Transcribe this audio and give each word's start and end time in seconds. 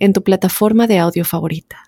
en 0.00 0.14
tu 0.14 0.22
plataforma 0.24 0.86
de 0.86 0.98
audio 0.98 1.24
favorita. 1.24 1.84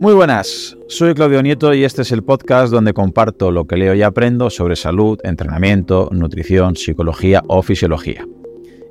Muy 0.00 0.14
buenas, 0.14 0.76
soy 0.88 1.12
Claudio 1.14 1.42
Nieto 1.42 1.74
y 1.74 1.84
este 1.84 2.02
es 2.02 2.12
el 2.12 2.22
podcast 2.22 2.72
donde 2.72 2.94
comparto 2.94 3.50
lo 3.50 3.66
que 3.66 3.76
leo 3.76 3.94
y 3.94 4.02
aprendo 4.02 4.48
sobre 4.48 4.76
salud, 4.76 5.18
entrenamiento, 5.24 6.08
nutrición, 6.12 6.76
psicología 6.76 7.42
o 7.46 7.62
fisiología. 7.62 8.24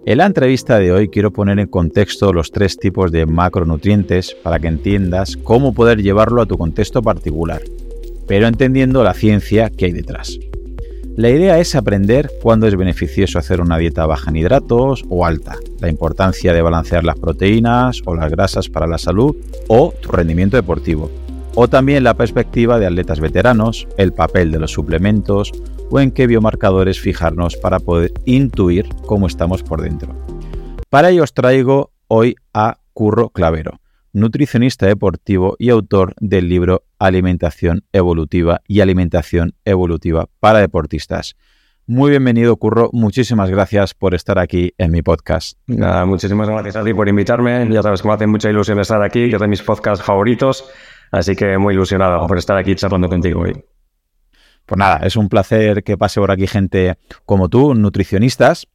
En 0.05 0.20
la 0.20 0.26
entrevista 0.26 0.79
de 0.79 0.91
hoy 0.91 1.09
quiero 1.09 1.31
poner 1.31 1.59
en 1.59 1.67
contexto 1.67 2.31
los 2.31 2.51
tres 2.51 2.77
tipos 2.77 3.12
de 3.12 3.26
macronutrientes 3.26 4.35
para 4.43 4.59
que 4.59 4.67
entiendas 4.67 5.38
cómo 5.38 5.73
poder 5.73 6.04
llevarlo 6.04 6.41
a 6.41 6.45
tu 6.45 6.57
contexto 6.57 7.01
particular, 7.01 7.62
pero 8.27 8.48
entendiendo 8.48 9.04
la 9.04 9.13
ciencia 9.13 9.70
que 9.70 9.85
hay 9.85 9.91
detrás. 9.93 10.38
La 11.17 11.31
idea 11.31 11.57
es 11.57 11.73
aprender 11.73 12.30
cuándo 12.44 12.67
es 12.67 12.76
beneficioso 12.76 13.39
hacer 13.39 13.59
una 13.59 13.80
dieta 13.80 14.05
baja 14.05 14.30
en 14.30 14.35
hidratos 14.35 15.03
o 15.09 15.26
alta, 15.26 15.55
la 15.80 15.90
importancia 15.90 16.53
de 16.53 16.62
balancear 16.62 17.03
las 17.03 17.17
proteínas 17.17 18.03
o 18.05 18.13
las 18.13 18.30
grasas 18.30 18.70
para 18.70 18.85
la 18.85 18.99
salud 18.99 19.35
o 19.67 19.95
tu 19.99 20.12
rendimiento 20.12 20.57
deportivo, 20.57 21.09
o 21.55 21.68
también 21.68 22.04
la 22.04 22.13
perspectiva 22.13 22.77
de 22.77 22.85
atletas 22.85 23.20
veteranos, 23.20 23.88
el 23.98 24.13
papel 24.13 24.51
de 24.51 24.60
los 24.60 24.71
suplementos 24.73 25.51
o 25.90 25.99
en 25.99 26.12
qué 26.12 26.27
biomarcadores 26.27 26.99
fijarnos 26.99 27.57
para 27.57 27.79
poder 27.79 28.12
intuir 28.26 28.88
cómo 29.07 29.26
estamos 29.26 29.63
por 29.63 29.82
dentro. 29.82 30.13
Para 30.91 31.10
ello 31.10 31.23
os 31.23 31.34
traigo 31.34 31.90
hoy 32.10 32.35
a 32.54 32.77
Curro 32.93 33.29
Clavero, 33.29 33.79
nutricionista 34.18 34.87
deportivo 34.87 35.55
y 35.60 35.70
autor 35.70 36.15
del 36.20 36.49
libro 36.49 36.85
Alimentación 36.98 37.84
Evolutiva 37.93 38.62
y 38.68 38.79
Alimentación 38.79 39.54
Evolutiva 39.63 40.26
para 40.40 40.57
Deportistas. 40.57 41.35
Muy 41.85 42.10
bienvenido, 42.10 42.57
Curro. 42.57 42.90
Muchísimas 42.93 43.51
gracias 43.51 43.93
por 43.93 44.15
estar 44.15 44.40
aquí 44.40 44.73
en 44.79 44.91
mi 44.91 45.04
podcast. 45.04 45.60
Nada, 45.68 46.04
muchísimas 46.07 46.49
gracias 46.49 46.76
a 46.77 46.84
ti 46.84 46.95
por 46.95 47.07
invitarme. 47.07 47.70
Ya 47.71 47.84
sabes 47.84 48.01
que 48.01 48.07
me 48.07 48.15
hace 48.15 48.26
mucha 48.26 48.49
ilusión 48.49 48.79
estar 48.79 49.04
aquí, 49.04 49.29
que 49.29 49.35
es 49.35 49.41
de 49.41 49.48
mis 49.48 49.62
podcasts 49.62 50.04
favoritos. 50.04 50.68
Así 51.12 51.35
que 51.35 51.60
muy 51.60 51.76
ilusionado 51.76 52.26
por 52.26 52.40
estar 52.40 52.57
aquí 52.57 52.73
charlando 52.73 53.07
contigo 53.10 53.41
hoy. 53.41 53.54
Pues 54.65 54.79
nada, 54.79 54.98
es 55.05 55.15
un 55.15 55.29
placer 55.29 55.84
que 55.84 55.95
pase 55.95 56.20
por 56.20 56.32
aquí 56.32 56.48
gente 56.48 56.98
como 57.26 57.49
tú, 57.49 57.76
nutricionistas, 57.76 58.68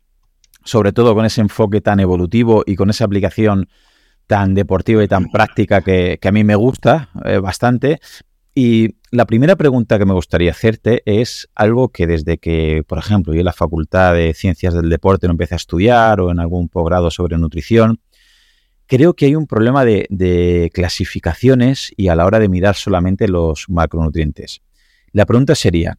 sobre 0.64 0.92
todo 0.92 1.16
con 1.16 1.24
ese 1.24 1.40
enfoque 1.40 1.80
tan 1.80 1.98
evolutivo 1.98 2.62
y 2.64 2.76
con 2.76 2.90
esa 2.90 3.04
aplicación 3.04 3.68
tan 4.26 4.54
deportiva 4.54 5.02
y 5.04 5.08
tan 5.08 5.30
práctica 5.30 5.82
que, 5.82 6.18
a 6.22 6.32
mí 6.32 6.44
me 6.44 6.54
gusta 6.54 7.10
eh, 7.24 7.38
bastante. 7.38 8.00
Y 8.54 8.96
la 9.10 9.24
primera 9.24 9.56
pregunta 9.56 9.98
que 9.98 10.04
me 10.04 10.12
gustaría 10.12 10.50
hacerte 10.50 11.02
es 11.06 11.48
algo 11.54 11.88
que 11.88 12.06
desde 12.06 12.38
que, 12.38 12.82
por 12.86 12.98
ejemplo, 12.98 13.32
yo 13.32 13.40
en 13.40 13.46
la 13.46 13.52
Facultad 13.52 14.14
de 14.14 14.34
Ciencias 14.34 14.74
del 14.74 14.90
Deporte 14.90 15.26
no 15.26 15.32
empecé 15.32 15.54
a 15.54 15.56
estudiar 15.56 16.20
o 16.20 16.30
en 16.30 16.38
algún 16.38 16.68
posgrado 16.68 17.10
sobre 17.10 17.38
nutrición, 17.38 18.00
creo 18.86 19.14
que 19.14 19.26
hay 19.26 19.36
un 19.36 19.46
problema 19.46 19.86
de, 19.86 20.06
de, 20.10 20.70
clasificaciones 20.74 21.92
y 21.96 22.08
a 22.08 22.14
la 22.14 22.26
hora 22.26 22.38
de 22.38 22.48
mirar 22.48 22.74
solamente 22.74 23.26
los 23.26 23.70
macronutrientes. 23.70 24.60
La 25.12 25.24
pregunta 25.24 25.54
sería, 25.54 25.98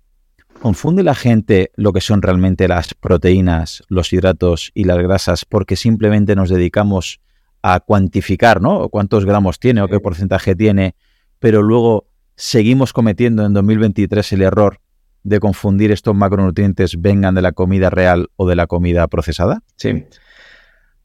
¿confunde 0.61 1.01
la 1.01 1.15
gente 1.15 1.71
lo 1.75 1.91
que 1.91 2.01
son 2.01 2.21
realmente 2.21 2.67
las 2.67 2.93
proteínas, 2.93 3.83
los 3.89 4.13
hidratos 4.13 4.71
y 4.75 4.83
las 4.83 4.99
grasas 4.99 5.45
porque 5.45 5.75
simplemente 5.75 6.35
nos 6.35 6.49
dedicamos 6.49 7.19
a 7.63 7.79
cuantificar, 7.79 8.61
¿no? 8.61 8.89
Cuántos 8.89 9.25
gramos 9.25 9.57
tiene 9.57 9.81
o 9.81 9.87
qué 9.87 9.99
porcentaje 9.99 10.53
tiene, 10.53 10.95
pero 11.39 11.63
luego 11.63 12.07
seguimos 12.35 12.93
cometiendo 12.93 13.45
en 13.45 13.53
2023 13.53 14.33
el 14.33 14.41
error 14.43 14.79
de 15.23 15.39
confundir 15.39 15.91
estos 15.91 16.13
macronutrientes 16.13 17.01
vengan 17.01 17.33
de 17.33 17.41
la 17.41 17.53
comida 17.53 17.89
real 17.89 18.29
o 18.35 18.47
de 18.47 18.55
la 18.55 18.67
comida 18.67 19.07
procesada? 19.07 19.61
Sí. 19.77 20.05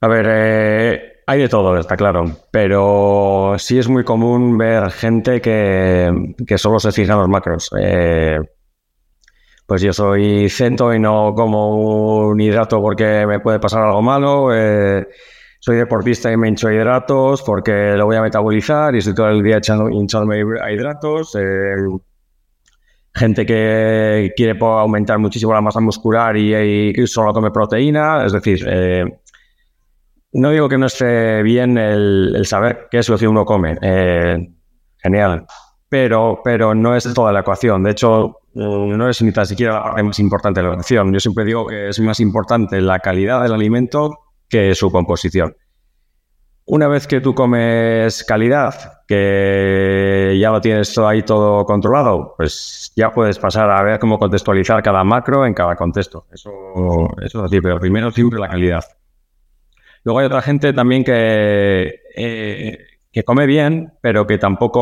A 0.00 0.08
ver, 0.08 0.26
eh, 0.28 1.12
hay 1.26 1.41
de 1.41 1.48
todo, 1.48 1.76
está 1.78 1.96
claro, 1.96 2.24
pero 2.50 3.54
sí 3.58 3.78
es 3.78 3.88
muy 3.88 4.02
común 4.02 4.58
ver 4.58 4.90
gente 4.90 5.40
que, 5.40 6.10
solo 6.56 6.80
se 6.80 6.90
fija 6.90 7.12
en 7.12 7.19
los 7.20 7.28
macros. 7.28 7.70
Eh, 7.80 8.38
pues 9.66 9.82
yo 9.82 9.92
soy 9.92 10.48
cento 10.48 10.92
y 10.94 10.98
no 10.98 11.34
como 11.36 12.26
un 12.28 12.40
hidrato 12.40 12.80
porque 12.80 13.26
me 13.26 13.38
puede 13.38 13.60
pasar 13.60 13.82
algo 13.82 14.02
malo. 14.02 14.48
Eh, 14.52 15.06
soy 15.60 15.76
deportista 15.76 16.30
y 16.30 16.36
me 16.36 16.48
hincho 16.48 16.70
hidratos 16.70 17.42
porque 17.42 17.94
lo 17.96 18.06
voy 18.06 18.16
a 18.16 18.22
metabolizar 18.22 18.94
y 18.94 18.98
estoy 18.98 19.14
todo 19.14 19.28
el 19.28 19.42
día 19.42 19.58
echando, 19.58 19.91
hinchándome 19.91 20.44
a 20.62 20.70
hidratos. 20.70 21.34
Eh, 21.34 21.76
gente 23.14 23.44
que 23.44 24.32
quiere 24.36 24.56
aumentar 24.60 25.19
muchísimo 25.19 25.52
la 25.52 25.60
masa 25.60 25.80
muscular 25.80 26.36
y, 26.36 27.06
solo 27.06 27.32
come 27.32 27.50
proteína. 27.50 28.24
Es 28.24 28.32
decir, 28.32 28.64
eh, 28.69 29.04
no 30.32 30.50
digo 30.50 30.69
que 30.69 30.78
no 30.78 30.86
esté 30.86 31.42
bien 31.42 31.76
el, 31.76 32.40
saber 32.44 32.86
qué 32.90 32.98
es 32.98 33.08
lo 33.08 33.19
que 33.19 33.26
uno 33.26 33.44
come. 33.44 33.76
Eh, 33.82 34.48
genial. 34.98 35.44
Pero, 35.88 36.40
pero 36.44 36.75
no 36.75 36.94
es 36.94 37.12
toda 37.14 37.32
la 37.32 37.40
ecuación. 37.40 37.82
De 37.82 37.90
hecho, 37.90 38.36
no 38.54 39.08
es 39.08 39.22
ni 39.22 39.32
tan 39.32 39.46
siquiera 39.46 39.75
la 39.75 39.82
parte 39.82 40.02
más 40.02 40.19
importante 40.20 40.60
de 40.60 40.66
la 40.66 40.72
ecuación. 40.75 41.12
Yo 41.12 41.19
siempre 41.19 41.44
digo 41.44 41.66
que 41.66 41.88
es 41.88 41.98
más 42.00 42.20
importante 42.20 42.80
la 42.80 43.00
calidad 43.00 43.42
del 43.42 43.54
alimento 43.54 44.28
que 44.48 44.75
su 44.75 44.91
composición. 44.91 45.56
Una 46.64 46.86
vez 46.86 47.06
que 47.06 47.22
tú 47.22 47.34
comes 47.34 48.25
calidad, 48.25 49.03
que 49.06 50.36
ya 50.38 50.50
lo 50.50 50.60
tienes 50.60 50.92
todo 50.92 51.09
ahí 51.09 51.22
todo 51.22 51.64
controlado, 51.64 52.34
pues 52.36 52.92
ya 52.94 53.10
puedes 53.10 53.38
pasar 53.38 53.70
a 53.70 53.82
ver 53.82 53.98
cómo 53.98 54.19
contextualizar 54.19 54.82
cada 54.82 55.03
macro 55.03 55.47
en 55.47 55.54
cada 55.54 55.75
contexto. 55.76 56.26
Eso, 56.31 57.08
es 57.22 57.34
así, 57.34 57.60
pero 57.62 57.81
primero 57.81 58.10
siempre 58.10 58.38
la 58.38 58.48
calidad. 58.50 58.84
Luego 60.04 60.19
hay 60.19 60.26
otra 60.26 60.42
gente 60.42 60.75
también 60.75 61.04
que, 61.04 62.00
eh, 62.14 62.78
que 63.10 63.25
come 63.25 63.47
bien, 63.47 63.94
pero 64.03 64.26
que 64.26 64.37
tampoco, 64.37 64.81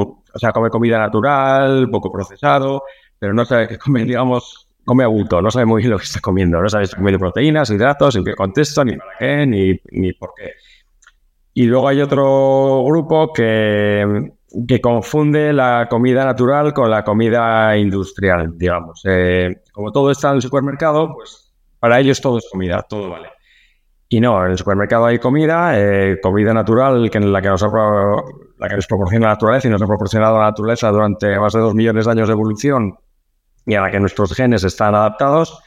o 0.00 0.22
sea, 0.34 0.50
come 0.50 0.68
comida 0.68 0.98
natural, 0.98 1.88
poco 1.90 2.10
procesado, 2.10 2.82
pero 3.20 3.32
no 3.34 3.44
sabe 3.44 3.68
que 3.68 3.78
come, 3.78 4.04
digamos, 4.04 4.65
come 4.86 5.02
a 5.02 5.08
gusto, 5.08 5.42
no 5.42 5.50
sabe 5.50 5.66
muy 5.66 5.82
bien 5.82 5.90
lo 5.90 5.98
que 5.98 6.04
está 6.04 6.20
comiendo, 6.20 6.62
no 6.62 6.68
sabe 6.68 6.86
si 6.86 6.94
comiendo 6.94 7.18
proteínas, 7.18 7.68
hidratos, 7.70 8.14
en 8.14 8.24
qué 8.24 8.34
contexto, 8.34 8.84
ni 8.84 8.96
para 8.96 9.10
qué, 9.18 9.46
ni, 9.46 10.12
por 10.12 10.32
qué. 10.34 10.52
Y 11.52 11.64
luego 11.64 11.88
hay 11.88 12.00
otro 12.00 12.84
grupo 12.84 13.32
que, 13.32 14.30
que, 14.66 14.80
confunde 14.80 15.52
la 15.52 15.88
comida 15.90 16.24
natural 16.24 16.72
con 16.72 16.88
la 16.88 17.02
comida 17.02 17.76
industrial, 17.76 18.56
digamos. 18.56 19.02
Eh, 19.04 19.62
como 19.72 19.90
todo 19.90 20.12
está 20.12 20.30
en 20.30 20.36
el 20.36 20.42
supermercado, 20.42 21.12
pues 21.14 21.52
para 21.80 21.98
ellos 21.98 22.20
todo 22.20 22.38
es 22.38 22.48
comida, 22.50 22.82
todo 22.88 23.10
vale. 23.10 23.30
Y 24.08 24.20
no, 24.20 24.44
en 24.44 24.52
el 24.52 24.58
supermercado 24.58 25.06
hay 25.06 25.18
comida, 25.18 25.72
eh, 25.74 26.20
comida 26.22 26.54
natural, 26.54 27.10
que 27.10 27.18
la 27.18 27.42
que, 27.42 27.48
nos 27.48 27.62
la 27.62 28.68
que 28.68 28.76
proporciona 28.88 29.26
la 29.26 29.32
naturaleza 29.32 29.66
y 29.66 29.70
nos 29.72 29.82
ha 29.82 29.86
proporcionado 29.86 30.38
la 30.38 30.44
naturaleza 30.44 30.92
durante 30.92 31.40
más 31.40 31.52
de 31.54 31.58
dos 31.58 31.74
millones 31.74 32.04
de 32.04 32.12
años 32.12 32.28
de 32.28 32.32
evolución 32.32 32.96
y 33.66 33.74
a 33.74 33.82
la 33.82 33.90
que 33.90 34.00
nuestros 34.00 34.32
genes 34.34 34.64
están 34.64 34.94
adaptados. 34.94 35.60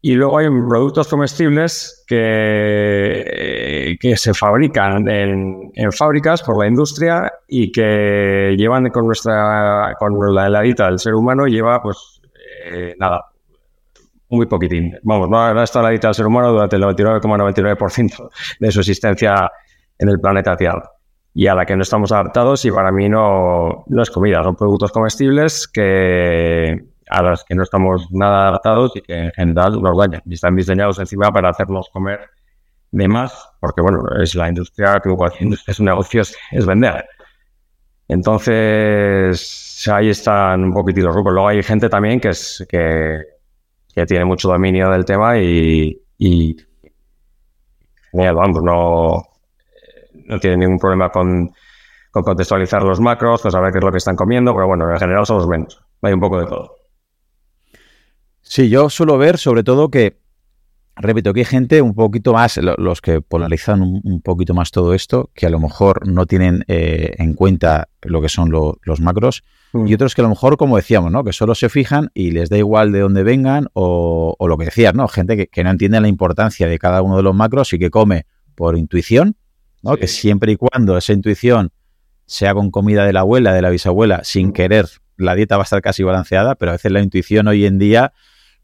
Y 0.00 0.14
luego 0.14 0.36
hay 0.36 0.48
productos 0.48 1.08
comestibles 1.08 2.04
que, 2.06 3.24
eh, 3.26 3.96
que 3.98 4.16
se 4.18 4.34
fabrican 4.34 5.08
en, 5.08 5.72
fábricas 5.92 6.42
por 6.42 6.58
la 6.58 6.68
industria 6.68 7.32
y 7.48 7.72
que 7.72 8.54
llevan 8.56 8.90
con 8.90 9.06
nuestra, 9.06 9.94
con 9.98 10.34
la 10.34 10.46
heladita 10.46 10.86
del 10.86 10.98
ser 10.98 11.14
humano, 11.14 11.46
lleva 11.46 11.82
pues 11.82 12.20
eh, 12.66 12.94
nada, 12.98 13.24
muy 14.28 14.44
poquitín. 14.44 14.94
Vamos, 15.04 15.30
no 15.30 15.40
ha 15.40 15.64
estado 15.64 15.84
la 15.84 15.90
dieta 15.90 16.08
del 16.08 16.14
ser 16.14 16.26
humano 16.26 16.52
durante 16.52 16.76
el 16.76 16.82
99,99% 16.82 18.30
de 18.60 18.72
su 18.72 18.80
existencia 18.80 19.50
en 19.98 20.08
el 20.10 20.20
planeta 20.20 20.54
Tierra. 20.54 20.90
Y 21.32 21.46
a 21.46 21.54
la 21.54 21.64
que 21.64 21.76
no 21.76 21.82
estamos 21.82 22.12
adaptados 22.12 22.62
y 22.66 22.70
para 22.70 22.92
mí 22.92 23.08
no, 23.08 23.84
no 23.86 24.02
es 24.02 24.10
comida, 24.10 24.44
son 24.44 24.54
productos 24.54 24.92
comestibles 24.92 25.66
que, 25.66 26.93
a 27.08 27.22
las 27.22 27.44
que 27.44 27.54
no 27.54 27.62
estamos 27.62 28.10
nada 28.10 28.48
adaptados 28.48 28.92
y 28.96 29.02
que 29.02 29.14
en 29.14 29.30
general 29.32 29.80
nos 29.82 29.96
dañan. 29.96 30.22
Y 30.26 30.34
están 30.34 30.56
diseñados 30.56 30.98
encima 30.98 31.30
para 31.32 31.50
hacernos 31.50 31.88
comer 31.90 32.20
de 32.90 33.08
más, 33.08 33.50
porque 33.60 33.80
bueno, 33.82 34.02
es 34.22 34.34
la 34.34 34.48
industria 34.48 35.00
que 35.02 35.10
cualquier 35.10 35.58
es 35.66 35.78
un 35.80 35.86
negocio, 35.86 36.22
es, 36.22 36.66
vender. 36.66 37.06
Entonces, 38.08 39.88
ahí 39.92 40.10
están 40.10 40.64
un 40.64 40.72
poquitito 40.72 41.06
los 41.06 41.16
grupos. 41.16 41.32
Luego 41.32 41.48
hay 41.48 41.62
gente 41.62 41.88
también 41.88 42.20
que, 42.20 42.28
es, 42.28 42.64
que, 42.68 43.20
que 43.94 44.06
tiene 44.06 44.24
mucho 44.24 44.48
dominio 44.48 44.90
del 44.90 45.04
tema 45.04 45.38
y, 45.38 46.00
y 46.18 46.56
vamos, 48.12 48.62
no, 48.62 49.22
no 50.26 50.40
tienen 50.40 50.60
ningún 50.60 50.78
problema 50.78 51.10
con, 51.10 51.52
contextualizar 52.22 52.82
los 52.82 53.00
macros, 53.00 53.42
con 53.42 53.50
saber 53.50 53.72
qué 53.72 53.78
es 53.78 53.84
lo 53.84 53.90
que 53.90 53.98
están 53.98 54.16
comiendo, 54.16 54.54
pero 54.54 54.66
bueno, 54.66 54.90
en 54.90 54.98
general 54.98 55.26
son 55.26 55.38
los 55.38 55.48
menos. 55.48 55.82
Hay 56.02 56.12
un 56.12 56.20
poco 56.20 56.40
de 56.40 56.46
todo. 56.46 56.76
Sí, 58.44 58.68
yo 58.68 58.90
suelo 58.90 59.18
ver 59.18 59.38
sobre 59.38 59.64
todo 59.64 59.90
que, 59.90 60.18
repito, 60.96 61.32
que 61.32 61.40
hay 61.40 61.46
gente 61.46 61.82
un 61.82 61.94
poquito 61.94 62.34
más, 62.34 62.58
los 62.58 63.00
que 63.00 63.20
polarizan 63.20 63.82
un, 63.82 64.20
poquito 64.22 64.54
más 64.54 64.70
todo 64.70 64.94
esto, 64.94 65.30
que 65.34 65.46
a 65.46 65.50
lo 65.50 65.58
mejor 65.58 66.06
no 66.06 66.26
tienen 66.26 66.64
eh, 66.68 67.14
en 67.18 67.34
cuenta 67.34 67.88
lo 68.02 68.20
que 68.20 68.28
son 68.28 68.50
los 68.50 69.00
macros, 69.00 69.42
y 69.72 69.78
mm. 69.78 69.94
otros 69.94 70.14
que 70.14 70.20
a 70.20 70.24
lo 70.24 70.28
mejor, 70.28 70.56
como 70.56 70.76
decíamos, 70.76 71.10
¿no? 71.10 71.24
que 71.24 71.32
solo 71.32 71.54
se 71.54 71.68
fijan 71.68 72.10
y 72.14 72.30
les 72.30 72.48
da 72.48 72.58
igual 72.58 72.92
de 72.92 73.00
dónde 73.00 73.24
vengan, 73.24 73.68
o, 73.72 74.36
lo 74.38 74.58
que 74.58 74.66
decías, 74.66 74.94
¿no? 74.94 75.08
Gente 75.08 75.36
que, 75.36 75.46
que, 75.48 75.64
no 75.64 75.70
entiende 75.70 76.00
la 76.00 76.08
importancia 76.08 76.68
de 76.68 76.78
cada 76.78 77.02
uno 77.02 77.16
de 77.16 77.22
los 77.22 77.34
macros 77.34 77.72
y 77.72 77.78
que 77.78 77.90
come 77.90 78.26
por 78.54 78.76
intuición, 78.76 79.36
¿no? 79.82 79.96
Que 79.96 80.06
siempre 80.06 80.52
y 80.52 80.56
cuando 80.56 80.96
esa 80.96 81.12
intuición 81.12 81.72
sea 82.26 82.54
con 82.54 82.70
comida 82.70 83.04
de 83.04 83.12
la 83.12 83.20
abuela, 83.20 83.52
de 83.52 83.62
la 83.62 83.70
bisabuela, 83.70 84.22
sin 84.22 84.48
mm. 84.48 84.52
querer, 84.52 84.86
la 85.16 85.34
dieta 85.34 85.56
va 85.56 85.62
a 85.62 85.64
estar 85.64 85.82
casi 85.82 86.02
balanceada, 86.02 86.54
pero 86.54 86.70
a 86.70 86.74
veces 86.74 86.92
la 86.92 87.00
intuición 87.00 87.48
hoy 87.48 87.66
en 87.66 87.78
día, 87.78 88.12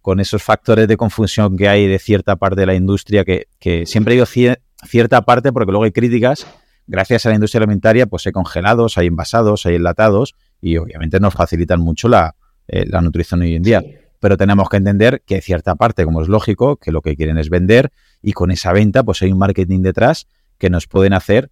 con 0.03 0.21
esos 0.21 0.43
factores 0.43 0.89
de 0.89 0.97
confusión 0.97 1.57
que 1.57 1.69
hay 1.69 1.87
de 1.87 1.99
cierta 1.99 2.37
parte 2.37 2.61
de 2.61 2.67
la 2.67 2.75
industria, 2.75 3.25
que, 3.25 3.47
siempre 3.87 4.15
digo 4.15 4.27
cierta 4.27 5.23
parte 5.23 5.53
porque 5.53 5.73
luego 5.73 5.85
hay 5.85 5.93
críticas, 5.93 6.47
gracias 6.87 7.27
a 7.27 7.29
la 7.29 7.35
industria 7.35 7.61
alimentaria, 7.61 8.07
pues 8.07 8.27
hay 8.27 8.33
congelados, 8.33 8.99
hay 8.99 9.09
envasados, 9.09 9.67
hay 9.67 9.77
enlatados 9.77 10.35
y 10.61 10.77
obviamente 10.77 11.21
nos 11.21 11.35
facilitan 11.35 11.81
mucho 11.81 12.09
la, 12.09 12.35
eh, 12.69 12.85
la 12.87 13.01
nutrición 13.01 13.43
hoy 13.43 13.55
en 13.55 13.63
día. 13.63 13.83
Pero 14.19 14.37
tenemos 14.37 14.69
que 14.69 14.77
entender 14.77 15.23
que 15.25 15.41
cierta 15.41 15.75
parte, 15.77 16.05
como 16.05 16.21
es 16.23 16.29
lógico, 16.29 16.77
que 16.77 16.93
lo 16.93 17.01
que 17.01 17.17
quieren 17.17 17.39
es 17.39 17.49
vender 17.49 17.91
y 18.23 18.33
con 18.33 18.51
esa 18.51 18.73
venta 18.73 19.03
pues 19.03 19.23
hay 19.23 19.33
un 19.33 19.39
marketing 19.39 19.81
detrás 19.81 20.27
que 20.59 20.69
nos 20.69 20.87
pueden 20.87 21.15
hacer 21.15 21.51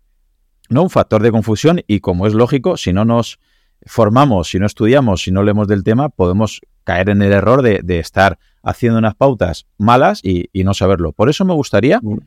no 0.68 0.82
un 0.82 0.90
factor 0.90 1.22
de 1.22 1.30
confusión 1.30 1.82
y 1.86 2.00
como 2.00 2.26
es 2.26 2.34
lógico, 2.34 2.76
si 2.76 2.92
no 2.92 3.04
nos 3.04 3.38
formamos, 3.86 4.50
si 4.50 4.58
no 4.58 4.66
estudiamos, 4.66 5.22
si 5.22 5.30
no 5.30 5.42
leemos 5.42 5.68
del 5.68 5.84
tema, 5.84 6.08
podemos 6.08 6.60
caer 6.84 7.10
en 7.10 7.22
el 7.22 7.32
error 7.32 7.62
de, 7.62 7.98
estar 7.98 8.38
haciendo 8.62 8.98
unas 8.98 9.14
pautas 9.14 9.66
malas 9.76 10.20
y, 10.22 10.48
no 10.64 10.74
saberlo. 10.74 11.12
Por 11.12 11.28
eso 11.28 11.44
me 11.44 11.54
gustaría 11.54 12.00
mm. 12.02 12.18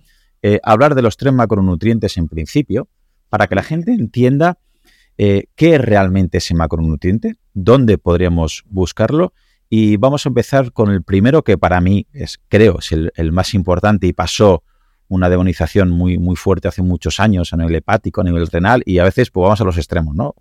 eh, 0.44 0.59
hablar 0.63 0.95
de 0.95 1.01
los 1.01 1.18
tres 1.18 1.33
macronutrientes 1.33 2.18
en 2.18 2.27
principio, 2.27 2.88
para 3.30 3.48
que 3.48 3.56
la 3.56 3.63
gente 3.63 3.92
entienda 3.92 4.57
eh, 5.18 5.45
qué 5.56 5.75
es 5.75 5.81
realmente 5.81 6.39
ese 6.39 6.53
macronutriente, 6.53 7.36
dónde 7.53 7.98
podríamos 7.98 8.63
buscarlo 8.68 9.33
y 9.69 9.95
vamos 9.95 10.25
a 10.25 10.30
empezar 10.30 10.74
con 10.74 10.92
el 10.92 11.01
primero 11.01 11.44
que 11.44 11.57
para 11.57 11.80
mí 11.80 12.06
es, 12.12 12.39
creo, 12.50 12.80
es 12.80 12.92
el, 12.92 13.31
más 13.31 13.53
importante 13.53 14.06
y 14.06 14.13
pasó 14.13 14.63
una 15.07 15.30
demonización 15.30 15.89
muy, 15.89 16.18
muy 16.18 16.36
fuerte 16.36 16.68
hace 16.68 16.81
muchos 16.81 17.19
años 17.21 17.53
a 17.53 17.57
nivel 17.57 17.75
hepático, 17.75 18.19
a 18.19 18.24
nivel 18.25 18.48
renal 18.48 18.83
y 18.86 19.00
a 19.00 19.06
veces 19.06 19.31
pues 19.31 19.44
vamos 19.44 19.62
a 19.62 19.63
los 19.63 19.77
extremos, 19.77 20.13
¿no? 20.13 20.36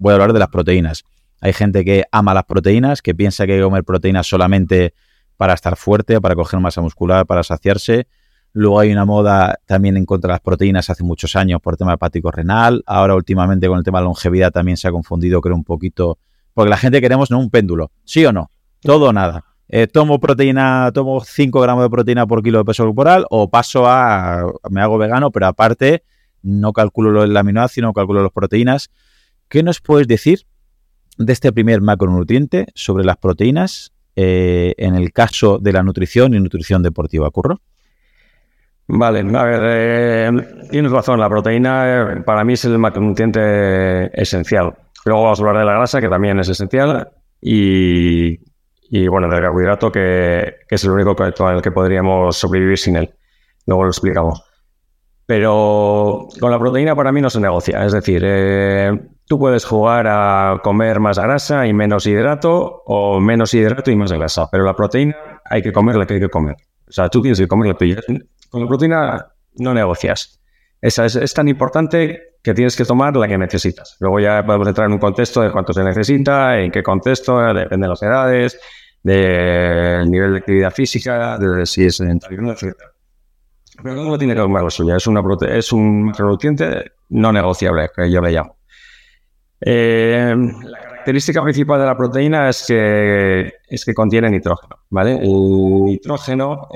Voy 0.00 0.12
a 0.12 0.14
hablar 0.14 0.32
de 0.32 0.38
las 0.38 0.48
proteínas. 0.48 1.04
Hay 1.42 1.52
gente 1.52 1.84
que 1.84 2.04
ama 2.10 2.32
las 2.32 2.44
proteínas, 2.44 3.02
que 3.02 3.14
piensa 3.14 3.44
que 3.44 3.52
hay 3.52 3.58
que 3.58 3.64
comer 3.64 3.84
proteínas 3.84 4.26
solamente 4.26 4.94
para 5.36 5.52
estar 5.52 5.76
fuerte, 5.76 6.18
para 6.22 6.34
coger 6.34 6.58
masa 6.58 6.80
muscular, 6.80 7.26
para 7.26 7.42
saciarse. 7.42 8.08
Luego 8.54 8.80
hay 8.80 8.92
una 8.92 9.04
moda 9.04 9.60
también 9.66 9.98
en 9.98 10.06
contra 10.06 10.28
de 10.28 10.32
las 10.32 10.40
proteínas 10.40 10.88
hace 10.88 11.04
muchos 11.04 11.36
años 11.36 11.60
por 11.60 11.76
tema 11.76 11.92
hepático 11.92 12.30
renal. 12.30 12.82
Ahora 12.86 13.14
últimamente 13.14 13.68
con 13.68 13.76
el 13.76 13.84
tema 13.84 13.98
de 13.98 14.06
longevidad 14.06 14.50
también 14.50 14.78
se 14.78 14.88
ha 14.88 14.90
confundido, 14.90 15.42
creo, 15.42 15.54
un 15.54 15.64
poquito. 15.64 16.18
Porque 16.54 16.70
la 16.70 16.78
gente 16.78 17.02
queremos 17.02 17.30
¿no? 17.30 17.38
un 17.38 17.50
péndulo, 17.50 17.92
¿sí 18.04 18.24
o 18.24 18.32
no? 18.32 18.50
todo 18.80 19.10
o 19.10 19.12
nada. 19.12 19.44
Eh, 19.68 19.86
tomo 19.86 20.18
proteína, 20.18 20.90
tomo 20.94 21.20
5 21.20 21.60
gramos 21.60 21.84
de 21.84 21.90
proteína 21.90 22.26
por 22.26 22.42
kilo 22.42 22.58
de 22.58 22.64
peso 22.64 22.86
corporal 22.86 23.26
o 23.28 23.50
paso 23.50 23.86
a, 23.86 24.50
me 24.70 24.80
hago 24.80 24.96
vegano, 24.96 25.30
pero 25.30 25.46
aparte 25.46 26.04
no 26.42 26.72
calculo 26.72 27.22
el 27.22 27.36
aminoácido, 27.36 27.88
no 27.88 27.92
calculo 27.92 28.22
las 28.22 28.32
proteínas. 28.32 28.90
¿Qué 29.50 29.64
nos 29.64 29.80
puedes 29.80 30.06
decir 30.06 30.46
de 31.18 31.32
este 31.32 31.52
primer 31.52 31.80
macronutriente 31.80 32.68
sobre 32.76 33.04
las 33.04 33.16
proteínas 33.16 33.92
eh, 34.14 34.74
en 34.78 34.94
el 34.94 35.12
caso 35.12 35.58
de 35.58 35.72
la 35.72 35.82
nutrición 35.82 36.34
y 36.34 36.38
nutrición 36.38 36.84
deportiva? 36.84 37.28
¿Curro? 37.32 37.60
Vale, 38.86 39.20
a 39.20 39.44
ver, 39.44 39.62
eh, 39.64 40.30
tienes 40.70 40.92
razón, 40.92 41.18
la 41.18 41.28
proteína 41.28 42.22
para 42.24 42.44
mí 42.44 42.52
es 42.52 42.64
el 42.64 42.78
macronutriente 42.78 44.10
esencial. 44.20 44.72
Luego 45.04 45.24
vamos 45.24 45.40
a 45.40 45.42
hablar 45.42 45.58
de 45.58 45.64
la 45.64 45.72
grasa, 45.72 46.00
que 46.00 46.08
también 46.08 46.38
es 46.38 46.48
esencial, 46.48 47.08
y 47.40 48.38
bueno, 49.08 49.28
del 49.28 49.40
carbohidrato 49.40 49.90
que, 49.90 50.58
es 50.68 50.84
el 50.84 50.90
único 50.90 51.16
con 51.16 51.26
el 51.26 51.60
que 51.60 51.72
podríamos 51.72 52.36
sobrevivir 52.36 52.78
sin 52.78 52.94
él. 52.94 53.12
Luego 53.66 53.82
lo 53.82 53.90
explicamos. 53.90 54.49
Pero 55.30 56.26
con 56.40 56.50
la 56.50 56.58
proteína 56.58 56.96
para 56.96 57.12
mí 57.12 57.20
no 57.20 57.30
se 57.30 57.38
negocia. 57.38 57.86
Es 57.86 57.92
decir, 57.92 58.20
eh, 58.24 58.90
tú 59.28 59.38
puedes 59.38 59.64
jugar 59.64 60.08
a 60.08 60.60
comer 60.60 60.98
más 60.98 61.20
grasa 61.20 61.68
y 61.68 61.72
menos 61.72 62.04
hidrato 62.04 62.82
o 62.84 63.20
menos 63.20 63.54
hidrato 63.54 63.92
y 63.92 63.94
más 63.94 64.10
grasa. 64.10 64.48
Pero 64.50 64.64
la 64.64 64.74
proteína 64.74 65.14
hay 65.44 65.62
que 65.62 65.72
comer 65.72 65.94
la 65.94 66.04
que 66.04 66.14
hay 66.14 66.20
que 66.20 66.28
comer. 66.28 66.56
O 66.88 66.90
sea, 66.90 67.08
tú 67.08 67.22
tienes 67.22 67.38
que 67.38 67.46
comer 67.46 67.68
la 67.68 67.74
tuya. 67.74 68.00
Con 68.50 68.62
la 68.62 68.66
proteína 68.66 69.28
no 69.54 69.72
negocias. 69.72 70.40
Esa 70.80 71.06
es, 71.06 71.32
tan 71.32 71.46
importante 71.46 72.34
que 72.42 72.52
tienes 72.52 72.74
que 72.74 72.84
tomar 72.84 73.16
la 73.16 73.28
que 73.28 73.38
necesitas. 73.38 73.98
Luego 74.00 74.18
ya 74.18 74.44
podemos 74.44 74.66
entrar 74.66 74.88
en 74.88 74.94
un 74.94 74.98
contexto 74.98 75.42
de 75.42 75.52
cuánto 75.52 75.72
se 75.72 75.84
necesita, 75.84 76.58
en 76.58 76.72
qué 76.72 76.82
contexto, 76.82 77.38
depende 77.54 77.84
de 77.84 77.88
las 77.88 78.02
edades, 78.02 78.58
del 79.00 80.10
nivel 80.10 80.32
de 80.32 80.38
actividad 80.38 80.72
física, 80.72 81.38
de 81.38 81.64
si 81.66 81.84
es 81.84 81.98
sedentario 81.98 82.40
o 82.40 82.42
no, 82.42 82.50
etc. 82.50 82.74
Pero 83.82 84.00
uno 84.02 84.18
tiene 84.18 84.34
que 84.34 84.40
tomar 84.40 84.62
la 84.62 84.70
suya. 84.70 84.96
Es, 84.96 85.06
una 85.06 85.22
es 85.48 85.72
un 85.72 86.04
macronutriente 86.04 86.92
no 87.10 87.32
negociable, 87.32 87.90
que 87.94 88.10
yo 88.10 88.20
le 88.20 88.32
llamo. 88.32 88.56
Eh, 89.60 90.34
la 90.62 90.78
característica 90.78 91.42
principal 91.42 91.80
de 91.80 91.86
la 91.86 91.96
proteína 91.96 92.48
es 92.48 92.64
que, 92.66 93.52
es 93.68 93.84
que 93.84 93.94
contiene 93.94 94.30
nitrógeno. 94.30 94.76
¿vale? 94.90 95.16
El 95.16 95.84
nitrógeno 95.84 96.68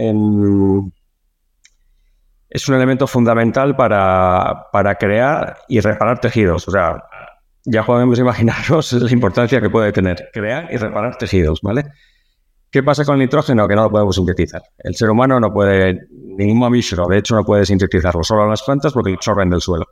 es 2.48 2.68
un 2.68 2.74
elemento 2.74 3.06
fundamental 3.06 3.74
para, 3.76 4.66
para 4.72 4.94
crear 4.94 5.58
y 5.68 5.80
reparar 5.80 6.20
tejidos. 6.20 6.68
O 6.68 6.70
sea, 6.70 7.02
ya 7.64 7.84
podemos 7.84 8.18
imaginarnos 8.18 8.92
la 8.94 9.10
importancia 9.10 9.60
que 9.60 9.70
puede 9.70 9.92
tener 9.92 10.30
crear 10.32 10.68
y 10.70 10.76
reparar 10.76 11.16
tejidos, 11.16 11.60
¿vale? 11.62 11.84
¿Qué 12.74 12.82
pasa 12.82 13.04
con 13.04 13.14
el 13.14 13.20
nitrógeno? 13.20 13.68
Que 13.68 13.76
no 13.76 13.84
lo 13.84 13.90
podemos 13.92 14.16
sintetizar. 14.16 14.60
El 14.78 14.96
ser 14.96 15.08
humano 15.08 15.38
no 15.38 15.52
puede, 15.52 16.08
ningún 16.10 16.58
mamífero, 16.58 17.06
de 17.06 17.18
hecho, 17.18 17.36
no 17.36 17.44
puede 17.44 17.64
sintetizarlo, 17.64 18.24
solo 18.24 18.48
las 18.48 18.64
plantas 18.64 18.92
porque 18.92 19.10
lo 19.10 19.16
absorben 19.16 19.48
del 19.48 19.60
suelo. 19.60 19.86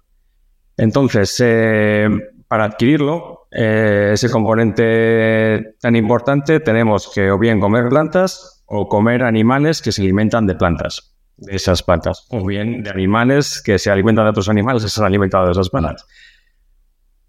Entonces, 0.76 1.40
eh, 1.44 2.08
para 2.48 2.64
adquirirlo, 2.64 3.46
eh, 3.52 4.10
ese 4.14 4.28
componente 4.28 5.76
tan 5.80 5.94
importante, 5.94 6.58
tenemos 6.58 7.08
que 7.14 7.30
o 7.30 7.38
bien 7.38 7.60
comer 7.60 7.88
plantas 7.88 8.64
o 8.66 8.88
comer 8.88 9.22
animales 9.22 9.80
que 9.80 9.92
se 9.92 10.02
alimentan 10.02 10.48
de 10.48 10.56
plantas, 10.56 11.14
de 11.36 11.54
esas 11.54 11.84
plantas, 11.84 12.26
o 12.30 12.44
bien 12.44 12.82
de 12.82 12.90
animales 12.90 13.62
que 13.64 13.78
se 13.78 13.92
alimentan 13.92 14.24
de 14.24 14.30
otros 14.30 14.48
animales 14.48 14.82
que 14.82 14.88
se 14.88 15.00
han 15.00 15.06
alimentado 15.06 15.46
de 15.46 15.52
esas 15.52 15.70
plantas. 15.70 16.04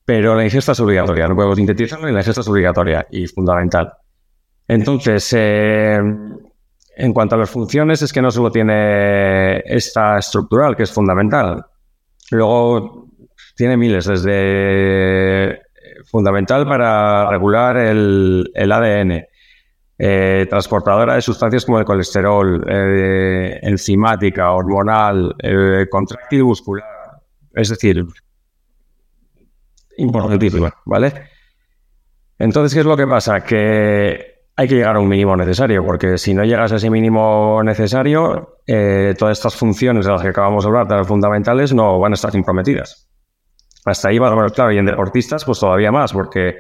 Pero 0.03 0.33
la 0.33 0.45
ingesta 0.45 0.71
es 0.71 0.79
obligatoria, 0.79 1.27
no 1.27 1.35
podemos 1.35 1.57
sintetizarlo 1.57 2.09
y 2.09 2.11
la 2.11 2.21
ingesta 2.21 2.41
es 2.41 2.47
obligatoria 2.47 3.05
y 3.11 3.27
fundamental. 3.27 3.93
Entonces, 4.67 5.33
eh, 5.35 5.99
en 6.95 7.13
cuanto 7.13 7.35
a 7.35 7.37
las 7.39 7.49
funciones, 7.49 8.01
es 8.01 8.13
que 8.13 8.21
no 8.21 8.31
solo 8.31 8.51
tiene 8.51 9.59
esta 9.65 10.17
estructural, 10.17 10.75
que 10.75 10.83
es 10.83 10.91
fundamental. 10.91 11.65
Luego 12.31 13.07
tiene 13.55 13.77
miles, 13.77 14.05
desde 14.05 15.61
fundamental 16.05 16.65
para 16.65 17.29
regular 17.29 17.77
el, 17.77 18.51
ADN, 18.55 19.25
eh, 19.97 20.47
transportadora 20.49 21.15
de 21.15 21.21
sustancias 21.21 21.65
como 21.65 21.79
el 21.79 21.85
colesterol, 21.85 22.63
eh, 22.67 23.59
enzimática, 23.63 24.51
hormonal, 24.51 25.35
contráctil 25.89 26.43
muscular. 26.45 26.87
Es 27.53 27.69
decir, 27.69 28.03
importantísima, 29.97 30.73
¿vale? 30.85 31.13
Entonces, 32.39 32.73
¿qué 32.73 32.79
es 32.79 32.85
lo 32.85 32.97
que 32.97 33.07
pasa? 33.07 33.41
Que 33.41 34.32
hay 34.55 34.67
que 34.67 34.75
llegar 34.75 34.95
a 34.95 34.99
un 34.99 35.07
mínimo 35.07 35.35
necesario, 35.35 35.83
porque 35.83 36.17
si 36.17 36.33
no 36.33 36.43
llegas 36.43 36.71
a 36.71 36.75
ese 36.75 36.89
mínimo 36.89 37.61
necesario, 37.63 38.59
eh, 38.67 39.15
todas 39.17 39.37
estas 39.37 39.55
funciones 39.55 40.05
de 40.05 40.11
las 40.11 40.21
que 40.21 40.27
acabamos 40.27 40.63
de 40.63 40.67
hablar, 40.69 40.87
tan 40.87 41.05
fundamentales, 41.05 41.73
no 41.73 41.99
van 41.99 42.13
a 42.13 42.15
estar 42.15 42.31
comprometidas. 42.31 43.09
Hasta 43.85 44.09
ahí 44.09 44.19
va 44.19 44.31
a 44.31 44.49
claro, 44.49 44.71
y 44.71 44.77
en 44.77 44.85
deportistas, 44.85 45.43
pues 45.43 45.59
todavía 45.59 45.91
más, 45.91 46.13
porque 46.13 46.57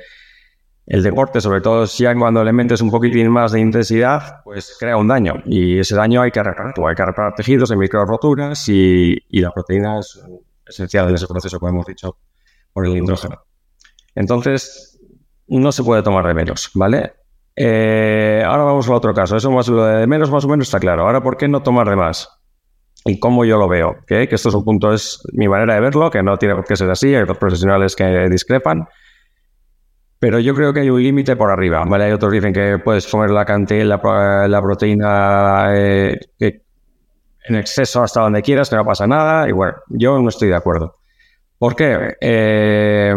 el 0.85 1.03
deporte, 1.03 1.39
sobre 1.39 1.61
todo 1.61 1.87
si 1.87 2.03
cuando 2.15 2.43
le 2.43 2.51
metes 2.51 2.81
un 2.81 2.89
poquitín 2.89 3.29
más 3.29 3.51
de 3.51 3.61
intensidad, 3.61 4.41
pues 4.43 4.75
crea 4.79 4.97
un 4.97 5.07
daño. 5.07 5.35
Y 5.45 5.79
ese 5.79 5.95
daño 5.95 6.21
hay 6.21 6.31
que 6.31 6.43
repararlo, 6.43 6.87
hay 6.87 6.95
que 6.95 7.05
reparar 7.05 7.35
tejidos 7.35 7.71
en 7.71 7.79
micro 7.79 8.05
roturas 8.05 8.67
y, 8.67 9.15
y 9.29 9.39
la 9.39 9.51
proteína 9.51 9.99
es 9.99 10.19
esencial 10.65 11.07
en 11.09 11.15
ese 11.15 11.27
proceso, 11.27 11.59
como 11.59 11.71
hemos 11.71 11.85
dicho, 11.85 12.17
por 12.73 12.85
el 12.85 12.97
hidrógeno. 12.97 13.45
Entonces, 14.15 14.99
no 15.47 15.71
se 15.71 15.83
puede 15.83 16.03
tomar 16.03 16.27
de 16.27 16.33
menos, 16.33 16.71
¿vale? 16.73 17.13
Eh, 17.55 18.43
ahora 18.45 18.63
vamos 18.63 18.87
a 18.89 18.93
otro 18.93 19.13
caso. 19.13 19.35
Eso 19.35 19.51
más 19.51 19.67
lo 19.67 19.85
de 19.85 20.07
menos 20.07 20.31
más 20.31 20.45
o 20.45 20.47
menos 20.47 20.67
está 20.67 20.79
claro. 20.79 21.03
Ahora, 21.03 21.21
¿por 21.21 21.37
qué 21.37 21.47
no 21.47 21.61
tomar 21.61 21.89
de 21.89 21.95
más? 21.95 22.29
y 23.05 23.19
cómo 23.19 23.45
yo 23.45 23.57
lo 23.57 23.67
veo. 23.67 23.97
Que 24.07 24.23
esto 24.23 24.49
es 24.49 24.55
un 24.55 24.63
punto, 24.63 24.93
es 24.93 25.21
mi 25.33 25.47
manera 25.47 25.75
de 25.75 25.81
verlo, 25.81 26.09
que 26.09 26.23
no 26.23 26.37
tiene 26.37 26.55
por 26.55 26.65
qué 26.65 26.75
ser 26.75 26.89
así, 26.89 27.13
hay 27.13 27.23
otros 27.23 27.37
profesionales 27.37 27.95
que 27.95 28.29
discrepan. 28.29 28.87
Pero 30.19 30.39
yo 30.39 30.55
creo 30.55 30.73
que 30.73 30.81
hay 30.81 30.89
un 30.89 31.03
límite 31.03 31.35
por 31.35 31.51
arriba, 31.51 31.83
¿vale? 31.85 32.05
Hay 32.05 32.11
otros 32.13 32.31
que 32.31 32.37
dicen 32.37 32.53
que 32.53 32.79
puedes 32.79 33.05
comer 33.07 33.29
la 33.29 33.43
cantidad, 33.43 33.83
la, 33.83 34.47
la 34.47 34.61
proteína 34.61 35.73
eh, 35.75 36.17
en 36.39 37.55
exceso 37.55 38.03
hasta 38.03 38.21
donde 38.21 38.41
quieras, 38.41 38.69
que 38.69 38.77
no 38.77 38.85
pasa 38.85 39.05
nada. 39.05 39.49
Y 39.49 39.51
bueno, 39.51 39.73
yo 39.89 40.17
no 40.19 40.29
estoy 40.29 40.47
de 40.47 40.55
acuerdo. 40.55 40.95
¿Por 41.57 41.75
qué? 41.75 42.15
Eh, 42.21 43.13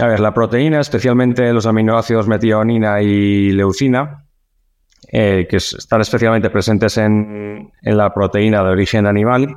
a 0.00 0.06
ver, 0.06 0.20
la 0.20 0.32
proteína, 0.32 0.80
especialmente 0.80 1.52
los 1.52 1.66
aminoácidos 1.66 2.28
metionina 2.28 3.02
y 3.02 3.50
leucina, 3.52 4.24
eh, 5.10 5.46
que 5.48 5.56
están 5.56 6.00
especialmente 6.00 6.50
presentes 6.50 6.98
en, 6.98 7.72
la 7.82 8.12
proteína 8.12 8.62
de 8.62 8.70
origen 8.70 9.06
animal, 9.06 9.56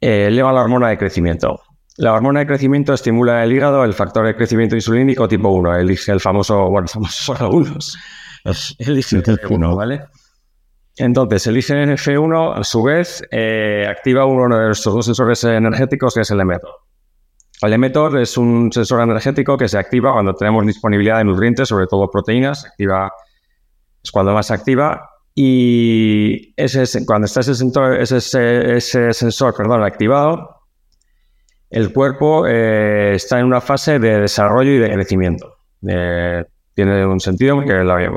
eh, 0.00 0.26
elevan 0.28 0.54
la 0.54 0.62
hormona 0.62 0.88
de 0.88 0.98
crecimiento. 0.98 1.60
La 1.96 2.12
hormona 2.12 2.40
de 2.40 2.46
crecimiento 2.46 2.92
estimula 2.92 3.42
el 3.44 3.52
hígado, 3.52 3.84
el 3.84 3.94
factor 3.94 4.26
de 4.26 4.34
crecimiento 4.34 4.74
insulínico 4.74 5.28
tipo 5.28 5.48
1, 5.48 5.76
el, 5.76 5.98
el 6.06 6.20
famoso, 6.20 6.68
bueno, 6.70 6.88
famoso 6.88 7.32
para 7.32 7.46
algunos, 7.46 7.96
el 8.44 8.98
IGF-1, 8.98 9.76
¿vale? 9.76 10.00
Entonces, 10.96 11.46
el 11.46 11.56
IGF-1, 11.56 12.58
a 12.58 12.64
su 12.64 12.82
vez, 12.82 13.22
eh, 13.30 13.86
activa 13.88 14.26
uno 14.26 14.56
de 14.56 14.66
nuestros 14.66 14.94
dos 14.94 15.06
sensores 15.06 15.42
energéticos, 15.44 16.14
que 16.14 16.20
es 16.20 16.30
el 16.30 16.40
emetor. 16.40 16.70
El 17.62 17.72
emetor 17.74 18.18
es 18.18 18.38
un 18.38 18.72
sensor 18.72 19.02
energético 19.02 19.58
que 19.58 19.68
se 19.68 19.78
activa 19.78 20.12
cuando 20.12 20.34
tenemos 20.34 20.66
disponibilidad 20.66 21.18
de 21.18 21.24
nutrientes, 21.24 21.68
sobre 21.68 21.86
todo 21.86 22.10
proteínas, 22.10 22.64
activa 22.64 23.12
es 24.02 24.10
cuando 24.10 24.32
más 24.32 24.46
se 24.46 24.54
activa. 24.54 25.10
Y 25.34 26.52
ese, 26.56 27.04
cuando 27.06 27.26
está 27.26 27.40
ese 27.40 29.12
sensor, 29.12 29.54
perdón, 29.54 29.82
activado, 29.82 30.60
el 31.70 31.92
cuerpo 31.92 32.46
eh, 32.46 33.14
está 33.14 33.38
en 33.38 33.46
una 33.46 33.60
fase 33.60 33.98
de 33.98 34.20
desarrollo 34.20 34.72
y 34.72 34.78
de 34.78 34.92
crecimiento. 34.92 35.58
Eh, 35.86 36.44
tiene 36.74 37.06
un 37.06 37.20
sentido 37.20 37.60
que 37.60 38.10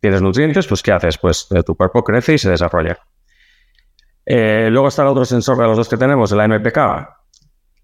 tienes 0.00 0.22
nutrientes, 0.22 0.66
pues 0.66 0.82
¿qué 0.82 0.92
haces? 0.92 1.18
Pues 1.18 1.48
eh, 1.50 1.62
tu 1.64 1.74
cuerpo 1.74 2.04
crece 2.04 2.34
y 2.34 2.38
se 2.38 2.50
desarrolla. 2.50 2.98
luego 4.26 4.88
está 4.88 5.02
el 5.02 5.08
otro 5.08 5.24
sensor 5.24 5.58
de 5.58 5.64
los 5.64 5.76
dos 5.76 5.88
que 5.88 5.96
tenemos, 5.96 6.30
el 6.32 6.48
MPK, 6.48 6.78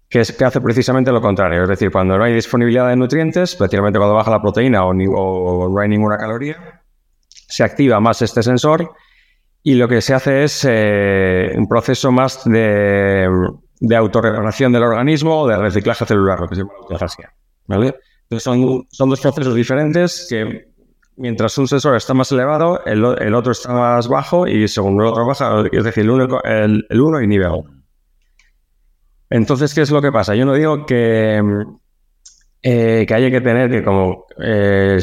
que, 0.09 0.21
es, 0.21 0.31
que 0.31 0.45
hace 0.45 0.61
precisamente 0.61 1.11
lo 1.11 1.21
contrario. 1.21 1.63
Es 1.63 1.69
decir, 1.69 1.91
cuando 1.91 2.17
no 2.17 2.23
hay 2.23 2.33
disponibilidad 2.33 2.87
de 2.87 2.95
nutrientes, 2.95 3.51
especialmente 3.51 3.99
cuando 3.99 4.15
baja 4.15 4.31
la 4.31 4.41
proteína 4.41 4.85
o 4.85 4.93
no 4.93 5.79
hay 5.79 5.89
ninguna 5.89 6.17
caloría, 6.17 6.81
se 7.29 7.63
activa 7.63 7.99
más 7.99 8.21
este 8.21 8.43
sensor 8.43 8.91
y 9.63 9.75
lo 9.75 9.87
que 9.87 10.01
se 10.01 10.13
hace 10.13 10.43
es 10.43 10.65
eh, 10.69 11.51
un 11.55 11.67
proceso 11.67 12.11
más 12.11 12.43
de, 12.45 13.27
de 13.79 13.95
autorregulación 13.95 14.71
del 14.71 14.83
organismo 14.83 15.47
de 15.47 15.57
reciclaje 15.57 16.05
celular, 16.05 16.39
lo 16.39 16.47
que 16.47 16.55
se 16.55 16.61
llama 16.61 16.73
autofagia. 16.81 17.33
¿vale? 17.67 17.95
Entonces 18.23 18.43
son, 18.43 18.87
son, 18.89 19.09
dos 19.09 19.21
procesos 19.21 19.55
diferentes 19.55 20.27
que 20.29 20.69
mientras 21.17 21.57
un 21.57 21.67
sensor 21.67 21.95
está 21.95 22.13
más 22.13 22.31
elevado, 22.31 22.83
el, 22.85 23.03
el 23.19 23.33
otro 23.33 23.51
está 23.51 23.73
más 23.73 24.07
bajo 24.07 24.47
y 24.47 24.67
según 24.67 25.01
el 25.01 25.07
otro 25.07 25.25
baja, 25.25 25.63
es 25.71 25.83
decir, 25.83 26.03
el 26.03 26.11
uno, 26.11 26.39
el, 26.43 26.85
el 26.89 27.01
uno 27.01 27.21
inhibe 27.21 27.47
Entonces, 29.29 29.73
¿qué 29.73 29.81
es 29.81 29.91
lo 29.91 30.01
que 30.01 30.11
pasa? 30.11 30.35
Yo 30.35 30.45
no 30.45 30.53
digo 30.53 30.85
que, 30.85 31.41
eh, 32.61 33.05
que 33.07 33.13
haya 33.13 33.29
que 33.29 33.41
tener 33.41 33.69
que 33.69 33.83
como 33.83 34.25
eh, 34.41 34.99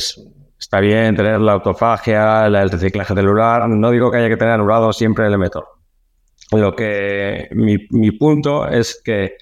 Está 0.65 0.81
bien 0.81 1.15
tener 1.15 1.41
la 1.41 1.53
autofagia, 1.53 2.47
el 2.47 2.71
reciclaje 2.71 3.15
celular. 3.15 3.69
No 3.69 3.91
digo 3.91 4.11
que 4.11 4.17
haya 4.17 4.31
que 4.31 4.39
tener 4.39 4.55
anulado 4.55 4.95
siempre 4.95 5.27
el 5.27 5.35
emetor. 5.35 5.67
Lo 6.53 6.75
que 6.75 7.49
mi, 7.53 8.11
punto 8.13 8.67
es 8.67 8.99
que, 9.05 9.37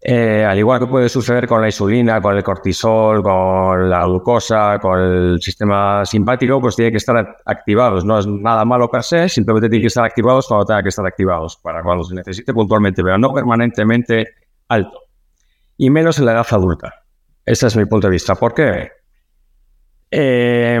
eh, 0.00 0.44
al 0.44 0.56
igual 0.56 0.78
que 0.78 0.86
puede 0.86 1.08
suceder 1.08 1.48
con 1.48 1.60
la 1.60 1.68
insulina, 1.68 2.20
con 2.20 2.36
el 2.36 2.44
cortisol, 2.44 3.22
con 3.22 3.90
la 3.90 4.04
glucosa, 4.04 4.78
con 4.78 5.00
el 5.00 5.42
sistema 5.42 6.04
simpático, 6.04 6.60
pues 6.60 6.76
tiene 6.76 6.92
que 6.92 6.98
estar 6.98 7.36
activados. 7.44 8.04
No 8.04 8.18
es 8.18 8.26
nada 8.26 8.64
malo 8.64 8.88
per 8.88 9.02
se, 9.02 9.28
simplemente 9.28 9.68
tiene 9.68 9.82
que 9.82 9.88
estar 9.88 10.04
activados 10.04 10.46
cuando 10.46 10.66
tenga 10.66 10.82
que 10.82 10.90
estar 10.90 11.04
activados, 11.04 11.56
para 11.56 11.82
cuando 11.82 12.04
se 12.04 12.14
necesite 12.14 12.52
puntualmente, 12.52 13.02
pero 13.02 13.18
no 13.18 13.32
permanentemente 13.34 14.26
alto. 14.68 15.00
Y 15.76 15.90
menos 15.90 16.18
en 16.18 16.26
la 16.26 16.32
edad 16.32 16.46
adulta. 16.48 16.94
Ese 17.44 17.66
es 17.66 17.76
mi 17.76 17.86
punto 17.86 18.06
de 18.06 18.12
vista. 18.12 18.36
¿Por 18.36 18.54
qué? 18.54 18.90
Eh, 20.10 20.80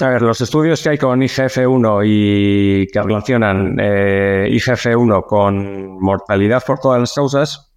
a 0.00 0.08
ver, 0.08 0.22
los 0.22 0.40
estudios 0.40 0.82
que 0.82 0.88
hay 0.90 0.98
con 0.98 1.20
IGF-1 1.20 2.02
y 2.06 2.86
que 2.88 3.02
relacionan 3.02 3.76
eh, 3.78 4.48
IGF-1 4.50 5.26
con 5.26 6.00
mortalidad 6.00 6.62
por 6.66 6.78
todas 6.78 7.00
las 7.00 7.14
causas, 7.14 7.69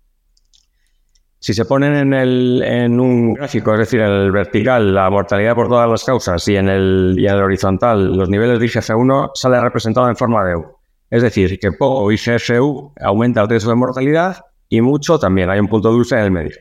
si 1.44 1.54
se 1.54 1.66
ponen 1.66 1.94
en, 1.94 2.14
el, 2.14 2.64
en 2.64 3.00
un 3.02 3.34
gráfico, 3.34 3.74
es 3.74 3.80
decir, 3.80 4.00
en 4.00 4.12
el 4.12 4.32
vertical, 4.32 4.94
la 4.96 5.10
mortalidad 5.10 5.56
por 5.56 5.68
todas 5.68 5.90
las 5.90 6.06
causas 6.06 6.48
y 6.48 6.56
en 6.56 6.70
el, 6.70 7.16
y 7.18 7.28
en 7.28 7.34
el 7.34 7.42
horizontal, 7.42 8.16
los 8.16 8.30
niveles 8.30 8.60
de 8.60 8.66
IGF-1 8.66 9.32
sale 9.34 9.60
representado 9.60 10.08
en 10.08 10.16
forma 10.16 10.46
de 10.46 10.56
U. 10.56 10.66
Es 11.10 11.22
decir, 11.22 11.60
que 11.60 11.74
poco 11.74 12.10
IGF-1 12.12 12.94
aumenta 13.02 13.42
el 13.42 13.50
riesgo 13.50 13.72
de 13.72 13.76
mortalidad 13.76 14.46
y 14.70 14.80
mucho 14.80 15.20
también. 15.20 15.50
Hay 15.50 15.60
un 15.60 15.68
punto 15.68 15.92
dulce 15.92 16.16
en 16.16 16.22
el 16.22 16.32
medio 16.32 16.56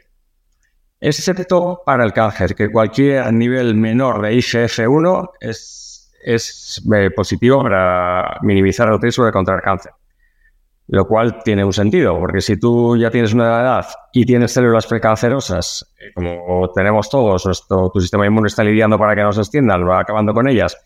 excepto 1.03 1.83
para 1.85 2.05
el 2.05 2.13
cáncer, 2.13 2.55
que 2.55 2.71
cualquier 2.71 3.33
nivel 3.33 3.75
menor 3.75 4.23
de 4.23 4.33
IGF-1 4.35 5.31
es, 5.41 6.13
es 6.25 6.83
eh, 6.95 7.11
positivo 7.15 7.63
para 7.63 8.39
minimizar 8.43 8.89
el 8.89 9.01
riesgo 9.01 9.27
de 9.27 9.33
contraer 9.33 9.63
cáncer. 9.63 9.93
Lo 10.89 11.07
cual 11.07 11.43
tiene 11.43 11.65
un 11.65 11.73
sentido, 11.73 12.19
porque 12.19 12.41
si 12.41 12.59
tú 12.59 12.97
ya 12.97 13.11
tienes 13.11 13.33
una 13.33 13.45
edad 13.45 13.87
y 14.13 14.27
tienes 14.27 14.53
células 14.53 14.87
precancerosas, 14.87 15.93
eh, 15.99 16.13
como 16.15 16.71
tenemos 16.75 17.09
todos, 17.09 17.47
nuestro, 17.47 17.91
tu 17.91 18.01
sistema 18.01 18.27
inmune 18.27 18.49
está 18.49 18.65
lidiando 18.65 18.99
para 18.99 19.15
que 19.15 19.23
no 19.23 19.33
se 19.33 19.41
extiendan, 19.41 19.89
va 19.89 20.01
acabando 20.01 20.35
con 20.35 20.49
ellas. 20.49 20.77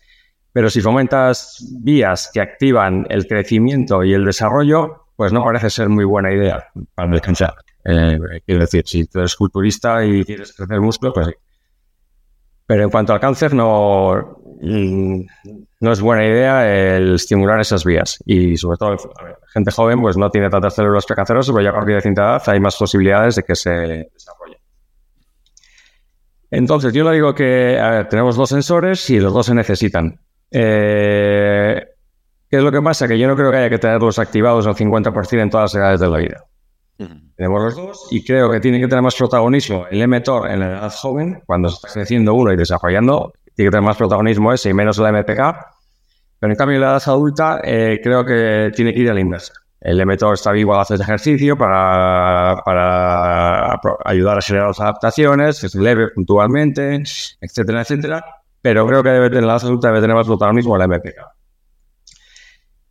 Pero 0.53 0.69
si 0.69 0.81
fomentas 0.81 1.57
vías 1.81 2.29
que 2.33 2.41
activan 2.41 3.05
el 3.09 3.27
crecimiento 3.27 4.03
y 4.03 4.13
el 4.13 4.23
desarrollo, 4.23 5.07
pues 5.15 5.33
no 5.33 5.43
parece 5.43 5.69
ser 5.69 5.89
muy 5.89 6.05
buena 6.05 6.31
idea 6.31 6.67
para 6.95 7.13
el 7.13 7.21
cáncer. 7.21 7.51
Eh, 7.83 8.19
quiero 8.45 8.61
decir, 8.61 8.83
si 8.85 9.05
tú 9.05 9.19
eres 9.19 9.35
culturista 9.35 10.05
y 10.05 10.23
quieres 10.23 10.53
crecer 10.53 10.79
músculo, 10.79 11.13
pues 11.13 11.27
sí. 11.27 11.33
Pero 12.67 12.83
en 12.83 12.89
cuanto 12.89 13.13
al 13.13 13.19
cáncer, 13.19 13.53
no, 13.53 14.41
mm, 14.61 15.21
no 15.79 15.91
es 15.91 16.01
buena 16.01 16.25
idea 16.25 16.95
el 16.95 17.15
estimular 17.15 17.59
esas 17.59 17.85
vías. 17.85 18.17
Y 18.25 18.57
sobre 18.57 18.77
todo, 18.77 18.97
gente 19.53 19.71
joven, 19.71 20.01
pues 20.01 20.17
no 20.17 20.29
tiene 20.29 20.49
tantas 20.49 20.75
células 20.75 21.05
precancerosas, 21.05 21.53
pero 21.53 21.63
ya 21.63 21.69
a 21.69 21.73
partir 21.73 21.95
de 21.95 22.01
cierta 22.01 22.21
edad 22.21 22.43
hay 22.47 22.59
más 22.59 22.75
posibilidades 22.75 23.35
de 23.35 23.43
que 23.43 23.55
se 23.55 23.69
desarrolle. 23.69 24.59
Entonces, 26.49 26.93
yo 26.93 27.03
le 27.03 27.15
digo 27.15 27.35
que, 27.35 27.77
a 27.79 27.89
ver, 27.91 28.09
tenemos 28.09 28.35
dos 28.35 28.49
sensores 28.49 29.09
y 29.09 29.19
los 29.19 29.33
dos 29.33 29.45
se 29.45 29.53
necesitan. 29.53 30.19
Eh, 30.49 31.85
¿Qué 32.49 32.57
es 32.57 32.63
lo 32.63 32.71
que 32.71 32.81
pasa? 32.81 33.07
Que 33.07 33.19
yo 33.19 33.27
no 33.27 33.35
creo 33.35 33.51
que 33.51 33.57
haya 33.57 33.69
que 33.69 33.79
tenerlos 33.79 34.17
activados 34.17 34.65
al 34.65 34.75
50% 34.75 35.41
en 35.41 35.49
todas 35.49 35.73
las 35.73 35.81
edades 35.81 35.99
de 35.99 36.09
la 36.09 36.17
vida. 36.17 36.45
Tenemos 37.35 37.61
los 37.61 37.75
dos 37.75 38.07
y 38.09 38.23
creo 38.23 38.49
que 38.49 38.59
tiene 38.59 38.79
que 38.79 38.87
tener 38.87 39.03
más 39.03 39.15
protagonismo 39.15 39.85
el 39.91 40.01
emetor 40.01 40.49
en 40.49 40.61
la 40.61 40.67
edad 40.67 40.91
joven, 40.91 41.43
cuando 41.45 41.67
está 41.67 41.89
creciendo 41.93 42.33
uno 42.33 42.51
y 42.51 42.57
desarrollando, 42.57 43.33
tiene 43.57 43.69
que 43.69 43.71
tener 43.71 43.85
más 43.85 43.97
protagonismo 43.97 44.53
ese 44.53 44.69
y 44.69 44.73
menos 44.75 44.99
el 44.99 45.11
MPK. 45.11 45.55
Pero 46.39 46.53
en 46.53 46.55
cambio 46.55 46.75
en 46.75 46.81
la 46.81 46.91
edad 46.91 47.03
adulta 47.07 47.59
eh, 47.63 47.99
creo 48.03 48.23
que 48.23 48.71
tiene 48.75 48.93
que 48.93 48.99
ir 48.99 49.09
a 49.09 49.15
la 49.15 49.19
inversa. 49.19 49.53
El 49.81 49.99
emetor 49.99 50.35
está 50.35 50.51
vivo 50.51 50.75
al 50.75 50.81
hacer 50.81 51.01
ejercicio 51.01 51.57
para, 51.57 52.61
para 52.63 53.79
ayudar 54.05 54.37
a 54.37 54.41
generar 54.41 54.67
las 54.67 54.79
adaptaciones, 54.79 55.57
se 55.57 55.79
leve 55.79 56.09
puntualmente, 56.09 57.01
etcétera, 57.41 57.81
etcétera. 57.81 58.23
Pero 58.61 58.85
creo 58.85 59.01
que 59.01 59.09
en 59.09 59.47
la 59.47 59.53
edad 59.53 59.63
adulta 59.63 59.87
debe 59.87 60.01
tener 60.01 60.15
más 60.15 60.27
protagonismo 60.27 60.75
el 60.75 60.87
MPK. 60.87 61.15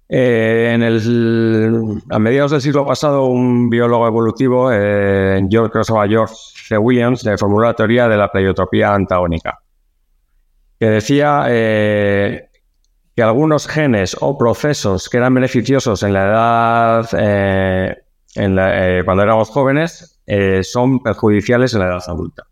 Eh, 0.09 0.73
en 0.73 0.83
el, 0.83 2.03
a 2.11 2.19
mediados 2.19 2.53
del 2.53 2.61
siglo 2.61 2.85
pasado, 2.85 3.27
un 3.27 3.69
biólogo 3.71 4.07
evolutivo, 4.07 4.71
eh, 4.73 5.45
George, 5.49 5.71
creo 5.73 5.85
que 5.85 6.09
George 6.09 6.35
C. 6.69 6.77
Williams, 6.77 7.29
formuló 7.39 7.67
la 7.67 7.75
teoría 7.75 8.09
de 8.09 8.17
la 8.17 8.31
pleiotropía 8.31 8.95
antagónica, 8.95 9.61
que 10.78 10.87
decía 10.87 11.45
eh, 11.49 12.49
que 13.14 13.23
algunos 13.23 13.66
genes 13.66 14.16
o 14.21 14.37
procesos 14.37 15.09
que 15.09 15.16
eran 15.16 15.35
beneficiosos 15.35 16.02
en 16.02 16.12
la 16.12 16.25
edad, 16.25 17.09
eh, 17.18 17.97
en 18.35 19.04
cuando 19.04 19.23
éramos 19.23 19.49
jóvenes, 19.49 20.21
son 20.62 21.02
perjudiciales 21.02 21.73
en 21.73 21.80
la 21.80 21.87
edad 21.87 22.02
adulta. 22.06 22.45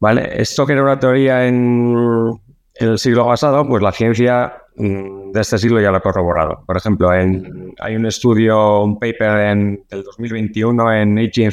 ¿Vale? 0.00 0.40
Esto 0.40 0.66
que 0.66 0.72
era 0.72 0.82
una 0.82 0.98
teoría 0.98 1.46
en, 1.46 2.40
en 2.74 2.88
el 2.88 2.98
siglo 2.98 3.26
pasado, 3.26 3.66
pues 3.66 3.82
la 3.82 3.92
ciencia 3.92 4.54
Mm, 4.78 5.32
de 5.32 5.40
este 5.40 5.58
siglo 5.58 5.80
ya 5.80 5.90
lo 5.90 5.96
ha 5.96 6.00
corroborado. 6.00 6.62
Por 6.64 6.76
ejemplo, 6.76 7.10
hay 7.10 7.96
un 7.96 8.06
estudio, 8.06 8.82
un 8.82 8.98
paper 8.98 9.40
en, 9.48 9.84
del 9.90 10.04
2021 10.04 10.92
en 10.94 11.18
Aging 11.18 11.50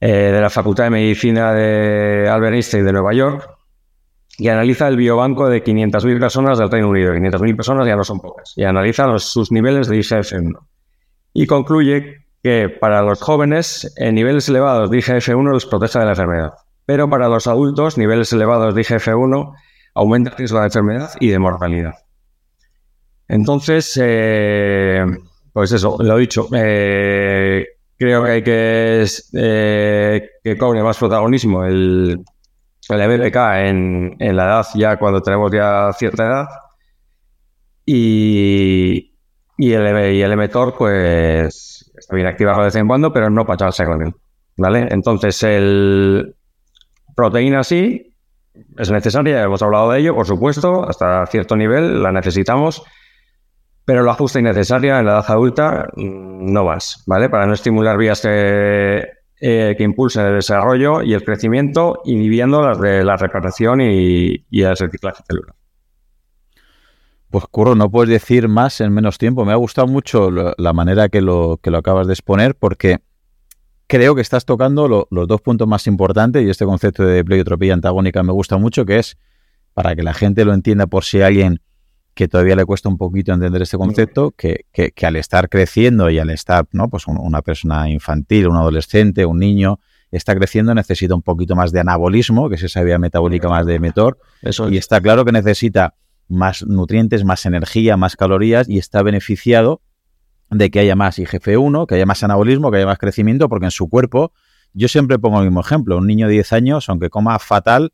eh, 0.00 0.08
de 0.08 0.40
la 0.40 0.48
Facultad 0.48 0.84
de 0.84 0.90
Medicina 0.90 1.52
de 1.52 2.28
Albert 2.30 2.54
Einstein 2.54 2.84
de 2.84 2.92
Nueva 2.92 3.12
York, 3.12 3.55
y 4.38 4.48
analiza 4.48 4.88
el 4.88 4.96
biobanco 4.96 5.48
de 5.48 5.64
500.000 5.64 6.20
personas 6.20 6.58
del 6.58 6.70
Reino 6.70 6.88
Unido. 6.88 7.14
500.000 7.14 7.56
personas 7.56 7.86
ya 7.86 7.96
no 7.96 8.04
son 8.04 8.20
pocas. 8.20 8.52
Y 8.56 8.64
analiza 8.64 9.06
sus 9.18 9.50
niveles 9.50 9.88
de 9.88 9.98
IGF-1. 9.98 10.58
Y 11.32 11.46
concluye 11.46 12.26
que 12.42 12.68
para 12.68 13.02
los 13.02 13.20
jóvenes, 13.20 13.92
en 13.96 14.14
niveles 14.14 14.48
elevados 14.48 14.90
de 14.90 14.98
IGF-1 14.98 15.54
les 15.54 15.66
protege 15.66 15.98
de 15.98 16.04
la 16.04 16.10
enfermedad. 16.12 16.52
Pero 16.84 17.08
para 17.08 17.28
los 17.28 17.46
adultos, 17.46 17.98
niveles 17.98 18.32
elevados 18.32 18.74
de 18.74 18.82
IGF-1 18.82 19.54
aumenta 19.94 20.30
el 20.30 20.36
riesgo 20.36 20.60
de 20.60 20.66
enfermedad 20.66 21.10
y 21.18 21.28
de 21.28 21.38
mortalidad. 21.38 21.94
Entonces, 23.28 23.98
eh, 24.00 25.04
pues 25.52 25.72
eso, 25.72 25.96
lo 25.98 26.16
dicho. 26.18 26.48
Eh, 26.54 27.66
creo 27.98 28.24
que 28.24 28.30
hay 28.30 28.42
que 28.42 29.06
eh, 29.32 30.28
que 30.44 30.58
cobre 30.58 30.82
más 30.82 30.98
protagonismo 30.98 31.64
el, 31.64 32.22
el 32.88 33.08
MPK 33.08 33.36
en, 33.66 34.16
en, 34.18 34.36
la 34.36 34.44
edad 34.44 34.66
ya 34.74 34.96
cuando 34.96 35.20
tenemos 35.20 35.50
ya 35.52 35.92
cierta 35.92 36.26
edad. 36.26 36.46
Y, 37.84 39.14
y 39.58 39.72
el, 39.72 40.14
y 40.14 40.22
el 40.22 40.36
mTOR, 40.36 40.76
pues 40.76 41.92
está 41.96 42.14
bien 42.14 42.26
activado 42.26 42.58
de 42.58 42.64
vez 42.66 42.76
en 42.76 42.86
cuando, 42.86 43.12
pero 43.12 43.30
no 43.30 43.44
para 43.44 43.54
echarse 43.54 43.84
con. 43.84 44.14
¿Vale? 44.58 44.88
Entonces, 44.90 45.42
el 45.42 46.34
proteína 47.14 47.62
sí 47.64 48.14
es 48.78 48.90
necesaria, 48.90 49.42
hemos 49.42 49.62
hablado 49.62 49.90
de 49.90 50.00
ello, 50.00 50.14
por 50.14 50.26
supuesto, 50.26 50.88
hasta 50.88 51.26
cierto 51.26 51.56
nivel 51.56 52.02
la 52.02 52.12
necesitamos, 52.12 52.82
pero 53.84 54.02
la 54.02 54.14
justa 54.14 54.38
y 54.38 54.42
necesaria 54.42 54.98
en 54.98 55.06
la 55.06 55.12
edad 55.12 55.24
adulta 55.28 55.88
mm, 55.94 56.52
no 56.52 56.64
más, 56.64 57.02
¿vale? 57.06 57.28
Para 57.28 57.46
no 57.46 57.54
estimular 57.54 57.98
vías 57.98 58.20
que, 58.22 59.04
eh, 59.40 59.74
que 59.76 59.84
impulsen 59.84 60.26
el 60.26 60.34
desarrollo 60.34 61.02
y 61.02 61.12
el 61.12 61.22
crecimiento, 61.22 62.00
inhibiendo 62.04 62.62
las 62.62 62.80
de 62.80 63.04
la 63.04 63.16
reparación 63.16 63.80
y, 63.80 64.44
el 64.50 64.76
reciclaje 64.76 65.22
celular. 65.26 65.54
Pues 67.28 67.44
Curro, 67.50 67.74
no 67.74 67.90
puedes 67.90 68.08
decir 68.08 68.48
más 68.48 68.80
en 68.80 68.92
menos 68.92 69.18
tiempo. 69.18 69.44
Me 69.44 69.52
ha 69.52 69.56
gustado 69.56 69.86
mucho 69.86 70.30
la 70.30 70.72
manera 70.72 71.08
que 71.08 71.20
lo, 71.20 71.58
que 71.62 71.70
lo 71.70 71.78
acabas 71.78 72.06
de 72.06 72.14
exponer 72.14 72.54
porque 72.54 73.00
creo 73.86 74.14
que 74.14 74.20
estás 74.20 74.44
tocando 74.44 75.06
los 75.10 75.28
dos 75.28 75.40
puntos 75.40 75.68
más 75.68 75.86
importantes 75.86 76.44
y 76.44 76.50
este 76.50 76.64
concepto 76.64 77.04
de 77.04 77.24
pleiotropía 77.24 77.74
antagónica 77.74 78.22
me 78.22 78.32
gusta 78.32 78.56
mucho, 78.56 78.84
que 78.84 78.98
es 78.98 79.18
para 79.74 79.94
que 79.94 80.02
la 80.02 80.14
gente 80.14 80.44
lo 80.44 80.54
entienda 80.54 80.86
por 80.86 81.04
si 81.04 81.20
alguien 81.20 81.60
que 82.16 82.28
todavía 82.28 82.56
le 82.56 82.64
cuesta 82.64 82.88
un 82.88 82.96
poquito 82.96 83.34
entender 83.34 83.60
este 83.60 83.76
concepto, 83.76 84.30
que, 84.30 84.64
que, 84.72 85.06
al 85.06 85.16
estar 85.16 85.50
creciendo 85.50 86.08
y 86.08 86.18
al 86.18 86.30
estar, 86.30 86.66
¿no? 86.72 86.88
Pues 86.88 87.06
una 87.06 87.42
persona 87.42 87.90
infantil, 87.90 88.48
un 88.48 88.56
adolescente, 88.56 89.26
un 89.26 89.38
niño, 89.38 89.80
está 90.10 90.34
creciendo, 90.34 90.74
necesita 90.74 91.14
un 91.14 91.20
poquito 91.20 91.54
más 91.54 91.72
de 91.72 91.80
anabolismo, 91.80 92.48
que 92.48 92.54
es 92.54 92.62
esa 92.62 92.82
vía 92.82 92.98
metabólica 92.98 93.50
más 93.50 93.66
de 93.66 93.78
metor, 93.78 94.18
Eso 94.40 94.70
y 94.70 94.78
está 94.78 95.02
claro 95.02 95.26
que 95.26 95.32
necesita 95.32 95.94
más 96.26 96.64
nutrientes, 96.66 97.22
más 97.22 97.44
energía, 97.44 97.98
más 97.98 98.16
calorías 98.16 98.66
y 98.66 98.78
está 98.78 99.02
beneficiado 99.02 99.82
de 100.48 100.70
que 100.70 100.80
haya 100.80 100.96
más 100.96 101.18
IGF-1, 101.18 101.86
que 101.86 101.96
haya 101.96 102.06
más 102.06 102.22
anabolismo, 102.22 102.70
que 102.70 102.78
haya 102.78 102.86
más 102.86 102.98
crecimiento, 102.98 103.50
porque 103.50 103.66
en 103.66 103.72
su 103.72 103.90
cuerpo, 103.90 104.32
yo 104.72 104.88
siempre 104.88 105.18
pongo 105.18 105.40
el 105.40 105.44
mismo 105.44 105.60
ejemplo, 105.60 105.98
un 105.98 106.06
niño 106.06 106.28
de 106.28 106.32
10 106.32 106.54
años, 106.54 106.88
aunque 106.88 107.10
coma 107.10 107.38
fatal, 107.38 107.92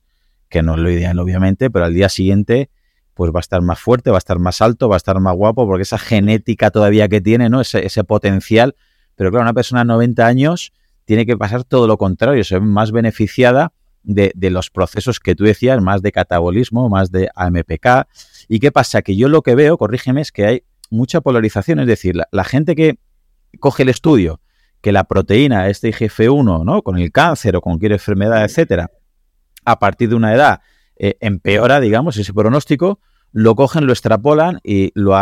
que 0.49 0.63
no 0.63 0.75
es 0.75 0.81
lo 0.81 0.91
ideal 0.91 1.19
obviamente, 1.19 1.71
pero 1.71 1.87
al 1.87 1.95
día 1.95 2.09
siguiente 2.09 2.71
pues 3.15 3.33
va 3.33 3.39
a 3.39 3.41
estar 3.41 3.61
más 3.63 3.79
fuerte, 3.79 4.11
va 4.11 4.17
a 4.17 4.19
estar 4.19 4.39
más 4.39 4.61
alto, 4.63 4.89
va 4.89 4.97
a 4.97 4.99
estar 4.99 5.19
más 5.21 5.35
guapo, 5.35 5.67
porque 5.67 5.83
esa 5.83 5.99
genética 5.99 6.71
todavía 6.71 7.09
que 7.09 7.21
tiene, 7.21 7.49
¿no? 7.49 7.61
Ese, 7.61 8.05
potencial. 8.05 8.75
Pero 9.17 9.31
claro, 9.31 9.43
una 9.43 9.53
persona 9.53 9.83
de 9.83 9.87
90 9.87 10.27
años 10.27 10.73
tiene 11.05 11.27
que 11.27 11.37
pasar 11.37 11.65
todo 11.65 11.87
lo 11.87 11.99
contrario, 11.99 12.43
se 12.45 12.55
ve 12.59 12.61
más 12.65 12.93
beneficiada 12.93 13.73
de, 14.03 14.33
de, 14.35 14.51
los 14.51 14.71
procesos 14.71 15.21
que 15.21 15.35
tú 15.35 15.45
decías, 15.45 15.81
más 15.81 16.03
de 16.03 16.11
catabolismo, 16.13 16.89
más 16.89 17.13
de 17.13 17.29
AMPK. 17.35 18.09
¿Y 18.49 18.59
qué 18.59 18.73
pasa? 18.73 19.03
Que 19.03 19.17
yo 19.17 19.29
lo 19.29 19.43
que 19.43 19.55
veo, 19.55 19.77
corrígeme, 19.77 20.21
es 20.21 20.33
que 20.33 20.47
hay 20.47 20.63
mucha 20.91 21.21
polarización, 21.21 21.81
es 21.81 21.87
decir, 21.87 22.17
la, 22.31 22.45
gente 22.45 22.75
que 22.75 22.99
coge 23.61 23.83
el 23.83 23.89
estudio, 23.89 24.41
que 24.81 24.93
la 24.93 25.05
proteína, 25.05 25.69
este 25.69 25.93
IGF-1, 25.93 26.65
¿no? 26.65 26.83
Con 26.83 26.99
el 26.99 27.13
cáncer 27.13 27.57
o 27.57 27.61
con 27.61 27.73
cualquier 27.73 27.93
enfermedad, 27.93 28.45
etcétera, 28.45 28.91
a 29.65 29.79
partir 29.79 30.09
de 30.09 30.17
una 30.17 30.35
edad 30.35 30.61
eh, 30.97 31.17
empeora, 31.21 31.81
digamos, 31.81 32.17
ese 32.17 32.33
pronóstico, 32.33 33.01
lo 33.33 33.55
cogen, 33.55 33.87
lo 33.87 33.93
extrapolan 33.93 34.61
y 34.63 34.93
lo, 34.95 35.17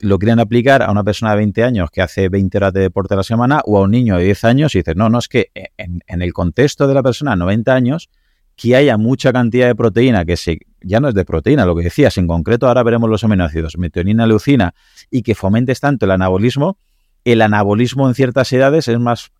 lo 0.00 0.18
quieren 0.18 0.40
aplicar 0.40 0.82
a 0.82 0.90
una 0.90 1.04
persona 1.04 1.32
de 1.32 1.38
20 1.38 1.64
años 1.64 1.90
que 1.90 2.02
hace 2.02 2.28
20 2.28 2.58
horas 2.58 2.72
de 2.72 2.80
deporte 2.80 3.14
a 3.14 3.16
la 3.16 3.22
semana 3.22 3.60
o 3.64 3.78
a 3.78 3.82
un 3.82 3.90
niño 3.90 4.16
de 4.16 4.24
10 4.24 4.44
años 4.44 4.74
y 4.74 4.78
dices, 4.78 4.96
no, 4.96 5.08
no, 5.08 5.18
es 5.18 5.28
que 5.28 5.50
en, 5.76 6.00
en 6.06 6.22
el 6.22 6.32
contexto 6.32 6.86
de 6.86 6.94
la 6.94 7.02
persona 7.02 7.32
de 7.32 7.38
90 7.38 7.74
años, 7.74 8.10
que 8.58 8.74
haya 8.74 8.98
mucha 8.98 9.32
cantidad 9.32 9.68
de 9.68 9.76
proteína, 9.76 10.24
que 10.24 10.36
se, 10.36 10.58
ya 10.82 10.98
no 10.98 11.08
es 11.08 11.14
de 11.14 11.24
proteína, 11.24 11.64
lo 11.64 11.76
que 11.76 11.84
decías, 11.84 12.18
en 12.18 12.26
concreto 12.26 12.66
ahora 12.66 12.82
veremos 12.82 13.08
los 13.08 13.22
aminoácidos, 13.22 13.78
metionina, 13.78 14.26
leucina, 14.26 14.74
y 15.12 15.22
que 15.22 15.36
fomentes 15.36 15.78
tanto 15.78 16.06
el 16.06 16.10
anabolismo, 16.10 16.76
el 17.24 17.40
anabolismo 17.40 18.08
en 18.08 18.14
ciertas 18.14 18.52
edades 18.52 18.88
es 18.88 18.98
más, 18.98 19.30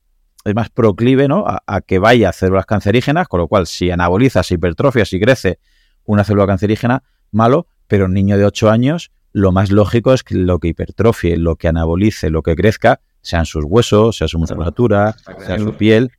es 0.44 0.54
más 0.54 0.70
proclive 0.70 1.28
¿no? 1.28 1.44
a, 1.46 1.80
que 1.80 1.98
vaya 1.98 2.30
a 2.30 2.32
células 2.32 2.66
cancerígenas, 2.66 3.28
con 3.28 3.40
lo 3.40 3.48
cual 3.48 3.66
si 3.66 3.90
anaboliza, 3.90 4.42
si 4.42 4.54
hipertrofia, 4.54 5.04
si 5.04 5.20
crece 5.20 5.58
una 6.04 6.24
célula 6.24 6.46
cancerígena, 6.46 7.02
malo, 7.32 7.66
pero 7.86 8.06
un 8.06 8.14
niño 8.14 8.38
de 8.38 8.44
8 8.44 8.70
años, 8.70 9.10
lo 9.32 9.52
más 9.52 9.70
lógico 9.70 10.14
es 10.14 10.22
que 10.22 10.34
lo 10.34 10.58
que 10.58 10.68
hipertrofie, 10.68 11.36
lo 11.36 11.56
que 11.56 11.68
anabolice, 11.68 12.30
lo 12.30 12.42
que 12.42 12.56
crezca, 12.56 13.00
sean 13.20 13.44
sus 13.44 13.64
huesos, 13.64 14.16
sea 14.16 14.28
su 14.28 14.38
musculatura, 14.38 15.14
sea 15.44 15.58
su 15.58 15.74
piel, 15.74 16.12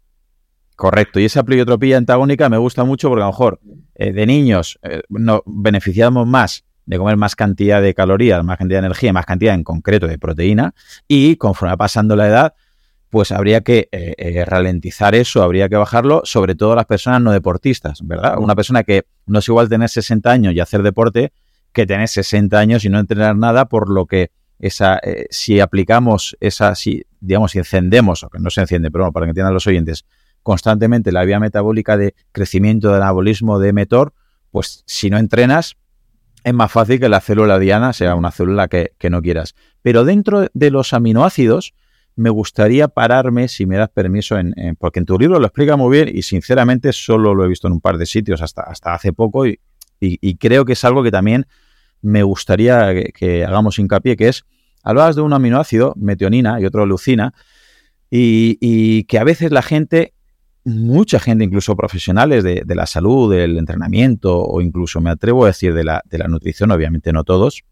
Correcto, 0.79 1.19
y 1.19 1.25
esa 1.25 1.43
pleiotropía 1.43 1.97
antagónica 1.97 2.47
me 2.47 2.58
gusta 2.58 2.86
mucho 2.86 3.10
porque 3.10 3.21
a 3.21 3.25
lo 3.25 3.34
mejor 3.34 3.60
eh, 3.95 4.13
de 4.13 4.25
niños 4.25 4.79
eh, 4.82 5.01
nos 5.10 5.41
beneficiamos 5.45 6.25
más 6.25 6.63
de 6.86 6.97
comer 6.97 7.17
más 7.17 7.36
cantidad 7.36 7.82
de 7.82 7.93
calorías, 7.93 8.41
más 8.45 8.58
cantidad 8.58 8.79
de 8.79 8.86
energía, 8.86 9.12
más 9.12 9.25
cantidad 9.25 9.55
en 9.55 9.65
concreto 9.65 10.08
de 10.08 10.17
proteína, 10.17 10.73
y 11.05 11.36
conforme 11.36 11.73
va 11.73 11.77
pasando 11.77 12.15
la 12.15 12.29
edad, 12.29 12.53
pues 13.10 13.32
habría 13.32 13.62
que 13.62 13.89
eh, 13.91 14.45
ralentizar 14.45 15.15
eso, 15.15 15.41
habría 15.41 15.67
que 15.67 15.76
bajarlo, 15.76 16.22
sobre 16.26 16.56
todo 16.56 16.76
las 16.76 16.86
personas 16.86 17.22
no 17.22 17.32
deportistas, 17.32 18.06
¿verdad? 18.06 18.38
Una 18.38 18.56
persona 18.56 18.84
que 18.84 19.06
no 19.26 19.39
es 19.39 19.48
igual 19.48 19.67
tener 19.67 19.89
60 19.89 20.30
años 20.30 20.54
y 20.54 20.60
hacer 20.60 20.84
deporte 20.84 21.32
que 21.74 21.86
tener 21.86 22.08
60 22.08 22.58
años 22.58 22.86
y 22.86 22.89
no 22.89 23.00
entrenar 23.00 23.36
nada, 23.36 23.65
por 23.65 23.89
lo 23.89 24.06
que 24.06 24.32
esa, 24.60 25.00
si 25.30 25.60
aplicamos 25.60 26.36
esa, 26.39 26.76
si, 26.76 27.04
digamos, 27.19 27.52
si 27.52 27.60
encendemos, 27.60 28.24
o 28.24 28.30
que 28.30 28.39
no 28.39 28.50
se 28.50 28.62
enciende, 28.62 28.91
pero 28.91 29.06
bueno, 29.06 29.13
para 29.13 29.26
que 29.26 29.30
entiendan 29.30 29.54
los 29.54 29.67
oyentes, 29.67 30.06
constantemente 30.43 31.12
la 31.12 31.26
vía 31.26 31.39
metabólica 31.39 31.98
de 31.98 32.15
crecimiento 32.32 32.89
de 32.89 32.98
anabolismo 32.98 33.60
de 33.60 33.74
metor, 33.74 34.13
pues 34.52 34.84
si 34.86 35.10
no 35.10 35.17
entrenas, 35.17 35.76
es 36.43 36.54
más 36.54 36.72
fácil 36.72 37.00
que 37.00 37.10
la 37.10 37.22
célula 37.22 37.60
diana 37.60 37.93
sea 37.93 38.15
una 38.15 38.32
célula 38.32 38.67
que, 38.67 38.91
no 39.10 39.22
quieras. 39.22 39.56
Pero 39.82 40.06
dentro 40.06 40.48
de 40.54 40.72
los 40.72 40.93
aminoácidos, 40.93 41.74
me 42.19 42.29
gustaría 42.29 42.89
pararme, 42.89 43.47
si 43.47 43.65
me 43.65 43.77
das 43.77 43.89
permiso, 43.89 44.38
en, 44.38 44.53
porque 44.77 44.99
en 44.99 45.05
tu 45.05 45.17
libro 45.17 45.39
lo 45.39 45.45
explica 45.45 45.77
muy 45.77 45.97
bien 45.97 46.15
y 46.15 46.21
sinceramente 46.23 46.91
solo 46.91 47.34
lo 47.34 47.45
he 47.45 47.47
visto 47.47 47.67
en 47.67 47.73
un 47.73 47.79
par 47.79 47.97
de 47.97 48.05
sitios 48.05 48.41
hasta, 48.41 48.63
hasta 48.63 48.93
hace 48.93 49.13
poco 49.13 49.45
y, 49.47 49.58
creo 50.38 50.65
que 50.65 50.73
es 50.73 50.84
algo 50.84 51.01
que 51.01 51.12
también 51.12 51.45
me 52.01 52.23
gustaría 52.23 52.93
que, 53.13 53.45
hagamos 53.45 53.79
hincapié, 53.79 54.17
que 54.17 54.27
es, 54.27 54.43
hablabas 54.84 55.15
de 55.15 55.21
un 55.21 55.32
aminoácido, 55.32 55.93
metionina 55.95 56.60
y 56.60 56.65
otro 56.65 56.86
leucina, 56.86 57.34
y, 58.10 58.58
y 58.60 59.05
que 59.05 59.19
a 59.19 59.23
veces 59.23 59.51
la 59.51 59.62
gente 59.62 60.13
mucha 60.65 61.19
gente, 61.19 61.45
incluso 61.45 61.75
profesionales 61.75 62.43
de, 62.43 62.63
la 62.67 62.86
salud, 62.86 63.34
del 63.34 63.58
entrenamiento 63.58 64.41
o 64.41 64.62
incluso 64.62 64.99
me 64.99 65.10
atrevo 65.10 65.45
a 65.45 65.47
decir 65.47 65.73
de 65.73 65.86
la, 65.86 66.01
de 66.05 66.17
la 66.17 66.27
nutrición, 66.27 66.71
obviamente 66.71 67.13
no 67.13 67.23
todos, 67.23 67.63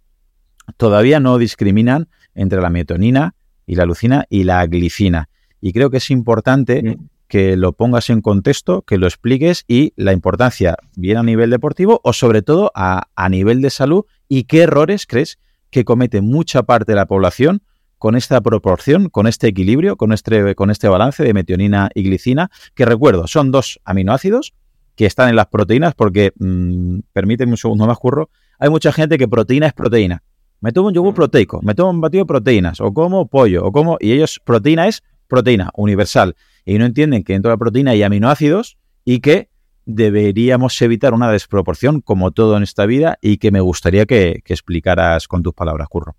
todavía 0.77 1.19
no 1.19 1.37
discriminan 1.37 2.07
entre 2.33 2.61
la 2.61 2.69
metonina 2.69 3.35
y 3.67 3.75
la 3.75 3.85
lucina 3.85 4.25
y 4.29 4.45
la 4.45 4.65
glicina. 4.65 5.29
Y 5.61 5.73
creo 5.73 5.91
que 5.91 5.97
es 5.97 6.09
importante 6.09 6.81
mm. 6.81 7.09
que 7.27 7.55
lo 7.57 7.73
pongas 7.73 8.09
en 8.09 8.21
contexto, 8.21 8.81
que 8.81 8.97
lo 8.97 9.05
expliques 9.05 9.65
y 9.67 9.93
la 9.95 10.13
importancia, 10.13 10.77
bien 10.95 11.17
a 11.17 11.23
nivel 11.23 11.51
deportivo 11.51 12.01
o 12.03 12.13
sobre 12.13 12.41
todo 12.41 12.71
a, 12.73 13.09
a 13.15 13.29
nivel 13.29 13.61
de 13.61 13.69
salud 13.69 14.05
y 14.27 14.45
qué 14.45 14.61
errores 14.61 15.05
crees 15.05 15.37
que 15.69 15.85
comete 15.85 16.21
mucha 16.21 16.63
parte 16.63 16.93
de 16.93 16.95
la 16.95 17.05
población 17.05 17.61
con 17.97 18.15
esta 18.15 18.41
proporción, 18.41 19.09
con 19.09 19.27
este 19.27 19.47
equilibrio, 19.47 19.97
con 19.97 20.13
este, 20.13 20.55
con 20.55 20.69
este 20.69 20.87
balance 20.87 21.23
de 21.23 21.33
metionina 21.33 21.89
y 21.93 22.03
glicina, 22.03 22.49
que 22.75 22.85
recuerdo, 22.85 23.27
son 23.27 23.51
dos 23.51 23.79
aminoácidos 23.83 24.53
que 24.95 25.05
están 25.05 25.29
en 25.29 25.35
las 25.35 25.47
proteínas 25.47 25.93
porque, 25.95 26.31
mmm, 26.37 26.99
permíteme 27.13 27.51
un 27.51 27.57
segundo 27.57 27.85
más, 27.85 27.97
curro, 27.97 28.29
hay 28.59 28.69
mucha 28.69 28.91
gente 28.91 29.17
que 29.17 29.27
proteína 29.27 29.67
es 29.67 29.73
proteína. 29.73 30.23
Me 30.61 30.71
tomo 30.71 30.87
un 30.87 30.93
yogur 30.93 31.13
proteico, 31.13 31.61
me 31.61 31.75
tomo 31.75 31.91
un 31.91 32.01
batido 32.01 32.23
de 32.23 32.27
proteínas, 32.27 32.81
o 32.81 32.93
como 32.93 33.27
pollo, 33.27 33.65
o 33.65 33.71
como... 33.71 33.97
Y 33.99 34.11
ellos, 34.11 34.41
proteína 34.43 34.87
es 34.87 35.03
proteína, 35.27 35.71
universal. 35.75 36.35
Y 36.65 36.77
no 36.77 36.85
entienden 36.85 37.23
que 37.23 37.33
dentro 37.33 37.49
de 37.49 37.53
la 37.53 37.59
proteína 37.59 37.91
hay 37.91 38.03
aminoácidos 38.03 38.77
y 39.05 39.19
que 39.19 39.49
deberíamos 39.85 40.81
evitar 40.81 41.13
una 41.13 41.31
desproporción, 41.31 42.01
como 42.01 42.31
todo 42.31 42.57
en 42.57 42.63
esta 42.63 42.85
vida, 42.85 43.17
y 43.21 43.37
que 43.37 43.51
me 43.51 43.61
gustaría 43.61 44.05
que, 44.05 44.41
que 44.43 44.53
explicaras 44.53 45.27
con 45.27 45.43
tus 45.43 45.53
palabras, 45.53 45.87
Curro. 45.87 46.15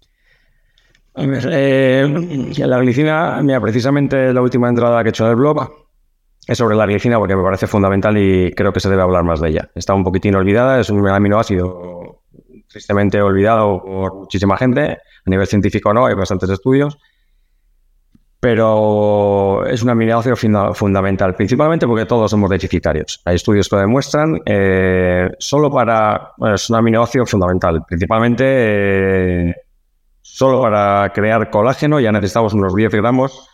A 1.14 1.27
ver, 1.27 1.48
eh, 1.51 2.53
la 2.59 2.79
glicina, 2.79 3.40
mira, 3.42 3.61
precisamente 3.61 4.33
la 4.33 4.40
última 4.40 4.68
entrada 4.68 5.03
que 5.03 5.09
he 5.09 5.11
hecho 5.11 5.24
en 5.24 5.31
el 5.31 5.37
blog 5.37 5.88
es 6.46 6.57
sobre 6.57 6.77
la 6.77 6.87
glicina 6.87 7.18
porque 7.18 7.35
me 7.35 7.42
parece 7.42 7.66
fundamental 7.66 8.16
y 8.16 8.53
creo 8.53 8.72
que 8.72 8.79
se 8.79 8.88
debe 8.88 9.03
hablar 9.03 9.24
más 9.24 9.40
de 9.40 9.48
ella. 9.48 9.68
Está 9.74 9.94
un 9.94 10.05
poquitín 10.05 10.37
olvidada, 10.37 10.81
es 10.81 10.90
un 10.90 11.07
aminoácido 11.09 12.22
tristemente 12.69 13.21
olvidado 13.21 13.83
por 13.83 14.15
muchísima 14.15 14.57
gente, 14.57 14.83
a 14.93 15.31
nivel 15.31 15.47
científico 15.47 15.93
no, 15.93 16.07
hay 16.07 16.15
bastantes 16.15 16.51
estudios, 16.51 16.99
pero 18.41 19.67
es 19.67 19.83
un 19.83 19.91
aminoácido 19.91 20.37
fundamental, 20.75 21.35
principalmente 21.35 21.87
porque 21.87 22.07
todos 22.07 22.31
somos 22.31 22.51
deficitarios. 22.51 23.21
Hay 23.25 23.35
estudios 23.35 23.69
que 23.69 23.77
lo 23.77 23.81
demuestran, 23.81 24.41
eh, 24.47 25.29
solo 25.39 25.71
para, 25.71 26.33
es 26.55 26.71
un 26.71 26.77
aminoácido 26.77 27.27
fundamental, 27.27 27.85
principalmente 27.87 28.45
eh, 29.49 29.55
solo 30.23 30.63
para 30.63 31.11
crear 31.13 31.51
colágeno 31.51 31.99
ya 31.99 32.13
necesitamos 32.13 32.55
unos 32.55 32.75
10 32.75 32.93
gramos 32.93 33.49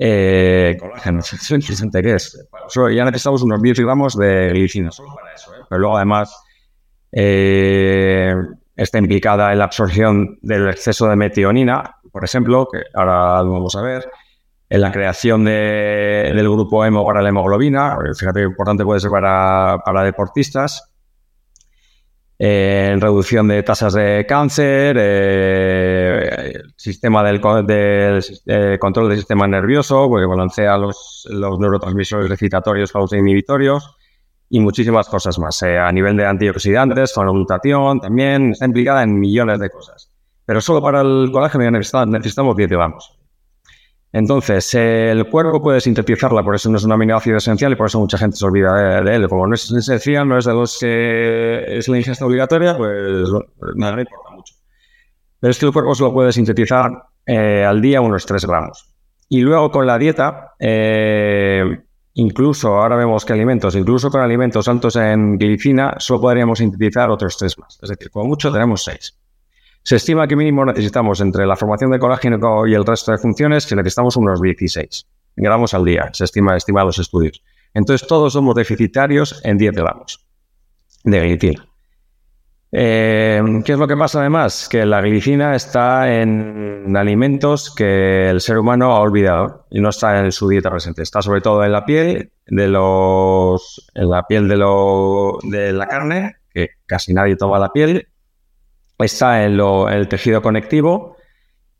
eh, 0.00 0.76
colágeno, 0.78 1.20
es 1.20 1.50
interesante 1.50 2.02
que 2.02 2.14
es. 2.14 2.48
ya 2.94 3.04
necesitamos 3.04 3.42
unos 3.42 3.60
10 3.60 3.80
gramos 3.80 4.16
de 4.16 4.50
glicina, 4.50 4.92
solo 4.92 5.14
para 5.14 5.34
eso. 5.34 5.52
¿eh? 5.54 5.58
Pero 5.68 5.80
luego 5.80 5.96
además 5.96 6.34
eh, 7.12 8.34
está 8.76 8.98
implicada 8.98 9.52
en 9.52 9.58
la 9.58 9.64
absorción 9.64 10.38
del 10.42 10.68
exceso 10.68 11.08
de 11.08 11.16
metionina, 11.16 11.96
por 12.12 12.24
ejemplo, 12.24 12.68
que 12.70 12.82
ahora 12.94 13.42
lo 13.42 13.52
vamos 13.52 13.76
a 13.76 13.82
ver, 13.82 14.08
en 14.70 14.80
la 14.80 14.92
creación 14.92 15.44
del 15.44 16.48
grupo 16.48 16.84
hemo 16.84 17.04
para 17.04 17.22
la 17.22 17.30
hemoglobina, 17.30 17.96
fíjate 18.18 18.40
que 18.40 18.46
importante 18.46 18.84
puede 18.84 19.00
ser 19.00 19.10
para, 19.10 19.78
para 19.84 20.02
deportistas, 20.02 20.92
en 22.40 23.00
reducción 23.00 23.48
de 23.48 23.62
tasas 23.64 23.94
de 23.94 24.24
cáncer, 24.28 24.96
eh, 24.98 26.52
sistema 26.76 27.24
del, 27.24 27.40
eh, 28.46 28.78
control 28.78 29.08
del 29.08 29.18
sistema 29.18 29.48
nervioso, 29.48 30.08
porque 30.08 30.26
balancea 30.26 30.78
los, 30.78 31.26
los 31.30 31.58
neurotransmisores 31.58 32.30
excitatorios, 32.30 32.92
inhibitorios 33.12 33.96
y 34.50 34.60
muchísimas 34.60 35.08
cosas 35.08 35.38
más. 35.38 35.62
Eh, 35.62 35.78
a 35.78 35.90
nivel 35.92 36.16
de 36.16 36.26
antioxidantes, 36.26 37.12
con 37.12 37.26
la 37.26 37.32
glutatión 37.32 38.00
también, 38.00 38.52
está 38.52 38.64
implicada 38.64 39.02
en 39.02 39.18
millones 39.18 39.58
de 39.60 39.70
cosas. 39.70 40.10
Pero 40.44 40.60
solo 40.60 40.80
para 40.80 41.02
el 41.02 41.30
colágeno 41.30 41.70
necesitamos 41.70 42.56
10 42.56 42.70
gramos. 42.70 43.18
Entonces, 44.10 44.74
el 44.74 45.28
cuerpo 45.28 45.62
puede 45.62 45.80
sintetizarla, 45.80 46.42
por 46.42 46.54
eso 46.54 46.70
no 46.70 46.78
es 46.78 46.84
un 46.84 46.92
aminoácido 46.92 47.36
esencial 47.36 47.72
y 47.72 47.76
por 47.76 47.88
eso 47.88 48.00
mucha 48.00 48.16
gente 48.16 48.36
se 48.38 48.46
olvida 48.46 49.02
de, 49.02 49.14
él. 49.14 49.28
Como 49.28 49.46
no 49.46 49.54
es 49.54 49.70
esencial, 49.70 50.26
no 50.26 50.38
es 50.38 50.46
de 50.46 50.54
los 50.54 50.78
que 50.80 51.76
es 51.76 51.88
la 51.88 51.98
ingesta 51.98 52.24
obligatoria, 52.24 52.76
pues 52.76 53.28
nada 53.74 53.96
le 53.96 54.02
importa 54.02 54.30
mucho. 54.30 54.54
Pero 55.38 55.50
es 55.50 55.58
que 55.58 55.66
el 55.66 55.72
cuerpo 55.72 55.94
solo 55.94 56.14
puede 56.14 56.32
sintetizar 56.32 56.90
eh, 57.26 57.64
al 57.64 57.82
día 57.82 58.00
unos 58.00 58.24
3 58.24 58.46
gramos. 58.46 58.88
Y 59.28 59.42
luego 59.42 59.70
con 59.70 59.86
la 59.86 59.98
dieta, 59.98 60.54
eh, 60.58 61.82
incluso 62.18 62.74
ahora 62.74 62.96
vemos 62.96 63.24
que 63.24 63.32
alimentos, 63.32 63.74
incluso 63.74 64.10
con 64.10 64.20
alimentos 64.20 64.68
altos 64.68 64.96
en 64.96 65.38
glicina, 65.38 65.94
solo 65.98 66.20
podríamos 66.20 66.58
sintetizar 66.58 67.10
otros 67.10 67.36
3 67.36 67.58
más. 67.58 67.78
Es 67.82 67.88
decir, 67.88 68.10
como 68.10 68.26
mucho 68.26 68.52
tenemos 68.52 68.84
6. 68.84 69.18
Se 69.82 69.96
estima 69.96 70.26
que 70.26 70.36
mínimo 70.36 70.64
necesitamos 70.64 71.20
entre 71.20 71.46
la 71.46 71.56
formación 71.56 71.90
de 71.90 71.98
colágeno 71.98 72.66
y 72.66 72.74
el 72.74 72.84
resto 72.84 73.12
de 73.12 73.18
funciones 73.18 73.66
que 73.66 73.74
necesitamos 73.74 74.16
unos 74.16 74.40
16 74.40 75.06
gramos 75.38 75.74
al 75.74 75.84
día, 75.84 76.10
se 76.12 76.24
estima, 76.24 76.56
estima 76.56 76.84
los 76.84 76.98
estudios. 76.98 77.42
Entonces 77.74 78.06
todos 78.06 78.32
somos 78.32 78.54
deficitarios 78.54 79.40
en 79.44 79.58
10 79.58 79.74
gramos 79.74 80.26
de 81.04 81.20
glitina. 81.20 81.67
Eh, 82.70 83.42
¿Qué 83.64 83.72
es 83.72 83.78
lo 83.78 83.88
que 83.88 83.96
pasa 83.96 84.20
además? 84.20 84.68
Que 84.68 84.84
la 84.84 85.00
glicina 85.00 85.54
está 85.54 86.20
en 86.20 86.94
alimentos 86.96 87.74
que 87.74 88.28
el 88.28 88.40
ser 88.40 88.58
humano 88.58 88.92
ha 88.92 89.00
olvidado 89.00 89.66
y 89.70 89.80
no 89.80 89.88
está 89.88 90.20
en 90.20 90.32
su 90.32 90.48
dieta 90.48 90.70
presente. 90.70 91.02
Está 91.02 91.22
sobre 91.22 91.40
todo 91.40 91.64
en 91.64 91.72
la 91.72 91.84
piel, 91.84 92.32
de 92.46 92.68
los, 92.68 93.90
en 93.94 94.10
la 94.10 94.26
piel 94.26 94.48
de, 94.48 94.56
lo, 94.56 95.38
de 95.44 95.72
la 95.72 95.86
carne, 95.86 96.36
que 96.52 96.70
casi 96.86 97.14
nadie 97.14 97.36
toma 97.36 97.58
la 97.58 97.72
piel, 97.72 98.08
está 98.98 99.44
en, 99.44 99.58
el 99.60 100.08
tejido 100.08 100.42
conectivo 100.42 101.16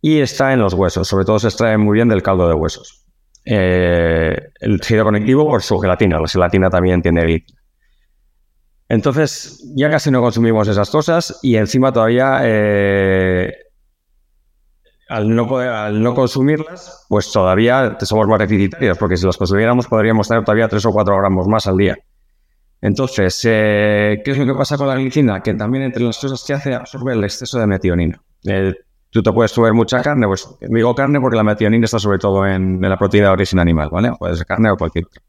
y 0.01 0.20
está 0.20 0.53
en 0.53 0.61
los 0.61 0.74
huesos. 0.74 1.07
Sobre 1.07 1.24
todo 1.24 1.38
se 1.38 1.48
extrae 1.48 1.77
muy 1.77 1.94
bien 1.94 2.09
del 2.09 2.22
caldo 2.22 2.48
de 2.48 2.55
huesos. 2.55 3.05
Eh, 3.44 4.37
el 4.61 4.81
tejido 4.81 5.05
conectivo 5.05 5.46
por 5.46 5.62
su 5.62 5.79
gelatina. 5.79 6.18
La 6.18 6.29
gelatina 6.29 6.70
también 6.70 7.03
tiene 7.03 7.22
glitina. 7.22 7.58
Entonces, 8.88 9.62
ya 9.74 9.90
casi 9.90 10.11
no 10.11 10.20
consumimos 10.20 10.66
esas 10.68 10.90
cosas 10.90 11.38
y 11.42 11.57
encima 11.57 11.92
todavía, 11.92 12.40
eh, 12.42 13.53
al, 15.09 15.35
no 15.35 16.14
consumirlas, 16.14 17.07
pues 17.09 17.31
todavía 17.31 17.98
somos 18.01 18.27
más 18.27 18.38
deficitarios, 18.38 18.96
porque 18.96 19.16
si 19.16 19.27
las 19.27 19.37
consumiéramos 19.37 19.87
podríamos 19.87 20.29
tener 20.29 20.44
todavía 20.44 20.68
3 20.68 20.85
o 20.87 20.92
4 20.92 21.16
gramos 21.18 21.46
más 21.48 21.66
al 21.66 21.77
día. 21.77 21.98
Entonces, 22.81 23.40
eh, 23.44 24.22
¿qué 24.24 24.31
es 24.31 24.38
lo 24.38 24.46
que 24.46 24.55
pasa 24.55 24.77
con 24.77 24.87
la 24.87 24.94
glicina? 24.94 25.40
Que 25.42 25.55
también 25.55 25.85
entre 25.85 26.05
las 26.05 26.18
cosas 26.18 26.42
que 26.46 26.55
hace 26.55 26.74
absorbe 26.74 27.12
el 27.12 27.24
exceso 27.24 27.59
de 27.59 27.66
metionina. 27.66 28.22
Eh, 28.44 28.72
tú 29.11 29.22
te 29.22 29.33
puedes 29.33 29.51
subir 29.51 29.72
mucha 29.72 30.01
carne, 30.01 30.27
pues 30.27 30.48
digo 30.61 30.94
carne 30.94 31.20
porque 31.20 31.37
la 31.37 31.44
metionina 31.44 31.85
está 31.85 31.98
sobre 31.98 32.18
todo 32.18 32.46
en, 32.46 32.81
la 32.81 32.96
proteína 32.96 33.29
de 33.29 33.33
origen 33.33 33.59
animal, 33.59 33.88
¿vale? 33.90 34.12
Puede 34.18 34.37
ser 34.37 34.46
carne 34.46 34.70
o 34.70 34.77
cualquier 34.77 35.07
otra. 35.07 35.22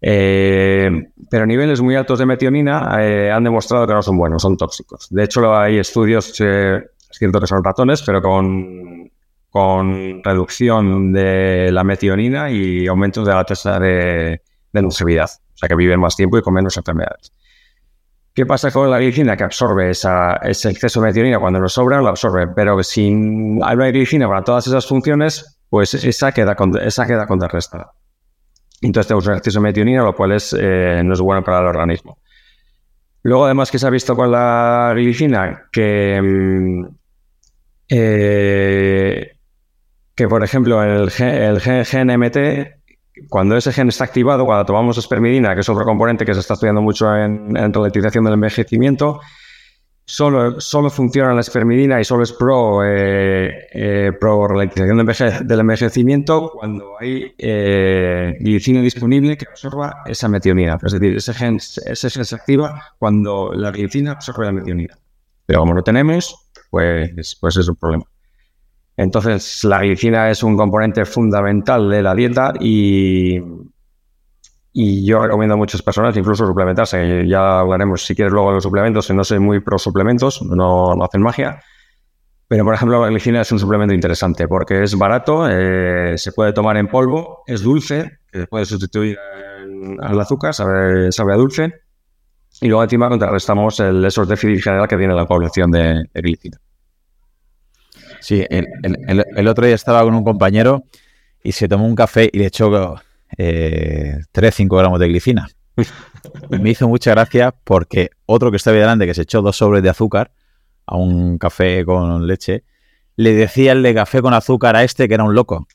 Eh, 0.00 0.90
pero 1.28 1.46
niveles 1.46 1.80
muy 1.80 1.96
altos 1.96 2.18
de 2.18 2.26
metionina 2.26 2.94
han 3.34 3.44
demostrado 3.44 3.86
que 3.86 3.94
no 3.94 4.02
son 4.02 4.16
buenos, 4.16 4.42
son 4.42 4.56
tóxicos. 4.56 5.08
De 5.10 5.24
hecho, 5.24 5.54
hay 5.56 5.78
estudios, 5.78 6.40
es 6.40 6.84
cierto 7.12 7.40
que 7.40 7.46
son 7.46 7.64
ratones, 7.64 8.02
pero 8.02 8.22
con, 8.22 9.10
con 9.50 10.22
reducción 10.22 11.12
de 11.12 11.70
la 11.72 11.84
metionina 11.84 12.50
y 12.50 12.86
aumentos 12.86 13.26
de 13.26 13.34
la 13.34 13.44
tasa 13.44 13.78
de, 13.80 14.42
de 14.72 14.82
longevidad. 14.82 15.30
O 15.54 15.58
sea, 15.58 15.68
que 15.68 15.74
viven 15.74 15.98
más 15.98 16.14
tiempo 16.14 16.38
y 16.38 16.42
con 16.42 16.54
menos 16.54 16.76
enfermedades. 16.76 17.32
¿Qué 18.38 18.46
pasa 18.46 18.70
con 18.70 18.88
la 18.88 18.98
glicina? 18.98 19.36
Que 19.36 19.42
absorbe 19.42 19.90
ese 19.90 20.70
exceso 20.70 21.00
de 21.00 21.08
metionina 21.08 21.40
cuando 21.40 21.58
nos 21.58 21.72
sobra, 21.72 22.00
lo 22.00 22.06
absorbe. 22.06 22.46
Pero 22.46 22.80
si 22.84 23.06
hay 23.06 23.74
una 23.76 23.90
glicina 23.90 24.28
para 24.28 24.44
todas 24.44 24.64
esas 24.68 24.86
funciones, 24.86 25.58
pues 25.68 25.94
esa 25.94 26.30
queda, 26.30 26.56
esa 26.84 27.04
queda 27.04 27.26
contrarrestada. 27.26 27.94
Entonces 28.80 29.08
tenemos 29.08 29.26
un 29.26 29.34
exceso 29.34 29.58
de 29.58 29.64
metionina, 29.64 30.02
lo 30.02 30.14
cual 30.14 30.32
es, 30.32 30.54
eh, 30.58 31.02
no 31.04 31.14
es 31.14 31.20
bueno 31.20 31.42
para 31.42 31.60
el 31.60 31.66
organismo. 31.66 32.18
Luego, 33.22 33.46
además, 33.46 33.70
que 33.70 33.78
se 33.78 33.86
ha 33.86 33.90
visto 33.90 34.14
con 34.14 34.30
la 34.30 34.92
glicina? 34.94 35.68
Que, 35.72 36.20
mm, 36.22 36.86
eh, 37.88 39.32
que 40.14 40.28
por 40.28 40.44
ejemplo, 40.44 40.82
el, 40.82 41.10
el 41.18 41.58
GNMT 41.60 42.78
cuando 43.28 43.56
ese 43.56 43.72
gen 43.72 43.88
está 43.88 44.04
activado, 44.04 44.44
cuando 44.44 44.64
tomamos 44.64 44.98
espermidina, 44.98 45.54
que 45.54 45.60
es 45.60 45.68
otro 45.68 45.84
componente 45.84 46.24
que 46.24 46.34
se 46.34 46.40
está 46.40 46.54
estudiando 46.54 46.82
mucho 46.82 47.14
en, 47.14 47.56
en 47.56 47.72
ralentización 47.72 48.24
del 48.24 48.34
envejecimiento, 48.34 49.20
solo, 50.08 50.58
solo 50.58 50.88
funciona 50.88 51.34
la 51.34 51.42
espermidina 51.42 52.00
y 52.00 52.04
solo 52.04 52.22
es 52.22 52.32
pro, 52.32 52.82
eh, 52.82 53.68
eh, 53.72 54.12
pro 54.18 54.48
ralentización 54.48 55.06
del, 55.46 55.60
envejecimiento 55.60 56.50
cuando 56.54 56.98
hay 56.98 57.34
eh, 57.36 58.34
glicina 58.40 58.80
disponible 58.80 59.36
que 59.36 59.46
absorba 59.48 60.02
esa 60.06 60.28
metionina. 60.28 60.78
Es 60.82 60.92
decir, 60.92 61.16
ese 61.16 61.34
gen, 61.34 61.56
ese 61.56 62.10
gen 62.10 62.24
se 62.24 62.34
activa 62.34 62.94
cuando 62.98 63.52
la 63.52 63.70
glicina 63.70 64.12
absorbe 64.12 64.46
la 64.46 64.52
metionina. 64.52 64.98
Pero 65.44 65.60
como 65.60 65.74
no 65.74 65.82
tenemos, 65.82 66.48
pues, 66.70 67.36
pues 67.38 67.56
es 67.58 67.68
un 67.68 67.76
problema. 67.76 68.04
Entonces, 68.96 69.62
la 69.64 69.80
glicina 69.80 70.30
es 70.30 70.42
un 70.42 70.56
componente 70.56 71.04
fundamental 71.04 71.90
de 71.90 72.02
la 72.02 72.14
dieta 72.14 72.54
y, 72.58 73.38
y 74.80 75.04
yo 75.04 75.18
recomiendo 75.18 75.54
a 75.54 75.56
muchas 75.56 75.82
personas 75.82 76.16
incluso 76.16 76.46
suplementarse. 76.46 77.26
Ya 77.26 77.58
hablaremos, 77.58 78.06
si 78.06 78.14
quieres, 78.14 78.32
luego 78.32 78.50
de 78.50 78.54
los 78.54 78.62
suplementos, 78.62 79.10
no 79.10 79.24
soy 79.24 79.40
muy 79.40 79.58
pro 79.58 79.76
suplementos, 79.76 80.40
no, 80.40 80.94
no 80.94 81.04
hacen 81.04 81.20
magia. 81.20 81.60
Pero, 82.46 82.64
por 82.64 82.74
ejemplo, 82.74 83.02
la 83.02 83.08
glicina 83.08 83.40
es 83.40 83.50
un 83.50 83.58
suplemento 83.58 83.92
interesante 83.92 84.46
porque 84.46 84.84
es 84.84 84.96
barato, 84.96 85.48
eh, 85.50 86.16
se 86.16 86.30
puede 86.30 86.52
tomar 86.52 86.76
en 86.76 86.86
polvo, 86.86 87.42
es 87.48 87.62
dulce, 87.62 88.20
que 88.30 88.46
puede 88.46 88.66
sustituir 88.66 89.18
al 90.00 90.20
azúcar, 90.20 90.54
sabe, 90.54 91.10
sabe 91.10 91.32
a 91.32 91.36
dulce. 91.36 91.72
Y 92.60 92.68
luego 92.68 92.84
encima 92.84 93.08
contrarrestamos 93.08 93.80
el, 93.80 94.04
esos 94.04 94.28
déficits 94.28 94.62
general 94.62 94.86
que 94.86 94.96
tiene 94.96 95.12
la 95.12 95.26
población 95.26 95.72
de, 95.72 96.04
de 96.14 96.22
glicina. 96.22 96.56
Sí, 98.20 98.44
el, 98.48 99.48
otro 99.48 99.66
día 99.66 99.74
estaba 99.74 100.04
con 100.04 100.14
un 100.14 100.22
compañero 100.22 100.84
y 101.42 101.50
se 101.50 101.66
tomó 101.66 101.84
un 101.84 101.96
café 101.96 102.30
y 102.32 102.38
le 102.38 102.46
echó 102.46 102.70
eh, 103.36 104.18
3-5 104.32 104.78
gramos 104.78 105.00
de 105.00 105.08
glicina. 105.08 105.48
me 106.50 106.70
hizo 106.70 106.88
mucha 106.88 107.12
gracia 107.12 107.54
porque 107.64 108.10
otro 108.26 108.50
que 108.50 108.56
estaba 108.56 108.76
delante, 108.76 109.06
que 109.06 109.14
se 109.14 109.22
echó 109.22 109.42
dos 109.42 109.56
sobres 109.56 109.82
de 109.82 109.90
azúcar 109.90 110.32
a 110.86 110.96
un 110.96 111.38
café 111.38 111.84
con 111.84 112.26
leche, 112.26 112.64
le 113.16 113.34
decía 113.34 113.72
el 113.72 113.82
de 113.82 113.94
café 113.94 114.22
con 114.22 114.32
azúcar 114.32 114.76
a 114.76 114.84
este 114.84 115.08
que 115.08 115.14
era 115.14 115.24
un 115.24 115.34
loco. 115.34 115.66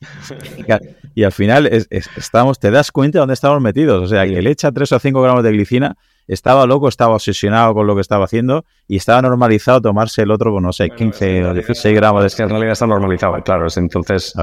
Y, 1.14 1.22
al 1.22 1.32
final 1.32 1.70
estamos, 1.90 2.58
te 2.58 2.70
das 2.70 2.90
cuenta 2.90 3.18
de 3.18 3.20
dónde 3.20 3.34
estamos 3.34 3.60
metidos. 3.60 4.02
O 4.02 4.06
sea, 4.08 4.26
que 4.26 4.42
le 4.42 4.50
echa 4.50 4.72
3 4.72 4.90
o 4.92 4.98
5 4.98 5.22
gramos 5.22 5.44
de 5.44 5.52
glicina 5.52 5.96
estaba 6.26 6.66
loco, 6.66 6.88
estaba 6.88 7.14
obsesionado 7.14 7.74
con 7.74 7.86
lo 7.86 7.94
que 7.94 8.00
estaba 8.00 8.24
haciendo 8.24 8.64
y 8.88 8.96
estaba 8.96 9.22
normalizado 9.22 9.80
tomarse 9.80 10.22
el 10.22 10.30
otro, 10.30 10.58
no 10.60 10.72
sé, 10.72 10.90
15 10.90 11.44
o 11.44 11.54
16 11.54 11.94
gramos. 11.94 12.24
Es 12.24 12.34
que 12.34 12.42
en 12.42 12.48
realidad 12.48 12.72
está 12.72 12.86
normalizado, 12.86 13.42
claro. 13.42 13.66
Entonces. 13.76 14.34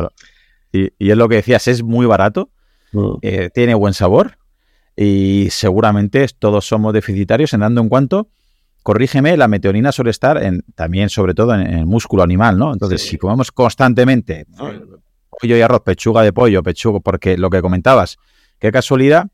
Y, 0.71 0.91
es 0.99 1.17
lo 1.17 1.27
que 1.27 1.35
decías, 1.35 1.67
es 1.67 1.83
muy 1.83 2.05
barato. 2.05 2.49
Mm. 2.91 3.13
eh, 3.21 3.49
tiene 3.53 3.73
buen 3.73 3.93
sabor 3.93 4.37
y 4.95 5.47
seguramente 5.51 6.27
todos 6.37 6.67
somos 6.67 6.93
deficitarios 6.93 7.53
en 7.53 7.61
dando 7.61 7.81
en 7.81 7.89
cuanto, 7.89 8.29
corrígeme, 8.83 9.37
la 9.37 9.47
meteorina 9.47 9.91
suele 9.91 10.11
estar 10.11 10.41
en, 10.41 10.63
también 10.75 11.09
sobre 11.09 11.33
todo 11.33 11.55
en, 11.55 11.61
el 11.61 11.85
músculo 11.85 12.23
animal, 12.23 12.57
¿no? 12.57 12.73
Entonces, 12.73 13.01
si 13.01 13.17
comemos 13.17 13.51
constantemente 13.51 14.45
pollo 15.39 15.57
y 15.57 15.61
arroz, 15.61 15.81
pechuga 15.81 16.23
de 16.23 16.33
pollo, 16.33 16.61
pechuga, 16.61 16.99
porque 16.99 17.37
lo 17.37 17.49
que 17.49 17.61
comentabas, 17.61 18.17
qué 18.59 18.71
casualidad 18.71 19.27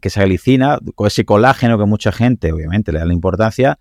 que 0.00 0.08
esa 0.08 0.24
glicina, 0.24 0.78
ese 1.06 1.24
colágeno 1.24 1.78
que 1.78 1.84
mucha 1.84 2.12
gente 2.12 2.52
obviamente 2.52 2.92
le 2.92 2.98
da 2.98 3.04
la 3.04 3.12
importancia, 3.12 3.78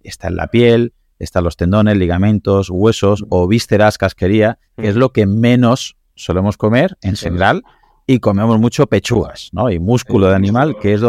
está 0.00 0.28
en 0.28 0.36
la 0.36 0.46
piel, 0.46 0.94
están 1.18 1.44
los 1.44 1.56
tendones, 1.56 1.96
ligamentos, 1.96 2.70
huesos 2.70 3.24
o 3.30 3.48
vísceras, 3.48 3.98
casquería, 3.98 4.58
que 4.76 4.88
es 4.88 4.96
lo 4.96 5.12
que 5.12 5.26
menos 5.26 5.96
solemos 6.14 6.56
comer 6.56 6.96
en 7.02 7.16
general 7.16 7.62
y 8.06 8.20
comemos 8.20 8.58
mucho 8.60 8.86
pechugas, 8.86 9.50
¿no? 9.52 9.70
Y 9.70 9.78
músculo 9.78 10.28
de 10.28 10.36
animal, 10.36 10.76
que 10.80 10.94
es, 10.94 11.00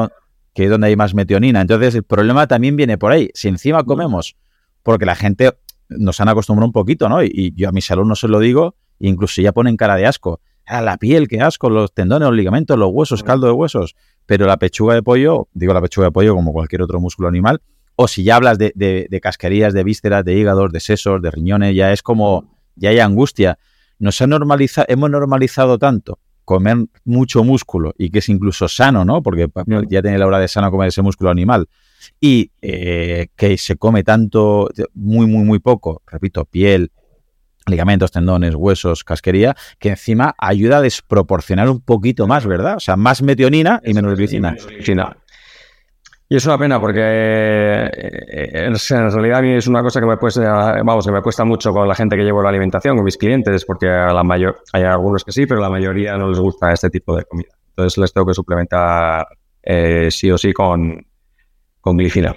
que 0.53 0.63
es 0.63 0.69
donde 0.69 0.88
hay 0.88 0.95
más 0.95 1.13
metionina. 1.13 1.62
Entonces, 1.62 1.95
el 1.95 2.03
problema 2.03 2.47
también 2.47 2.75
viene 2.75 2.97
por 2.97 3.12
ahí. 3.12 3.29
Si 3.33 3.47
encima 3.47 3.83
comemos, 3.83 4.36
porque 4.81 5.05
la 5.05 5.15
gente 5.15 5.53
nos 5.89 6.19
han 6.19 6.29
acostumbrado 6.29 6.67
un 6.67 6.73
poquito, 6.73 7.07
¿no? 7.07 7.23
Y, 7.23 7.53
yo 7.55 7.69
a 7.69 7.71
mis 7.71 7.89
alumnos 7.91 8.19
se 8.19 8.27
lo 8.27 8.39
digo, 8.39 8.75
incluso 8.99 9.41
ya 9.41 9.51
ponen 9.51 9.77
cara 9.77 9.95
de 9.95 10.07
asco. 10.07 10.41
A 10.65 10.79
ah, 10.79 10.81
la 10.81 10.97
piel, 10.97 11.27
qué 11.27 11.39
asco, 11.39 11.69
los 11.69 11.93
tendones, 11.93 12.27
los 12.27 12.36
ligamentos, 12.36 12.77
los 12.77 12.89
huesos, 12.91 13.23
caldo 13.23 13.47
de 13.47 13.53
huesos. 13.53 13.95
Pero 14.25 14.47
la 14.47 14.57
pechuga 14.57 14.95
de 14.95 15.03
pollo, 15.03 15.47
digo 15.53 15.73
la 15.73 15.81
pechuga 15.81 16.07
de 16.07 16.12
pollo 16.12 16.36
como 16.36 16.51
cualquier 16.51 16.81
otro 16.81 16.99
músculo 16.99 17.29
animal, 17.29 17.62
o 17.95 18.07
si 18.07 18.23
ya 18.23 18.36
hablas 18.36 18.57
de, 18.57 18.73
de, 18.75 19.21
casquerías, 19.21 19.73
de 19.73 19.83
vísceras, 19.83 20.25
de 20.25 20.33
hígados, 20.33 20.71
de 20.71 20.79
sesos, 20.81 21.21
de 21.21 21.31
riñones, 21.31 21.73
ya 21.73 21.93
es 21.93 22.03
como, 22.03 22.57
ya 22.75 22.89
hay 22.89 22.99
angustia. 22.99 23.57
Nos 23.97 24.21
ha 24.21 24.27
normalizado, 24.27 24.86
hemos 24.89 25.10
normalizado 25.10 25.79
tanto 25.79 26.19
comer 26.47 26.77
mucho 27.03 27.43
músculo 27.43 27.93
y 27.97 28.10
que 28.10 28.19
es 28.19 28.29
incluso 28.29 28.69
sano, 28.69 29.03
¿no? 29.03 29.21
Porque 29.21 29.49
ya 29.89 30.01
tiene 30.01 30.17
la 30.17 30.25
hora 30.25 30.39
de 30.39 30.47
sano 30.47 30.71
comer 30.71 30.88
ese 30.88 31.01
músculo 31.01 31.29
animal. 31.29 31.67
Y 32.21 32.51
eh, 32.62 33.27
que 33.36 33.57
se 33.57 33.75
come 33.75 34.05
tanto, 34.05 34.69
muy, 34.93 35.27
muy, 35.27 35.43
muy 35.43 35.60
poco, 35.60 36.01
repito, 36.07 36.45
piel, 36.45 36.93
ligamentos, 37.65 38.12
tendones, 38.12 38.55
huesos, 38.55 39.03
casquería, 39.03 39.57
que 39.77 39.89
encima 39.89 40.36
ayuda 40.38 40.77
a 40.77 40.81
desproporcionar 40.81 41.69
un 41.69 41.81
poquito 41.81 42.27
más, 42.27 42.45
¿verdad? 42.45 42.77
O 42.77 42.79
sea, 42.79 42.95
más 42.95 43.21
metionina 43.21 43.81
y 43.83 43.93
menos 43.93 44.15
glicina. 44.15 44.55
Y 46.29 46.35
es 46.35 46.45
una 46.45 46.57
pena 46.57 46.79
porque 46.79 46.99
eh, 47.01 48.65
en 48.65 49.11
realidad 49.11 49.39
a 49.39 49.41
mí 49.41 49.53
es 49.53 49.67
una 49.67 49.81
cosa 49.81 50.01
que 50.01 50.05
me 50.05 50.17
cuesta, 50.17 50.81
vamos, 50.83 51.05
que 51.05 51.11
me 51.11 51.21
cuesta 51.21 51.45
mucho 51.45 51.71
con 51.71 51.87
la 51.87 51.95
gente 51.95 52.17
que 52.17 52.23
llevo 52.23 52.43
la 52.43 52.49
alimentación, 52.49 52.97
con 52.97 53.05
mis 53.05 53.17
clientes, 53.17 53.63
porque 53.63 53.87
a 53.87 54.11
la 54.11 54.23
mayor, 54.23 54.61
hay 54.73 54.83
algunos 54.83 55.23
que 55.23 55.31
sí, 55.31 55.45
pero 55.45 55.61
la 55.61 55.69
mayoría 55.69 56.17
no 56.17 56.29
les 56.29 56.39
gusta 56.39 56.73
este 56.73 56.89
tipo 56.89 57.15
de 57.15 57.23
comida. 57.23 57.49
Entonces 57.69 57.97
les 57.97 58.13
tengo 58.13 58.27
que 58.27 58.33
suplementar 58.33 59.25
eh, 59.63 60.09
sí 60.11 60.29
o 60.29 60.37
sí 60.37 60.51
con, 60.51 61.05
con 61.79 61.97
glicina. 61.97 62.35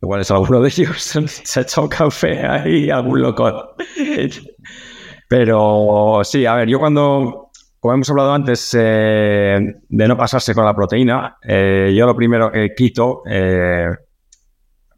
Igual 0.00 0.20
es 0.20 0.30
alguno 0.30 0.60
de 0.60 0.68
ellos 0.68 1.02
se 1.26 1.60
ha 1.60 1.62
echado 1.62 1.88
café 1.88 2.46
ahí, 2.46 2.90
algún 2.90 3.22
loco. 3.22 3.74
Pero 5.28 6.20
sí, 6.24 6.44
a 6.44 6.54
ver, 6.54 6.68
yo 6.68 6.78
cuando, 6.78 7.50
como 7.82 7.94
hemos 7.94 8.08
hablado 8.10 8.32
antes 8.32 8.76
eh, 8.78 9.58
de 9.88 10.06
no 10.06 10.16
pasarse 10.16 10.54
con 10.54 10.64
la 10.64 10.72
proteína, 10.72 11.38
eh, 11.42 11.92
yo 11.92 12.06
lo 12.06 12.14
primero 12.14 12.52
que 12.52 12.72
quito, 12.76 13.22
eh, 13.28 13.88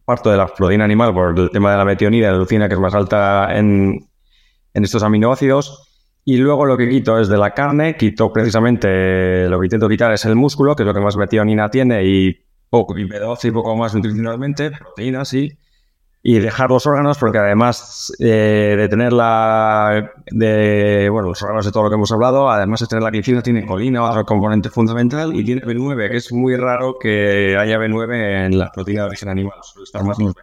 parto 0.05 0.31
de 0.31 0.37
la 0.37 0.47
proteína 0.49 0.85
animal 0.85 1.14
por 1.14 1.38
el 1.38 1.51
tema 1.51 1.70
de 1.70 1.79
la 1.79 1.87
metionina 1.87 2.27
y 2.27 2.31
la 2.31 2.37
leucina, 2.37 2.68
que 2.68 2.75
es 2.75 2.81
más 2.81 2.94
alta 2.94 3.57
en, 3.57 4.07
estos 4.75 5.03
aminoácidos. 5.03 5.94
Y 6.27 6.37
luego 6.37 6.66
lo 6.66 6.77
que 6.77 6.87
quito 6.87 7.18
es 7.18 7.29
de 7.29 7.38
la 7.38 7.53
carne, 7.55 7.97
quito 7.97 8.31
precisamente, 8.31 9.49
lo 9.49 9.59
que 9.61 9.64
intento 9.64 9.88
quitar 9.88 10.12
es 10.12 10.27
el 10.27 10.37
músculo, 10.37 10.77
que 10.77 10.83
es 10.83 10.87
lo 10.87 10.92
que 10.92 11.01
más 11.01 11.16
metionina 11.16 11.70
tiene, 11.70 12.05
y 12.05 12.37
poco, 12.68 12.99
y 12.99 13.09
B12 13.09 13.49
y 13.49 13.51
poco 13.51 13.75
más 13.77 13.94
nutricionalmente, 13.94 14.73
proteínas, 14.73 15.29
sí, 15.29 15.59
y 16.27 16.39
dejar 16.39 16.71
los 16.71 16.87
órganos, 16.87 17.19
porque 17.19 17.37
además 17.37 18.11
eh, 18.19 18.77
de 18.79 18.89
tener 18.89 19.13
la, 19.13 20.11
de, 20.31 21.11
bueno, 21.11 21.29
los 21.29 21.43
órganos 21.43 21.67
de 21.67 21.71
todo 21.71 21.83
lo 21.83 21.91
que 21.91 21.97
hemos 21.97 22.11
hablado, 22.13 22.51
además 22.51 22.81
de 22.81 22.87
tener 22.87 23.03
la 23.03 23.11
glicina, 23.11 23.43
tiene 23.43 23.67
colina, 23.67 24.03
otro 24.03 24.25
componente 24.25 24.71
fundamental, 24.71 25.37
y 25.37 25.45
tiene 25.45 25.61
B9, 25.61 26.11
que 26.11 26.17
es 26.17 26.33
muy 26.33 26.57
raro 26.57 26.97
que 26.99 27.59
haya 27.59 27.79
B9 27.79 28.47
en 28.47 28.59
las 28.59 28.71
proteínas 28.71 29.05
de 29.05 29.09
origen 29.09 29.29
animal, 29.29 29.59
suele 29.63 29.85
estar 29.85 30.03
más 30.03 30.19
en 30.19 30.29
los 30.29 30.35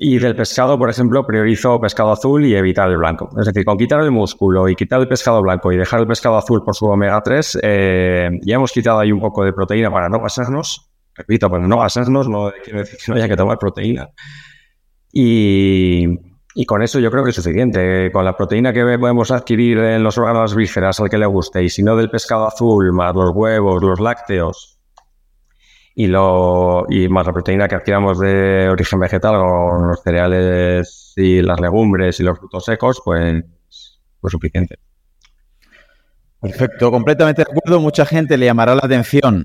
y 0.00 0.18
del 0.18 0.34
pescado, 0.34 0.76
por 0.76 0.90
ejemplo, 0.90 1.24
priorizo 1.24 1.80
pescado 1.80 2.10
azul 2.10 2.44
y 2.44 2.56
evitar 2.56 2.90
el 2.90 2.98
blanco. 2.98 3.30
Es 3.38 3.46
decir, 3.46 3.64
con 3.64 3.78
quitar 3.78 4.00
el 4.00 4.10
músculo 4.10 4.68
y 4.68 4.74
quitar 4.74 5.00
el 5.00 5.08
pescado 5.08 5.40
blanco 5.40 5.72
y 5.72 5.76
dejar 5.76 6.00
el 6.00 6.06
pescado 6.08 6.36
azul 6.36 6.62
por 6.64 6.74
su 6.74 6.86
omega 6.86 7.22
3, 7.22 7.58
eh, 7.62 8.30
ya 8.42 8.56
hemos 8.56 8.72
quitado 8.72 8.98
ahí 8.98 9.12
un 9.12 9.20
poco 9.20 9.44
de 9.44 9.52
proteína 9.52 9.90
para 9.90 10.08
no 10.08 10.20
pasarnos. 10.20 10.91
Repito, 11.14 11.50
para 11.50 11.66
no 11.66 11.76
pasarnos, 11.76 12.28
no 12.28 12.52
quiere 12.64 12.80
decir 12.80 12.98
que 12.98 13.12
no 13.12 13.16
haya 13.16 13.28
que 13.28 13.36
tomar 13.36 13.58
proteína. 13.58 14.08
Y, 15.12 16.06
y 16.54 16.64
con 16.64 16.82
eso 16.82 16.98
yo 16.98 17.10
creo 17.10 17.22
que 17.22 17.30
es 17.30 17.36
suficiente. 17.36 18.10
Con 18.12 18.24
la 18.24 18.36
proteína 18.36 18.72
que 18.72 18.98
podemos 18.98 19.30
adquirir 19.30 19.78
en 19.78 20.02
los 20.02 20.16
órganos 20.18 20.54
vísceras 20.54 21.00
al 21.00 21.10
que 21.10 21.18
le 21.18 21.26
guste, 21.26 21.62
y 21.62 21.68
si 21.68 21.82
no 21.82 21.96
del 21.96 22.10
pescado 22.10 22.46
azul, 22.46 22.92
más 22.92 23.14
los 23.14 23.30
huevos, 23.34 23.82
los 23.82 24.00
lácteos, 24.00 24.78
y, 25.94 26.06
lo, 26.06 26.86
y 26.88 27.08
más 27.08 27.26
la 27.26 27.32
proteína 27.34 27.68
que 27.68 27.74
adquiramos 27.74 28.18
de 28.18 28.68
origen 28.70 28.98
vegetal 28.98 29.34
con 29.36 29.88
los 29.88 30.02
cereales 30.02 31.12
y 31.16 31.42
las 31.42 31.60
legumbres 31.60 32.18
y 32.20 32.22
los 32.22 32.38
frutos 32.38 32.64
secos, 32.64 33.02
pues, 33.04 33.44
pues 34.18 34.32
suficiente. 34.32 34.78
Perfecto, 36.40 36.90
completamente 36.90 37.44
de 37.44 37.52
acuerdo. 37.52 37.80
Mucha 37.80 38.06
gente 38.06 38.36
le 38.36 38.46
llamará 38.46 38.74
la 38.74 38.80
atención 38.84 39.44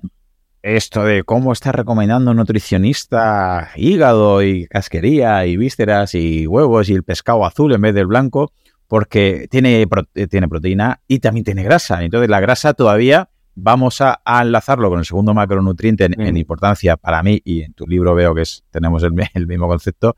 esto 0.76 1.04
de 1.04 1.24
cómo 1.24 1.54
está 1.54 1.72
recomendando 1.72 2.32
un 2.32 2.38
nutricionista 2.38 3.70
hígado 3.78 4.44
y 4.44 4.68
casquería 4.68 5.46
y 5.46 5.56
vísceras 5.56 6.14
y 6.14 6.46
huevos 6.46 6.90
y 6.90 6.94
el 6.94 7.04
pescado 7.04 7.46
azul 7.46 7.74
en 7.74 7.82
vez 7.82 7.96
del 7.96 8.08
blanco, 8.08 8.52
porque 8.88 9.48
tiene, 9.50 9.88
tiene 10.30 10.48
proteína 10.50 11.02
y 11.08 11.20
también 11.20 11.46
tiene 11.46 11.64
grasa. 11.64 12.04
Entonces 12.04 12.30
la 12.30 12.42
grasa 12.42 12.74
todavía 12.74 13.30
vamos 13.56 14.02
a, 14.02 14.22
enlazarlo 14.26 14.90
con 14.90 15.00
el 15.00 15.06
segundo 15.06 15.34
macronutriente 15.34 16.06
en, 16.06 16.34
mm. 16.34 16.38
importancia 16.38 16.98
para 16.98 17.24
mí, 17.24 17.42
y 17.46 17.62
en 17.62 17.74
tu 17.74 17.88
libro 17.88 18.14
veo 18.14 18.36
que 18.36 18.42
es, 18.42 18.64
tenemos 18.70 19.04
el, 19.34 19.48
mismo 19.48 19.68
concepto, 19.68 20.16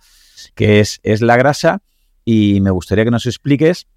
que 0.55 0.79
es, 0.79 0.99
es, 1.03 1.21
la 1.21 1.37
grasa. 1.37 1.81
Y 2.25 2.59
me 2.61 2.71
gustaría 2.71 3.05
que 3.05 3.11
nos 3.11 3.25
expliques, 3.25 3.87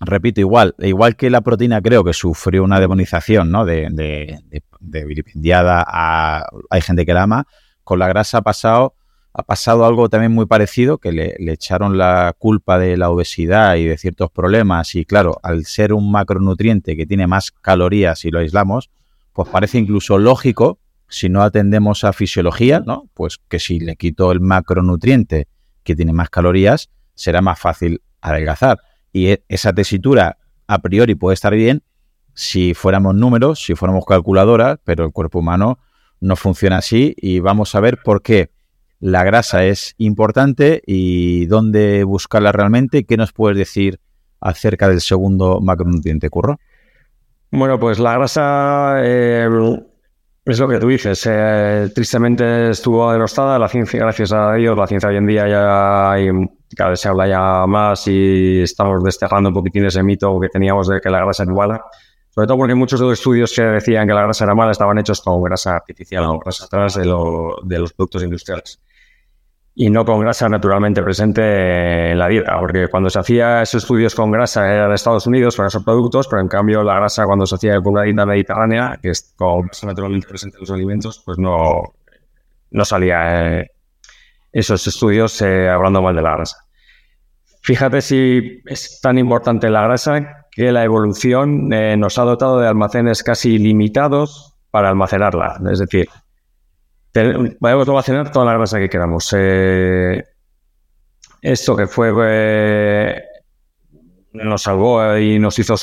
repito, 0.00 0.40
igual, 0.40 0.74
igual 0.78 1.16
que 1.16 1.30
la 1.30 1.42
proteína 1.42 1.80
creo 1.80 2.02
que 2.02 2.12
sufrió 2.12 2.64
una 2.64 2.80
demonización, 2.80 3.50
¿no? 3.50 3.64
De, 3.64 3.88
de, 3.90 4.40
de 4.80 5.04
vilipendiada 5.04 5.84
a, 5.86 6.46
hay 6.70 6.80
gente 6.80 7.06
que 7.06 7.14
la 7.14 7.22
ama, 7.22 7.46
con 7.84 7.98
la 7.98 8.08
grasa 8.08 8.38
ha 8.38 8.42
pasado 8.42 8.94
ha 9.32 9.42
pasado 9.42 9.84
algo 9.84 10.08
también 10.08 10.32
muy 10.32 10.46
parecido, 10.46 10.98
que 10.98 11.12
le, 11.12 11.34
echaron 11.52 11.96
la 11.96 12.34
culpa 12.36 12.78
de 12.78 12.96
la 12.96 13.10
obesidad 13.10 13.76
y 13.76 13.84
de 13.84 13.96
ciertos 13.96 14.30
problemas 14.30 14.94
y 14.94 15.04
claro, 15.04 15.38
al 15.42 15.64
ser 15.66 15.92
un 15.92 16.10
macronutriente 16.10 16.96
que 16.96 17.06
tiene 17.06 17.26
más 17.26 17.52
calorías 17.52 18.24
y 18.24 18.30
lo 18.30 18.40
aislamos, 18.40 18.90
pues 19.32 19.48
parece 19.48 19.78
incluso 19.78 20.18
lógico, 20.18 20.78
si 21.08 21.28
no 21.28 21.42
atendemos 21.42 22.04
a 22.04 22.12
fisiología, 22.12 22.80
¿no? 22.80 23.08
Pues 23.14 23.38
que 23.48 23.58
si 23.58 23.80
le 23.80 23.96
quito 23.96 24.32
el 24.32 24.40
macronutriente 24.40 25.48
que 25.84 25.96
tiene 25.96 26.12
más 26.12 26.30
calorías, 26.30 26.90
será 27.14 27.40
más 27.40 27.58
fácil 27.58 28.02
adelgazar. 28.20 28.78
Y 29.12 29.28
e, 29.28 29.44
esa 29.48 29.72
tesitura 29.72 30.38
a 30.66 30.78
priori 30.80 31.14
puede 31.14 31.34
estar 31.34 31.54
bien 31.54 31.82
si 32.34 32.74
fuéramos 32.74 33.14
números, 33.14 33.62
si 33.62 33.74
fuéramos 33.74 34.04
calculadoras, 34.04 34.78
pero 34.84 35.04
el 35.04 35.12
cuerpo 35.12 35.40
humano 35.40 35.78
no 36.20 36.36
funciona 36.36 36.78
así 36.78 37.14
y 37.16 37.40
vamos 37.40 37.74
a 37.74 37.80
ver 37.80 37.98
por 38.02 38.22
qué 38.22 38.50
la 39.00 39.24
grasa 39.24 39.64
es 39.64 39.94
importante 39.96 40.82
y 40.86 41.46
dónde 41.46 42.04
buscarla 42.04 42.52
realmente. 42.52 43.04
¿Qué 43.04 43.16
nos 43.16 43.32
puedes 43.32 43.56
decir 43.56 43.98
acerca 44.40 44.88
del 44.88 45.00
segundo 45.00 45.60
macronutriente, 45.60 46.28
Curro? 46.28 46.60
Bueno, 47.50 47.80
pues 47.80 47.98
la 47.98 48.14
grasa 48.14 48.96
eh, 49.02 49.48
es 50.44 50.58
lo 50.58 50.68
que 50.68 50.78
tú 50.78 50.88
dices. 50.88 51.26
Eh, 51.28 51.90
tristemente 51.94 52.70
estuvo 52.70 53.10
denostada. 53.10 53.58
La 53.58 53.68
ciencia, 53.68 54.00
gracias 54.00 54.32
a 54.32 54.52
Dios, 54.54 54.76
la 54.76 54.86
ciencia 54.86 55.08
hoy 55.08 55.16
en 55.16 55.26
día 55.26 55.48
ya 55.48 56.12
hay, 56.12 56.28
cada 56.76 56.90
vez 56.90 57.00
se 57.00 57.08
habla 57.08 57.26
ya 57.26 57.66
más 57.66 58.06
y 58.06 58.62
estamos 58.62 59.02
desterrando 59.02 59.50
un 59.50 59.54
poquitín 59.54 59.84
ese 59.84 60.02
mito 60.02 60.38
que 60.40 60.48
teníamos 60.48 60.88
de 60.88 61.00
que 61.00 61.10
la 61.10 61.20
grasa 61.20 61.42
era 61.42 61.52
mala. 61.52 61.84
Sobre 62.30 62.46
todo 62.46 62.58
porque 62.58 62.74
muchos 62.74 63.00
de 63.00 63.06
los 63.06 63.18
estudios 63.18 63.52
que 63.54 63.62
decían 63.62 64.06
que 64.06 64.14
la 64.14 64.22
grasa 64.22 64.44
era 64.44 64.54
mala 64.54 64.70
estaban 64.70 64.98
hechos 64.98 65.20
con 65.20 65.42
grasa 65.42 65.76
artificial 65.76 66.24
o 66.24 66.38
grasa 66.38 66.66
atrás 66.66 66.94
de, 66.94 67.02
de 67.02 67.78
los 67.78 67.92
productos 67.92 68.22
industriales 68.22 68.80
y 69.74 69.88
no 69.88 70.04
con 70.04 70.20
grasa 70.20 70.48
naturalmente 70.48 71.02
presente 71.02 72.10
en 72.10 72.18
la 72.18 72.28
dieta, 72.28 72.58
porque 72.58 72.88
cuando 72.88 73.08
se 73.08 73.18
hacía 73.18 73.62
esos 73.62 73.84
estudios 73.84 74.14
con 74.14 74.30
grasa 74.30 74.70
era 74.70 74.88
de 74.88 74.94
Estados 74.94 75.26
Unidos 75.26 75.56
para 75.56 75.68
esos 75.68 75.82
productos, 75.84 76.28
pero 76.28 76.42
en 76.42 76.48
cambio 76.48 76.82
la 76.82 76.96
grasa 76.96 77.24
cuando 77.24 77.46
se 77.46 77.54
hacía 77.54 77.80
con 77.80 77.94
una 77.94 78.02
dieta 78.02 78.26
mediterránea, 78.26 78.98
que 79.00 79.10
es 79.10 79.32
con 79.36 79.62
grasa 79.62 79.86
naturalmente 79.86 80.26
presente 80.26 80.56
en 80.58 80.60
los 80.60 80.70
alimentos, 80.70 81.22
pues 81.24 81.38
no, 81.38 81.82
no 82.72 82.84
salía 82.84 83.60
eh, 83.60 83.70
esos 84.52 84.86
estudios 84.86 85.40
eh, 85.42 85.68
hablando 85.68 86.02
mal 86.02 86.14
de 86.14 86.22
la 86.22 86.36
grasa. 86.36 86.56
Fíjate 87.62 88.00
si 88.00 88.62
es 88.66 89.00
tan 89.00 89.18
importante 89.18 89.68
la 89.70 89.82
grasa 89.82 90.46
que 90.50 90.72
la 90.72 90.84
evolución 90.84 91.72
eh, 91.72 91.96
nos 91.96 92.18
ha 92.18 92.22
dotado 92.22 92.58
de 92.58 92.68
almacenes 92.68 93.22
casi 93.22 93.58
limitados 93.58 94.56
para 94.70 94.88
almacenarla. 94.88 95.60
Es 95.70 95.78
decir, 95.78 96.08
podemos 97.12 97.88
almacenar 97.88 98.32
toda 98.32 98.46
la 98.46 98.54
grasa 98.54 98.78
que 98.78 98.88
queramos. 98.88 99.34
Eh, 99.36 100.24
esto 101.42 101.76
que 101.76 101.86
fue 101.86 103.22
nos 104.32 104.62
salvó 104.62 105.16
y 105.16 105.38
nos 105.38 105.58
hizo 105.58 105.76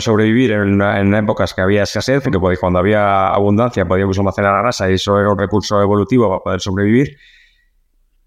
sobrevivir 0.00 0.52
en, 0.52 1.14
épocas 1.14 1.54
que 1.54 1.60
había 1.60 1.82
escasez, 1.82 2.22
que 2.24 2.56
cuando 2.58 2.78
había 2.78 3.28
abundancia 3.28 3.86
podíamos 3.86 4.18
almacenar 4.18 4.52
la 4.52 4.62
grasa 4.62 4.90
y 4.90 4.94
eso 4.94 5.18
era 5.18 5.30
un 5.30 5.38
recurso 5.38 5.80
evolutivo 5.80 6.28
para 6.28 6.40
poder 6.40 6.60
sobrevivir. 6.60 7.16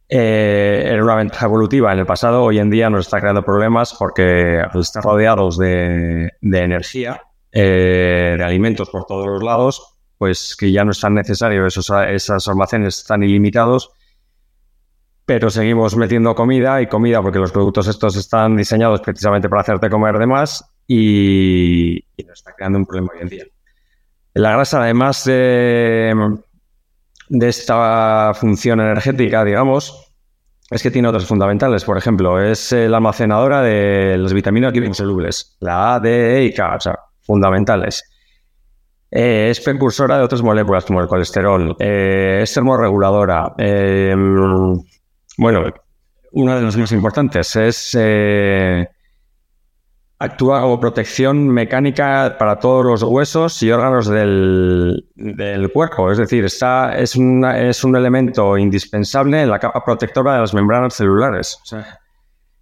Eh, 0.10 0.84
era 0.86 1.04
una 1.04 1.16
ventaja 1.16 1.46
evolutiva 1.46 1.92
en 1.92 2.00
el 2.00 2.06
pasado, 2.06 2.44
hoy 2.44 2.60
en 2.60 2.70
día 2.70 2.90
nos 2.90 3.08
está 3.08 3.20
creando 3.20 3.44
problemas 3.44 3.94
porque 3.98 4.62
al 4.62 4.80
estar 4.80 5.04
rodeados 5.04 5.58
de, 5.58 6.32
energía, 6.42 7.22
eh, 7.52 8.36
de 8.38 8.44
alimentos 8.44 8.90
por 8.90 9.06
todos 9.06 9.28
los 9.28 9.44
lados, 9.44 9.98
pues 10.18 10.56
que 10.56 10.72
ya 10.72 10.86
no 10.86 10.92
es 10.92 11.00
tan 11.00 11.14
necesario, 11.14 11.66
esos, 11.66 11.92
esos 12.08 12.48
almacenes 12.48 13.00
están 13.00 13.24
ilimitados, 13.24 13.92
pero 15.26 15.50
seguimos 15.50 15.98
metiendo 15.98 16.34
comida 16.36 16.82
y 16.82 16.88
comida 16.88 17.22
porque 17.22 17.40
los 17.40 17.52
productos 17.52 17.88
estos 17.88 18.16
están 18.16 18.56
diseñados 18.56 19.02
precisamente 19.02 19.50
para 19.50 19.62
hacerte 19.62 19.90
comer 19.90 20.18
de 20.18 20.26
más 20.26 20.77
y, 20.88 22.04
nos 22.26 22.39
está 22.39 22.54
creando 22.54 22.80
un 22.80 22.86
problema 22.86 23.10
hoy 23.13 23.21
en 23.21 23.30
día. 23.30 23.45
La 24.34 24.54
grasa, 24.54 24.82
además 24.82 25.26
de 25.26 26.17
esta 27.30 28.34
función 28.36 28.80
energética, 28.80 29.43
digamos, 29.43 30.13
es 30.69 30.84
que 30.84 30.91
tiene 30.91 31.08
otras 31.08 31.26
fundamentales. 31.26 31.84
Por 31.86 31.97
ejemplo, 31.97 32.41
es 32.41 32.71
la 32.71 32.97
almacenadora 32.97 33.62
de 33.62 34.17
las 34.17 34.34
vitaminas 34.34 34.76
insolubles, 34.76 35.58
la 35.60 35.95
A, 35.95 36.00
D, 36.00 36.38
E 36.38 36.45
y 36.45 36.54
K, 36.54 36.76
o 36.76 36.80
sea, 36.80 37.00
fundamentales. 37.21 38.04
Eh, 39.10 39.50
es 39.50 39.62
precursora 39.62 40.17
de 40.17 40.23
otras 40.23 40.41
moléculas 40.41 40.84
como 40.84 41.02
el 41.02 41.08
colesterol, 41.08 41.76
eh, 41.80 42.39
es 42.43 42.54
termorreguladora. 42.54 43.54
Eh, 43.58 44.13
bueno, 45.38 45.63
una 46.34 46.56
de 46.58 46.62
las 46.62 46.76
más 46.76 46.91
importantes 46.91 47.56
es 47.56 47.97
actúa 50.20 50.62
como 50.62 50.80
protección 50.80 51.48
mecánica 51.48 52.36
para 52.40 52.60
todos 52.60 52.84
los 52.84 53.04
huesos 53.04 53.62
y 53.62 53.72
órganos 53.72 54.08
del, 54.08 55.04
cuerpo. 55.74 56.12
Es 56.12 56.18
decir, 56.18 56.46
está, 56.46 56.98
es, 56.98 57.16
es 57.16 57.84
un 57.84 57.96
elemento 57.96 58.58
indispensable 58.58 59.44
en 59.44 59.50
la 59.50 59.60
capa 59.60 59.84
protectora 59.86 60.34
de 60.34 60.40
las 60.40 60.54
membranas 60.54 60.96
celulares. 60.96 61.60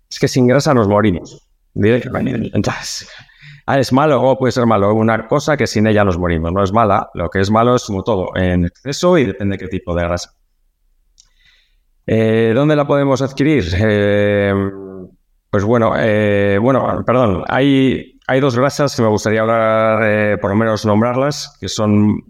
es 0.10 0.20
que 0.20 0.28
sin 0.28 0.48
grasa 0.48 0.74
nos 0.74 0.88
morimos. 0.88 1.48
Entonces, 1.76 3.10
ah, 3.66 3.80
es 3.80 3.92
malo 3.92 4.22
o 4.22 4.38
puede 4.38 4.52
ser 4.52 4.66
malo. 4.66 4.94
Una 4.94 5.28
cosa 5.28 5.56
que 5.58 5.68
sin 5.68 5.88
ella 5.88 6.04
nos 6.04 6.18
morimos. 6.18 6.52
No 6.52 6.64
es 6.64 6.74
mala. 6.74 7.10
Lo 7.14 7.30
que 7.30 7.40
es 7.40 7.52
malo 7.52 7.76
es 7.76 7.84
como 7.86 8.04
todo, 8.04 8.36
en 8.36 8.66
exceso 8.66 9.18
y 9.18 9.26
depende 9.26 9.58
de 9.58 9.64
qué 9.64 9.68
tipo 9.70 9.96
de 9.96 10.04
grasa. 10.04 10.34
Eh, 12.08 12.52
¿Dónde 12.54 12.76
la 12.76 12.86
podemos 12.86 13.22
adquirir? 13.22 13.66
Eh, 13.78 14.54
pues 15.50 15.64
bueno, 15.64 15.94
eh, 15.98 16.58
bueno, 16.62 17.04
perdón, 17.06 17.44
hay, 17.48 18.20
hay 18.28 18.40
dos 18.40 18.56
grasas 18.58 18.96
que 18.96 19.02
me 19.02 19.08
gustaría 19.08 19.42
hablar, 19.42 20.00
eh, 20.04 20.38
por 20.38 20.50
lo 20.50 20.56
menos 20.56 20.86
nombrarlas, 20.86 21.58
que 21.60 21.70
son 21.70 22.24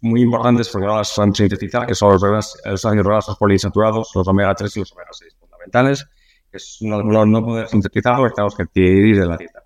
muy 0.00 0.22
importantes 0.22 0.68
porque 0.68 0.86
no 0.86 0.96
las 0.96 1.16
han 1.18 1.34
sintetizado, 1.34 1.86
que 1.86 1.94
son 1.94 2.12
los, 2.12 2.22
los 2.64 2.84
ácidos 2.84 3.06
grasos 3.06 3.38
poliinsaturados, 3.38 4.10
los 4.14 4.26
omega 4.26 4.54
3 4.54 4.76
y 4.76 4.80
los 4.80 4.92
omega 4.92 5.10
6 5.12 5.36
fundamentales, 5.38 6.06
que 6.50 6.56
es 6.56 6.78
no, 6.80 7.02
no 7.02 7.44
poder 7.44 7.68
sintetizar 7.68 8.16
porque 8.16 8.34
tenemos 8.34 8.54
que 8.56 8.62
adquirir 8.64 9.20
de 9.20 9.26
la 9.26 9.36
dieta. 9.36 9.62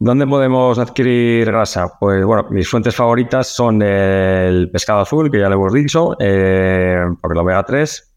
¿Dónde 0.00 0.28
podemos 0.28 0.78
adquirir 0.78 1.46
grasa? 1.46 1.90
Pues 1.98 2.24
bueno, 2.24 2.46
mis 2.50 2.68
fuentes 2.68 2.94
favoritas 2.94 3.48
son 3.48 3.82
el 3.82 4.70
pescado 4.70 5.00
azul, 5.00 5.28
que 5.28 5.40
ya 5.40 5.48
le 5.48 5.56
hemos 5.56 5.72
dicho, 5.72 6.14
eh, 6.20 7.00
por 7.20 7.32
el 7.32 7.38
omega 7.38 7.64
3, 7.64 8.07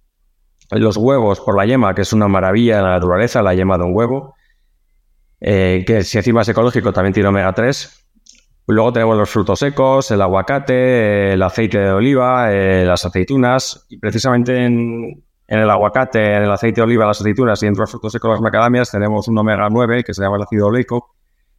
los 0.79 0.97
huevos 0.97 1.41
por 1.41 1.57
la 1.57 1.65
yema, 1.65 1.93
que 1.93 2.01
es 2.01 2.13
una 2.13 2.27
maravilla 2.27 2.77
en 2.77 2.83
la 2.83 2.91
naturaleza, 2.91 3.41
la 3.41 3.53
yema 3.53 3.77
de 3.77 3.83
un 3.83 3.95
huevo, 3.95 4.35
eh, 5.41 5.83
que 5.85 6.03
si 6.03 6.17
encima 6.17 6.41
es 6.41 6.49
ecológico 6.49 6.93
también 6.93 7.13
tiene 7.13 7.29
omega 7.29 7.53
3. 7.53 7.97
Luego 8.67 8.93
tenemos 8.93 9.17
los 9.17 9.29
frutos 9.29 9.59
secos, 9.59 10.11
el 10.11 10.21
aguacate, 10.21 11.33
el 11.33 11.41
aceite 11.43 11.79
de 11.79 11.91
oliva, 11.91 12.53
eh, 12.53 12.85
las 12.85 13.05
aceitunas. 13.05 13.85
Y 13.89 13.97
precisamente 13.97 14.63
en, 14.63 15.23
el 15.47 15.69
aguacate, 15.69 16.35
en 16.35 16.43
el 16.43 16.51
aceite 16.51 16.79
de 16.79 16.83
oliva, 16.83 17.05
las 17.05 17.19
aceitunas 17.19 17.61
y 17.63 17.67
entre 17.67 17.81
los 17.81 17.91
frutos 17.91 18.13
secos, 18.13 18.31
las 18.31 18.41
macadamias, 18.41 18.91
tenemos 18.91 19.27
un 19.27 19.37
omega 19.37 19.67
9 19.69 20.03
que 20.05 20.13
se 20.13 20.21
llama 20.21 20.37
el 20.37 20.43
ácido 20.43 20.67
oleico, 20.67 21.15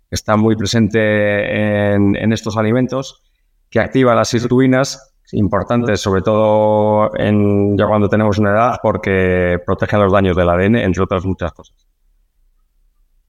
que 0.09 0.15
está 0.15 0.37
muy 0.37 0.57
presente 0.57 1.93
en, 1.93 2.17
en 2.17 2.33
estos 2.33 2.57
alimentos, 2.57 3.23
que 3.69 3.81
activa 3.81 4.15
las 4.15 4.29
sirtuinas 4.29 5.12
importantes, 5.33 6.01
sobre 6.01 6.23
todo 6.23 7.11
en, 7.17 7.77
ya 7.77 7.87
cuando 7.87 8.09
tenemos 8.09 8.39
una 8.39 8.51
edad, 8.51 8.79
porque 8.83 9.59
protegen 9.65 10.01
los 10.01 10.13
daños 10.13 10.37
del 10.37 10.49
ADN, 10.49 10.77
entre 10.77 11.03
otras 11.03 11.25
muchas 11.25 11.53
cosas. 11.53 11.87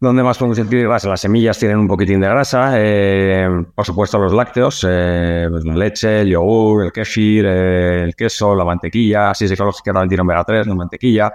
¿Dónde 0.03 0.21
más 0.21 0.37
podemos 0.37 0.57
sentir 0.57 0.85
grasa? 0.85 1.07
Las 1.07 1.21
semillas 1.21 1.57
tienen 1.57 1.77
un 1.77 1.87
poquitín 1.87 2.19
de 2.19 2.27
grasa, 2.27 2.73
eh, 2.75 3.47
por 3.73 3.85
supuesto 3.85 4.19
los 4.19 4.33
lácteos, 4.33 4.85
eh, 4.85 5.47
pues 5.49 5.63
la 5.63 5.75
leche, 5.75 6.21
el 6.21 6.27
yogur, 6.27 6.83
el 6.83 6.91
kefir, 6.91 7.45
eh, 7.45 8.03
el 8.03 8.13
queso, 8.13 8.53
la 8.53 8.65
mantequilla, 8.65 9.33
si 9.33 9.45
es 9.45 9.51
ecológica 9.51 9.93
también 9.93 10.09
tiene 10.09 10.21
omega 10.23 10.43
3, 10.43 10.67
la 10.67 10.75
mantequilla. 10.75 11.31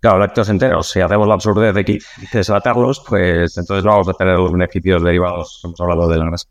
Claro, 0.00 0.18
lácteos 0.18 0.48
enteros, 0.48 0.90
si 0.90 1.00
hacemos 1.00 1.28
la 1.28 1.34
absurdez 1.34 1.72
de 1.72 2.00
deslatarlos, 2.32 3.04
pues 3.08 3.56
entonces 3.56 3.84
vamos 3.84 4.08
a 4.08 4.12
tener 4.14 4.38
los 4.38 4.50
beneficios 4.50 5.00
derivados, 5.00 5.60
hemos 5.62 5.80
hablado 5.80 6.08
de 6.08 6.18
la 6.18 6.24
grasa. 6.26 6.48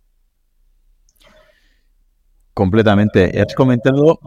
Completamente. 2.53 3.41
Has 3.41 3.55
comentado 3.55 4.19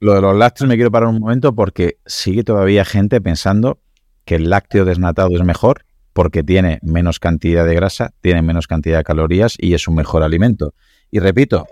lo 0.00 0.14
de 0.14 0.20
los 0.20 0.36
lácteos, 0.36 0.68
me 0.68 0.74
quiero 0.74 0.90
parar 0.90 1.08
un 1.08 1.20
momento 1.20 1.54
porque 1.54 1.98
sigue 2.06 2.42
todavía 2.44 2.84
gente 2.84 3.20
pensando 3.20 3.78
que 4.24 4.34
el 4.34 4.50
lácteo 4.50 4.84
desnatado 4.84 5.30
es 5.34 5.42
mejor 5.42 5.84
porque 6.12 6.42
tiene 6.42 6.78
menos 6.82 7.18
cantidad 7.18 7.64
de 7.64 7.74
grasa, 7.74 8.12
tiene 8.20 8.42
menos 8.42 8.66
cantidad 8.66 8.98
de 8.98 9.04
calorías 9.04 9.56
y 9.58 9.74
es 9.74 9.88
un 9.88 9.94
mejor 9.94 10.22
alimento. 10.22 10.74
Y 11.10 11.20
repito, 11.20 11.66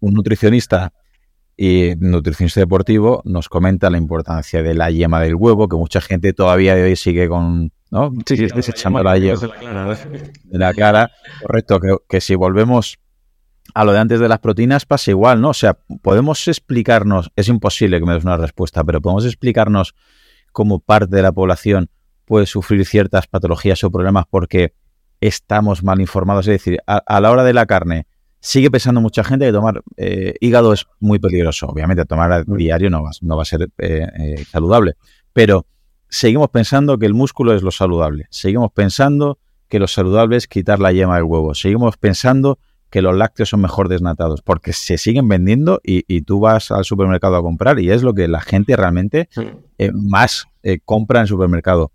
un 0.00 0.14
nutricionista 0.14 0.92
y 1.56 1.94
nutricionista 1.98 2.60
deportivo 2.60 3.22
nos 3.24 3.48
comenta 3.48 3.88
la 3.88 3.96
importancia 3.96 4.62
de 4.62 4.74
la 4.74 4.90
yema 4.90 5.20
del 5.20 5.36
huevo, 5.36 5.68
que 5.68 5.76
mucha 5.76 6.00
gente 6.00 6.32
todavía 6.32 6.74
de 6.74 6.82
hoy 6.82 6.96
sigue 6.96 7.28
con, 7.28 7.72
¿no? 7.90 8.12
Sí, 8.26 8.36
sí, 8.36 8.46
desechando 8.54 9.02
la, 9.02 9.16
yema 9.16 9.96
de 10.44 10.58
la 10.58 10.74
cara. 10.74 11.10
Correcto, 11.40 11.80
que, 11.80 11.96
que 12.08 12.20
si 12.20 12.34
volvemos 12.34 12.98
a 13.74 13.84
lo 13.84 13.92
de 13.92 13.98
antes 13.98 14.20
de 14.20 14.28
las 14.28 14.38
proteínas 14.38 14.86
pasa 14.86 15.10
igual, 15.10 15.40
¿no? 15.40 15.50
O 15.50 15.54
sea, 15.54 15.78
podemos 16.02 16.46
explicarnos, 16.48 17.30
es 17.36 17.48
imposible 17.48 17.98
que 17.98 18.06
me 18.06 18.14
des 18.14 18.24
una 18.24 18.36
respuesta, 18.36 18.84
pero 18.84 19.00
podemos 19.00 19.24
explicarnos 19.24 19.94
cómo 20.52 20.78
parte 20.80 21.16
de 21.16 21.22
la 21.22 21.32
población 21.32 21.90
puede 22.24 22.46
sufrir 22.46 22.84
ciertas 22.86 23.26
patologías 23.26 23.82
o 23.84 23.90
problemas 23.90 24.24
porque 24.28 24.74
estamos 25.20 25.82
mal 25.82 26.00
informados. 26.00 26.46
Es 26.48 26.54
decir, 26.54 26.78
a, 26.86 27.20
la 27.20 27.30
hora 27.30 27.44
de 27.44 27.52
la 27.52 27.66
carne, 27.66 28.06
sigue 28.40 28.70
pensando 28.70 29.00
mucha 29.00 29.24
gente 29.24 29.46
que 29.46 29.52
tomar 29.52 29.82
eh, 29.96 30.34
hígado 30.40 30.72
es 30.72 30.86
muy 31.00 31.18
peligroso. 31.18 31.66
Obviamente, 31.66 32.04
tomar 32.04 32.32
a 32.32 32.44
diario 32.44 32.90
no 32.90 33.02
va, 33.02 33.10
no 33.20 33.36
va 33.36 33.42
a 33.42 33.46
ser 33.46 33.68
eh, 33.78 34.06
eh, 34.18 34.44
saludable, 34.50 34.94
pero 35.32 35.66
seguimos 36.08 36.50
pensando 36.50 36.98
que 36.98 37.06
el 37.06 37.14
músculo 37.14 37.54
es 37.54 37.62
lo 37.62 37.70
saludable. 37.70 38.26
Seguimos 38.30 38.72
pensando 38.72 39.38
que 39.68 39.78
lo 39.78 39.88
saludable 39.88 40.36
es 40.36 40.46
quitar 40.46 40.78
la 40.78 40.92
yema 40.92 41.16
del 41.16 41.24
huevo. 41.24 41.54
Seguimos 41.54 41.96
pensando 41.96 42.58
que 42.90 43.02
los 43.02 43.14
lácteos 43.16 43.48
son 43.48 43.60
mejor 43.60 43.88
desnatados, 43.88 44.42
porque 44.42 44.72
se 44.72 44.98
siguen 44.98 45.28
vendiendo 45.28 45.80
y, 45.82 46.22
tú 46.22 46.40
vas 46.40 46.70
al 46.70 46.84
supermercado 46.84 47.36
a 47.36 47.42
comprar 47.42 47.78
y 47.78 47.90
es 47.90 48.02
lo 48.02 48.14
que 48.14 48.28
la 48.28 48.40
gente 48.40 48.76
realmente 48.76 49.28
eh, 49.78 49.90
más 49.92 50.46
eh, 50.62 50.78
compra 50.84 51.20
en 51.20 51.26
supermercado. 51.26 51.92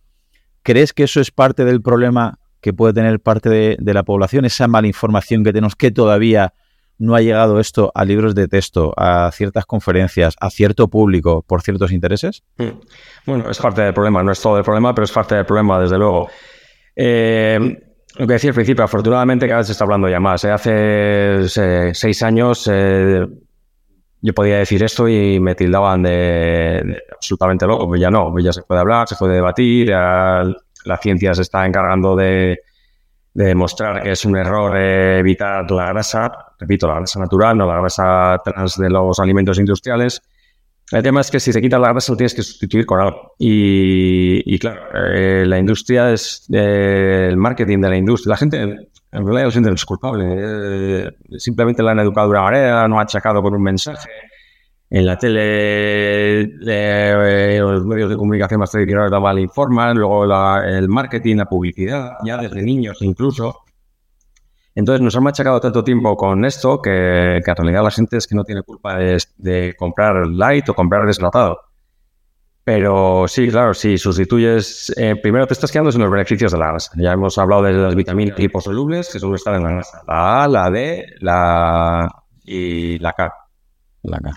¿Crees 0.64 0.94
que 0.94 1.04
eso 1.04 1.20
es 1.20 1.32
parte 1.32 1.66
del 1.66 1.82
problema 1.82 2.40
que 2.62 2.74
puede 2.74 2.94
tener 2.94 3.20
parte 3.20 3.50
de, 3.50 3.94
la 3.94 4.04
población, 4.04 4.46
esa 4.46 4.68
mala 4.68 4.88
información 4.88 5.44
que 5.44 5.52
tenemos, 5.52 5.76
que 5.76 5.92
todavía 5.92 6.54
no 7.00 7.16
ha 7.16 7.22
llegado 7.22 7.60
esto 7.60 7.92
a 7.96 8.06
libros 8.06 8.36
de 8.36 8.48
texto, 8.48 8.94
a 8.96 9.32
ciertas 9.34 9.66
conferencias, 9.66 10.36
a 10.40 10.52
cierto 10.52 10.88
público 10.88 11.42
por 11.42 11.64
ciertos 11.64 11.92
intereses? 11.92 12.44
Bueno, 13.26 13.50
es 13.50 13.58
parte 13.58 13.82
del 13.82 13.94
problema, 13.94 14.22
no 14.22 14.32
es 14.32 14.40
todo 14.40 14.60
el 14.60 14.64
problema, 14.64 14.94
pero 14.94 15.06
es 15.06 15.12
parte 15.12 15.34
del 15.34 15.46
problema, 15.48 15.80
desde 15.80 15.98
luego. 15.98 16.30
Eh, 16.96 17.91
lo 18.18 18.28
que 18.28 18.34
decía 18.34 18.50
al 18.50 18.56
principio, 18.56 18.84
afortunadamente 18.84 19.48
cada 19.48 19.60
vez 19.60 19.68
se 19.68 19.74
está 19.74 19.86
hablando 19.86 20.10
ya 20.10 20.20
más. 20.20 20.44
¿eh? 20.44 20.52
Hace 20.52 21.94
seis 21.94 22.24
años 22.24 22.70
eh, 22.72 23.26
yo 24.22 24.34
podía 24.34 24.58
decir 24.58 24.84
esto 24.84 25.08
y 25.08 25.40
me 25.40 25.56
tildaban 25.56 26.04
de, 26.04 27.02
absolutamente 27.12 27.66
loco. 27.66 27.88
Pues 27.88 28.02
ya 28.02 28.12
no, 28.12 28.32
pues 28.32 28.44
ya 28.44 28.54
se 28.54 28.64
puede 28.64 28.82
hablar, 28.82 29.08
se 29.08 29.16
puede 29.16 29.36
debatir, 29.36 29.90
la 29.90 30.98
ciencia 31.02 31.34
se 31.34 31.44
está 31.44 31.66
encargando 31.66 32.16
de, 32.16 32.60
demostrar 33.34 34.04
que 34.04 34.12
es 34.12 34.26
un 34.26 34.36
error 34.36 34.76
evitar 34.78 35.70
la 35.72 35.88
grasa, 35.88 36.32
repito, 36.60 36.88
la 36.88 36.96
grasa 36.96 37.20
natural, 37.20 37.58
no 37.58 37.66
la 37.66 37.80
grasa 37.80 38.38
trans 38.44 38.78
de 38.78 38.90
los 38.90 39.20
alimentos 39.20 39.58
industriales. 39.58 40.22
El 40.92 41.04
tema 41.04 41.22
es 41.22 41.32
que 41.32 41.40
si 41.40 41.54
se 41.54 41.62
quita 41.62 41.80
la 41.80 41.90
grasa 41.90 42.12
lo 42.12 42.18
tienes 42.18 42.34
que 42.34 42.44
sustituir 42.44 42.86
con 42.86 43.00
algo. 43.00 43.34
Y, 43.40 44.60
claro, 44.60 44.82
eh, 44.94 45.46
la 45.48 45.58
industria 45.58 46.12
es 46.12 46.48
eh, 46.52 47.28
el 47.30 47.38
marketing 47.38 47.80
de 47.80 47.90
la 47.90 47.98
industria. 47.98 48.32
La 48.32 48.38
gente 48.38 48.62
en 48.62 49.26
realidad 49.26 49.46
lo 49.46 49.52
siente 49.52 49.72
es 49.72 49.86
culpable. 49.86 50.26
Eh, 50.28 51.10
simplemente 51.38 51.82
la 51.82 51.92
han 51.92 52.00
educado 52.00 52.30
una 52.30 52.42
manera, 52.42 52.88
no 52.90 53.00
ha 53.00 53.04
achacado 53.04 53.42
con 53.42 53.54
un 53.54 53.64
mensaje. 53.64 54.10
En 54.90 55.06
la 55.06 55.18
tele, 55.18 56.48
los 57.60 57.86
medios 57.86 58.10
de 58.10 58.18
comunicación 58.18 58.60
más 58.60 58.72
tradicionales 58.72 59.22
mal 59.22 59.40
informan, 59.40 59.98
luego 59.98 60.26
el 60.66 60.90
marketing, 60.90 61.38
la 61.38 61.46
publicidad, 61.46 62.18
ya 62.26 62.36
desde 62.36 62.62
niños 62.62 62.98
incluso. 63.02 63.61
Entonces 64.74 65.02
nos 65.02 65.16
han 65.16 65.24
machacado 65.24 65.60
tanto 65.60 65.84
tiempo 65.84 66.16
con 66.16 66.46
esto 66.46 66.82
que, 66.82 67.38
en 67.38 67.44
realidad 67.44 67.84
la 67.84 67.92
gente 67.92 68.18
es 68.18 68.28
que 68.28 68.36
no 68.36 68.44
tiene 68.44 68.64
culpa 68.64 68.98
de, 68.98 69.76
comprar 69.78 70.28
light 70.28 70.70
o 70.70 70.74
comprar 70.74 71.06
deslatado. 71.06 71.60
Pero 72.64 73.26
sí, 73.28 73.50
claro, 73.50 73.74
si 73.74 73.98
sustituyes, 73.98 74.94
eh, 74.96 75.16
primero 75.16 75.48
te 75.48 75.54
estás 75.54 75.72
quedando 75.72 75.92
sin 75.92 76.02
los 76.02 76.12
beneficios 76.12 76.52
de 76.52 76.60
la 76.60 76.68
grasa. 76.68 76.92
Ya 76.96 77.12
hemos 77.12 77.38
hablado 77.38 77.64
de 77.64 77.74
las 77.74 77.96
vitaminas 77.96 78.38
liposolubles 78.38 79.12
que 79.12 79.20
suelen 79.20 79.36
estar 79.36 79.56
en 79.56 79.64
la 79.64 79.72
grasa. 79.72 80.04
La 80.08 80.44
A, 80.44 80.48
la 80.48 80.70
D, 80.70 81.06
la 81.20 82.24
y 82.44 83.00
la 83.00 83.14
K. 83.14 83.34
La 84.04 84.20
K. 84.20 84.32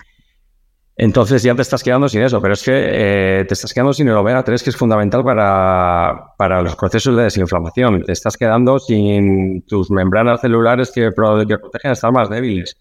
Entonces 0.97 1.43
ya 1.43 1.53
te 1.55 1.61
estás 1.61 1.83
quedando 1.83 2.07
sin 2.07 2.21
eso, 2.21 2.41
pero 2.41 2.53
es 2.53 2.63
que 2.63 2.71
eh, 2.73 3.45
te 3.45 3.53
estás 3.53 3.73
quedando 3.73 3.91
sin 3.91 4.07
el 4.07 4.15
omega 4.15 4.43
3 4.43 4.63
que 4.63 4.69
es 4.69 4.77
fundamental 4.77 5.23
para, 5.23 6.33
para, 6.37 6.61
los 6.61 6.75
procesos 6.77 7.17
de 7.17 7.23
desinflamación. 7.23 8.03
Te 8.03 8.13
estás 8.13 8.37
quedando 8.37 8.79
sin 8.79 9.65
tus 9.65 9.91
membranas 9.91 10.39
celulares 10.39 10.91
que, 10.91 11.09
que 11.09 11.57
protegen 11.57 11.91
estar 11.91 12.11
más 12.13 12.29
débiles. 12.29 12.77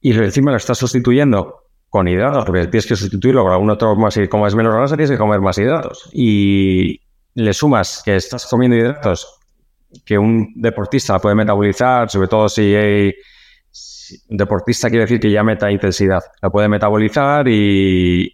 Y 0.00 0.12
encima 0.12 0.52
lo 0.52 0.56
estás 0.56 0.78
sustituyendo 0.78 1.64
con 1.90 2.08
hidratos, 2.08 2.44
porque 2.46 2.66
tienes 2.66 2.86
que 2.86 2.96
sustituirlo 2.96 3.44
con 3.44 3.52
algún 3.52 3.70
otro 3.70 3.94
más 3.94 4.16
y 4.16 4.26
como 4.26 4.46
es 4.46 4.54
menos 4.54 4.74
grasa 4.74 4.96
tienes 4.96 5.10
que 5.10 5.18
comer 5.18 5.40
más 5.40 5.58
hidratos. 5.58 6.08
Y 6.12 7.00
le 7.34 7.52
sumas 7.52 8.02
que 8.04 8.16
estás 8.16 8.46
comiendo 8.46 8.76
hidratos 8.76 9.38
que 10.04 10.18
un 10.18 10.52
deportista 10.56 11.18
puede 11.18 11.34
metabolizar, 11.34 12.10
sobre 12.10 12.28
todo 12.28 12.48
si 12.48 12.74
hay 12.74 13.14
deportista 14.28 14.88
quiere 14.88 15.04
decir 15.04 15.20
que 15.20 15.30
ya 15.30 15.42
meta 15.42 15.70
intensidad, 15.70 16.22
la 16.42 16.50
puede 16.50 16.68
metabolizar 16.68 17.46
y, 17.48 18.30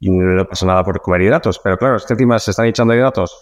no 0.00 0.46
pasa 0.46 0.66
nada 0.66 0.84
por 0.84 1.00
comer 1.00 1.22
hidratos. 1.22 1.60
Pero 1.62 1.76
claro, 1.76 1.96
es 1.96 2.04
que 2.04 2.14
encima 2.14 2.38
se 2.38 2.52
están 2.52 2.66
echando 2.66 2.94
hidratos. 2.94 3.38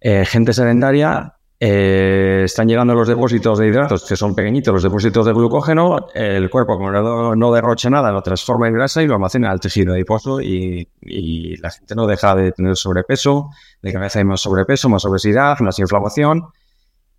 Eh, 0.00 0.24
gente 0.24 0.52
sedentaria, 0.52 1.34
eh, 1.60 2.42
están 2.44 2.68
llegando 2.68 2.94
los 2.94 3.08
depósitos 3.08 3.58
de 3.58 3.68
hidratos, 3.68 4.06
que 4.06 4.16
son 4.16 4.34
pequeñitos, 4.34 4.72
los 4.72 4.82
depósitos 4.82 5.26
de 5.26 5.32
glucógeno, 5.32 6.06
el 6.14 6.48
cuerpo, 6.50 6.76
como 6.76 6.92
no, 6.92 7.34
no 7.34 7.52
derrocha 7.52 7.90
nada, 7.90 8.12
lo 8.12 8.22
transforma 8.22 8.68
en 8.68 8.74
grasa 8.74 9.02
y 9.02 9.08
lo 9.08 9.14
almacena 9.14 9.50
al 9.50 9.58
tejido 9.58 9.92
adiposo 9.92 10.40
y, 10.40 10.88
y 11.00 11.56
la 11.56 11.70
gente 11.70 11.96
no 11.96 12.06
deja 12.06 12.36
de 12.36 12.52
tener 12.52 12.76
sobrepeso, 12.76 13.50
de 13.82 13.92
cabeza 13.92 14.20
hay 14.20 14.24
más 14.24 14.40
sobrepeso, 14.40 14.88
más 14.88 15.04
obesidad, 15.04 15.58
más 15.60 15.78
inflamación 15.80 16.48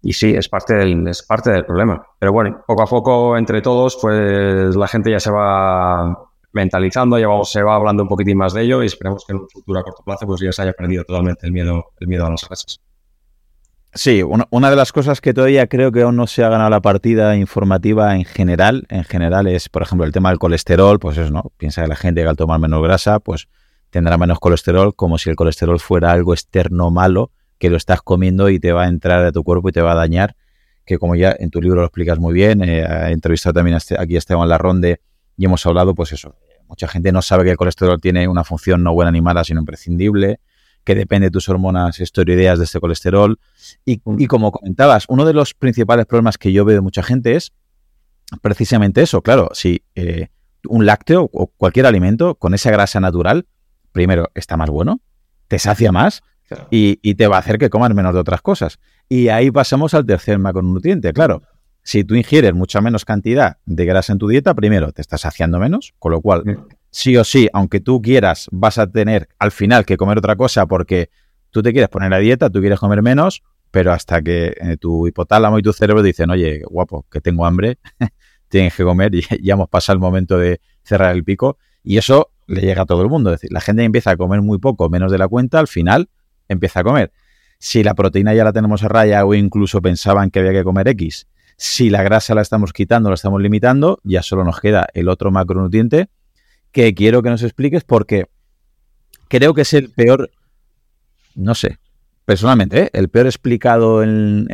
y 0.02 0.14
sí, 0.14 0.34
es 0.34 0.48
parte, 0.48 0.76
del, 0.76 1.08
es 1.08 1.24
parte 1.24 1.52
del 1.52 1.66
problema. 1.66 2.02
Pero 2.18 2.32
bueno, 2.32 2.64
poco 2.66 2.82
a 2.82 2.86
poco, 2.86 3.38
entre 3.38 3.62
todos, 3.62 3.98
pues 4.02 4.76
la 4.76 4.88
gente 4.88 5.12
ya 5.12 5.20
se 5.20 5.32
va 5.32 6.18
mentalizando, 6.52 7.20
ya 7.20 7.28
vamos, 7.28 7.52
se 7.52 7.62
va 7.62 7.76
hablando 7.76 8.04
un 8.04 8.10
poquitín 8.10 8.38
más 8.38 8.54
de 8.54 8.64
ello 8.64 8.82
y 8.82 8.88
esperemos 8.88 9.26
que 9.26 9.34
en 9.34 9.40
un 9.40 9.50
futuro 9.50 9.80
a 9.80 9.84
corto 9.84 10.04
plazo 10.04 10.26
pues 10.26 10.42
ya 10.42 10.52
se 10.52 10.62
haya 10.64 10.74
perdido 10.74 11.04
totalmente 11.04 11.46
el 11.46 11.52
miedo, 11.52 11.92
el 12.00 12.08
miedo 12.08 12.26
a 12.26 12.32
las 12.32 12.48
grasas. 12.48 12.80
Sí, 13.94 14.22
una, 14.24 14.70
de 14.70 14.76
las 14.76 14.92
cosas 14.92 15.20
que 15.20 15.34
todavía 15.34 15.66
creo 15.66 15.92
que 15.92 16.04
aún 16.04 16.16
no 16.16 16.28
se 16.28 16.44
ha 16.44 16.50
ganado 16.50 16.70
la 16.70 16.80
partida 16.80 17.36
informativa 17.36 18.16
en 18.16 18.24
general, 18.24 18.86
en 18.90 19.04
general 19.04 19.48
es, 19.48 19.68
por 19.68 19.82
ejemplo, 19.82 20.06
el 20.06 20.12
tema 20.12 20.30
del 20.30 20.38
colesterol, 20.38 21.00
pues 21.00 21.18
eso, 21.18 21.32
¿no? 21.32 21.52
Piensa 21.58 21.82
que 21.82 21.88
la 21.88 21.96
gente 21.96 22.22
que 22.22 22.28
al 22.28 22.36
tomar 22.36 22.60
menos 22.60 22.84
grasa, 22.84 23.20
pues 23.20 23.48
tendrá 23.90 24.18
menos 24.20 24.40
colesterol, 24.40 24.96
como 24.96 25.18
si 25.18 25.32
el 25.32 25.36
colesterol 25.36 25.80
fuera 25.80 26.12
algo 26.12 26.34
externo 26.34 26.92
malo, 26.92 27.32
que 27.60 27.70
lo 27.70 27.78
estás 27.78 28.02
comiendo 28.02 28.50
y 28.50 28.60
te 28.60 28.72
va 28.72 28.84
a 28.84 28.88
entrar 28.88 29.24
a 29.24 29.32
tu 29.32 29.44
cuerpo 29.44 29.70
y 29.70 29.72
te 29.72 29.82
va 29.82 29.92
a 29.92 29.96
dañar, 29.96 30.36
que 30.86 30.98
como 30.98 31.16
ya 31.16 31.36
en 31.38 31.52
tu 31.52 31.62
libro 31.62 31.82
lo 31.82 31.86
explicas 31.86 32.18
muy 32.18 32.34
bien, 32.34 32.64
eh, 32.64 32.80
he 32.80 33.12
entrevistado 33.12 33.54
también 33.54 33.78
este, 33.78 33.96
aquí 34.00 34.16
a 34.16 34.18
Esteban 34.18 34.50
Larronde 34.50 35.02
y 35.38 35.46
hemos 35.46 35.66
hablado, 35.66 35.94
pues 35.94 36.12
eso, 36.14 36.36
mucha 36.68 36.88
gente 36.88 37.12
no 37.12 37.22
sabe 37.22 37.44
que 37.44 37.52
el 37.52 37.58
colesterol 37.58 38.00
tiene 38.02 38.28
una 38.28 38.44
función 38.44 38.82
no 38.82 38.94
buena 38.94 39.12
ni 39.12 39.22
mala, 39.22 39.44
sino 39.44 39.60
imprescindible, 39.60 40.40
que 40.84 40.96
depende 40.96 41.28
de 41.28 41.32
tus 41.32 41.50
hormonas 41.50 42.00
esteroideas 42.00 42.58
de 42.58 42.66
este 42.66 42.80
colesterol. 42.80 43.40
Y, 43.86 44.02
y, 44.18 44.28
como 44.28 44.52
comentabas, 44.52 45.06
uno 45.10 45.26
de 45.26 45.34
los 45.34 45.54
principales 45.54 46.06
problemas 46.06 46.38
que 46.38 46.52
yo 46.52 46.66
veo 46.66 46.76
de 46.76 46.82
mucha 46.82 47.04
gente 47.04 47.36
es 47.36 47.52
precisamente 48.42 49.02
eso. 49.02 49.22
Claro, 49.22 49.50
si 49.54 49.84
eh, 49.96 50.30
un 50.68 50.86
lácteo 50.86 51.30
o 51.34 51.48
cualquier 51.48 51.86
alimento 51.86 52.36
con 52.36 52.54
esa 52.54 52.72
grasa 52.72 53.00
natural, 53.00 53.48
primero, 53.92 54.32
está 54.36 54.58
más 54.58 54.70
bueno, 54.70 55.02
te 55.48 55.60
sacia 55.60 55.92
más, 55.92 56.22
y, 56.70 57.16
te 57.16 57.28
va 57.28 57.38
a 57.38 57.40
hacer 57.40 57.58
que 57.58 57.70
comas 57.70 57.94
menos 57.94 58.14
de 58.14 58.20
otras 58.20 58.42
cosas. 58.42 58.80
Y 59.08 59.30
ahí 59.30 59.52
pasamos 59.52 59.94
al 59.94 60.06
tercer 60.06 60.40
macronutriente. 60.40 61.14
Claro, 61.14 61.42
si 61.84 62.04
tú 62.04 62.16
ingieres 62.16 62.54
mucha 62.54 62.82
menos 62.82 63.06
cantidad 63.06 63.58
de 63.66 63.86
grasa 63.86 64.14
en 64.14 64.20
tu 64.20 64.28
dieta, 64.28 64.54
primero 64.54 64.92
te 64.92 65.02
estás 65.02 65.22
saciando 65.22 65.60
menos, 65.60 65.94
con 66.00 66.12
lo 66.12 66.22
cual, 66.22 66.66
sí 66.92 67.18
o 67.18 67.24
sí, 67.24 67.50
aunque 67.54 67.80
tú 67.80 68.02
quieras, 68.02 68.48
vas 68.52 68.78
a 68.78 68.88
tener 68.88 69.30
al 69.40 69.52
final 69.52 69.86
que 69.86 69.98
comer 69.98 70.18
otra 70.18 70.36
cosa 70.36 70.66
porque 70.66 71.10
tú 71.52 71.62
te 71.62 71.72
quieres 71.72 71.90
poner 71.90 72.14
a 72.14 72.20
dieta, 72.20 72.50
tú 72.50 72.60
quieres 72.60 72.80
comer 72.80 73.02
menos, 73.02 73.44
pero 73.72 73.94
hasta 73.94 74.22
que 74.22 74.56
eh, 74.60 74.78
tu 74.78 75.08
hipotálamo 75.08 75.60
y 75.60 75.62
tu 75.62 75.74
cerebro 75.74 76.02
dicen, 76.02 76.30
oye, 76.30 76.64
guapo, 76.70 77.06
que 77.12 77.22
tengo 77.22 77.46
hambre, 77.46 77.78
tienes 78.50 78.76
que 78.76 78.84
comer 78.84 79.14
y 79.16 79.22
ya 79.42 79.54
hemos 79.54 79.70
pasado 79.70 79.96
el 79.96 80.00
momento 80.00 80.38
de 80.38 80.62
cerrar 80.84 81.16
el 81.16 81.24
pico. 81.24 81.58
Y 81.84 81.98
eso 81.98 82.32
le 82.48 82.62
llega 82.62 82.82
a 82.82 82.86
todo 82.86 83.02
el 83.02 83.10
mundo. 83.10 83.32
Es 83.32 83.40
decir, 83.40 83.54
la 83.54 83.62
gente 83.62 83.84
empieza 83.84 84.12
a 84.12 84.18
comer 84.18 84.42
muy 84.42 84.58
poco, 84.58 84.90
menos 84.90 85.12
de 85.12 85.18
la 85.18 85.28
cuenta, 85.28 85.60
al 85.60 85.68
final 85.68 86.10
empieza 86.50 86.82
a 86.82 86.84
comer. 86.84 87.12
Si 87.60 87.84
la 87.84 87.94
proteína 87.94 88.34
ya 88.34 88.44
la 88.44 88.54
tenemos 88.54 88.84
a 88.84 88.90
raya 88.90 89.26
o 89.26 89.34
incluso 89.34 89.82
pensaban 89.82 90.32
que 90.32 90.40
había 90.40 90.52
que 90.52 90.64
comer 90.64 90.88
X, 90.90 91.28
si 91.56 91.90
la 91.90 92.04
grasa 92.04 92.36
la 92.36 92.42
estamos 92.42 92.74
quitando, 92.74 93.10
la 93.10 93.16
estamos 93.16 93.42
limitando, 93.42 94.00
ya 94.04 94.24
solo 94.24 94.44
nos 94.44 94.60
queda 94.60 94.88
el 94.94 95.10
otro 95.10 95.30
macronutriente 95.30 96.08
que 96.72 96.94
quiero 96.94 97.22
que 97.22 97.30
nos 97.30 97.44
expliques 97.44 97.84
porque 97.84 98.28
creo 99.28 99.54
que 99.54 99.62
es 99.62 99.74
el 99.74 99.90
peor, 99.90 100.32
no 101.36 101.56
sé, 101.56 101.78
personalmente, 102.24 102.84
¿eh? 102.84 102.90
el 102.94 103.10
peor 103.10 103.26
explicado 103.26 104.04
en, 104.04 104.48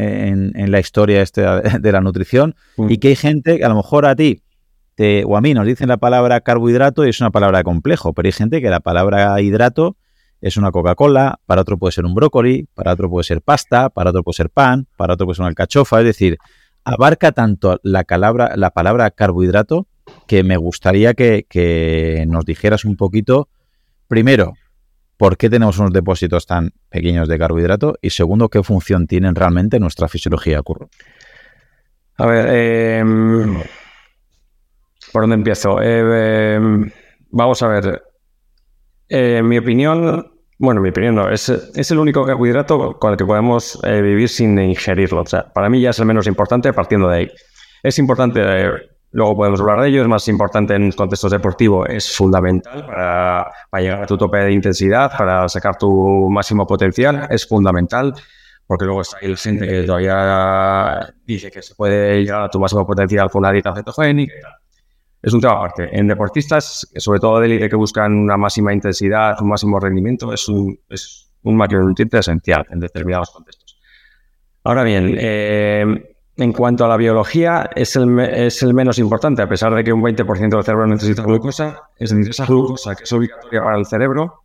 la 0.56 0.80
historia 0.80 1.22
este 1.22 1.42
de 1.42 1.92
la 1.92 2.02
nutrición 2.02 2.56
mm. 2.78 2.90
y 2.90 2.98
que 2.98 3.10
hay 3.10 3.16
gente 3.16 3.58
que 3.58 3.66
a 3.66 3.70
lo 3.70 3.76
mejor 3.76 4.06
a 4.06 4.16
ti 4.16 4.42
te, 4.96 5.26
o 5.26 5.38
a 5.38 5.42
mí 5.42 5.54
nos 5.54 5.68
dicen 5.68 5.90
la 5.90 5.98
palabra 5.98 6.42
carbohidrato 6.42 7.06
y 7.06 7.10
es 7.10 7.20
una 7.20 7.32
palabra 7.32 7.64
complejo, 7.64 8.14
pero 8.14 8.28
hay 8.28 8.32
gente 8.32 8.62
que 8.62 8.70
la 8.70 8.80
palabra 8.80 9.40
hidrato 9.42 9.98
es 10.46 10.58
una 10.58 10.72
Coca-Cola, 10.72 11.40
para 11.48 11.62
otro 11.62 11.80
puede 11.80 11.92
ser 11.92 12.06
un 12.06 12.14
brócoli, 12.14 12.68
para 12.76 12.94
otro 12.94 13.10
puede 13.10 13.24
ser 13.24 13.42
pasta, 13.42 13.90
para 13.90 14.12
otro 14.12 14.22
puede 14.22 14.36
ser 14.36 14.52
pan, 14.52 14.86
para 14.96 15.16
otro 15.16 15.26
puede 15.26 15.38
ser 15.38 15.42
una 15.42 15.50
alcachofa, 15.50 16.02
es 16.02 16.06
decir, 16.06 16.38
abarca 16.84 17.32
tanto 17.32 17.80
la 17.82 18.04
palabra, 18.04 18.56
la 18.56 18.70
palabra 18.70 19.10
carbohidrato 19.10 19.88
que 20.28 20.44
me 20.44 20.56
gustaría 20.56 21.16
que, 21.16 22.24
nos 22.28 22.46
dijeras 22.46 22.86
un 22.86 22.96
poquito, 22.96 23.50
primero, 24.08 24.54
por 25.18 25.36
qué 25.36 25.50
tenemos 25.50 25.80
unos 25.80 25.92
depósitos 25.92 26.46
tan 26.46 26.74
pequeños 26.90 27.28
de 27.28 27.40
carbohidrato 27.40 27.96
y 28.00 28.12
segundo, 28.12 28.48
qué 28.48 28.62
función 28.62 29.08
tienen 29.08 29.34
realmente 29.34 29.78
en 29.78 29.82
nuestra 29.82 30.08
fisiología, 30.08 30.62
Curro. 30.62 30.92
A 32.18 32.28
ver, 32.28 33.00
em, 33.00 33.64
¿por 35.12 35.24
dónde 35.24 35.38
empiezo? 35.38 35.82
Eh, 35.82 36.54
em, 36.54 36.92
vamos 37.32 37.64
a 37.64 37.68
ver, 37.68 38.04
eh, 39.10 39.38
en 39.38 39.48
mi 39.48 39.58
opinión, 39.58 40.35
bueno, 40.58 40.82
mi 40.82 40.90
opinión 40.90 41.16
no, 41.16 41.30
es, 41.30 41.50
el 41.50 42.00
único 42.00 42.26
carbohidrato 42.26 42.98
con 42.98 43.12
el 43.12 43.18
que 43.18 43.26
podemos 43.26 43.80
eh, 43.84 44.02
vivir 44.02 44.30
sin 44.30 44.58
ingerirlo. 44.58 45.22
O 45.22 45.26
sea, 45.26 45.52
para 45.52 45.70
mí 45.70 45.82
ya 45.82 45.90
es 45.90 46.00
el 46.00 46.06
menos 46.06 46.28
importante 46.28 46.72
partiendo 46.72 47.10
de 47.10 47.18
ahí. 47.18 47.32
Es 47.84 48.00
importante, 48.00 48.40
eh, 48.42 48.72
luego 49.12 49.36
podemos 49.36 49.60
hablar 49.60 49.82
de 49.82 49.90
ello, 49.90 50.02
es 50.02 50.08
más 50.08 50.28
importante 50.28 50.76
en 50.76 50.92
contextos 50.92 51.32
deportivos, 51.32 51.88
es 51.90 52.16
fundamental 52.16 52.86
para, 52.86 53.52
llegar 53.82 54.04
a 54.04 54.06
tu 54.06 54.18
tope 54.18 54.38
de 54.38 54.52
intensidad, 54.54 55.12
para 55.18 55.48
sacar 55.50 55.78
tu 55.78 56.30
máximo 56.30 56.66
potencial, 56.66 57.28
es 57.30 57.46
fundamental 57.48 58.14
porque 58.68 58.86
luego 58.86 59.02
está 59.02 59.18
ahí 59.22 59.28
la 59.28 59.38
gente 59.38 59.68
que 59.68 59.84
todavía 59.84 61.14
dice 61.24 61.52
que 61.52 61.62
se 61.62 61.76
puede 61.76 62.22
llegar 62.24 62.42
a 62.42 62.50
tu 62.50 62.60
máximo 62.60 62.84
potencial 62.88 63.30
con 63.30 63.42
una 63.42 63.52
dieta 63.52 63.76
cetogénica 63.76 64.34
es 65.26 65.34
un 65.34 65.42
tema 65.42 65.54
aparte. 65.54 65.90
En 65.92 66.08
deportistas, 66.08 66.88
sobre 66.98 67.20
todo 67.20 67.40
de 67.40 67.68
que 67.68 67.76
buscan 67.76 68.14
una 68.14 68.38
máxima 68.38 68.72
intensidad, 68.72 69.36
un 69.42 69.50
máximo 69.50 69.80
rendimiento, 69.80 70.32
es 70.32 70.48
un, 70.48 70.80
es 70.88 71.32
un 71.42 71.58
macronutriente 71.58 72.20
esencial 72.20 72.64
en 72.70 72.80
determinados 72.80 73.32
contextos. 73.32 73.80
Ahora 74.64 74.84
bien, 74.84 75.16
eh, 75.18 76.16
en 76.38 76.54
cuanto 76.54 76.86
a 76.86 76.88
la 76.88 76.96
biología, 76.96 77.72
es 77.76 77.96
el, 77.96 78.20
es 78.20 78.62
el 78.62 78.76
menos 78.76 79.00
importante, 79.00 79.42
a 79.42 79.50
pesar 79.50 79.74
de 79.74 79.84
que 79.84 79.92
un 79.92 80.04
20% 80.04 80.48
del 80.48 80.64
cerebro 80.64 80.86
necesita 80.86 81.24
glucosa, 81.24 81.90
es 81.98 82.12
decir, 82.12 82.30
esa 82.30 82.46
glucosa 82.46 82.96
que 82.96 83.06
es 83.06 83.12
obligatoria 83.12 83.64
para 83.64 83.80
el 83.80 83.88
cerebro, 83.88 84.44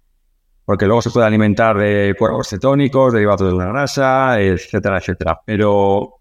porque 0.64 0.86
luego 0.86 1.02
se 1.02 1.10
puede 1.10 1.26
alimentar 1.26 1.76
de 1.76 2.14
cuerpos 2.18 2.48
cetónicos, 2.48 3.12
derivados 3.12 3.52
de 3.52 3.54
la 3.54 3.66
grasa, 3.66 4.40
etcétera, 4.40 4.96
etcétera. 4.96 5.40
Pero 5.44 6.19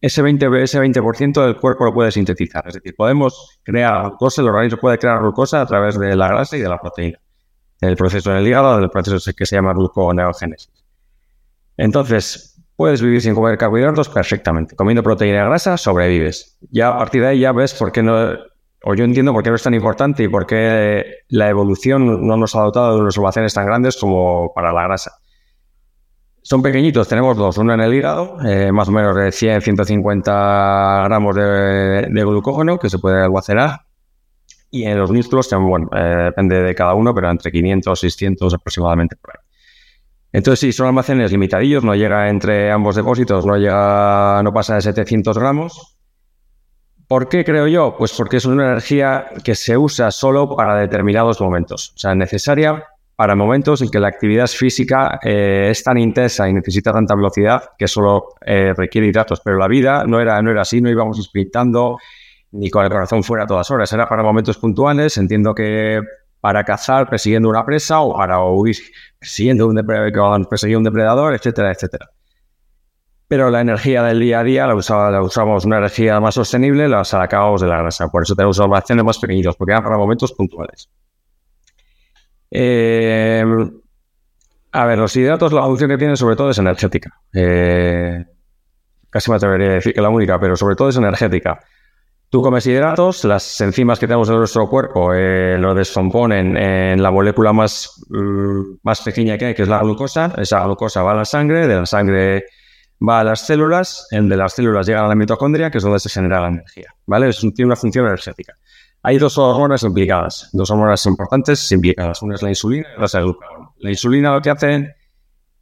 ese 0.00 0.22
20%, 0.22 0.62
ese 0.62 0.78
20 0.78 1.00
del 1.40 1.56
cuerpo 1.56 1.84
lo 1.84 1.92
puede 1.92 2.10
sintetizar. 2.10 2.66
Es 2.66 2.74
decir, 2.74 2.94
podemos 2.96 3.60
crear 3.62 4.02
glucosa, 4.02 4.40
el 4.42 4.48
organismo 4.48 4.78
puede 4.80 4.98
crear 4.98 5.20
glucosa 5.20 5.60
a 5.60 5.66
través 5.66 5.98
de 5.98 6.16
la 6.16 6.28
grasa 6.28 6.56
y 6.56 6.60
de 6.60 6.68
la 6.68 6.78
proteína. 6.78 7.18
En 7.80 7.88
el 7.88 7.96
proceso 7.96 8.30
del 8.30 8.46
hígado, 8.46 8.78
del 8.78 8.90
proceso 8.90 9.32
que 9.36 9.46
se 9.46 9.56
llama 9.56 9.72
gluconeogénesis. 9.72 10.84
Entonces, 11.76 12.60
puedes 12.76 13.02
vivir 13.02 13.20
sin 13.20 13.34
comer 13.34 13.58
carbohidratos 13.58 14.08
perfectamente. 14.08 14.76
Comiendo 14.76 15.02
proteína 15.02 15.42
y 15.42 15.44
grasa, 15.44 15.76
sobrevives. 15.76 16.58
Ya 16.70 16.88
a 16.88 16.98
partir 16.98 17.22
de 17.22 17.28
ahí 17.28 17.40
ya 17.40 17.52
ves 17.52 17.74
por 17.74 17.92
qué 17.92 18.02
no, 18.02 18.38
o 18.84 18.94
yo 18.94 19.04
entiendo 19.04 19.32
por 19.32 19.42
qué 19.42 19.50
no 19.50 19.56
es 19.56 19.62
tan 19.62 19.74
importante 19.74 20.22
y 20.22 20.28
por 20.28 20.46
qué 20.46 21.04
la 21.28 21.48
evolución 21.48 22.26
no 22.26 22.36
nos 22.36 22.56
ha 22.56 22.60
dotado 22.62 22.94
de 22.94 23.00
unos 23.02 23.16
almacenes 23.18 23.52
tan 23.52 23.66
grandes 23.66 23.96
como 23.96 24.52
para 24.54 24.72
la 24.72 24.84
grasa. 24.84 25.19
Son 26.50 26.62
pequeñitos, 26.62 27.06
tenemos 27.06 27.36
dos, 27.36 27.58
uno 27.58 27.74
en 27.74 27.80
el 27.80 27.94
hígado, 27.94 28.36
eh, 28.44 28.72
más 28.72 28.88
o 28.88 28.90
menos 28.90 29.14
de 29.14 29.30
100, 29.30 29.62
150 29.62 31.02
gramos 31.04 31.36
de, 31.36 32.08
glucógeno 32.12 32.76
que 32.76 32.90
se 32.90 32.98
puede 32.98 33.22
almacenar. 33.22 33.82
Y 34.68 34.82
en 34.82 34.98
los 34.98 35.12
músculos, 35.12 35.48
bueno, 35.52 35.88
eh, 35.94 36.24
depende 36.24 36.60
de 36.60 36.74
cada 36.74 36.94
uno, 36.94 37.14
pero 37.14 37.30
entre 37.30 37.52
500 37.52 38.00
600 38.00 38.54
aproximadamente 38.54 39.14
por 39.14 39.30
ahí. 39.30 39.46
Entonces, 40.32 40.58
sí, 40.58 40.72
son 40.72 40.88
almacenes 40.88 41.30
limitadillos, 41.30 41.84
no 41.84 41.94
llega 41.94 42.28
entre 42.28 42.72
ambos 42.72 42.96
depósitos, 42.96 43.46
no 43.46 43.56
llega, 43.56 44.42
no 44.42 44.52
pasa 44.52 44.74
de 44.74 44.80
700 44.80 45.38
gramos. 45.38 45.98
¿Por 47.06 47.28
qué 47.28 47.44
creo 47.44 47.68
yo? 47.68 47.94
Pues 47.96 48.12
porque 48.12 48.38
es 48.38 48.44
una 48.44 48.72
energía 48.72 49.26
que 49.44 49.54
se 49.54 49.78
usa 49.78 50.10
solo 50.10 50.56
para 50.56 50.74
determinados 50.74 51.40
momentos. 51.40 51.92
O 51.94 51.98
sea, 52.00 52.16
necesaria 52.16 52.89
para 53.20 53.36
momentos 53.36 53.82
en 53.82 53.90
que 53.90 54.00
la 54.00 54.08
actividad 54.08 54.46
física 54.46 55.20
eh, 55.22 55.68
es 55.70 55.84
tan 55.84 55.98
intensa 55.98 56.48
y 56.48 56.54
necesita 56.54 56.90
tanta 56.90 57.14
velocidad 57.14 57.64
que 57.76 57.86
solo 57.86 58.28
eh, 58.40 58.72
requiere 58.74 59.08
hidratos. 59.08 59.42
Pero 59.44 59.58
la 59.58 59.68
vida 59.68 60.04
no 60.06 60.22
era, 60.22 60.40
no 60.40 60.50
era 60.50 60.62
así, 60.62 60.80
no 60.80 60.88
íbamos 60.88 61.22
sprintando 61.22 61.98
ni 62.52 62.70
con 62.70 62.82
el 62.82 62.90
corazón 62.90 63.22
fuera 63.22 63.44
a 63.44 63.46
todas 63.46 63.70
horas. 63.70 63.92
Era 63.92 64.08
para 64.08 64.22
momentos 64.22 64.56
puntuales. 64.56 65.18
Entiendo 65.18 65.54
que 65.54 66.00
para 66.40 66.64
cazar 66.64 67.10
persiguiendo 67.10 67.50
una 67.50 67.62
presa 67.62 68.00
o 68.00 68.16
para 68.16 68.42
huir 68.42 68.78
persiguiendo 69.18 69.66
un, 69.66 69.74
depredador, 69.74 70.48
un 70.74 70.82
depredador, 70.82 71.34
etcétera, 71.34 71.72
etcétera. 71.72 72.08
Pero 73.28 73.50
la 73.50 73.60
energía 73.60 74.02
del 74.02 74.18
día 74.18 74.40
a 74.40 74.44
día 74.44 74.66
la, 74.66 74.74
usamos 75.20 75.66
una 75.66 75.76
energía 75.76 76.20
más 76.20 76.36
sostenible, 76.36 76.88
la 76.88 77.04
sacamos 77.04 77.60
de 77.60 77.66
la 77.66 77.82
grasa. 77.82 78.08
Por 78.08 78.22
eso 78.22 78.34
tenemos 78.34 78.58
almacenes 78.60 79.04
más 79.04 79.18
pequeñitos, 79.18 79.56
porque 79.56 79.72
eran 79.72 79.84
para 79.84 79.98
momentos 79.98 80.32
puntuales. 80.32 80.88
Eh, 82.50 83.44
a 84.72 84.86
ver, 84.86 84.98
los 84.98 85.16
hidratos, 85.16 85.52
la 85.52 85.62
función 85.62 85.90
que 85.90 85.98
tienen 85.98 86.16
sobre 86.16 86.36
todo 86.36 86.50
es 86.50 86.58
energética. 86.58 87.20
Eh, 87.32 88.24
casi 89.08 89.30
me 89.30 89.36
atrevería 89.36 89.68
a 89.68 89.74
decir 89.74 89.92
que 89.92 90.00
la 90.00 90.08
única, 90.08 90.38
pero 90.38 90.56
sobre 90.56 90.76
todo 90.76 90.88
es 90.88 90.96
energética. 90.96 91.60
Tú 92.28 92.42
comes 92.42 92.64
hidratos, 92.64 93.24
las 93.24 93.60
enzimas 93.60 93.98
que 93.98 94.06
tenemos 94.06 94.28
en 94.28 94.36
nuestro 94.36 94.68
cuerpo 94.68 95.12
eh, 95.12 95.58
lo 95.58 95.74
descomponen 95.74 96.56
en 96.56 97.02
la 97.02 97.10
molécula 97.10 97.52
más, 97.52 98.04
mm, 98.08 98.76
más 98.84 99.00
pequeña 99.02 99.36
que 99.36 99.46
hay, 99.46 99.54
que 99.54 99.62
es 99.62 99.68
la 99.68 99.80
glucosa. 99.80 100.32
Esa 100.38 100.62
glucosa 100.64 101.02
va 101.02 101.10
a 101.10 101.16
la 101.16 101.24
sangre, 101.24 101.66
de 101.66 101.74
la 101.74 101.86
sangre 101.86 102.44
va 103.06 103.20
a 103.20 103.24
las 103.24 103.46
células, 103.46 104.06
de 104.12 104.36
las 104.36 104.52
células 104.52 104.86
llega 104.86 105.04
a 105.04 105.08
la 105.08 105.16
mitocondria, 105.16 105.72
que 105.72 105.78
es 105.78 105.84
donde 105.84 105.98
se 105.98 106.08
genera 106.08 106.42
la 106.42 106.48
energía. 106.48 106.94
¿vale? 107.06 107.32
tiene 107.32 107.66
una 107.66 107.76
función 107.76 108.06
energética. 108.06 108.54
Hay 109.02 109.18
dos 109.18 109.38
hormonas 109.38 109.82
implicadas, 109.82 110.50
dos 110.52 110.70
hormonas 110.70 111.06
importantes 111.06 111.72
implicadas. 111.72 112.20
Una 112.22 112.34
es 112.34 112.42
la 112.42 112.50
insulina 112.50 112.88
y 112.90 112.92
otra 112.94 113.06
es 113.06 113.14
el 113.14 113.22
glucagón. 113.24 113.68
La 113.78 113.90
insulina 113.90 114.32
lo 114.32 114.42
que 114.42 114.50
hace 114.50 114.94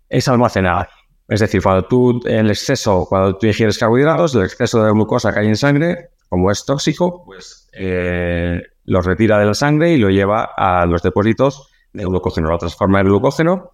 es 0.09 0.29
almacenar. 0.29 0.89
Es 1.29 1.41
decir, 1.41 1.63
cuando 1.63 1.87
tú, 1.87 2.21
el 2.25 2.51
exceso, 2.51 3.07
cuando 3.09 3.37
tú 3.37 3.47
ingieres 3.47 3.79
carbohidratos, 3.79 4.35
el 4.35 4.45
exceso 4.45 4.83
de 4.83 4.91
glucosa 4.91 5.33
que 5.33 5.41
hay 5.41 5.47
en 5.47 5.57
sangre, 5.57 6.11
como 6.29 6.51
es 6.51 6.65
tóxico, 6.65 7.25
pues 7.25 7.69
eh, 7.75 8.61
lo 8.85 9.03
retira 9.03 9.39
de 9.39 9.47
la 9.47 9.55
sangre 9.55 9.93
y 9.93 9.99
lo 9.99 10.11
lleva 10.11 10.51
a 10.57 10.85
los 10.87 11.03
depósitos 11.03 11.69
de 11.93 12.05
glucógeno. 12.05 12.49
Lo 12.49 12.59
transforma 12.59 13.01
en 13.01 13.07
glucógeno 13.07 13.73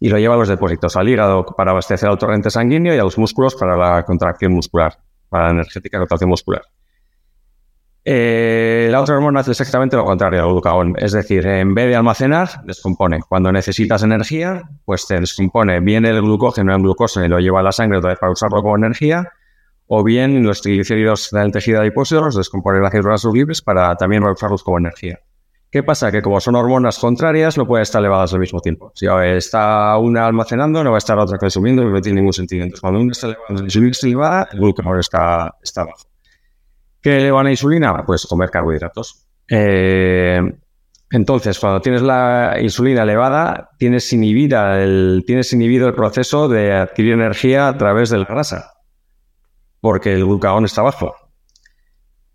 y 0.00 0.08
lo 0.10 0.18
lleva 0.18 0.34
a 0.34 0.38
los 0.38 0.48
depósitos, 0.48 0.96
al 0.96 1.08
hígado 1.08 1.46
para 1.46 1.70
abastecer 1.70 2.08
al 2.08 2.18
torrente 2.18 2.50
sanguíneo 2.50 2.94
y 2.94 2.98
a 2.98 3.04
los 3.04 3.16
músculos 3.16 3.54
para 3.54 3.76
la 3.76 4.04
contracción 4.04 4.52
muscular, 4.52 4.98
para 5.30 5.44
la 5.44 5.50
energética 5.52 5.98
contracción 5.98 6.28
muscular. 6.28 6.62
Eh, 8.06 8.88
la 8.90 9.00
otra 9.00 9.14
hormona 9.16 9.40
hace 9.40 9.52
exactamente 9.52 9.96
lo 9.96 10.04
contrario 10.04 10.42
al 10.42 10.50
glucagón. 10.50 10.94
Es 10.98 11.12
decir, 11.12 11.46
en 11.46 11.74
vez 11.74 11.88
de 11.88 11.96
almacenar, 11.96 12.62
descompone. 12.64 13.20
Cuando 13.26 13.50
necesitas 13.50 14.02
energía, 14.02 14.62
pues 14.84 15.06
te 15.06 15.18
descompone 15.18 15.80
bien 15.80 16.04
el 16.04 16.20
glucógeno 16.20 16.74
en 16.74 16.82
glucosa 16.82 17.24
y 17.24 17.28
lo 17.28 17.38
lleva 17.38 17.60
a 17.60 17.62
la 17.62 17.72
sangre 17.72 17.98
otra 17.98 18.10
vez 18.10 18.18
para 18.18 18.32
usarlo 18.32 18.62
como 18.62 18.76
energía. 18.76 19.32
O 19.86 20.02
bien 20.02 20.44
los 20.44 20.60
triglicéridos 20.62 21.30
del 21.30 21.52
tejido 21.52 21.80
adiposo 21.80 22.20
los 22.20 22.36
descomponen 22.36 22.82
las 22.82 22.92
células 22.92 23.24
libres 23.24 23.62
para 23.62 23.94
también 23.96 24.22
usarlos 24.24 24.62
como 24.62 24.78
energía. 24.78 25.20
¿Qué 25.70 25.82
pasa? 25.82 26.12
Que 26.12 26.22
como 26.22 26.40
son 26.40 26.54
hormonas 26.54 26.98
contrarias, 26.98 27.58
no 27.58 27.66
pueden 27.66 27.82
estar 27.82 28.00
elevadas 28.00 28.32
al 28.32 28.38
mismo 28.38 28.60
tiempo. 28.60 28.92
Si 28.94 29.06
está 29.06 29.98
una 29.98 30.26
almacenando, 30.26 30.84
no 30.84 30.90
va 30.90 30.96
a 30.96 30.98
estar 30.98 31.18
otra 31.18 31.36
consumiendo 31.36 31.82
no 31.84 32.00
tiene 32.00 32.20
ningún 32.20 32.32
sentido. 32.32 32.62
Entonces, 32.62 32.80
cuando 32.80 33.00
una 33.00 33.10
está 33.10 34.06
elevada, 34.06 34.48
el 34.52 34.60
glucagón 34.60 35.00
está, 35.00 35.56
está 35.62 35.84
bajo. 35.84 36.13
¿Qué 37.04 37.18
elevan 37.18 37.46
a 37.46 37.50
insulina? 37.50 38.02
Pues 38.06 38.24
comer 38.24 38.50
carbohidratos. 38.50 39.28
Eh, 39.50 40.40
entonces, 41.10 41.58
cuando 41.58 41.82
tienes 41.82 42.00
la 42.00 42.56
insulina 42.62 43.02
elevada, 43.02 43.72
tienes, 43.78 44.10
inhibida 44.14 44.82
el, 44.82 45.22
tienes 45.26 45.52
inhibido 45.52 45.86
el 45.86 45.94
proceso 45.94 46.48
de 46.48 46.72
adquirir 46.72 47.12
energía 47.12 47.68
a 47.68 47.76
través 47.76 48.08
de 48.08 48.16
la 48.16 48.24
grasa, 48.24 48.72
porque 49.82 50.14
el 50.14 50.24
glucagón 50.24 50.64
está 50.64 50.80
bajo. 50.80 51.14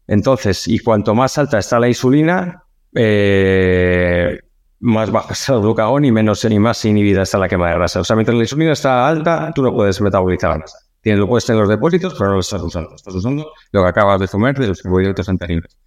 Entonces, 0.05 0.67
y 0.67 0.77
cuanto 0.77 1.15
más 1.15 1.39
alta 1.39 1.57
está 1.57 1.79
la 1.79 1.87
insulina, 1.87 2.65
eh, 2.93 4.39
más 4.81 5.09
baja 5.09 5.33
está 5.33 5.55
el 5.55 5.61
glucagón 5.61 6.05
y 6.05 6.11
menos 6.11 6.45
y 6.45 6.59
más 6.59 6.85
inhibida 6.85 7.23
está 7.23 7.39
la 7.39 7.49
quema 7.49 7.69
de 7.69 7.73
grasa. 7.73 8.01
O 8.01 8.03
sea, 8.03 8.15
mientras 8.15 8.37
la 8.37 8.43
insulina 8.43 8.73
está 8.73 9.07
alta, 9.07 9.51
tú 9.55 9.63
no 9.63 9.73
puedes 9.73 9.99
metabolizar 9.99 10.51
la 10.51 10.57
grasa. 10.59 10.88
Tienes, 11.01 11.19
lo 11.19 11.27
puedes 11.27 11.45
tener 11.45 11.61
los 11.61 11.69
depósitos, 11.69 12.13
pero 12.13 12.29
no 12.29 12.33
lo 12.35 12.39
estás 12.41 12.61
usando. 12.61 12.95
Estás 12.95 13.15
usando 13.15 13.51
lo 13.71 13.83
que 13.83 13.89
acabas 13.89 14.19
de 14.19 14.27
comer 14.27 14.57
de 14.57 14.67
los 14.67 14.81
carbohidratos 14.81 15.29
anteriores. 15.29 15.77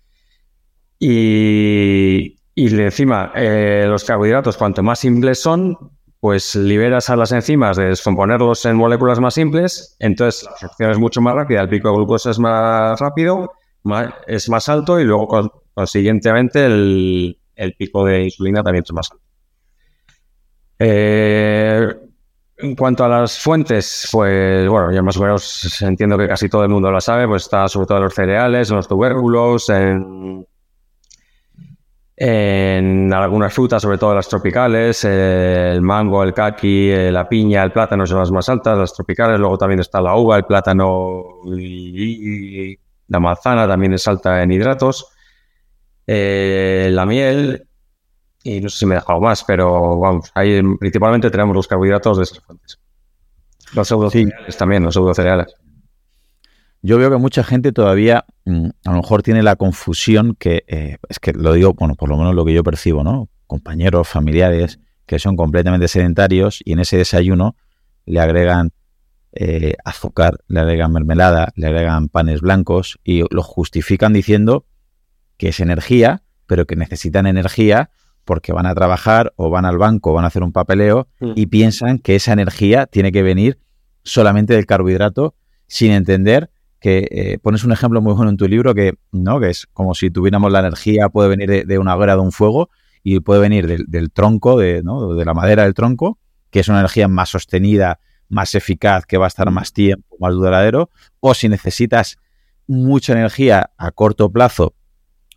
Y, 0.99 2.39
y 2.55 2.81
encima, 2.81 3.33
eh, 3.35 3.85
los 3.89 4.05
carbohidratos, 4.05 4.57
cuanto 4.57 4.83
más 4.83 5.01
simples 5.01 5.41
son, 5.41 5.77
pues 6.21 6.55
liberas 6.55 7.11
a 7.11 7.17
las 7.17 7.33
enzimas 7.33 7.77
de 7.77 7.87
descomponerlos 7.87 8.65
en 8.65 8.77
moléculas 8.77 9.19
más 9.19 9.35
simples, 9.35 9.97
entonces 9.99 10.45
la 10.45 10.53
absorción 10.53 10.91
es 10.93 10.99
mucho 10.99 11.21
más 11.21 11.35
rápida, 11.35 11.63
el 11.63 11.69
pico 11.69 11.89
de 11.89 11.97
glucosa 11.97 12.31
es 12.31 12.39
más 12.39 13.01
rápido, 13.01 13.51
es 14.29 14.49
más 14.49 14.69
alto 14.69 15.01
y 15.01 15.05
luego 15.05 15.51
consiguientemente 15.75 16.65
el, 16.65 17.41
el 17.57 17.75
pico 17.75 18.05
de 18.05 18.23
insulina 18.23 18.63
también 18.63 18.85
es 18.87 18.93
más 18.93 19.11
alto. 19.11 19.25
Eh, 20.79 21.89
en 22.63 22.77
cuanto 22.77 23.05
a 23.05 23.09
las 23.09 23.39
fuentes, 23.39 24.09
pues 24.13 24.69
bueno, 24.69 24.93
ya 24.93 25.03
más 25.03 25.17
o 25.17 25.23
menos 25.23 25.83
entiendo 25.83 26.17
que 26.17 26.29
casi 26.29 26.49
todo 26.49 26.63
el 26.63 26.69
mundo 26.69 26.91
lo 26.91 27.01
sabe, 27.01 27.27
pues 27.27 27.43
está 27.43 27.67
sobre 27.69 27.87
todo 27.87 27.99
en 27.99 28.05
los 28.05 28.15
cereales, 28.15 28.71
en 28.71 28.77
los 28.77 28.87
tubérculos, 28.89 29.69
en, 29.69 30.47
algunas 33.13 33.53
frutas, 33.53 33.83
sobre 33.83 33.99
todo 33.99 34.15
las 34.15 34.29
tropicales, 34.29 35.05
el 35.05 35.83
mango, 35.83 36.23
el 36.23 36.33
kaki, 36.33 37.11
la 37.11 37.29
piña, 37.29 37.65
el 37.65 37.73
plátano 37.73 38.07
son 38.07 38.21
las 38.21 38.31
más 38.31 38.49
altas, 38.49 38.79
las 38.79 38.95
tropicales, 38.95 39.41
luego 39.41 39.59
también 39.59 39.81
está 39.81 40.01
la 40.01 40.15
uva, 40.17 40.37
el 40.37 40.45
plátano 40.45 41.25
y, 41.47 42.79
la 43.09 43.19
manzana 43.19 43.67
también 43.67 43.95
es 43.95 44.07
alta 44.07 44.43
en 44.43 44.53
hidratos, 44.53 45.09
eh, 46.07 46.91
la 46.93 47.05
miel, 47.07 47.67
y 48.45 48.61
no 48.61 48.69
sé 48.69 48.79
si 48.79 48.87
me 48.87 48.95
he 48.95 48.99
dejado 48.99 49.21
más, 49.21 49.45
pero 49.45 49.99
vamos, 49.99 50.31
ahí 50.35 50.61
principalmente 50.79 51.31
tenemos 51.31 51.55
los 51.55 51.69
carbohidratos 51.69 52.19
de 52.19 52.25
esas 52.25 52.41
fuentes. 52.41 52.79
Los 53.75 53.89
pseudocereales 53.89 54.57
también, 54.57 54.83
los 54.83 54.95
pseudocereales. 54.95 55.55
Yo 56.83 56.99
veo 56.99 57.11
que 57.11 57.17
mucha 57.17 57.45
gente 57.45 57.73
todavía 57.73 58.25
mm, 58.45 58.71
a 58.85 58.91
lo 58.91 58.97
mejor 58.97 59.23
tiene 59.23 59.43
la 59.43 59.57
confusión 59.57 60.35
que, 60.35 60.65
eh, 60.67 60.99
es 61.09 61.19
que 61.21 61.33
lo 61.33 61.53
digo, 61.53 61.75
bueno, 61.75 61.95
por 61.95 62.09
lo 62.09 62.17
menos 62.17 62.35
lo 62.35 62.45
que 62.45 62.53
yo 62.53 62.65
percibo, 62.65 63.05
¿no? 63.05 63.29
Compañeros, 63.47 64.09
familiares 64.09 64.81
que 65.07 65.19
son 65.19 65.37
completamente 65.37 65.89
sedentarios 65.89 66.61
y 66.65 66.73
en 66.73 66.81
ese 66.81 66.97
desayuno 66.97 67.57
le 68.05 68.21
agregan 68.21 68.73
eh, 69.33 69.75
azúcar, 69.85 70.39
le 70.49 70.61
agregan 70.61 70.93
mermelada, 70.93 71.53
le 71.55 71.69
agregan 71.69 72.09
panes 72.09 72.41
blancos 72.41 72.99
y 73.05 73.23
lo 73.31 73.43
justifican 73.43 74.13
diciendo 74.13 74.67
que 75.37 75.49
es 75.49 75.61
energía, 75.61 76.23
pero 76.47 76.67
que 76.67 76.77
necesitan 76.77 77.27
energía 77.27 77.91
porque 78.25 78.53
van 78.53 78.67
a 78.67 78.75
trabajar 78.75 79.33
o 79.37 79.51
van 79.51 79.65
al 79.65 79.79
banco 79.79 80.11
o 80.11 80.15
van 80.15 80.25
a 80.25 80.29
hacer 80.29 80.43
un 80.43 80.53
papeleo 80.53 81.09
mm. 81.21 81.33
y 81.37 81.47
piensan 81.47 81.99
que 81.99 82.17
esa 82.17 82.33
energía 82.33 82.87
tiene 82.87 83.13
que 83.13 83.23
venir 83.23 83.59
solamente 84.05 84.55
del 84.55 84.67
carbohidrato 84.67 85.35
sin 85.67 85.93
entender 85.93 86.51
que 86.81 87.09
eh, 87.11 87.39
pones 87.41 87.65
un 87.65 87.73
ejemplo 87.73 88.01
muy 88.01 88.15
bueno 88.15 88.31
en 88.31 88.37
tu 88.37 88.49
libro 88.49 88.75
que 88.75 88.95
no 89.13 89.41
que 89.41 89.51
es 89.51 89.67
como 89.73 89.95
si 89.95 90.11
tuviéramos 90.11 90.51
la 90.51 90.61
energía 90.61 91.09
puede 91.09 91.29
venir 91.29 91.67
de, 91.67 91.79
una 91.79 91.97
hoguera 91.97 92.15
de 92.15 92.21
un 92.21 92.33
fuego 92.33 92.71
y 93.05 93.21
puede 93.21 93.41
venir 93.41 93.87
del, 93.87 94.11
tronco 94.11 94.59
de, 94.59 94.83
¿no? 94.83 95.15
de 95.15 95.25
la 95.25 95.35
madera 95.35 95.65
del 95.65 95.75
tronco 95.75 96.19
que 96.51 96.61
es 96.61 96.69
una 96.69 96.81
energía 96.81 97.09
más 97.09 97.31
sostenida 97.31 97.99
más 98.33 98.55
eficaz, 98.55 99.05
que 99.05 99.19
va 99.19 99.27
a 99.27 99.29
estar 99.29 99.51
más 99.51 99.73
tiempo, 99.73 100.17
más 100.19 100.33
duradero, 100.33 100.91
o 101.21 101.35
si 101.35 101.49
necesitas 101.51 102.17
mucha 102.67 103.13
energía 103.13 103.71
a 103.77 103.91
corto 103.91 104.33
plazo 104.33 104.75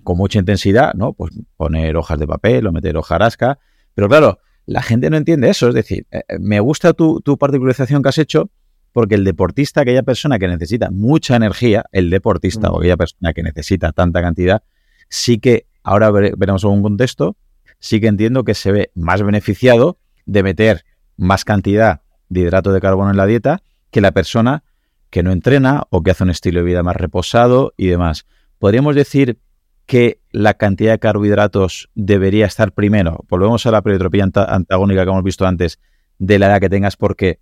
con 0.05 0.17
mucha 0.17 0.39
intensidad, 0.39 0.93
¿no? 0.93 1.11
Pues 1.11 1.33
poner 1.57 1.97
hojas 1.97 2.17
de 2.17 2.25
papel 2.25 2.65
o 2.67 2.71
meter 2.71 2.95
hojarasca. 2.95 3.59
Pero 3.93 4.07
claro, 4.07 4.39
la 4.65 4.81
gente 4.81 5.09
no 5.09 5.17
entiende 5.17 5.49
eso. 5.49 5.67
Es 5.67 5.75
decir, 5.75 6.07
eh, 6.11 6.21
eh, 6.29 6.39
me 6.39 6.61
gusta 6.61 6.93
tu, 6.93 7.21
particularización 7.37 8.01
que 8.01 8.09
has 8.09 8.17
hecho 8.17 8.49
porque 8.93 9.15
el 9.15 9.25
deportista, 9.25 9.81
aquella 9.81 10.03
persona 10.03 10.39
que 10.39 10.47
necesita 10.47 10.89
mucha 10.89 11.35
energía, 11.35 11.83
el 11.91 12.09
deportista 12.09 12.69
o 12.69 12.75
mm. 12.75 12.79
aquella 12.79 12.97
persona 12.97 13.33
que 13.33 13.43
necesita 13.43 13.91
tanta 13.91 14.21
cantidad, 14.21 14.63
sí 15.09 15.39
que, 15.39 15.65
ahora 15.83 16.11
veremos 16.11 16.63
algún 16.63 16.81
contexto, 16.81 17.35
sí 17.79 17.99
que 17.99 18.07
entiendo 18.07 18.45
que 18.45 18.53
se 18.53 18.71
ve 18.71 18.91
más 18.95 19.21
beneficiado 19.21 19.97
de 20.25 20.43
meter 20.43 20.85
más 21.17 21.43
cantidad 21.43 22.01
de 22.29 22.41
hidrato 22.41 22.71
de 22.71 22.79
carbono 22.79 23.11
en 23.11 23.17
la 23.17 23.25
dieta 23.25 23.61
que 23.91 23.99
la 23.99 24.11
persona 24.11 24.63
que 25.09 25.23
no 25.23 25.31
entrena 25.31 25.83
o 25.89 26.01
que 26.01 26.11
hace 26.11 26.23
un 26.23 26.29
estilo 26.29 26.59
de 26.59 26.65
vida 26.65 26.83
más 26.83 26.95
reposado 26.95 27.73
y 27.77 27.87
demás. 27.87 28.25
Podríamos 28.59 28.95
decir 28.95 29.39
que 29.85 30.19
la 30.31 30.55
cantidad 30.55 30.93
de 30.93 30.99
carbohidratos 30.99 31.89
debería 31.95 32.45
estar 32.45 32.71
primero. 32.71 33.23
Volvemos 33.29 33.65
a 33.65 33.71
la 33.71 33.81
periotropía 33.81 34.23
antagónica 34.23 35.03
que 35.03 35.09
hemos 35.09 35.23
visto 35.23 35.45
antes 35.45 35.79
de 36.17 36.39
la 36.39 36.47
edad 36.47 36.59
que 36.59 36.69
tengas 36.69 36.95
porque 36.97 37.39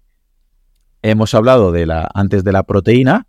hemos 1.02 1.34
hablado 1.34 1.72
de 1.72 1.86
la 1.86 2.10
antes 2.14 2.44
de 2.44 2.52
la 2.52 2.64
proteína, 2.64 3.28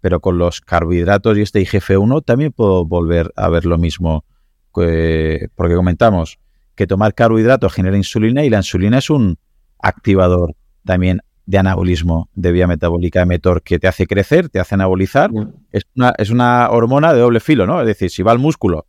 pero 0.00 0.20
con 0.20 0.38
los 0.38 0.60
carbohidratos 0.60 1.38
y 1.38 1.42
este 1.42 1.60
IGF-1 1.60 2.24
también 2.24 2.52
puedo 2.52 2.84
volver 2.84 3.32
a 3.36 3.48
ver 3.48 3.64
lo 3.64 3.78
mismo 3.78 4.24
porque 4.72 5.48
comentamos 5.56 6.38
que 6.74 6.86
tomar 6.86 7.14
carbohidratos 7.14 7.72
genera 7.72 7.96
insulina 7.96 8.44
y 8.44 8.50
la 8.50 8.58
insulina 8.58 8.98
es 8.98 9.10
un 9.10 9.38
activador 9.78 10.54
también 10.84 11.20
de 11.46 11.58
anabolismo 11.58 12.28
de 12.34 12.52
vía 12.52 12.66
metabólica 12.66 13.20
de 13.20 13.26
Metor 13.26 13.62
que 13.62 13.78
te 13.78 13.88
hace 13.88 14.06
crecer, 14.06 14.48
te 14.48 14.60
hace 14.60 14.74
anabolizar. 14.74 15.30
Es, 15.70 15.84
una, 15.96 16.12
es 16.18 16.30
una 16.30 16.70
hormona 16.70 17.12
de 17.12 17.20
doble 17.20 17.40
filo, 17.40 17.66
¿no? 17.66 17.80
Es 17.80 17.86
decir, 17.86 18.10
si 18.10 18.22
va 18.22 18.32
al 18.32 18.38
músculo, 18.38 18.86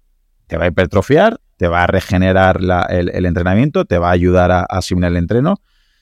te 0.48 0.58
va 0.58 0.66
a 0.66 0.68
hipertrofiar, 0.68 1.40
te 1.58 1.68
va 1.68 1.84
a 1.84 1.88
regenerar 1.88 2.60
el, 2.90 3.26
entrenamiento, 3.26 3.86
te 3.86 3.98
va 3.98 4.10
a 4.10 4.12
ayudar 4.12 4.52
a, 4.52 4.64
asimilar 4.64 5.12
el 5.12 5.18
entreno. 5.18 5.62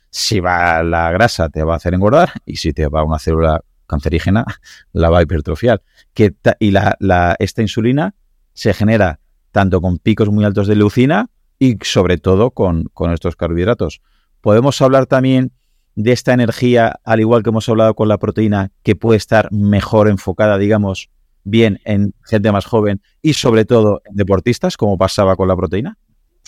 Si 0.10 0.40
va 0.40 0.78
a 0.78 0.84
la 0.84 1.12
grasa, 1.12 1.50
te 1.50 1.64
va 1.64 1.74
a 1.74 1.78
hacer 1.78 1.94
engordar. 1.94 2.32
Y 2.46 2.58
si 2.58 2.74
te 2.74 2.88
va 2.88 3.02
a 3.02 3.04
una 3.04 3.20
célula 3.20 3.62
cancerígena, 3.88 4.46
la 4.94 5.10
va 5.10 5.20
a 5.20 5.22
hipertrofiar. 5.22 5.82
Que 6.14 6.34
y 6.60 6.72
la, 6.72 7.36
esta 7.40 7.62
insulina 7.62 8.16
se 8.54 8.74
genera 8.74 9.20
tanto 9.52 9.82
con 9.82 10.00
picos 10.00 10.30
muy 10.30 10.44
altos 10.44 10.68
de 10.68 10.76
leucina 10.76 11.30
y 11.60 11.78
sobre 11.82 12.18
todo 12.18 12.52
con, 12.52 12.86
con 12.94 13.12
estos 13.14 13.36
carbohidratos. 13.36 14.02
Podemos 14.42 14.82
hablar 14.82 15.06
también 15.06 15.52
de 15.96 16.12
esta 16.12 16.34
energía, 16.34 17.00
al 17.04 17.20
igual 17.20 17.44
que 17.44 17.50
hemos 17.50 17.68
hablado 17.70 17.94
con 17.96 18.08
la 18.08 18.18
proteína, 18.18 18.72
que 18.84 18.96
puede 18.96 19.18
estar 19.18 19.52
mejor 19.52 20.08
enfocada, 20.08 20.58
digamos, 20.58 21.10
bien 21.44 21.80
en 21.86 22.14
gente 22.24 22.52
más 22.52 22.66
joven 22.66 23.02
y 23.22 23.34
sobre 23.34 23.66
todo 23.66 24.02
en 24.06 24.16
deportistas, 24.16 24.78
como 24.78 24.98
pasaba 24.98 25.36
con 25.36 25.48
la 25.48 25.56
proteína? 25.56 25.98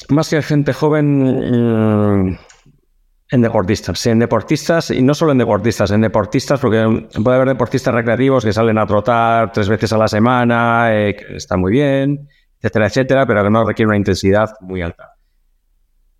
Más 0.10 0.30
que 0.30 0.38
en 0.38 0.44
gente 0.44 0.74
joven, 0.74 2.28
mm, 2.28 2.38
en 3.32 3.42
deportistas. 3.42 4.00
Sí, 4.00 4.10
en 4.10 4.20
deportistas, 4.20 4.92
y 4.92 5.02
no 5.02 5.14
solo 5.14 5.32
en 5.32 5.40
deportistas, 5.40 5.92
en 5.92 6.02
deportistas, 6.02 6.60
porque 6.60 7.08
puede 7.24 7.36
haber 7.36 7.50
deportistas 7.50 7.94
recreativos 7.94 8.46
que 8.46 8.54
salen 8.54 8.78
a 8.78 8.86
trotar 8.86 9.52
tres 9.52 9.70
veces 9.70 9.92
a 9.94 9.98
la 9.98 10.08
semana, 10.08 10.90
eh, 10.92 11.16
que 11.16 11.38
está 11.38 11.58
muy 11.58 11.72
bien, 11.72 12.28
etcétera, 12.60 12.88
etcétera, 12.88 13.26
pero 13.26 13.44
que 13.44 13.50
no 13.50 13.66
requiere 13.66 13.88
una 13.88 13.98
intensidad 13.98 14.52
muy 14.62 14.82
alta. 14.82 15.13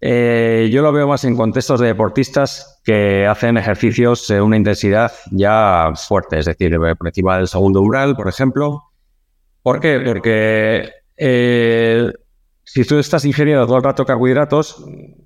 Eh, 0.06 0.70
yo 0.70 0.82
lo 0.82 0.92
veo 0.92 1.08
más 1.08 1.24
en 1.24 1.38
contextos 1.38 1.80
de 1.80 1.88
deportistas 1.88 2.82
que 2.84 3.26
hacen 3.26 3.56
ejercicios 3.56 4.28
de 4.28 4.42
una 4.42 4.58
intensidad 4.58 5.14
ya 5.32 5.94
fuerte, 5.96 6.40
es 6.40 6.46
decir, 6.46 6.78
por 6.98 7.08
encima 7.08 7.38
del 7.38 7.48
segundo 7.48 7.80
umbral, 7.80 8.14
por 8.14 8.28
ejemplo. 8.28 8.84
¿Por 9.62 9.80
qué? 9.80 10.02
Porque 10.06 10.90
eh, 11.16 12.12
si 12.66 12.84
tú 12.84 13.00
estás 13.00 13.24
ingiriendo 13.24 13.66
todo 13.66 13.78
el 13.78 13.84
rato 13.84 14.06
carbohidratos, 14.06 14.84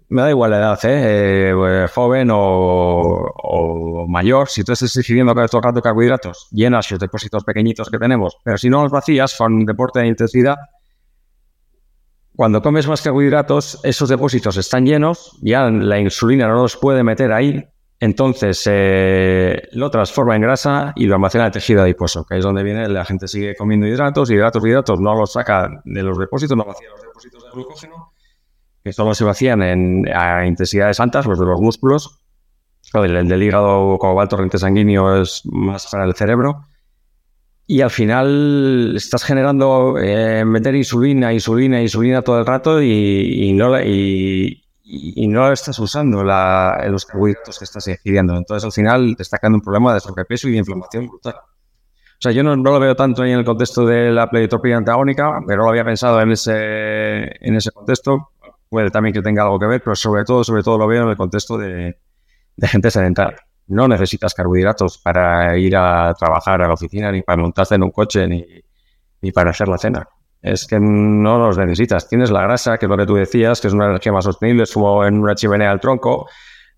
me 0.09 0.21
da 0.21 0.30
igual 0.30 0.51
la 0.51 0.57
edad, 0.59 0.80
¿eh? 0.84 1.49
eh 1.49 1.88
joven 1.91 2.30
o, 2.32 4.05
mayor, 4.07 4.47
si 4.47 4.63
tú 4.63 4.73
estás 4.73 4.95
ingiriendo 4.95 5.34
todo 5.34 5.57
el 5.57 5.63
rato 5.63 5.82
carbohidratos, 5.82 6.49
llenas 6.51 6.91
los 6.91 6.99
depósitos 6.99 7.43
pequeñitos 7.43 7.89
que 7.89 7.97
tenemos, 7.97 8.38
pero 8.43 8.59
si 8.59 8.69
no 8.69 8.84
los 8.84 8.91
vacías 8.91 9.36
con 9.36 9.65
deporte 9.65 10.01
de 10.01 10.07
intensidad, 10.07 10.57
cuando 12.38 12.61
comes 12.61 12.88
más 12.88 13.01
carbohidratos, 13.01 13.79
esos 13.83 14.09
depósitos 14.09 14.57
están 14.57 14.85
llenos, 14.85 15.35
ya 15.41 15.71
la 15.71 15.99
insulina 15.99 16.47
no 16.47 16.61
los 16.61 16.77
puede 16.77 17.03
meter 17.03 17.33
ahí, 17.33 17.67
entonces 17.99 18.61
eh, 18.71 19.67
lo 19.71 19.89
transforma 19.89 20.35
en 20.35 20.43
grasa 20.43 20.93
y 20.95 21.07
lo 21.07 21.15
almacena 21.15 21.47
en 21.47 21.51
tejido 21.51 21.81
adiposo, 21.81 22.27
que 22.27 22.38
es 22.38 22.43
donde 22.43 22.61
viene 22.61 22.88
la 22.89 23.05
gente 23.05 23.27
sigue 23.27 23.55
comiendo 23.55 23.88
hidratos, 23.88 24.29
hidratos, 24.29 24.63
hidratos, 24.63 24.99
no 24.99 25.15
los 25.15 25.33
saca 25.33 25.81
de 25.83 26.03
los 26.03 26.19
depósitos, 26.19 26.55
no 26.55 26.63
vacía 26.63 26.89
los 26.91 27.01
depósitos 27.01 27.43
de 27.43 27.49
glucógeno, 27.49 28.13
que 28.83 28.93
solo 28.93 29.15
se 29.15 29.23
vacían 29.23 29.63
en, 29.63 30.05
a 30.15 30.45
intensidades 30.45 30.99
altas, 30.99 31.25
los 31.25 31.39
de 31.39 31.45
los 31.47 31.59
músculos. 31.59 32.19
El, 32.93 33.27
del 33.27 33.43
hígado 33.43 33.97
como 33.97 34.13
va 34.13 34.23
el 34.23 34.29
torrente 34.29 34.59
sanguíneo 34.59 35.23
es 35.23 35.41
más 35.45 35.88
para 35.88 36.05
el 36.05 36.13
cerebro 36.13 36.67
y 37.70 37.82
al 37.82 37.91
final 37.91 38.93
estás 38.95 39.26
generando 39.26 39.97
eh, 39.99 40.45
meter 40.45 40.74
insulina, 40.74 41.34
insulina, 41.34 41.82
insulina 41.82 42.22
todo 42.22 42.39
el 42.39 42.45
rato 42.45 42.82
y, 42.82 43.51
no, 43.53 43.68
la, 43.68 43.84
y, 43.86 44.63
no 45.28 45.51
estás 45.51 45.78
usando 45.80 46.24
la, 46.24 46.82
los 46.89 47.05
carbohidratos 47.05 47.59
que 47.59 47.65
estás 47.65 47.86
ingiriendo. 47.89 48.38
Entonces 48.38 48.63
al 48.63 48.72
final 48.72 49.15
te 49.18 49.24
está 49.24 49.38
creando 49.38 49.57
un 49.57 49.61
problema 49.61 49.93
de 49.93 49.99
sobrepeso 49.99 50.47
y 50.47 50.53
de 50.53 50.59
inflamación 50.59 51.07
brutal. 51.07 51.36
O 51.36 52.22
sea, 52.22 52.32
yo 52.32 52.41
no, 52.41 52.55
lo 52.55 52.80
veo 52.80 52.95
tanto 52.95 53.26
en 53.26 53.38
el 53.38 53.43
contexto 53.43 53.86
de 53.86 54.11
la 54.11 54.30
pleiotropía 54.30 54.78
antagónica, 54.78 55.41
pero 55.45 55.63
lo 55.63 55.70
había 55.70 55.84
pensado 55.84 56.22
en 56.22 56.32
ese, 56.32 57.45
en 57.45 57.55
ese 57.55 57.72
contexto. 57.72 58.30
Puede 58.70 58.91
también 58.91 59.13
que 59.13 59.22
tenga 59.22 59.43
algo 59.43 59.59
que 59.59 59.68
ver, 59.68 59.84
pero 59.84 59.95
sobre 59.95 60.24
todo, 60.24 60.43
sobre 60.45 60.63
todo 60.63 60.78
lo 60.78 60.88
veo 60.88 61.03
en 61.03 61.09
el 61.09 61.18
contexto 61.18 61.57
de, 61.57 61.99
de 62.55 62.68
gente 62.68 62.91
sedentaria 62.91 63.46
no 63.68 63.88
necesitas 63.88 64.34
carbohidratos 64.34 64.97
para 64.97 65.57
ir 65.57 65.76
a 65.76 66.13
trabajar 66.18 66.61
a 66.61 66.68
la 66.68 66.74
oficina, 66.74 67.11
ni 67.11 67.22
para 67.22 67.41
montarte 67.41 67.76
en 67.76 67.84
un 67.84 67.91
coche, 67.91 68.28
ni, 68.28 68.45
ni 69.22 69.32
para 69.32 69.51
hacer 69.51 69.68
la 69.68 69.78
cena. 69.78 70.07
Es 70.41 70.65
que 70.65 70.80
no 70.80 71.39
los 71.39 71.57
necesitas. 71.57 72.07
Tienes 72.07 72.32
la 72.32 72.41
grasa, 72.43 72.78
que 72.78 72.86
es 72.86 72.89
lo 72.89 72.97
que 72.97 73.05
tú 73.05 73.15
decías, 73.15 73.59
que 73.59 73.68
es 73.68 73.74
una 73.74 73.88
energía 73.88 74.11
más 74.11 74.24
sostenible, 74.24 74.63
es 74.63 74.72
como 74.72 75.03
en 75.05 75.20
una 75.20 75.36
chimenea 75.36 75.72
al 75.72 75.80
tronco, 75.80 76.28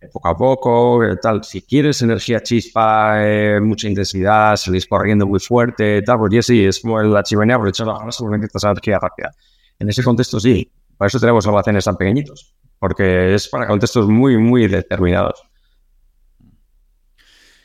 eh, 0.02 0.08
poco 0.12 0.30
a 0.30 0.38
poco, 0.38 1.04
eh, 1.04 1.18
tal. 1.22 1.44
Si 1.44 1.62
quieres 1.62 2.02
energía 2.02 2.42
chispa, 2.42 3.18
eh, 3.24 3.60
mucha 3.62 3.88
intensidad, 3.88 4.56
salís 4.56 4.88
corriendo 4.88 5.28
muy 5.28 5.40
fuerte, 5.40 6.02
tal, 6.02 6.20
pues 6.20 6.46
sí, 6.46 6.66
es 6.66 6.80
como 6.80 7.02
la 7.02 7.22
chimenea, 7.22 7.58
pero 7.58 7.70
echar 7.70 7.88
la 7.88 8.00
grasa, 8.00 8.26
necesitas 8.30 8.64
energía 8.64 9.00
rápida. 9.00 9.32
En 9.78 9.90
ese 9.90 10.04
contexto 10.04 10.40
sí, 10.40 10.72
por 10.98 11.08
eso 11.08 11.20
tenemos 11.20 11.46
almacenes 11.46 11.86
tan 11.86 11.98
pequeñitos, 11.98 12.56
porque 12.80 13.34
es 13.36 13.48
para 13.50 13.68
contextos 13.68 14.08
muy, 14.08 14.38
muy 14.38 14.68
determinados. 14.68 15.44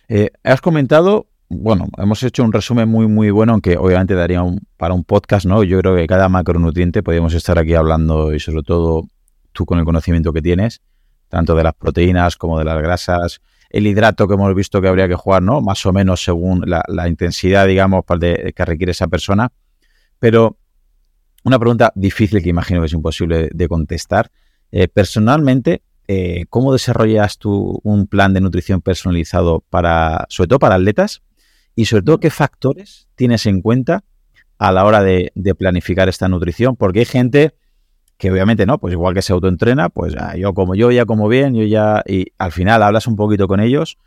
Eh, 0.09 0.31
has 0.43 0.61
comentado, 0.61 1.27
bueno, 1.49 1.89
hemos 1.99 2.23
hecho 2.23 2.45
un 2.45 2.53
resumen 2.53 2.89
muy, 2.89 3.07
muy 3.07 3.31
bueno, 3.31 3.53
aunque 3.53 3.77
obviamente 3.77 4.15
daría 4.15 4.43
para 4.77 4.95
un 4.95 5.05
podcast, 5.05 5.47
¿no? 5.47 5.63
Yo 5.65 5.79
creo 5.81 5.97
que 5.97 6.07
cada 6.07 6.29
macronutriente 6.29 7.03
podríamos 7.03 7.35
estar 7.35 7.59
aquí 7.59 7.75
hablando 7.75 8.35
y 8.35 8.41
sobre 8.41 8.63
todo 8.63 9.09
tú 9.53 9.65
con 9.65 9.79
el 9.79 9.85
conocimiento 9.85 10.33
que 10.33 10.43
tienes, 10.43 10.83
tanto 11.29 11.55
de 11.55 11.65
las 11.65 11.75
proteínas 11.75 12.37
como 12.37 12.59
de 12.59 12.65
las 12.65 12.83
grasas, 12.83 13.41
el 13.71 13.87
hidrato 13.87 14.29
que 14.29 14.35
hemos 14.35 14.55
visto 14.55 14.81
que 14.81 14.89
habría 14.89 15.09
que 15.09 15.15
jugar, 15.15 15.43
¿no? 15.43 15.61
Más 15.61 15.85
o 15.87 15.93
menos 15.93 16.23
según 16.23 16.65
la, 16.67 17.09
intensidad, 17.09 17.67
digamos, 17.67 18.05
que 18.07 18.65
requiere 18.65 18.93
esa 18.93 19.09
persona. 19.09 19.51
Pero 20.19 20.59
una 21.45 21.59
pregunta 21.59 21.93
difícil 21.95 22.43
que 22.43 22.49
imagino 22.49 22.81
que 22.81 22.87
es 22.87 22.93
imposible 22.93 23.51
de 23.53 23.69
contestar. 23.69 24.31
Eh, 24.71 24.89
personalmente, 24.89 25.83
eh, 26.07 26.45
¿cómo 26.51 26.73
desarrollas 26.73 27.39
tú 27.39 27.81
un 27.83 28.07
plan 28.07 28.35
de 28.35 28.41
nutrición 28.41 28.81
personalizado 28.83 29.65
para, 29.71 30.27
sobre 30.29 30.49
todo 30.49 30.59
para 30.59 30.75
atletas? 30.75 31.23
Y 31.75 31.87
sobre 31.87 32.03
todo, 32.03 32.21
¿qué 32.21 32.31
factores 32.31 33.09
tienes 33.15 33.47
en 33.47 33.61
cuenta 33.63 34.05
a 34.59 34.71
la 34.71 34.85
hora 34.85 35.03
de, 35.03 35.33
planificar 35.59 36.09
esta 36.09 36.29
nutrición? 36.29 36.77
Porque 36.77 37.01
hay 37.01 37.05
gente 37.07 37.55
que 38.19 38.31
obviamente 38.31 38.65
no, 38.67 38.79
pues 38.79 38.93
igual 38.93 39.15
que 39.15 39.23
se 39.23 39.33
autoentrena, 39.33 39.89
pues 39.89 40.15
yo 40.37 40.55
como 40.55 40.77
yo 40.77 40.93
ya 40.93 41.05
como 41.05 41.27
bien, 41.29 41.55
yo 41.55 41.65
ya, 41.65 42.03
y 42.07 42.27
al 42.39 42.53
final 42.53 42.83
hablas 42.83 43.09
un 43.09 43.17
poquito 43.17 43.49
con 43.49 43.59
ellos 43.59 43.99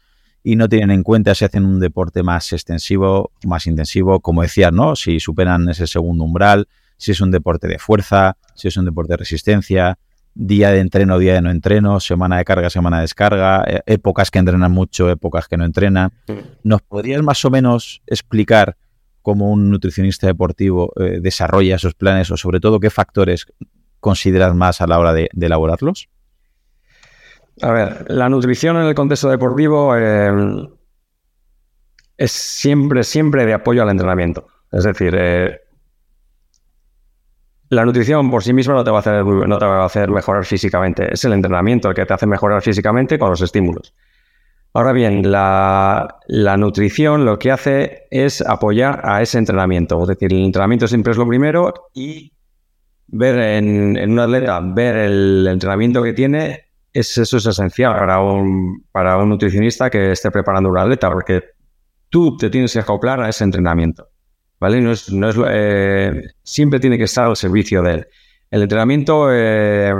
y 0.44 0.56
no 0.56 0.70
tienen 0.70 0.92
en 0.92 1.04
cuenta 1.04 1.36
si 1.36 1.44
hacen 1.44 1.66
un 1.66 1.80
deporte 1.82 2.24
más 2.24 2.54
extensivo, 2.54 3.32
más 3.44 3.68
intensivo, 3.68 4.22
como 4.22 4.44
decías, 4.44 4.72
¿no? 4.72 4.96
Si 4.96 5.20
superan 5.20 5.68
ese 5.68 5.88
segundo 5.88 6.24
umbral, 6.24 6.70
si 6.96 7.12
es 7.12 7.20
un 7.20 7.32
deporte 7.32 7.68
de 7.68 7.80
fuerza, 7.80 8.38
si 8.56 8.70
es 8.70 8.78
un 8.78 8.86
deporte 8.86 9.14
de 9.14 9.18
resistencia, 9.18 10.00
día 10.38 10.72
de 10.72 10.80
entreno, 10.80 11.18
día 11.18 11.34
de 11.34 11.42
no 11.42 11.50
entreno, 11.50 12.00
semana 12.00 12.38
de 12.38 12.46
carga, 12.46 12.70
semana 12.70 12.98
de 12.98 13.02
descarga, 13.02 13.64
eh, 13.68 13.82
épocas 13.88 14.30
que 14.30 14.40
entrenan 14.40 14.72
mucho, 14.72 15.10
épocas 15.10 15.48
que 15.48 15.58
no 15.58 15.66
entrenan. 15.66 16.12
¿Nos 16.64 16.82
podrías 16.84 17.24
más 17.24 17.44
o 17.44 17.50
menos 17.50 18.02
explicar 18.06 18.78
cómo 19.24 19.52
un 19.52 19.70
nutricionista 19.72 20.28
deportivo 20.28 20.94
eh, 20.98 21.20
desarrolla 21.22 21.76
esos 21.76 21.96
planes 21.96 22.30
o 22.32 22.38
sobre 22.38 22.60
todo 22.60 22.80
qué 22.80 22.90
factores 22.90 23.48
consideras 24.00 24.54
más 24.54 24.80
a 24.80 24.88
la 24.88 25.00
hora 25.00 25.14
de, 25.14 25.30
elaborarlos? 25.40 26.08
A 27.62 27.72
ver, 27.72 28.06
la 28.10 28.30
nutrición 28.30 28.78
en 28.78 28.84
el 28.84 28.94
contexto 28.94 29.30
deportivo 29.30 29.98
eh, 29.98 30.32
es 32.16 32.32
siempre, 32.32 33.04
siempre 33.04 33.46
de 33.46 33.54
apoyo 33.54 33.82
al 33.82 33.90
entrenamiento. 33.90 34.48
Es 34.72 34.84
decir, 34.84 35.16
eh, 35.18 35.62
la 37.70 37.86
nutrición 37.86 38.32
por 38.32 38.44
sí 38.44 38.54
misma 38.54 38.74
no 38.74 38.84
te, 38.84 38.92
va 38.92 38.98
a 38.98 39.00
hacer, 39.00 39.26
no 39.26 39.58
te 39.58 39.66
va 39.66 39.82
a 39.82 39.86
hacer 39.86 40.10
mejorar 40.10 40.46
físicamente. 40.46 41.14
Es 41.14 41.26
el 41.26 41.34
entrenamiento 41.34 41.90
el 41.90 41.96
que 41.96 42.06
te 42.06 42.14
hace 42.14 42.26
mejorar 42.26 42.62
físicamente 42.62 43.20
con 43.20 43.30
los 43.30 43.42
estímulos. 43.42 43.94
Ahora 44.74 44.94
bien, 44.94 45.32
la, 45.32 46.20
nutrición 46.58 47.26
lo 47.26 47.40
que 47.40 47.52
hace 47.52 48.04
es 48.12 48.42
apoyar 48.42 49.02
a 49.04 49.22
ese 49.22 49.38
entrenamiento. 49.38 50.02
Es 50.02 50.08
decir, 50.08 50.32
el 50.32 50.46
entrenamiento 50.46 50.88
siempre 50.88 51.12
es 51.12 51.18
lo 51.18 51.28
primero 51.28 51.74
y 51.94 52.32
ver 53.08 53.40
en, 53.40 53.98
en 53.98 54.12
un 54.12 54.20
atleta, 54.20 54.60
ver 54.62 54.96
el 54.98 55.48
entrenamiento 55.48 56.04
que 56.04 56.14
tiene, 56.14 56.68
es, 56.94 57.18
eso 57.18 57.38
es 57.38 57.46
esencial 57.46 57.94
para 57.94 58.22
un, 58.22 58.86
para 58.92 59.18
un 59.18 59.30
nutricionista 59.30 59.90
que 59.90 60.12
esté 60.12 60.32
preparando 60.32 60.70
un 60.70 60.78
atleta, 60.78 61.10
porque 61.10 61.44
tú 62.10 62.38
te 62.38 62.50
tienes 62.50 62.74
que 62.74 62.80
acoplar 62.80 63.22
a 63.22 63.30
ese 63.30 63.44
entrenamiento. 63.44 64.10
¿Vale? 64.60 64.82
No 64.82 64.92
es, 64.92 65.12
no 65.12 65.30
es, 65.30 65.36
eh, 65.50 66.22
siempre 66.44 66.80
tiene 66.80 66.98
que 66.98 67.04
estar 67.04 67.26
al 67.26 67.36
servicio 67.36 67.82
de 67.82 67.94
él. 67.94 68.08
El 68.50 68.64
entrenamiento 68.64 69.28
eh, 69.32 69.94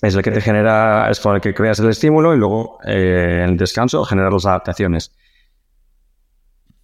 es 0.00 0.14
el 0.14 0.22
que 0.22 0.30
te 0.30 0.40
genera, 0.40 1.10
es 1.10 1.18
con 1.18 1.34
el 1.34 1.40
que 1.40 1.54
creas 1.54 1.78
el 1.80 1.88
estímulo 1.88 2.34
y 2.34 2.38
luego 2.38 2.78
eh, 2.84 3.42
en 3.44 3.50
el 3.50 3.56
descanso 3.56 4.04
generar 4.04 4.32
las 4.32 4.46
adaptaciones. 4.46 5.12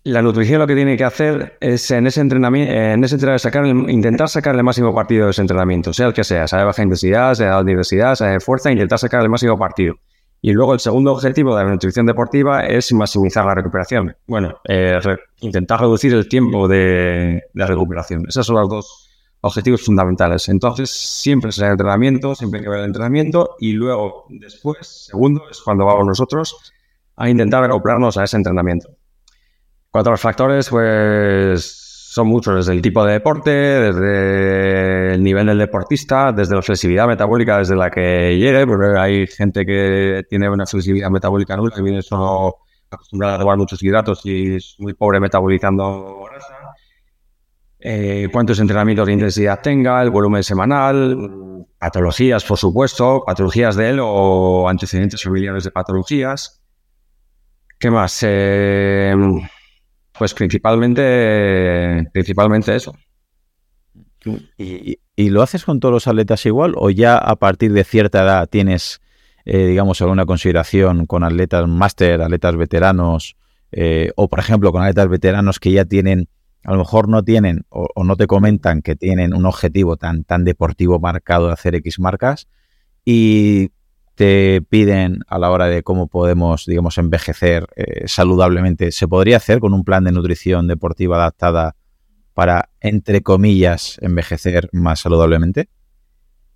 La 0.02 0.20
nutrición 0.20 0.58
lo 0.58 0.66
que 0.66 0.74
tiene 0.74 0.96
que 0.98 1.04
hacer 1.04 1.56
es 1.60 1.90
en 1.90 2.06
ese 2.06 2.20
entrenamiento, 2.20 2.74
en 2.74 3.04
ese 3.04 3.14
entrenamiento 3.14 3.90
intentar 3.90 4.28
sacar 4.28 4.54
el 4.54 4.62
máximo 4.62 4.94
partido 4.94 5.26
de 5.26 5.30
ese 5.30 5.40
entrenamiento, 5.40 5.94
sea 5.94 6.08
el 6.08 6.12
que 6.12 6.24
sea, 6.24 6.46
sea 6.46 6.58
de 6.58 6.64
baja 6.66 6.82
intensidad, 6.82 7.34
sea 7.34 7.46
de 7.46 7.52
alta 7.52 7.70
intensidad, 7.70 8.14
sea 8.14 8.28
de 8.28 8.40
fuerza, 8.40 8.70
intentar 8.70 8.98
sacar 8.98 9.22
el 9.22 9.30
máximo 9.30 9.56
partido. 9.56 9.94
Y 10.46 10.52
luego 10.52 10.74
el 10.74 10.78
segundo 10.80 11.10
objetivo 11.10 11.56
de 11.56 11.64
la 11.64 11.70
nutrición 11.70 12.04
deportiva 12.04 12.66
es 12.66 12.92
maximizar 12.92 13.46
la 13.46 13.54
recuperación. 13.54 14.14
Bueno, 14.26 14.60
eh, 14.68 15.00
intentar 15.40 15.80
reducir 15.80 16.12
el 16.12 16.28
tiempo 16.28 16.68
de, 16.68 17.44
de 17.54 17.66
recuperación. 17.66 18.26
Esos 18.28 18.46
son 18.46 18.56
los 18.56 18.68
dos 18.68 19.08
objetivos 19.40 19.80
fundamentales. 19.82 20.50
Entonces, 20.50 20.90
siempre 20.90 21.48
es 21.48 21.58
el 21.60 21.70
entrenamiento, 21.70 22.34
siempre 22.34 22.60
hay 22.60 22.64
que 22.64 22.68
ver 22.68 22.80
el 22.80 22.84
entrenamiento 22.84 23.56
y 23.58 23.72
luego, 23.72 24.26
después, 24.28 25.06
segundo, 25.06 25.48
es 25.50 25.62
cuando 25.62 25.86
vamos 25.86 26.08
nosotros 26.08 26.74
a 27.16 27.30
intentar 27.30 27.64
acoplarnos 27.64 28.18
a 28.18 28.24
ese 28.24 28.36
entrenamiento. 28.36 28.90
Cuatro 29.88 30.12
los 30.12 30.20
factores, 30.20 30.68
pues 30.68 31.83
son 32.14 32.28
muchos, 32.28 32.54
desde 32.54 32.74
el 32.74 32.80
tipo 32.80 33.04
de 33.04 33.14
deporte, 33.14 33.50
desde 33.50 35.14
el 35.14 35.22
nivel 35.24 35.48
del 35.48 35.58
deportista, 35.58 36.30
desde 36.30 36.54
la 36.54 36.62
flexibilidad 36.62 37.08
metabólica 37.08 37.58
desde 37.58 37.74
la 37.74 37.90
que 37.90 38.38
llegue, 38.38 38.64
porque 38.68 38.96
hay 38.96 39.26
gente 39.26 39.66
que 39.66 40.22
tiene 40.30 40.48
una 40.48 40.64
flexibilidad 40.64 41.10
metabólica 41.10 41.56
nula, 41.56 41.74
que 41.74 41.82
viene 41.82 42.02
solo 42.02 42.58
acostumbrada 42.88 43.34
a 43.34 43.38
tomar 43.40 43.58
muchos 43.58 43.82
hidratos 43.82 44.24
y 44.26 44.54
es 44.54 44.76
muy 44.78 44.94
pobre 44.94 45.18
metabolizando. 45.18 46.28
Eh, 47.80 48.28
cuántos 48.30 48.60
entrenamientos 48.60 49.06
de 49.08 49.12
intensidad 49.12 49.60
tenga, 49.60 50.00
el 50.00 50.10
volumen 50.10 50.44
semanal, 50.44 51.66
patologías, 51.80 52.44
por 52.44 52.58
supuesto, 52.58 53.24
patologías 53.26 53.74
de 53.74 53.90
él 53.90 53.98
o 54.00 54.68
antecedentes 54.68 55.20
familiares 55.20 55.64
de 55.64 55.72
patologías. 55.72 56.62
¿Qué 57.76 57.90
más? 57.90 58.20
Eh, 58.22 59.16
pues 60.18 60.34
principalmente, 60.34 62.08
principalmente 62.12 62.74
eso. 62.74 62.94
¿Y, 64.56 64.98
lo 65.16 65.42
haces 65.42 65.64
con 65.64 65.80
todos 65.80 65.92
los 65.92 66.08
atletas 66.08 66.44
igual 66.46 66.74
o 66.76 66.90
ya 66.90 67.18
a 67.18 67.36
partir 67.36 67.72
de 67.72 67.84
cierta 67.84 68.22
edad 68.22 68.48
tienes, 68.48 69.00
eh, 69.44 69.66
digamos, 69.66 70.00
alguna 70.00 70.26
consideración 70.26 71.06
con 71.06 71.24
atletas 71.24 71.68
máster, 71.68 72.22
atletas 72.22 72.56
veteranos 72.56 73.36
eh, 73.70 74.12
o, 74.16 74.28
por 74.28 74.38
ejemplo, 74.38 74.72
con 74.72 74.82
atletas 74.82 75.08
veteranos 75.08 75.60
que 75.60 75.72
ya 75.72 75.84
tienen, 75.84 76.28
a 76.64 76.72
lo 76.72 76.78
mejor 76.78 77.08
no 77.08 77.22
tienen 77.22 77.64
o, 77.68 77.88
o, 77.94 78.04
no 78.04 78.16
te 78.16 78.26
comentan 78.26 78.82
que 78.82 78.96
tienen 78.96 79.34
un 79.34 79.46
objetivo 79.46 79.96
tan, 79.96 80.24
tan 80.24 80.44
deportivo 80.44 80.98
marcado 80.98 81.48
de 81.48 81.52
hacer 81.52 81.74
X 81.76 82.00
marcas 82.00 82.48
y 83.04 83.70
te 84.14 84.62
piden 84.62 85.20
a 85.26 85.38
la 85.38 85.50
hora 85.50 85.66
de 85.66 85.82
cómo 85.82 86.06
podemos, 86.06 86.66
digamos, 86.66 86.98
envejecer 86.98 87.66
eh, 87.76 88.04
saludablemente, 88.06 88.92
¿se 88.92 89.08
podría 89.08 89.38
hacer 89.38 89.58
con 89.60 89.74
un 89.74 89.84
plan 89.84 90.04
de 90.04 90.12
nutrición 90.12 90.66
deportiva 90.68 91.16
adaptada 91.16 91.76
para, 92.32 92.70
entre 92.80 93.22
comillas, 93.22 93.98
envejecer 94.00 94.68
más 94.72 95.00
saludablemente? 95.00 95.68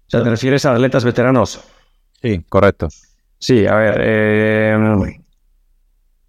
O 0.07 0.11
sea, 0.11 0.23
¿te 0.23 0.31
refieres 0.31 0.65
a 0.65 0.75
atletas 0.75 1.05
veteranos? 1.05 1.61
Sí, 2.23 2.45
correcto. 2.49 2.89
Sí, 3.39 3.67
a 3.67 3.75
ver, 3.75 4.01
eh, 4.01 4.77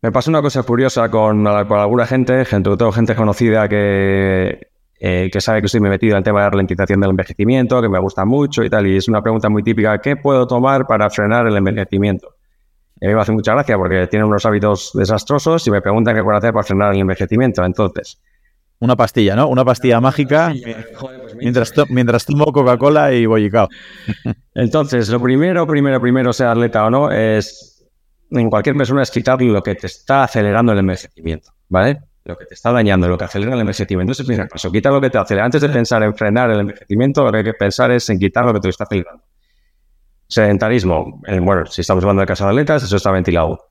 me 0.01 0.11
pasa 0.11 0.29
una 0.29 0.41
cosa 0.41 0.63
curiosa 0.63 1.09
con, 1.09 1.43
con 1.43 1.79
alguna 1.79 2.05
gente, 2.05 2.45
gente, 2.45 2.75
todo 2.77 2.91
gente 2.91 3.15
conocida 3.15 3.67
que 3.67 4.68
eh, 4.99 5.29
que 5.31 5.39
sabe 5.39 5.61
que 5.61 5.67
estoy 5.67 5.79
metido 5.79 6.13
en 6.13 6.17
el 6.17 6.23
tema 6.23 6.39
de 6.39 6.45
la 6.45 6.49
ralentización 6.49 6.99
del 6.99 7.11
envejecimiento, 7.11 7.81
que 7.81 7.87
me 7.87 7.99
gusta 7.99 8.25
mucho 8.25 8.63
y 8.63 8.69
tal. 8.69 8.85
Y 8.87 8.97
es 8.97 9.07
una 9.07 9.21
pregunta 9.21 9.49
muy 9.49 9.63
típica, 9.63 9.99
¿qué 9.99 10.17
puedo 10.17 10.45
tomar 10.45 10.85
para 10.85 11.09
frenar 11.09 11.47
el 11.47 11.55
envejecimiento? 11.55 12.35
Y 12.99 13.05
a 13.05 13.09
mí 13.09 13.15
me 13.15 13.21
hace 13.21 13.31
mucha 13.31 13.53
gracia 13.53 13.77
porque 13.77 14.07
tienen 14.07 14.27
unos 14.27 14.45
hábitos 14.45 14.91
desastrosos 14.93 15.65
y 15.67 15.71
me 15.71 15.81
preguntan 15.81 16.15
qué 16.15 16.23
puedo 16.23 16.37
hacer 16.37 16.51
para 16.51 16.63
frenar 16.63 16.93
el 16.93 16.99
envejecimiento. 16.99 17.63
Entonces... 17.63 18.19
Una 18.81 18.95
pastilla, 18.95 19.35
¿no? 19.35 19.49
Una 19.49 19.65
pastilla 19.65 19.99
mágica 19.99 20.53
pues 20.97 21.35
mientras, 21.35 21.73
mientras 21.89 22.25
tomo 22.25 22.45
Coca-Cola 22.45 23.13
y 23.13 23.25
bollicao. 23.25 23.67
Entonces, 24.53 25.09
lo 25.09 25.21
primero, 25.21 25.67
primero, 25.67 25.99
primero, 25.99 26.31
sea 26.31 26.51
atleta 26.51 26.85
o 26.85 26.89
no, 26.89 27.11
es 27.11 27.69
en 28.31 28.49
cualquier 28.49 28.75
persona 28.75 29.01
es 29.01 29.11
quitar 29.11 29.41
lo 29.41 29.61
que 29.61 29.75
te 29.75 29.87
está 29.87 30.23
acelerando 30.23 30.71
el 30.71 30.79
envejecimiento, 30.79 31.51
¿vale? 31.67 32.01
Lo 32.29 32.37
que 32.37 32.45
te 32.45 32.53
está 32.53 32.71
dañando, 32.71 33.07
lo 33.07 33.17
que 33.17 33.25
acelera 33.25 33.53
el 33.53 33.61
envejecimiento. 33.61 34.11
Entonces, 34.11 34.27
mira, 34.27 34.47
eso, 34.53 34.71
quita 34.71 34.89
lo 34.89 35.01
que 35.01 35.09
te 35.09 35.17
acelera. 35.17 35.45
Antes 35.45 35.61
de 35.61 35.69
pensar 35.69 36.03
en 36.03 36.15
frenar 36.15 36.49
el 36.51 36.61
envejecimiento, 36.61 37.23
lo 37.23 37.31
que 37.31 37.37
hay 37.39 37.43
que 37.43 37.53
pensar 37.53 37.91
es 37.91 38.09
en 38.09 38.19
quitar 38.19 38.45
lo 38.45 38.53
que 38.53 38.59
te 38.61 38.69
está 38.69 38.85
acelerando. 38.85 39.23
Sedentarismo. 40.27 41.21
Eh, 41.27 41.39
bueno, 41.39 41.65
si 41.65 41.81
estamos 41.81 42.03
hablando 42.03 42.21
de 42.21 42.27
casa 42.27 42.45
de 42.45 42.51
atletas, 42.51 42.83
eso 42.83 42.95
está 42.95 43.11
ventilado. 43.11 43.69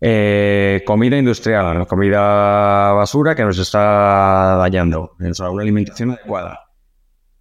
Eh, 0.00 0.82
comida 0.86 1.16
industrial, 1.16 1.86
comida 1.86 2.92
basura 2.92 3.34
que 3.34 3.44
nos 3.44 3.58
está 3.58 4.56
dañando. 4.58 5.12
Una 5.18 5.62
alimentación 5.62 6.10
adecuada 6.12 6.68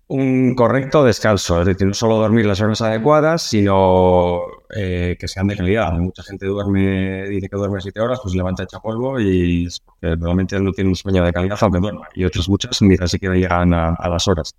un 0.08 0.56
correcto 0.56 1.04
descanso, 1.04 1.62
es 1.62 1.68
decir, 1.68 1.86
no 1.88 1.94
solo 1.94 2.18
dormir 2.18 2.46
las 2.46 2.62
horas 2.62 2.82
adecuadas, 2.82 3.42
sino 3.42 4.42
eh, 4.76 5.16
que 5.20 5.28
sean 5.28 5.48
de 5.48 5.56
calidad. 5.56 5.94
Mucha 5.94 6.24
gente 6.24 6.46
duerme, 6.46 7.28
dice 7.30 7.48
que 7.50 7.56
duerme 7.56 7.80
siete 7.80 8.02
horas, 8.02 8.20
pues 8.22 8.36
levanta 8.36 8.64
hecha 8.64 8.80
polvo 8.80 9.20
y 9.20 9.68
realmente 10.02 10.60
no 10.60 10.72
tiene 10.72 10.90
un 10.90 10.96
sueño 10.96 11.24
de 11.24 11.32
calidad 11.32 11.58
aunque 11.62 11.80
duerma. 11.80 12.08
Y 12.14 12.26
otras 12.26 12.50
muchas 12.50 12.82
ni 12.82 12.98
siquiera 12.98 13.36
llegan 13.36 13.74
a, 13.74 13.96
las 14.10 14.28
horas. 14.28 14.54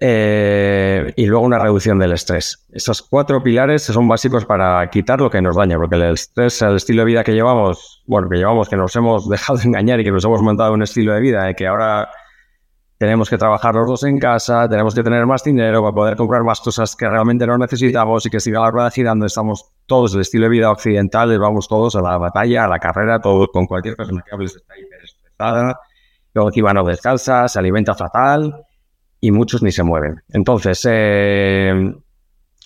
Eh, 0.00 1.12
y 1.16 1.26
luego 1.26 1.44
una 1.44 1.60
reducción 1.60 1.98
del 2.00 2.12
estrés. 2.12 2.66
Estos 2.72 3.02
cuatro 3.02 3.40
pilares 3.40 3.84
son 3.84 4.08
básicos 4.08 4.44
para 4.44 4.90
quitar 4.90 5.20
lo 5.20 5.30
que 5.30 5.40
nos 5.40 5.54
daña, 5.54 5.76
porque 5.76 5.94
el 5.94 6.14
estrés, 6.14 6.60
el 6.62 6.74
estilo 6.74 7.02
de 7.02 7.06
vida 7.06 7.22
que 7.22 7.32
llevamos, 7.32 8.02
bueno, 8.06 8.28
que 8.28 8.38
llevamos, 8.38 8.68
que 8.68 8.76
nos 8.76 8.96
hemos 8.96 9.28
dejado 9.28 9.60
de 9.60 9.66
engañar 9.66 10.00
y 10.00 10.04
que 10.04 10.10
nos 10.10 10.24
hemos 10.24 10.42
montado 10.42 10.72
un 10.72 10.82
estilo 10.82 11.14
de 11.14 11.20
vida, 11.20 11.44
de 11.44 11.54
que 11.54 11.68
ahora 11.68 12.10
tenemos 13.02 13.28
que 13.28 13.36
trabajar 13.36 13.74
los 13.74 13.88
dos 13.88 14.04
en 14.04 14.16
casa, 14.16 14.68
tenemos 14.68 14.94
que 14.94 15.02
tener 15.02 15.26
más 15.26 15.42
dinero 15.42 15.82
para 15.82 15.92
poder 15.92 16.16
comprar 16.16 16.44
más 16.44 16.60
cosas 16.60 16.94
que 16.94 17.08
realmente 17.08 17.44
no 17.44 17.58
necesitamos 17.58 18.24
y 18.26 18.30
que 18.30 18.38
siga 18.38 18.60
la 18.60 18.70
rueda 18.70 18.92
girando. 18.92 19.26
Estamos 19.26 19.72
todos, 19.86 20.14
el 20.14 20.20
estilo 20.20 20.44
de 20.44 20.50
vida 20.50 20.70
occidental, 20.70 21.36
vamos 21.40 21.66
todos 21.66 21.96
a 21.96 22.00
la 22.00 22.16
batalla, 22.16 22.64
a 22.64 22.68
la 22.68 22.78
carrera, 22.78 23.20
todo 23.20 23.48
con 23.48 23.66
cualquier 23.66 23.96
persona 23.96 24.22
que 24.24 24.32
hables 24.32 24.54
está 24.54 24.78
hiperestresada, 24.78 25.80
luego 26.32 26.72
no 26.74 26.84
descansa, 26.84 27.48
se 27.48 27.58
alimenta 27.58 27.92
fatal 27.96 28.54
y 29.20 29.32
muchos 29.32 29.64
ni 29.64 29.72
se 29.72 29.82
mueven. 29.82 30.22
Entonces, 30.28 30.86
eh, 30.88 31.92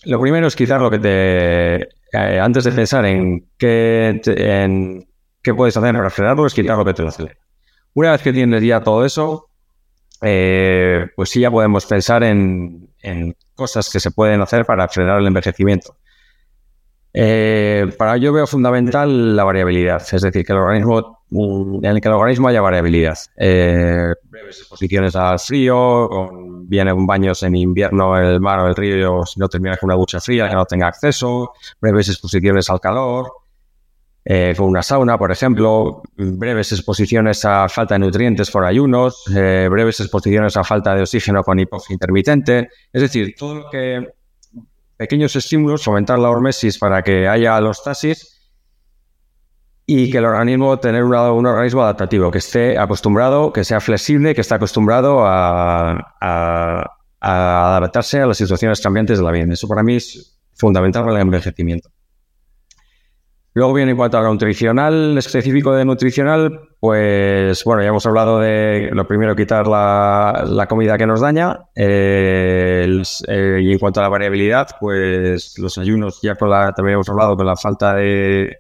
lo 0.05 0.21
primero 0.21 0.49
es 0.49 0.55
quitar 0.55 0.83
lo 0.83 0.91
que 0.91 0.99
te... 0.99 1.77
Eh, 2.13 2.41
antes 2.41 2.65
de 2.65 2.73
pensar 2.73 3.07
en 3.07 3.53
qué, 3.57 4.21
en 4.27 5.09
qué 5.41 5.55
puedes 5.55 5.75
hacer 5.79 5.95
para 5.95 6.11
frenarlo, 6.11 6.45
es 6.45 6.53
quitar 6.53 6.77
lo 6.77 6.85
que 6.85 6.93
te 6.93 7.07
acelera. 7.07 7.39
Una 7.95 8.13
vez 8.13 8.21
que 8.21 8.35
tienes 8.35 8.63
ya 8.63 8.83
todo 8.83 9.07
eso, 9.07 9.46
eh, 10.23 11.07
pues 11.15 11.31
sí 11.31 11.41
ya 11.41 11.51
podemos 11.51 11.87
pensar 11.87 12.23
en, 12.23 12.89
cosas 13.55 13.91
que 13.91 14.01
se 14.01 14.11
pueden 14.11 14.41
hacer 14.41 14.67
para 14.67 14.89
frenar 14.89 15.21
el 15.21 15.27
envejecimiento. 15.27 15.97
Eh, 17.15 17.91
para 17.97 18.17
ello 18.17 18.33
veo 18.33 18.47
fundamental 18.47 19.35
la 19.35 19.45
variabilidad, 19.45 20.03
es 20.13 20.21
decir, 20.21 20.45
que 20.45 20.53
el 20.53 20.59
organismo, 20.59 21.23
mm, 21.31 21.85
en 21.85 21.93
el 21.93 22.01
que 22.01 22.09
el 22.09 22.15
organismo 22.15 22.49
haya 22.49 22.61
variabilidad. 22.61 23.17
Eh, 23.37 24.13
breves 24.25 24.59
exposiciones 24.59 25.17
al 25.17 25.39
frío, 25.39 26.09
con, 26.11 26.69
vienen 26.69 27.07
baños 27.07 27.43
en 27.43 27.57
invierno 27.57 28.19
en 28.19 28.25
el 28.25 28.41
mar 28.41 28.61
o 28.61 28.67
el 28.67 28.77
río, 28.77 29.25
si 29.25 29.41
no 29.41 29.49
termina 29.49 29.77
con 29.79 29.89
una 29.89 29.97
ducha 29.97 30.21
fría 30.21 30.49
que 30.49 30.55
no 30.55 30.67
tenga 30.67 30.89
acceso, 30.89 31.53
breves 31.81 32.09
exposiciones 32.11 32.69
al 32.69 32.81
calor, 32.81 33.33
eh, 34.29 34.55
con 34.57 34.67
una 34.67 34.83
sauna, 34.83 35.17
por 35.17 35.31
ejemplo, 35.31 36.03
breves 36.17 36.73
exposiciones 36.73 37.45
a 37.45 37.69
falta 37.69 37.95
de 37.95 38.01
nutrientes 38.01 38.51
por 38.51 38.65
ayunos, 38.65 39.23
eh, 39.33 39.69
breves 39.71 40.01
exposiciones 40.01 40.57
a 40.57 40.65
falta 40.65 40.97
de 40.97 41.03
oxígeno 41.03 41.45
con 41.45 41.61
hipoxia 41.61 41.95
intermitente. 41.95 42.69
Es 42.93 43.03
decir, 43.03 43.37
todo 43.39 43.55
lo 43.55 43.71
que 43.71 44.05
pequeños 44.97 45.37
estímulos, 45.37 45.85
fomentar 45.85 46.19
la 46.19 46.29
hormesis 46.29 46.77
para 46.77 47.03
que 47.03 47.29
haya 47.29 47.57
alostasis 47.57 48.51
y 49.87 50.11
que 50.11 50.19
el 50.19 50.25
organismo 50.25 50.81
tener 50.81 51.05
un, 51.05 51.15
organismo 51.15 51.83
adaptativo, 51.83 52.33
que 52.33 52.39
esté 52.39 52.77
acostumbrado, 52.77 53.53
que 53.53 53.63
sea 53.63 53.79
flexible, 53.79 54.35
que 54.35 54.41
esté 54.41 54.55
acostumbrado 54.57 55.23
a, 55.25 56.17
adaptarse 57.21 58.21
a 58.23 58.27
las 58.27 58.39
situaciones 58.39 58.81
cambiantes 58.81 59.19
de 59.19 59.25
la 59.25 59.31
vida. 59.31 59.53
Eso 59.53 59.69
para 59.69 59.85
mí 59.85 59.95
es 59.95 60.37
fundamental 60.55 61.05
para 61.05 61.15
el 61.15 61.23
envejecimiento. 61.23 61.91
Luego 63.57 63.73
viene 63.73 63.93
en 63.93 63.97
cuanto 63.97 64.19
a 64.19 64.21
lo 64.21 64.31
nutricional, 64.33 65.17
específico 65.17 65.73
de 65.73 65.87
nutricional, 65.87 66.69
pues 66.79 67.65
bueno, 67.65 67.81
ya 67.81 67.89
hemos 67.89 68.05
hablado 68.05 68.39
de 68.39 68.91
lo 68.93 69.09
primero, 69.09 69.35
quitar 69.35 69.67
la, 69.67 70.67
comida 70.69 70.99
que 70.99 71.07
nos 71.07 71.23
daña. 71.23 71.61
Eh, 71.75 73.03
eh, 73.27 73.61
y 73.63 73.73
en 73.73 73.79
cuanto 73.79 74.01
a 74.01 74.03
la 74.03 74.11
variabilidad, 74.11 74.69
pues 74.79 75.59
los 75.59 75.79
ayunos, 75.79 76.21
ya 76.21 76.35
con 76.35 76.51
la, 76.51 76.75
también 76.75 76.97
hemos 76.97 77.09
hablado 77.09 77.35
de 77.35 77.45
la 77.45 77.57
falta 77.57 77.95
de, 77.95 78.59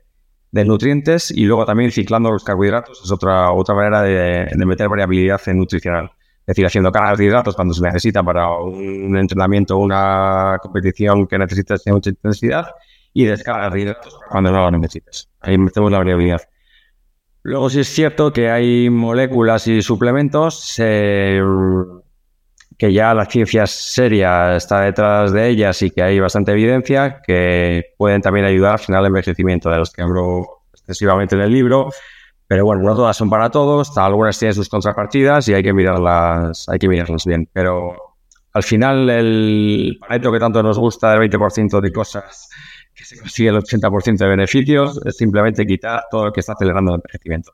de 0.51 0.64
nutrientes 0.64 1.30
y 1.30 1.44
luego 1.44 1.66
también 1.66 1.92
ciclando 1.92 2.30
los 2.30 2.42
carbohidratos 2.42 3.03
es 3.05 3.12
otra, 3.12 3.53
otra 3.53 3.74
manera 3.74 4.01
de, 4.01 4.49
meter 4.64 4.88
variabilidad 4.88 5.42
en 5.44 5.59
nutricional. 5.59 6.11
Es 6.40 6.47
decir, 6.47 6.64
haciendo 6.64 6.90
cargas 6.90 7.18
de 7.18 7.26
hidratos 7.26 7.55
cuando 7.55 7.74
se 7.74 7.82
necesita 7.82 8.22
para 8.22 8.49
un 8.51 9.14
entrenamiento 9.18 9.76
o 9.76 9.80
una 9.80 10.57
competición 10.62 11.26
que 11.26 11.36
necesitas 11.36 11.84
de 11.84 11.92
mucha 11.92 12.09
intensidad 12.09 12.68
y 13.17 13.25
descargas 13.25 13.73
de 13.73 13.97
cuando 14.29 14.53
no 14.53 14.71
lo 14.71 14.79
necesites. 14.79 15.31
Ahí 15.41 15.57
metemos 15.57 15.91
la 15.91 15.99
variabilidad. 15.99 16.43
Luego 17.45 17.71
sí 17.71 17.81
es 17.81 17.89
cierto 17.89 18.31
que 18.31 18.51
hay 18.51 18.91
moléculas 18.91 19.67
y 19.69 19.81
suplementos 19.81 20.75
eh, 20.79 21.41
que 22.77 22.93
ya 22.93 23.14
la 23.14 23.25
ciencia 23.25 23.67
seria 23.67 24.57
está 24.57 24.83
detrás 24.83 25.33
de 25.33 25.49
ellas 25.49 25.81
y 25.81 25.91
que 25.91 26.03
hay 26.03 26.21
bastante 26.21 26.53
evidencia 26.53 27.23
que 27.27 27.95
pueden 27.97 28.21
también 28.21 28.45
ayudar 28.45 28.73
al 28.73 28.81
final 28.81 29.01
al 29.01 29.07
envejecimiento, 29.07 29.71
de 29.71 29.79
los 29.79 29.91
que 29.91 30.03
hablo 30.03 30.64
excesivamente 30.75 31.37
en 31.37 31.41
el 31.41 31.53
libro. 31.53 31.89
Pero 32.47 32.67
bueno, 32.67 32.83
no 32.83 32.95
todas 32.95 33.17
son 33.17 33.31
para 33.31 33.49
todos, 33.49 33.97
algunas 33.97 34.39
tienen 34.39 34.53
sus 34.53 34.69
contrapartidas 34.69 35.49
y 35.49 35.55
hay 35.55 35.62
que 35.62 35.73
mirarlas, 35.73 36.69
hay 36.69 36.79
que 36.79 36.87
mirarlas 36.87 37.25
bien. 37.25 37.49
Pero 37.51 37.97
al 38.53 38.62
final 38.62 39.09
el 39.09 39.97
pareto 40.01 40.31
que 40.31 40.39
tanto 40.39 40.62
nos 40.62 40.79
gusta 40.79 41.12
del 41.12 41.31
20% 41.31 41.81
de 41.81 41.93
cosas 41.93 42.51
que 42.97 43.05
se 43.05 43.18
consigue 43.18 43.51
el 43.51 43.57
80% 43.57 44.16
de 44.16 44.26
beneficios 44.26 45.01
es 45.05 45.16
simplemente 45.16 45.66
quitar 45.66 46.05
todo 46.11 46.26
lo 46.26 46.32
que 46.32 46.40
está 46.40 46.55
acelerando 46.55 46.92
el 46.92 46.97
envejecimiento. 46.97 47.53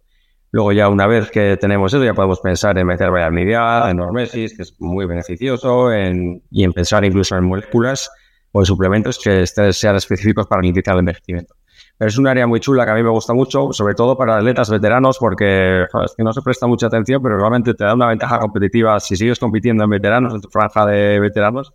Luego 0.53 0.72
ya 0.72 0.88
una 0.88 1.07
vez 1.07 1.30
que 1.30 1.57
tenemos 1.57 1.93
eso, 1.93 2.05
ya 2.05 2.14
podemos 2.14 2.40
pensar 2.40 2.78
en 2.78 2.86
meter 2.86 3.11
variabilidad, 3.11 3.90
en 3.90 4.01
hormesis, 4.01 4.55
que 4.55 4.62
es 4.62 4.80
muy 4.80 5.07
beneficioso, 5.07 5.90
en, 5.93 6.43
y 6.51 6.62
en 6.62 6.72
pensar 6.72 7.05
incluso 7.05 7.36
en 7.36 7.45
moléculas 7.45 8.11
o 8.53 8.61
en 8.61 8.66
suplementos 8.66 9.18
que 9.18 9.47
sean 9.47 9.97
específicos 9.97 10.47
para 10.47 10.64
iniciar 10.64 10.95
el 10.95 11.01
envejecimiento. 11.01 11.55
Pero 11.97 12.09
es 12.09 12.18
un 12.18 12.26
área 12.26 12.47
muy 12.47 12.61
chula 12.61 12.84
que 12.84 12.90
a 12.90 12.95
mí 12.95 13.03
me 13.03 13.11
gusta 13.11 13.32
mucho, 13.32 13.72
sobre 13.72 13.95
todo 13.95 14.16
para 14.16 14.36
atletas 14.36 14.68
veteranos, 14.68 15.18
porque 15.18 15.82
es 15.84 16.14
que 16.16 16.22
no 16.22 16.32
se 16.32 16.43
presta 16.43 16.66
mucha 16.66 16.86
atención, 16.86 17.22
pero 17.22 17.38
realmente 17.38 17.74
te 17.74 17.84
da 17.84 17.95
una 17.95 18.09
ventaja 18.09 18.38
competitiva 18.38 19.01
si 19.01 19.16
sigues 19.16 19.38
compitiendo 19.38 19.84
en 19.84 19.90
veteranos, 19.90 20.34
en 20.34 20.40
tu 20.40 20.49
franja 20.49 20.84
de 20.84 21.18
veteranos. 21.18 21.72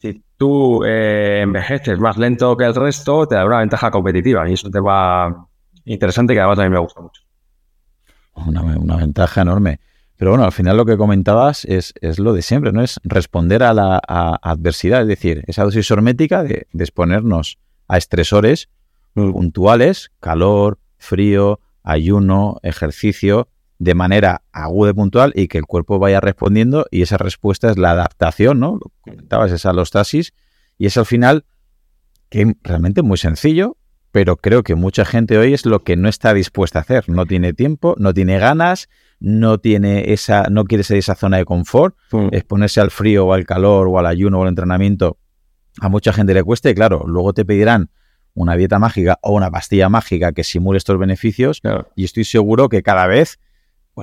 Si 0.00 0.24
tú 0.36 0.82
eh, 0.84 1.40
envejeces 1.42 1.98
más 1.98 2.16
lento 2.16 2.56
que 2.56 2.64
el 2.64 2.74
resto, 2.74 3.26
te 3.26 3.34
da 3.34 3.44
una 3.44 3.58
ventaja 3.58 3.90
competitiva 3.90 4.48
y 4.48 4.54
es 4.54 4.64
un 4.64 4.72
tema 4.72 5.46
interesante 5.84 6.34
que 6.34 6.40
además 6.40 6.58
mí 6.58 6.70
me 6.70 6.78
gusta 6.78 7.00
mucho 7.00 7.22
una, 8.46 8.96
ventaja 8.96 9.42
enorme. 9.42 9.80
Pero 10.16 10.32
bueno, 10.32 10.44
al 10.44 10.52
final 10.52 10.76
lo 10.76 10.84
que 10.84 10.96
comentabas 10.96 11.64
es, 11.64 11.94
es 12.00 12.18
lo 12.18 12.32
de 12.32 12.42
siempre, 12.42 12.72
¿no? 12.72 12.82
Es 12.82 13.00
responder 13.04 13.62
a 13.62 13.72
la 13.72 13.98
adversidad, 13.98 15.02
es 15.02 15.08
decir, 15.08 15.44
esa 15.46 15.64
dosis 15.64 15.90
hormética 15.90 16.42
de, 16.42 16.66
exponernos 16.78 17.58
a 17.88 17.96
estresores 17.96 18.68
puntuales, 19.14 20.12
calor, 20.20 20.78
frío, 20.98 21.60
ayuno, 21.82 22.58
ejercicio, 22.62 23.48
de 23.80 23.94
manera 23.94 24.42
aguda 24.52 24.90
y 24.90 24.92
puntual 24.92 25.32
y 25.34 25.48
que 25.48 25.56
el 25.56 25.64
cuerpo 25.64 25.98
vaya 25.98 26.20
respondiendo 26.20 26.86
y 26.90 27.00
esa 27.00 27.16
respuesta 27.16 27.70
es 27.70 27.78
la 27.78 27.92
adaptación, 27.92 28.60
¿no? 28.60 28.72
Lo 28.72 28.92
comentabas, 29.00 29.50
esa 29.52 29.70
alostasis 29.70 30.34
y 30.76 30.84
es 30.84 30.98
al 30.98 31.06
final 31.06 31.46
que 32.28 32.56
realmente 32.62 33.00
muy 33.00 33.16
sencillo, 33.16 33.78
pero 34.12 34.36
creo 34.36 34.62
que 34.62 34.74
mucha 34.74 35.06
gente 35.06 35.38
hoy 35.38 35.54
es 35.54 35.64
lo 35.64 35.82
que 35.82 35.96
no 35.96 36.10
está 36.10 36.34
dispuesta 36.34 36.78
a 36.78 36.82
hacer. 36.82 37.08
No 37.08 37.24
tiene 37.24 37.54
tiempo, 37.54 37.94
no 37.98 38.12
tiene 38.12 38.38
ganas, 38.38 38.90
no 39.18 39.56
tiene 39.58 40.12
esa, 40.12 40.44
no 40.50 40.64
quiere 40.64 40.84
ser 40.84 40.98
esa 40.98 41.14
zona 41.14 41.38
de 41.38 41.46
confort, 41.46 41.96
mm. 42.12 42.28
exponerse 42.32 42.82
al 42.82 42.90
frío 42.90 43.28
o 43.28 43.32
al 43.32 43.46
calor 43.46 43.88
o 43.88 43.98
al 43.98 44.06
ayuno 44.06 44.40
o 44.40 44.42
al 44.42 44.48
entrenamiento. 44.48 45.16
A 45.80 45.88
mucha 45.88 46.12
gente 46.12 46.34
le 46.34 46.44
cuesta 46.44 46.68
y 46.68 46.74
claro, 46.74 47.04
luego 47.06 47.32
te 47.32 47.46
pedirán 47.46 47.90
una 48.34 48.56
dieta 48.56 48.78
mágica 48.78 49.18
o 49.22 49.32
una 49.32 49.50
pastilla 49.50 49.88
mágica 49.88 50.32
que 50.32 50.44
simule 50.44 50.76
estos 50.76 50.98
beneficios 50.98 51.62
y 51.96 52.04
estoy 52.04 52.24
seguro 52.24 52.68
que 52.68 52.82
cada 52.82 53.06
vez 53.06 53.38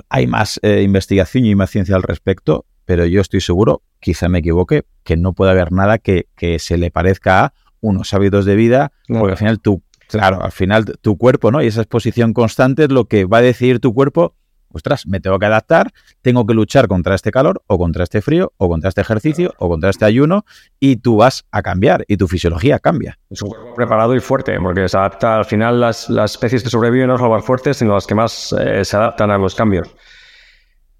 hay 0.09 0.27
más 0.27 0.59
eh, 0.63 0.81
investigación 0.83 1.45
y 1.45 1.55
más 1.55 1.69
ciencia 1.69 1.95
al 1.95 2.03
respecto, 2.03 2.65
pero 2.85 3.05
yo 3.05 3.21
estoy 3.21 3.41
seguro, 3.41 3.81
quizá 3.99 4.29
me 4.29 4.39
equivoque, 4.39 4.83
que 5.03 5.17
no 5.17 5.33
puede 5.33 5.51
haber 5.51 5.71
nada 5.71 5.97
que, 5.97 6.27
que 6.35 6.59
se 6.59 6.77
le 6.77 6.91
parezca 6.91 7.45
a 7.45 7.53
unos 7.81 8.13
hábitos 8.13 8.45
de 8.45 8.55
vida, 8.55 8.91
porque 9.07 9.31
al 9.31 9.37
final 9.37 9.59
tú 9.59 9.83
Claro, 10.07 10.41
al 10.41 10.51
final 10.51 10.85
tu 11.01 11.17
cuerpo, 11.17 11.51
¿no? 11.51 11.61
Y 11.61 11.67
esa 11.67 11.81
exposición 11.81 12.33
constante 12.33 12.85
es 12.85 12.91
lo 12.91 13.05
que 13.05 13.25
va 13.25 13.39
a 13.39 13.41
decidir 13.41 13.79
tu 13.79 13.93
cuerpo, 13.93 14.35
ostras, 14.71 15.07
me 15.07 15.19
tengo 15.19 15.39
que 15.39 15.45
adaptar, 15.45 15.91
tengo 16.21 16.45
que 16.45 16.53
luchar 16.53 16.87
contra 16.87 17.15
este 17.15 17.31
calor 17.31 17.61
o 17.67 17.77
contra 17.77 18.03
este 18.03 18.21
frío 18.21 18.53
o 18.57 18.69
contra 18.69 18.89
este 18.89 19.01
ejercicio 19.01 19.53
o 19.57 19.69
contra 19.69 19.89
este 19.89 20.05
ayuno 20.05 20.45
y 20.79 20.97
tú 20.97 21.17
vas 21.17 21.45
a 21.51 21.61
cambiar 21.61 22.05
y 22.07 22.17
tu 22.17 22.27
fisiología 22.27 22.79
cambia. 22.79 23.17
Es 23.29 23.41
un 23.41 23.49
cuerpo 23.49 23.75
preparado 23.75 24.15
y 24.15 24.19
fuerte 24.19 24.59
porque 24.59 24.87
se 24.87 24.97
adapta, 24.97 25.37
al 25.37 25.45
final 25.45 25.79
las, 25.79 26.09
especies 26.09 26.63
que 26.63 26.69
sobreviven 26.69 27.07
no 27.07 27.17
son 27.17 27.29
las 27.29 27.39
más 27.39 27.45
fuertes, 27.45 27.77
sino 27.77 27.93
las 27.93 28.07
que 28.07 28.15
más 28.15 28.55
eh, 28.59 28.83
se 28.83 28.97
adaptan 28.97 29.31
a 29.31 29.37
los 29.37 29.55
cambios. 29.55 29.89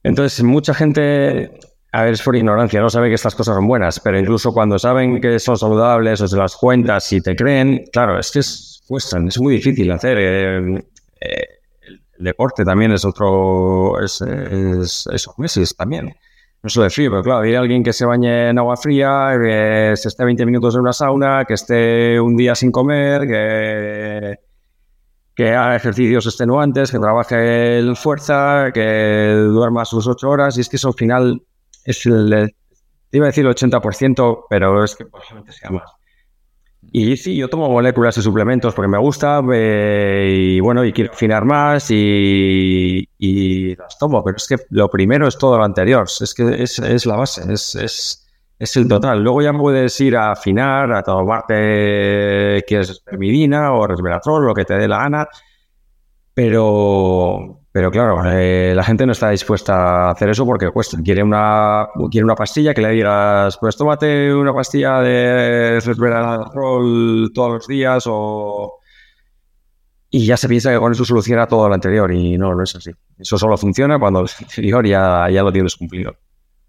Entonces, 0.03 0.43
mucha 0.43 0.74
gente 0.74 1.51
a 1.91 2.03
ver, 2.03 2.13
es 2.13 2.22
por 2.22 2.36
ignorancia, 2.36 2.82
no 2.82 2.89
sabe 2.89 3.07
que 3.09 3.15
estas 3.15 3.34
cosas 3.34 3.55
son 3.55 3.68
buenas, 3.68 3.99
pero 3.99 4.20
incluso 4.20 4.53
cuando 4.53 4.78
saben 4.78 5.22
que 5.22 5.39
son 5.39 5.57
saludables 5.57 6.22
o 6.22 6.28
se 6.28 6.38
las 6.38 6.55
cuentas 6.55 7.11
y 7.13 7.22
te 7.22 7.36
creen, 7.36 7.86
claro, 7.91 8.20
es 8.20 8.30
que 8.32 8.39
es 8.39 8.78
cuestan, 8.88 9.28
es 9.28 9.39
muy 9.39 9.55
difícil 9.55 9.91
hacer. 9.91 10.18
Eh, 10.20 10.84
eh, 11.22 11.56
deporte 12.20 12.63
también 12.63 12.91
es 12.91 13.05
otro, 13.05 14.01
es, 14.03 14.22
esos 14.22 15.38
meses 15.38 15.76
también. 15.76 16.15
No 16.63 16.70
solo 16.70 16.86
de 16.86 16.89
frío, 16.89 17.11
pero 17.11 17.24
claro, 17.24 17.41
hay 17.41 17.53
alguien 17.53 17.84
que 17.84 17.93
se 17.93 18.05
bañe 18.05 18.49
en 18.49 18.57
agua 18.57 18.76
fría, 18.78 19.38
que 19.41 19.93
se 19.95 20.07
esté 20.07 20.26
20 20.26 20.45
minutos 20.45 20.74
en 20.76 20.82
una 20.82 20.93
sauna, 20.93 21.45
que 21.45 21.53
esté 21.53 22.20
un 22.20 22.36
día 22.36 22.55
sin 22.55 22.72
comer, 22.72 23.28
que, 23.28 24.39
que 25.36 25.49
haga 25.51 25.76
ejercicios 25.76 26.26
extenuantes, 26.26 26.91
que 26.91 26.97
trabaje 26.97 27.80
en 27.80 27.95
fuerza, 27.95 28.72
que 28.74 29.34
duerma 29.49 29.86
sus 29.86 30.07
8 30.07 30.30
horas, 30.30 30.57
y 30.57 30.61
es 30.61 30.70
que 30.70 30.78
eso 30.78 30.88
al 30.88 30.95
final 30.95 31.43
es 31.86 32.05
el, 32.07 32.53
iba 33.11 33.26
a 33.26 33.28
decir 33.28 33.45
el 33.45 33.53
80%, 33.53 34.45
pero 34.49 34.84
es 34.84 34.95
que 34.95 35.05
posiblemente 35.05 35.51
sea 35.51 35.70
más. 35.70 35.96
Y 36.91 37.17
sí, 37.17 37.35
yo 37.35 37.49
tomo 37.49 37.69
moléculas 37.69 38.17
y 38.17 38.21
suplementos 38.21 38.73
porque 38.73 38.88
me 38.88 38.97
gusta 38.97 39.41
eh, 39.53 40.55
y 40.55 40.59
bueno, 40.61 40.85
y 40.85 40.93
quiero 40.93 41.11
afinar 41.11 41.43
más 41.43 41.91
y, 41.91 43.75
las 43.75 43.97
tomo, 43.97 44.23
pero 44.23 44.38
es 44.38 44.47
que 44.47 44.55
lo 44.69 44.89
primero 44.89 45.27
es 45.27 45.38
todo 45.38 45.57
lo 45.57 45.63
anterior, 45.63 46.05
es 46.07 46.33
que 46.33 46.63
es, 46.63 47.05
la 47.05 47.17
base, 47.17 47.51
es, 47.51 47.75
es, 48.59 48.75
el 48.77 48.88
total. 48.88 49.21
Luego 49.21 49.41
ya 49.41 49.53
puedes 49.53 49.99
ir 49.99 50.15
a 50.15 50.31
afinar, 50.31 50.91
a 50.93 51.03
tomarte, 51.03 52.63
quieres 52.67 52.99
permidina 53.01 53.73
o 53.73 53.85
resveratrol, 53.85 54.45
lo 54.45 54.53
que 54.53 54.65
te 54.65 54.75
dé 54.75 54.88
la 54.88 54.99
gana, 54.99 55.27
pero, 56.33 57.61
pero 57.78 57.91
claro, 57.91 58.23
eh, 58.25 58.73
la 58.75 58.84
gente 58.84 59.05
no 59.05 59.11
está 59.11 59.30
dispuesta 59.30 60.07
a 60.07 60.09
hacer 60.09 60.30
eso 60.30 60.47
porque 60.47 60.71
cuesta. 60.71 60.97
Quiere 61.03 61.21
una, 61.21 61.88
quiere 62.09 62.25
una 62.25 62.34
pastilla 62.34 62.73
que 62.73 62.82
le 62.82 62.89
digas, 62.89 63.55
pues 63.59 63.78
tómate 63.78 64.34
una 64.34 64.51
pastilla 64.51 64.99
de 65.01 65.80
resveratrol 65.80 67.30
todos 67.36 67.53
los 67.53 67.67
días 67.67 68.05
o... 68.07 68.80
Y 70.09 70.25
ya 70.25 70.38
se 70.38 70.49
piensa 70.49 70.71
que 70.71 70.80
con 70.80 70.91
eso 70.91 71.05
soluciona 71.05 71.45
todo 71.45 71.67
lo 71.67 71.75
anterior 71.75 72.11
y 72.11 72.36
no, 72.36 72.55
no 72.55 72.63
es 72.63 72.75
así. 72.75 72.89
Eso 73.15 73.38
solo 73.38 73.55
funciona 73.57 73.99
cuando 73.99 74.21
el 74.21 74.30
anterior 74.41 74.84
ya, 74.88 75.30
ya 75.30 75.43
lo 75.43 75.51
tienes 75.51 75.75
cumplido. 75.75 76.15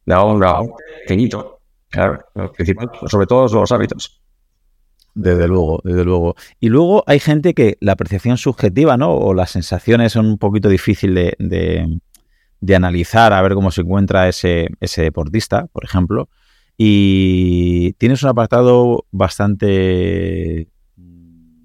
De 0.05 0.13
ahora, 0.13 0.61
pequeñito. 1.01 1.63
Claro, 1.89 2.23
lo 2.35 2.53
principal, 2.53 2.91
sobre 3.07 3.27
todo 3.27 3.49
los 3.49 3.73
hábitos. 3.73 4.21
Desde 5.21 5.49
luego, 5.49 5.81
desde 5.83 6.05
luego. 6.05 6.37
Y 6.61 6.69
luego 6.69 7.03
hay 7.09 7.19
gente 7.19 7.53
que 7.53 7.77
la 7.81 7.93
apreciación 7.93 8.39
subjetiva, 8.39 8.97
¿no? 8.97 9.13
O 9.15 9.35
las 9.35 9.51
sensaciones 9.51 10.13
son 10.13 10.27
un 10.27 10.39
poquito 10.39 10.69
difícil 10.69 11.13
de, 11.15 11.99
analizar, 12.73 13.33
a 13.33 13.43
ver 13.43 13.55
cómo 13.55 13.73
se 13.73 13.81
encuentra 13.81 14.29
ese, 14.29 14.69
ese 14.79 15.03
deportista, 15.03 15.67
por 15.73 15.85
ejemplo. 15.85 16.29
Y 16.77 17.95
tienes 17.95 18.23
un 18.23 18.29
apartado 18.29 19.07
bastante 19.11 20.69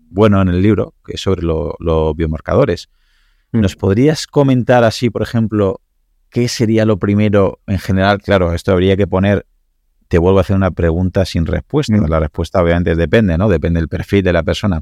bueno 0.09 0.41
en 0.41 0.47
el 0.47 0.63
libro, 0.63 0.95
que 1.05 1.13
es 1.13 1.21
sobre 1.21 1.43
los 1.43 2.15
biomarcadores. 2.15 2.89
Mm. 3.51 3.61
¿Nos 3.61 3.75
podrías 3.75 4.25
comentar 4.25 4.83
así, 4.83 5.11
por 5.11 5.21
ejemplo, 5.21 5.79
qué 6.31 6.47
sería 6.47 6.85
lo 6.85 6.97
primero 6.97 7.59
en 7.67 7.77
general? 7.77 8.19
Claro, 8.19 8.51
esto 8.55 8.71
habría 8.71 8.97
que 8.97 9.05
poner 9.05 9.45
te 10.13 10.19
vuelvo 10.19 10.37
a 10.37 10.41
hacer 10.41 10.55
una 10.55 10.69
pregunta 10.69 11.25
sin 11.25 11.47
respuesta. 11.47 11.97
Mm. 11.97 12.05
La 12.05 12.19
respuesta 12.19 12.61
obviamente 12.61 12.93
depende, 12.93 13.35
¿no? 13.35 13.49
Depende 13.49 13.79
del 13.79 13.89
perfil 13.89 14.21
de 14.21 14.31
la 14.31 14.43
persona. 14.43 14.81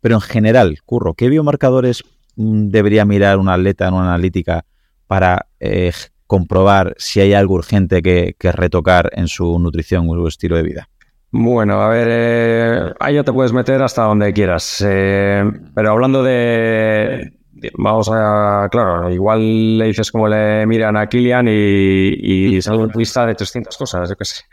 Pero 0.00 0.14
en 0.14 0.20
general, 0.20 0.78
Curro, 0.86 1.14
¿qué 1.14 1.28
biomarcadores 1.28 2.04
mm, 2.36 2.68
debería 2.68 3.04
mirar 3.04 3.38
un 3.38 3.48
atleta 3.48 3.88
en 3.88 3.94
una 3.94 4.14
analítica 4.14 4.64
para 5.08 5.48
eh, 5.58 5.90
comprobar 6.28 6.94
si 6.96 7.18
hay 7.18 7.32
algo 7.34 7.54
urgente 7.54 8.02
que, 8.02 8.36
retocar 8.52 9.10
en 9.14 9.26
su 9.26 9.58
nutrición 9.58 10.08
o 10.08 10.14
su 10.14 10.28
estilo 10.28 10.54
de 10.54 10.62
vida? 10.62 10.88
Bueno, 11.32 11.82
a 11.82 11.88
ver, 11.88 12.08
eh, 12.08 12.94
ahí 13.00 13.16
ya 13.16 13.24
te 13.24 13.32
puedes 13.32 13.52
meter 13.52 13.82
hasta 13.82 14.04
donde 14.04 14.32
quieras. 14.32 14.80
Eh, 14.86 15.42
pero 15.74 15.90
hablando 15.90 16.22
de, 16.22 17.32
Vamos 17.76 18.08
a. 18.12 18.68
Claro, 18.70 19.10
igual 19.10 19.78
le 19.78 19.86
dices 19.86 20.12
como 20.12 20.28
le 20.28 20.66
miran 20.66 20.96
a 20.96 21.08
Kilian 21.08 21.48
y, 21.48 22.56
y 22.56 22.62
sale 22.62 22.78
una 22.78 22.92
lista 22.94 23.26
de 23.26 23.34
300 23.34 23.76
cosas, 23.76 24.08
yo 24.08 24.16
qué 24.16 24.24
sé. 24.24 24.44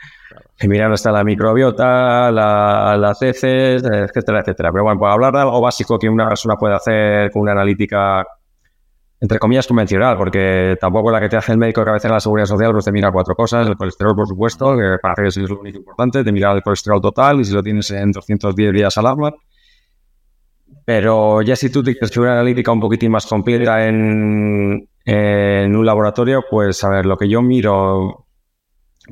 Miran 0.61 0.93
hasta 0.93 1.11
la 1.11 1.23
microbiota, 1.23 2.31
la, 2.31 2.95
la 2.97 3.13
CC, 3.13 3.75
etcétera, 3.75 4.39
etcétera. 4.39 4.71
Pero 4.71 4.83
bueno, 4.85 4.99
para 4.99 5.13
hablar 5.13 5.33
de 5.33 5.39
algo 5.39 5.61
básico 5.61 5.99
que 5.99 6.09
una 6.09 6.27
persona 6.27 6.55
puede 6.55 6.75
hacer 6.75 7.31
con 7.31 7.43
una 7.43 7.51
analítica 7.51 8.25
entre 9.19 9.39
comillas, 9.39 9.65
convencional, 9.65 10.17
porque 10.17 10.77
tampoco 10.79 11.09
la 11.09 11.19
que 11.19 11.29
te 11.29 11.37
hace 11.37 11.53
el 11.53 11.57
médico 11.57 11.81
de 11.81 11.85
cabecera 11.85 12.11
de 12.11 12.15
la 12.17 12.19
Seguridad 12.19 12.45
Social, 12.45 12.71
pues 12.73 12.85
te 12.85 12.91
mira 12.91 13.11
cuatro 13.11 13.33
cosas, 13.33 13.65
el 13.67 13.75
colesterol, 13.75 14.15
por 14.15 14.27
supuesto, 14.27 14.77
que 14.77 14.97
para 15.01 15.15
que 15.15 15.27
es 15.27 15.37
lo 15.37 15.59
único 15.59 15.79
importante, 15.79 16.23
te 16.23 16.31
mira 16.31 16.51
el 16.51 16.61
colesterol 16.61 17.01
total 17.01 17.39
y 17.39 17.45
si 17.45 17.53
lo 17.53 17.63
tienes 17.63 17.89
en 17.91 18.11
210 18.11 18.73
días 18.73 18.97
al 18.97 19.07
agua. 19.07 19.33
Pero 20.83 21.41
ya 21.41 21.55
si 21.55 21.71
tú 21.71 21.81
tienes 21.81 22.15
una 22.17 22.33
analítica 22.33 22.71
un 22.71 22.79
poquitín 22.79 23.11
más 23.11 23.25
completa 23.25 23.87
en 23.87 24.87
un 25.05 25.85
laboratorio, 25.85 26.43
pues 26.49 26.83
a 26.83 26.89
ver, 26.89 27.05
lo 27.05 27.17
que 27.17 27.27
yo 27.27 27.41
miro, 27.41 28.24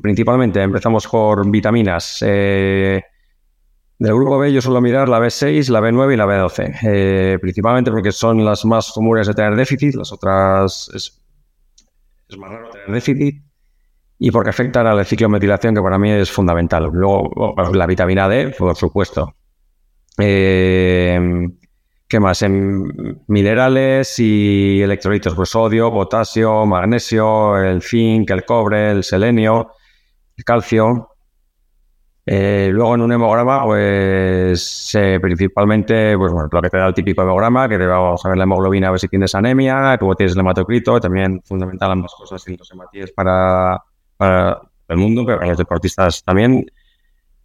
principalmente 0.01 0.61
empezamos 0.61 1.07
por 1.07 1.49
vitaminas. 1.49 2.23
Eh, 2.25 3.01
del 3.99 4.13
grupo 4.15 4.37
B 4.37 4.51
yo 4.51 4.61
suelo 4.61 4.81
mirar 4.81 5.07
la 5.07 5.19
B6, 5.19 5.69
la 5.69 5.79
B9 5.79 6.13
y 6.13 6.17
la 6.17 6.25
B12, 6.25 6.79
eh, 6.83 7.37
principalmente 7.39 7.91
porque 7.91 8.11
son 8.11 8.43
las 8.43 8.65
más 8.65 8.91
comunes 8.91 9.27
de 9.27 9.33
tener 9.33 9.55
déficit, 9.55 9.95
las 9.95 10.11
otras 10.11 10.89
es, 10.93 11.21
más 12.37 12.49
raro 12.49 12.69
tener 12.71 12.91
déficit 12.91 13.43
y 14.19 14.31
porque 14.31 14.49
afectan 14.49 14.87
al 14.87 15.05
ciclo 15.05 15.27
de 15.27 15.33
metilación 15.33 15.75
que 15.75 15.81
para 15.81 15.97
mí 15.97 16.09
es 16.09 16.31
fundamental. 16.31 16.89
Luego 16.91 17.55
la 17.73 17.85
vitamina 17.85 18.27
D, 18.27 18.55
por 18.57 18.75
supuesto. 18.75 19.35
Eh, 20.17 21.49
¿Qué 22.07 22.19
más? 22.19 22.41
En 22.43 23.23
minerales 23.27 24.19
y 24.19 24.81
electrolitos, 24.81 25.33
pues 25.33 25.49
sodio, 25.49 25.91
potasio, 25.91 26.65
magnesio, 26.65 27.57
el 27.57 27.81
zinc, 27.81 28.29
el 28.29 28.45
cobre, 28.45 28.91
el 28.91 29.03
selenio, 29.03 29.61
el 29.61 29.82
calcio. 30.43 31.09
Eh, 32.25 32.69
luego 32.71 32.95
en 32.95 33.01
un 33.01 33.11
hemograma, 33.11 33.65
pues 33.65 34.97
principalmente, 35.21 36.17
pues 36.17 36.31
bueno, 36.31 36.47
lo 36.49 36.61
que 36.61 36.69
te 36.69 36.77
da 36.77 36.87
el 36.87 36.93
típico 36.93 37.21
hemograma, 37.21 37.67
que 37.67 37.77
te 37.77 37.85
vamos 37.85 38.25
a 38.25 38.29
ver 38.29 38.37
la 38.37 38.45
hemoglobina 38.45 38.87
a 38.87 38.91
ver 38.91 38.99
si 38.99 39.09
tienes 39.09 39.35
anemia, 39.35 39.97
luego 39.99 40.15
tienes 40.15 40.33
el 40.33 40.39
hematocrito, 40.39 40.99
también 41.01 41.41
fundamental 41.43 41.91
ambas 41.91 42.13
cosas 42.15 42.43
los 42.47 42.71
hematíes 42.71 43.11
para, 43.11 43.83
para 44.15 44.61
el 44.87 44.97
mundo, 44.97 45.25
pero 45.25 45.39
para 45.39 45.49
los 45.49 45.57
deportistas 45.57 46.23
también 46.23 46.65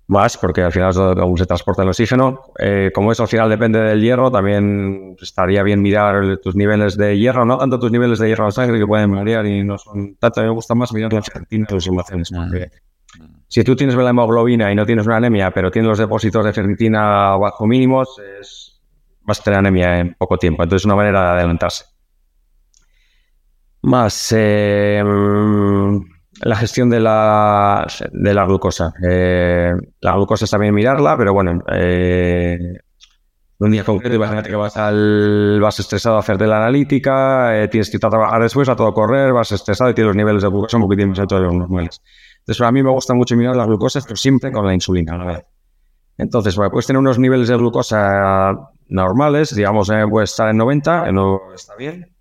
más, 0.08 0.38
porque 0.38 0.62
al 0.62 0.72
final 0.72 0.92
aún 1.18 1.36
se 1.36 1.46
transporta 1.46 1.82
el 1.82 1.88
oxígeno. 1.88 2.40
Eh, 2.58 2.90
como 2.94 3.12
eso 3.12 3.22
al 3.22 3.28
final 3.28 3.48
depende 3.48 3.78
del 3.78 4.00
hierro, 4.00 4.30
también 4.30 5.16
estaría 5.20 5.62
bien 5.62 5.82
mirar 5.82 6.38
tus 6.38 6.56
niveles 6.56 6.96
de 6.96 7.18
hierro, 7.18 7.44
no 7.44 7.58
tanto 7.58 7.78
tus 7.78 7.92
niveles 7.92 8.18
de 8.18 8.28
hierro 8.28 8.46
en 8.46 8.52
sangre 8.52 8.78
que 8.78 8.86
pueden 8.86 9.12
variar 9.12 9.46
y 9.46 9.62
no 9.62 9.76
son 9.76 10.16
tanto. 10.16 10.40
A 10.40 10.44
mí 10.44 10.48
me 10.48 10.54
gusta 10.54 10.74
más 10.74 10.92
mirar 10.92 11.12
las 11.12 11.26
ferritinas 11.26 11.68
tus 11.68 11.86
emociones, 11.86 12.30
porque 12.30 12.70
si 13.48 13.62
tú 13.64 13.76
tienes 13.76 13.94
la 13.96 14.10
hemoglobina 14.10 14.72
y 14.72 14.74
no 14.74 14.86
tienes 14.86 15.06
una 15.06 15.16
anemia, 15.16 15.50
pero 15.50 15.70
tienes 15.70 15.90
los 15.90 15.98
depósitos 15.98 16.44
de 16.44 16.52
ferritina 16.54 17.36
bajo 17.36 17.66
mínimos, 17.66 18.18
es, 18.40 18.80
vas 19.22 19.40
a 19.40 19.42
tener 19.42 19.58
anemia 19.58 19.98
en 19.98 20.14
poco 20.14 20.38
tiempo. 20.38 20.62
Entonces 20.62 20.82
es 20.82 20.86
una 20.86 20.96
manera 20.96 21.20
de 21.20 21.40
adelantarse. 21.40 21.84
Más 23.82 24.34
eh, 24.36 25.02
la 26.40 26.56
gestión 26.56 26.90
de 26.90 27.00
la, 27.00 27.86
de 28.12 28.34
la 28.34 28.44
glucosa. 28.44 28.92
Eh, 29.08 29.72
la 30.00 30.14
glucosa 30.14 30.44
está 30.44 30.58
bien 30.58 30.74
mirarla, 30.74 31.16
pero 31.16 31.32
bueno, 31.32 31.62
eh, 31.72 32.58
un 33.58 33.70
día 33.70 33.84
concreto, 33.84 34.14
imagínate 34.14 34.50
que 34.50 34.56
vas, 34.56 34.76
al, 34.76 35.58
vas 35.60 35.80
estresado 35.80 36.16
a 36.16 36.20
hacerte 36.20 36.46
la 36.46 36.58
analítica, 36.58 37.50
tienes 37.70 37.90
que 37.90 37.96
ir 37.96 38.06
a 38.06 38.10
trabajar 38.10 38.42
después, 38.42 38.68
a 38.68 38.76
todo 38.76 38.92
correr, 38.94 39.32
vas 39.32 39.50
estresado 39.50 39.90
y 39.90 39.94
tienes 39.94 40.08
los 40.08 40.16
niveles 40.16 40.42
de 40.42 40.48
glucosa 40.48 40.76
un 40.76 40.84
poquitín 40.84 41.08
más 41.08 41.18
altos 41.18 41.40
de 41.40 41.46
los 41.46 41.54
normales. 41.54 42.00
Entonces, 42.38 42.60
a 42.66 42.72
mí 42.72 42.82
me 42.82 42.90
gusta 42.90 43.14
mucho 43.14 43.36
mirar 43.36 43.56
las 43.56 43.66
glucosas, 43.66 44.04
pero 44.04 44.16
siempre 44.16 44.52
con 44.52 44.66
la 44.66 44.74
insulina, 44.74 45.18
la 45.18 45.24
verdad. 45.24 45.46
Entonces, 46.16 46.56
puedes 46.56 46.86
tener 46.86 46.98
unos 46.98 47.18
niveles 47.18 47.48
de 47.48 47.56
glucosa 47.56 48.54
normales, 48.88 49.54
digamos, 49.54 49.90
eh, 49.90 50.04
puede 50.08 50.24
estar 50.24 50.48
en 50.48 50.56
90, 50.56 51.12
no 51.12 51.40
está 51.54 51.76
bien. 51.76 52.17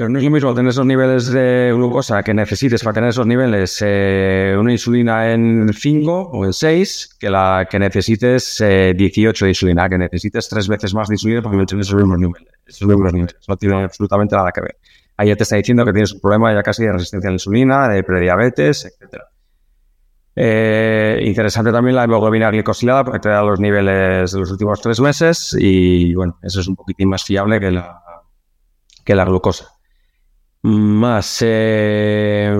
Pero 0.00 0.08
no 0.08 0.18
es 0.18 0.24
lo 0.24 0.30
mismo 0.30 0.54
tener 0.54 0.70
esos 0.70 0.86
niveles 0.86 1.30
de 1.30 1.72
glucosa 1.74 2.22
que 2.22 2.32
necesites 2.32 2.82
para 2.82 2.94
tener 2.94 3.10
esos 3.10 3.26
niveles, 3.26 3.84
eh, 3.84 4.56
una 4.58 4.72
insulina 4.72 5.30
en 5.30 5.70
5 5.74 6.30
o 6.32 6.46
en 6.46 6.54
6, 6.54 7.18
que 7.20 7.28
la 7.28 7.68
que 7.70 7.78
necesites 7.78 8.64
18 8.64 8.64
eh, 8.64 9.46
de 9.46 9.50
insulina, 9.50 9.90
que 9.90 9.98
necesites 9.98 10.48
tres 10.48 10.68
veces 10.68 10.94
más 10.94 11.08
de 11.08 11.16
insulina 11.16 11.42
para 11.42 11.66
tener 11.66 11.82
esos 11.82 11.96
mismos 11.96 12.18
niveles. 12.18 12.48
Esos 12.66 12.88
mismos 12.88 13.12
niveles. 13.12 13.36
No 13.46 13.58
tiene 13.58 13.82
absolutamente 13.82 14.34
nada 14.34 14.50
que 14.52 14.62
ver 14.62 14.78
ahí 15.18 15.28
ya 15.28 15.36
te 15.36 15.42
está 15.42 15.56
diciendo 15.56 15.84
que 15.84 15.92
tienes 15.92 16.14
un 16.14 16.20
problema 16.20 16.54
ya 16.54 16.62
casi 16.62 16.82
de 16.82 16.92
resistencia 16.92 17.28
a 17.28 17.32
la 17.32 17.34
insulina, 17.34 17.86
de 17.90 18.02
prediabetes, 18.02 18.86
etc. 18.86 19.22
Eh, 20.34 21.20
interesante 21.26 21.72
también 21.72 21.94
la 21.94 22.04
hemoglobina 22.04 22.50
glicosilada 22.50 23.04
porque 23.04 23.18
te 23.18 23.28
da 23.28 23.42
los 23.42 23.60
niveles 23.60 24.32
de 24.32 24.38
los 24.38 24.50
últimos 24.50 24.80
tres 24.80 24.98
meses 24.98 25.54
y 25.60 26.14
bueno, 26.14 26.38
eso 26.42 26.60
es 26.60 26.68
un 26.68 26.74
poquitín 26.74 27.10
más 27.10 27.22
fiable 27.22 27.60
que 27.60 27.70
la, 27.70 28.00
que 29.04 29.14
la 29.14 29.26
glucosa. 29.26 29.79
Más 30.62 31.38
eh, 31.40 32.54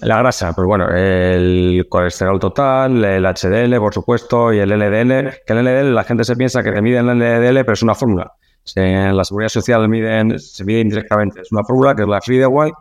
la 0.00 0.18
grasa, 0.18 0.52
pues 0.52 0.66
bueno, 0.66 0.88
el 0.88 1.86
colesterol 1.88 2.38
total, 2.38 3.04
el 3.04 3.24
HDL, 3.24 3.76
por 3.78 3.92
supuesto, 3.92 4.52
y 4.52 4.58
el 4.58 4.70
LDL. 4.70 5.42
Que 5.44 5.52
el 5.52 5.64
LDL, 5.64 5.94
la 5.94 6.04
gente 6.04 6.24
se 6.24 6.36
piensa 6.36 6.62
que 6.62 6.72
te 6.72 6.80
miden 6.80 7.08
el 7.08 7.18
LDL, 7.18 7.60
pero 7.60 7.72
es 7.72 7.82
una 7.82 7.94
fórmula 7.94 8.32
en 8.76 9.16
la 9.16 9.24
seguridad 9.24 9.48
social 9.48 9.88
miden, 9.88 10.38
se 10.38 10.64
mide 10.64 10.80
indirectamente. 10.80 11.40
Es 11.42 11.52
una 11.52 11.64
fórmula 11.64 11.94
que 11.94 12.02
es 12.02 12.08
la 12.08 12.20
Friedewald, 12.20 12.72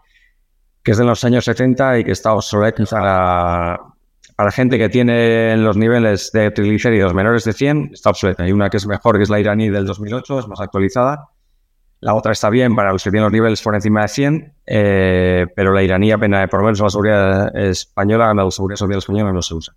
que 0.84 0.92
es 0.92 0.98
de 0.98 1.06
los 1.06 1.24
años 1.24 1.46
70 1.46 2.00
y 2.00 2.04
que 2.04 2.12
está 2.12 2.34
obsoleta 2.34 2.84
para, 2.86 3.80
para 4.36 4.52
gente 4.52 4.78
que 4.78 4.90
tiene 4.90 5.56
los 5.58 5.78
niveles 5.78 6.32
de 6.32 6.52
triglicéridos 6.52 7.14
menores 7.14 7.44
de 7.44 7.54
100, 7.54 7.92
está 7.94 8.10
obsoleta. 8.10 8.44
Hay 8.44 8.52
una 8.52 8.70
que 8.70 8.78
es 8.78 8.88
mejor, 8.88 9.18
que 9.18 9.24
es 9.24 9.30
la 9.30 9.40
iraní 9.40 9.70
del 9.70 9.86
2008, 9.86 10.40
es 10.40 10.48
más 10.48 10.60
actualizada. 10.60 11.30
La 12.00 12.14
otra 12.14 12.32
está 12.32 12.50
bien 12.50 12.76
para 12.76 12.92
los 12.92 13.04
que 13.04 13.10
tienen 13.10 13.24
los 13.24 13.34
niveles 13.34 13.62
por 13.62 13.74
encima 13.74 14.04
de 14.04 14.08
100, 14.08 14.54
eh, 14.68 15.48
pero 15.56 15.74
la 15.74 15.82
iraní 15.82 16.12
apenas, 16.12 16.48
por 16.48 16.60
lo 16.60 16.66
menos 16.66 16.80
la 16.80 16.90
seguridad 16.90 17.56
española, 17.58 18.34
la 18.34 18.52
seguridad 18.52 18.78
social 18.78 19.00
española 19.00 19.34
no 19.34 19.42
se 19.42 19.56
usa. 19.56 19.76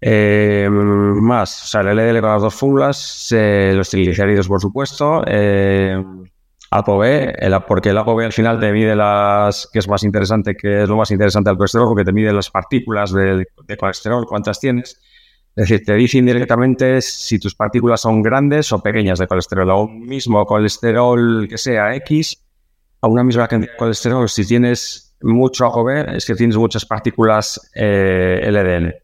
Eh, 0.00 0.68
más, 0.70 1.62
o 1.62 1.66
sea, 1.66 1.80
el 1.82 1.96
LDL 1.96 2.20
con 2.20 2.30
las 2.30 2.42
dos 2.42 2.54
fórmulas, 2.54 3.28
los 3.30 3.88
triglicéridos, 3.90 4.48
por 4.48 4.60
supuesto, 4.60 5.22
eh, 5.26 6.02
ApoB, 6.70 7.04
el, 7.38 7.54
porque 7.68 7.90
el 7.90 7.98
ApoB 7.98 8.20
al 8.20 8.32
final 8.32 8.58
te 8.58 8.72
mide 8.72 8.96
las, 8.96 9.68
que 9.72 9.78
es 9.78 9.88
más 9.88 10.02
interesante, 10.02 10.56
que 10.56 10.82
es 10.82 10.88
lo 10.88 10.96
más 10.96 11.10
interesante 11.10 11.50
del 11.50 11.56
colesterol, 11.56 11.88
porque 11.88 12.04
te 12.04 12.12
mide 12.12 12.32
las 12.32 12.50
partículas 12.50 13.12
de, 13.12 13.46
colesterol, 13.78 14.26
cuántas 14.26 14.58
tienes. 14.58 15.00
Es 15.56 15.68
decir, 15.68 15.84
te 15.84 15.94
dice 15.94 16.18
indirectamente 16.18 17.00
si 17.00 17.38
tus 17.38 17.54
partículas 17.54 18.00
son 18.00 18.22
grandes 18.22 18.72
o 18.72 18.82
pequeñas 18.82 19.20
de 19.20 19.28
colesterol. 19.28 19.70
A 19.70 19.76
un 19.76 20.00
mismo 20.00 20.44
colesterol 20.46 21.46
que 21.48 21.58
sea 21.58 21.94
X, 21.96 22.42
a 23.00 23.06
una 23.06 23.22
misma 23.22 23.46
cantidad 23.46 23.72
de 23.72 23.76
colesterol, 23.76 24.28
si 24.28 24.44
tienes 24.44 25.16
mucho 25.22 25.66
ApoB, 25.66 26.16
es 26.16 26.26
que 26.26 26.34
tienes 26.34 26.56
muchas 26.56 26.84
partículas 26.84 27.70
eh, 27.74 28.48
LDL. 28.50 28.94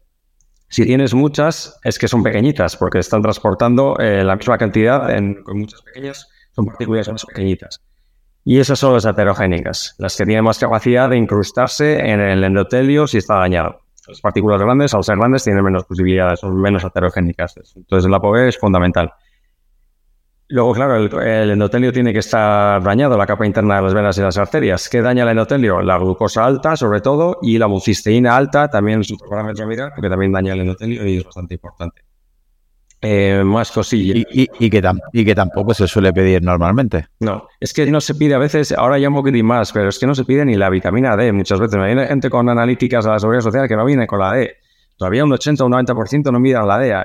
Si 0.67 0.85
tienes 0.85 1.13
muchas, 1.13 1.79
es 1.83 1.97
que 1.97 2.07
son 2.07 2.23
pequeñitas, 2.23 2.77
porque 2.77 2.99
están 2.99 3.21
transportando 3.21 3.97
eh, 3.99 4.23
la 4.23 4.35
misma 4.35 4.57
cantidad 4.57 5.09
en, 5.09 5.43
con 5.43 5.59
muchas 5.59 5.81
pequeñas, 5.81 6.29
son 6.53 6.65
partículas 6.65 7.09
más 7.09 7.25
pequeñitas. 7.25 7.81
Y 8.43 8.59
esas 8.59 8.79
son 8.79 8.93
las 8.93 9.05
heterogénicas, 9.05 9.95
las 9.99 10.17
que 10.17 10.25
tienen 10.25 10.43
más 10.43 10.59
capacidad 10.59 11.09
de 11.09 11.17
incrustarse 11.17 11.99
en 11.99 12.19
el 12.19 12.43
endotelio 12.43 13.07
si 13.07 13.17
está 13.17 13.35
dañado. 13.35 13.80
Las 14.07 14.21
partículas 14.21 14.61
grandes, 14.61 14.93
al 14.93 15.03
ser 15.03 15.17
grandes, 15.17 15.43
tienen 15.43 15.63
menos 15.63 15.85
posibilidades, 15.85 16.39
son 16.39 16.59
menos 16.59 16.83
heterogénicas. 16.83 17.55
Entonces, 17.75 18.07
el 18.07 18.13
ApoB 18.13 18.47
es 18.47 18.57
fundamental. 18.57 19.13
Luego, 20.47 20.73
claro, 20.73 20.97
el, 20.97 21.51
endotelio 21.51 21.93
tiene 21.93 22.11
que 22.11 22.19
estar 22.19 22.83
dañado, 22.83 23.17
la 23.17 23.25
capa 23.25 23.45
interna 23.45 23.77
de 23.77 23.83
las 23.83 23.93
venas 23.93 24.17
y 24.17 24.21
las 24.21 24.37
arterias. 24.37 24.89
¿Qué 24.89 25.01
daña 25.01 25.23
el 25.23 25.29
endotelio? 25.29 25.81
La 25.81 25.97
glucosa 25.97 26.43
alta, 26.43 26.75
sobre 26.75 26.99
todo, 26.99 27.37
y 27.41 27.57
la 27.57 27.69
mucisteína 27.69 28.35
alta 28.35 28.69
también 28.69 28.99
es 28.99 29.11
un 29.11 29.17
parámetro 29.17 29.63
a 29.63 29.67
mirar, 29.67 29.93
porque 29.95 30.09
también 30.09 30.33
daña 30.33 30.53
el 30.53 30.59
endotelio 30.59 31.07
y 31.07 31.17
es 31.17 31.23
bastante 31.23 31.53
importante. 31.53 32.01
Eh, 33.01 33.41
más 33.43 33.71
cosillas. 33.71 34.25
Y, 34.31 34.69
que 34.69 34.81
y 35.11 35.25
que 35.25 35.35
tampoco 35.35 35.73
se 35.73 35.87
suele 35.87 36.13
pedir 36.13 36.43
normalmente. 36.43 37.07
No, 37.19 37.47
es 37.59 37.73
que 37.73 37.89
no 37.89 37.99
se 37.99 38.13
pide 38.13 38.35
a 38.35 38.37
veces, 38.37 38.71
ahora 38.71 38.99
ya 38.99 39.09
un 39.09 39.15
poquitín 39.15 39.45
más, 39.45 39.71
pero 39.71 39.89
es 39.89 39.97
que 39.97 40.05
no 40.05 40.13
se 40.13 40.23
pide 40.23 40.45
ni 40.45 40.55
la 40.55 40.69
vitamina 40.69 41.17
D 41.17 41.31
muchas 41.31 41.59
veces. 41.59 41.77
Me 41.79 41.87
viene 41.87 42.05
gente 42.05 42.29
con 42.29 42.47
analíticas 42.47 43.05
a 43.07 43.13
la 43.13 43.19
seguridad 43.19 43.41
social 43.41 43.67
que 43.67 43.75
no 43.75 43.85
viene 43.85 44.05
con 44.05 44.19
la 44.19 44.33
D. 44.33 44.55
Todavía 44.97 45.23
un 45.23 45.33
80 45.33 45.63
o 45.63 45.67
un 45.67 45.73
90% 45.73 46.31
no 46.31 46.39
miran 46.39 46.67
la 46.67 46.77
D. 46.77 46.95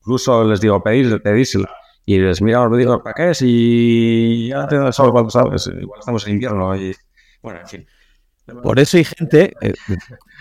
Incluso 0.00 0.44
les 0.44 0.60
digo, 0.60 0.82
pedir, 0.82 1.22
pedírsela. 1.22 1.70
Y 2.04 2.18
les 2.18 2.42
miro, 2.42 2.68
les 2.68 2.78
digo, 2.78 3.02
¿para 3.02 3.14
qué? 3.14 3.34
Si 3.34 4.48
ya 4.48 4.66
te 4.66 4.76
das 4.76 4.96
cuando 4.96 5.30
sabes. 5.30 5.66
Igual 5.66 6.00
estamos 6.00 6.26
en 6.26 6.34
invierno 6.34 6.76
y... 6.76 6.94
Bueno, 7.42 7.60
en 7.60 7.66
fin. 7.66 7.86
Por 8.62 8.78
eso 8.78 8.96
hay 8.96 9.04
gente, 9.04 9.54
eh, 9.60 9.74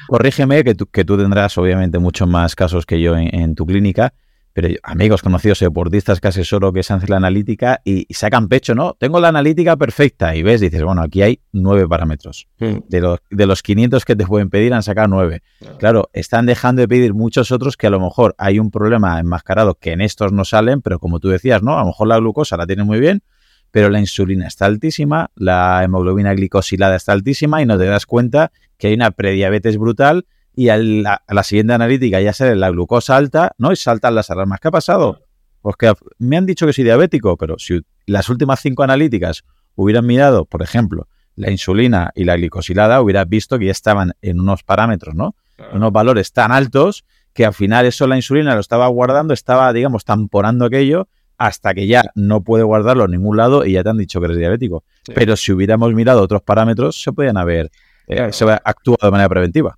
corrígeme, 0.07 0.63
que 0.63 0.75
tú, 0.75 0.85
que 0.87 1.03
tú 1.03 1.17
tendrás 1.17 1.57
obviamente 1.57 1.99
muchos 1.99 2.27
más 2.27 2.55
casos 2.55 2.85
que 2.85 3.01
yo 3.01 3.17
en 3.17 3.53
tu 3.53 3.65
clínica, 3.65 4.13
pero 4.57 4.69
amigos 4.81 5.21
conocidos, 5.21 5.59
deportistas 5.59 6.19
que 6.19 6.29
asesoro 6.29 6.73
que 6.73 6.81
se 6.81 6.91
hacen 6.91 7.11
la 7.11 7.17
analítica 7.17 7.79
y, 7.85 8.11
sacan 8.11 8.47
pecho, 8.47 8.73
¿no? 8.73 8.95
Tengo 8.97 9.19
la 9.19 9.27
analítica 9.27 9.77
perfecta 9.77 10.35
y 10.35 10.41
ves, 10.41 10.61
dices, 10.61 10.81
bueno, 10.81 11.03
aquí 11.03 11.21
hay 11.21 11.41
nueve 11.51 11.87
parámetros. 11.87 12.47
Hmm. 12.57 12.79
De, 12.89 12.99
los, 12.99 13.19
de 13.29 13.45
los 13.45 13.61
500 13.61 14.03
que 14.03 14.15
te 14.15 14.25
pueden 14.25 14.49
pedir 14.49 14.73
han 14.73 14.81
sacado 14.81 15.09
nueve. 15.09 15.43
Claro, 15.77 16.09
están 16.11 16.47
dejando 16.47 16.81
de 16.81 16.87
pedir 16.87 17.13
muchos 17.13 17.51
otros 17.51 17.77
que 17.77 17.85
a 17.85 17.91
lo 17.91 17.99
mejor 17.99 18.33
hay 18.39 18.57
un 18.57 18.71
problema 18.71 19.19
enmascarado 19.19 19.75
que 19.75 19.91
en 19.91 20.01
estos 20.01 20.33
no 20.33 20.43
salen, 20.43 20.81
pero 20.81 20.97
como 20.97 21.19
tú 21.19 21.29
decías, 21.29 21.61
¿no? 21.61 21.77
A 21.77 21.81
lo 21.81 21.89
mejor 21.89 22.07
la 22.07 22.17
glucosa 22.17 22.57
la 22.57 22.65
tiene 22.65 22.83
muy 22.83 22.99
bien, 22.99 23.21
pero 23.69 23.91
la 23.91 23.99
insulina 23.99 24.47
está 24.47 24.65
altísima, 24.65 25.29
la 25.35 25.83
hemoglobina 25.83 26.33
glicosilada 26.33 26.95
está 26.95 27.11
altísima 27.11 27.61
y 27.61 27.67
no 27.67 27.77
te 27.77 27.85
das 27.85 28.07
cuenta 28.07 28.51
que 28.79 28.87
hay 28.87 28.95
una 28.95 29.11
prediabetes 29.11 29.77
brutal 29.77 30.25
y 30.57 30.69
a 30.69 30.77
la, 30.77 31.43
siguiente 31.43 31.73
analítica 31.73 32.19
ya 32.19 32.33
sale 32.33 32.55
la 32.55 32.71
glucosa 32.71 33.15
alta, 33.15 33.51
¿no? 33.59 33.71
Y 33.71 33.75
saltan 33.75 34.15
las 34.15 34.31
alarmas. 34.31 34.59
¿Qué 34.59 34.69
ha 34.69 34.71
pasado? 34.71 35.21
Pues 35.61 35.75
que 35.75 35.93
me 36.17 36.35
han 36.35 36.47
dicho 36.47 36.65
que 36.65 36.73
soy 36.73 36.83
diabético, 36.83 37.37
pero 37.37 37.59
si 37.59 37.81
las 38.07 38.27
últimas 38.27 38.59
cinco 38.59 38.81
analíticas 38.81 39.43
hubieran 39.75 40.07
mirado, 40.07 40.45
por 40.45 40.63
ejemplo, 40.63 41.07
la 41.35 41.51
insulina 41.51 42.09
y 42.15 42.23
la 42.23 42.37
glicosilada, 42.37 43.03
hubieras 43.03 43.29
visto 43.29 43.59
que 43.59 43.65
ya 43.65 43.71
estaban 43.71 44.13
en 44.23 44.39
unos 44.39 44.63
parámetros, 44.63 45.13
¿no? 45.13 45.35
Unos 45.73 45.91
valores 45.91 46.33
tan 46.33 46.51
altos 46.51 47.05
que 47.33 47.45
al 47.45 47.53
final 47.53 47.85
eso 47.85 48.07
la 48.07 48.15
insulina 48.15 48.55
lo 48.55 48.59
estaba 48.59 48.87
guardando, 48.87 49.35
estaba, 49.35 49.71
digamos, 49.73 50.05
tamporando 50.05 50.65
aquello 50.65 51.07
hasta 51.37 51.75
que 51.75 51.85
ya 51.85 52.01
no 52.15 52.41
puede 52.41 52.63
guardarlo 52.63 53.05
en 53.05 53.11
ningún 53.11 53.37
lado 53.37 53.63
y 53.63 53.73
ya 53.73 53.83
te 53.83 53.89
han 53.89 53.97
dicho 53.97 54.19
que 54.19 54.25
eres 54.25 54.39
diabético. 54.39 54.83
Pero 55.13 55.37
si 55.37 55.51
hubiéramos 55.51 55.93
mirado 55.93 56.23
otros 56.23 56.41
parámetros, 56.41 56.99
se 56.99 57.13
podían 57.13 57.37
haber 57.37 57.69
eh, 58.07 58.33
se 58.33 58.43
actuado 58.63 58.97
de 59.03 59.11
manera 59.11 59.29
preventiva. 59.29 59.77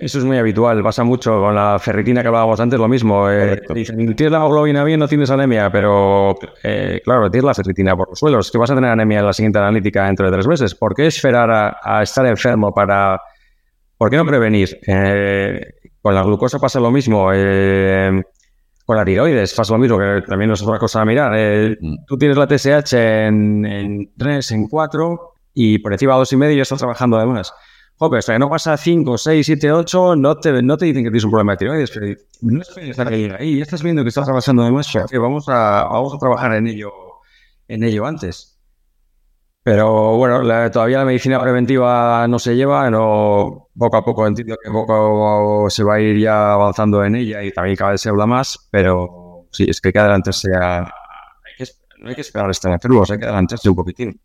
Eso 0.00 0.18
es 0.18 0.24
muy 0.24 0.36
habitual, 0.38 0.82
pasa 0.82 1.04
mucho 1.04 1.40
con 1.40 1.54
la 1.54 1.78
ferritina 1.78 2.20
que 2.20 2.28
hablábamos 2.28 2.58
antes, 2.58 2.78
lo 2.78 2.88
mismo. 2.88 3.30
Eh, 3.30 3.62
tienes 3.72 4.30
la 4.30 4.38
hemoglobina 4.38 4.82
bien, 4.82 4.98
no 4.98 5.06
tienes 5.06 5.30
anemia, 5.30 5.70
pero 5.70 6.36
eh, 6.64 7.00
claro, 7.04 7.30
tienes 7.30 7.44
la 7.44 7.54
ferritina 7.54 7.96
por 7.96 8.08
los 8.08 8.18
suelos, 8.18 8.50
que 8.50 8.58
vas 8.58 8.70
a 8.70 8.74
tener 8.74 8.90
anemia 8.90 9.20
en 9.20 9.26
la 9.26 9.32
siguiente 9.32 9.58
analítica 9.60 10.06
dentro 10.06 10.26
de 10.26 10.32
tres 10.32 10.48
meses. 10.48 10.74
¿Por 10.74 10.94
qué 10.94 11.06
esperar 11.06 11.78
a, 11.80 12.02
estar 12.02 12.26
enfermo 12.26 12.74
para... 12.74 13.20
¿Por 13.96 14.10
qué 14.10 14.16
no 14.16 14.26
prevenir? 14.26 14.80
Eh, 14.84 15.74
con 16.02 16.14
la 16.14 16.24
glucosa 16.24 16.58
pasa 16.58 16.80
lo 16.80 16.90
mismo. 16.90 17.26
con 18.84 18.96
la 18.96 19.04
tiroides 19.04 19.54
pasa 19.54 19.74
lo 19.74 19.78
mismo, 19.78 19.96
que 19.96 20.22
también 20.26 20.50
es 20.50 20.60
otra 20.60 20.78
cosa 20.78 21.02
a 21.02 21.04
mirar. 21.04 21.32
Mm. 21.80 22.04
tú 22.06 22.18
tienes 22.18 22.36
la 22.36 22.48
TSH 22.48 22.94
en, 22.94 23.64
en 23.64 24.12
3, 24.16 24.50
en 24.50 24.68
4 24.68 25.34
y 25.54 25.78
por 25.78 25.92
encima 25.92 26.16
de 26.16 26.22
2,5 26.22 26.52
y 26.52 26.56
ya 26.56 26.62
estás 26.62 26.78
trabajando 26.78 27.16
además. 27.16 27.54
Joder, 28.04 28.18
hasta 28.18 28.34
que 28.34 28.38
no 28.38 28.50
pasa 28.50 28.76
5, 28.76 29.16
6, 29.16 29.46
7, 29.46 29.72
8, 29.72 30.16
no 30.16 30.36
te, 30.36 30.62
no 30.62 30.76
te 30.76 30.84
dicen 30.84 31.04
que 31.04 31.08
tienes 31.08 31.24
un 31.24 31.30
problema 31.30 31.52
de 31.52 31.56
tiroides. 31.56 31.90
Pero 31.90 32.16
no 32.42 32.60
esperes 32.60 32.98
a 32.98 33.06
que 33.06 33.34
ahí. 33.38 33.56
Ya 33.56 33.62
estás 33.62 33.82
viendo 33.82 34.02
que 34.02 34.10
estás 34.10 34.28
avanzando 34.28 34.62
demasiado. 34.62 35.06
Que 35.08 35.16
vamos 35.16 35.48
a, 35.48 35.84
vamos 35.84 36.12
a 36.12 36.18
trabajar 36.18 36.54
en 36.54 36.66
ello, 36.66 36.92
en 37.66 37.82
ello 37.82 38.04
antes. 38.04 38.60
Pero 39.62 40.18
bueno, 40.18 40.42
todavía 40.70 40.98
la 40.98 41.06
medicina 41.06 41.40
preventiva 41.40 42.28
no 42.28 42.38
se 42.38 42.54
lleva, 42.54 42.90
poco 42.90 43.96
a 43.96 44.04
poco 44.04 44.26
entiendo 44.26 44.56
que 44.62 44.70
poco 44.70 45.70
se 45.70 45.82
va 45.82 45.94
a 45.94 46.00
ir 46.00 46.18
ya 46.18 46.52
avanzando 46.52 47.02
en 47.02 47.16
ella 47.16 47.42
y 47.42 47.50
también 47.50 47.74
cada 47.74 47.92
vez 47.92 48.02
se 48.02 48.10
habla 48.10 48.26
más, 48.26 48.68
pero 48.70 49.46
sí, 49.50 49.64
es 49.66 49.80
que 49.80 49.88
hay 49.88 49.92
que 49.94 49.98
adelantarse 50.00 50.54
a... 50.54 50.92
no 51.98 52.08
hay 52.10 52.14
que 52.14 52.20
esperar 52.20 52.48
a 52.48 52.50
estar 52.50 52.70
enfermos, 52.70 53.10
hay 53.10 53.18
que 53.18 53.24
adelantarse 53.24 53.70
un 53.70 53.74
poquitín. 53.74 54.20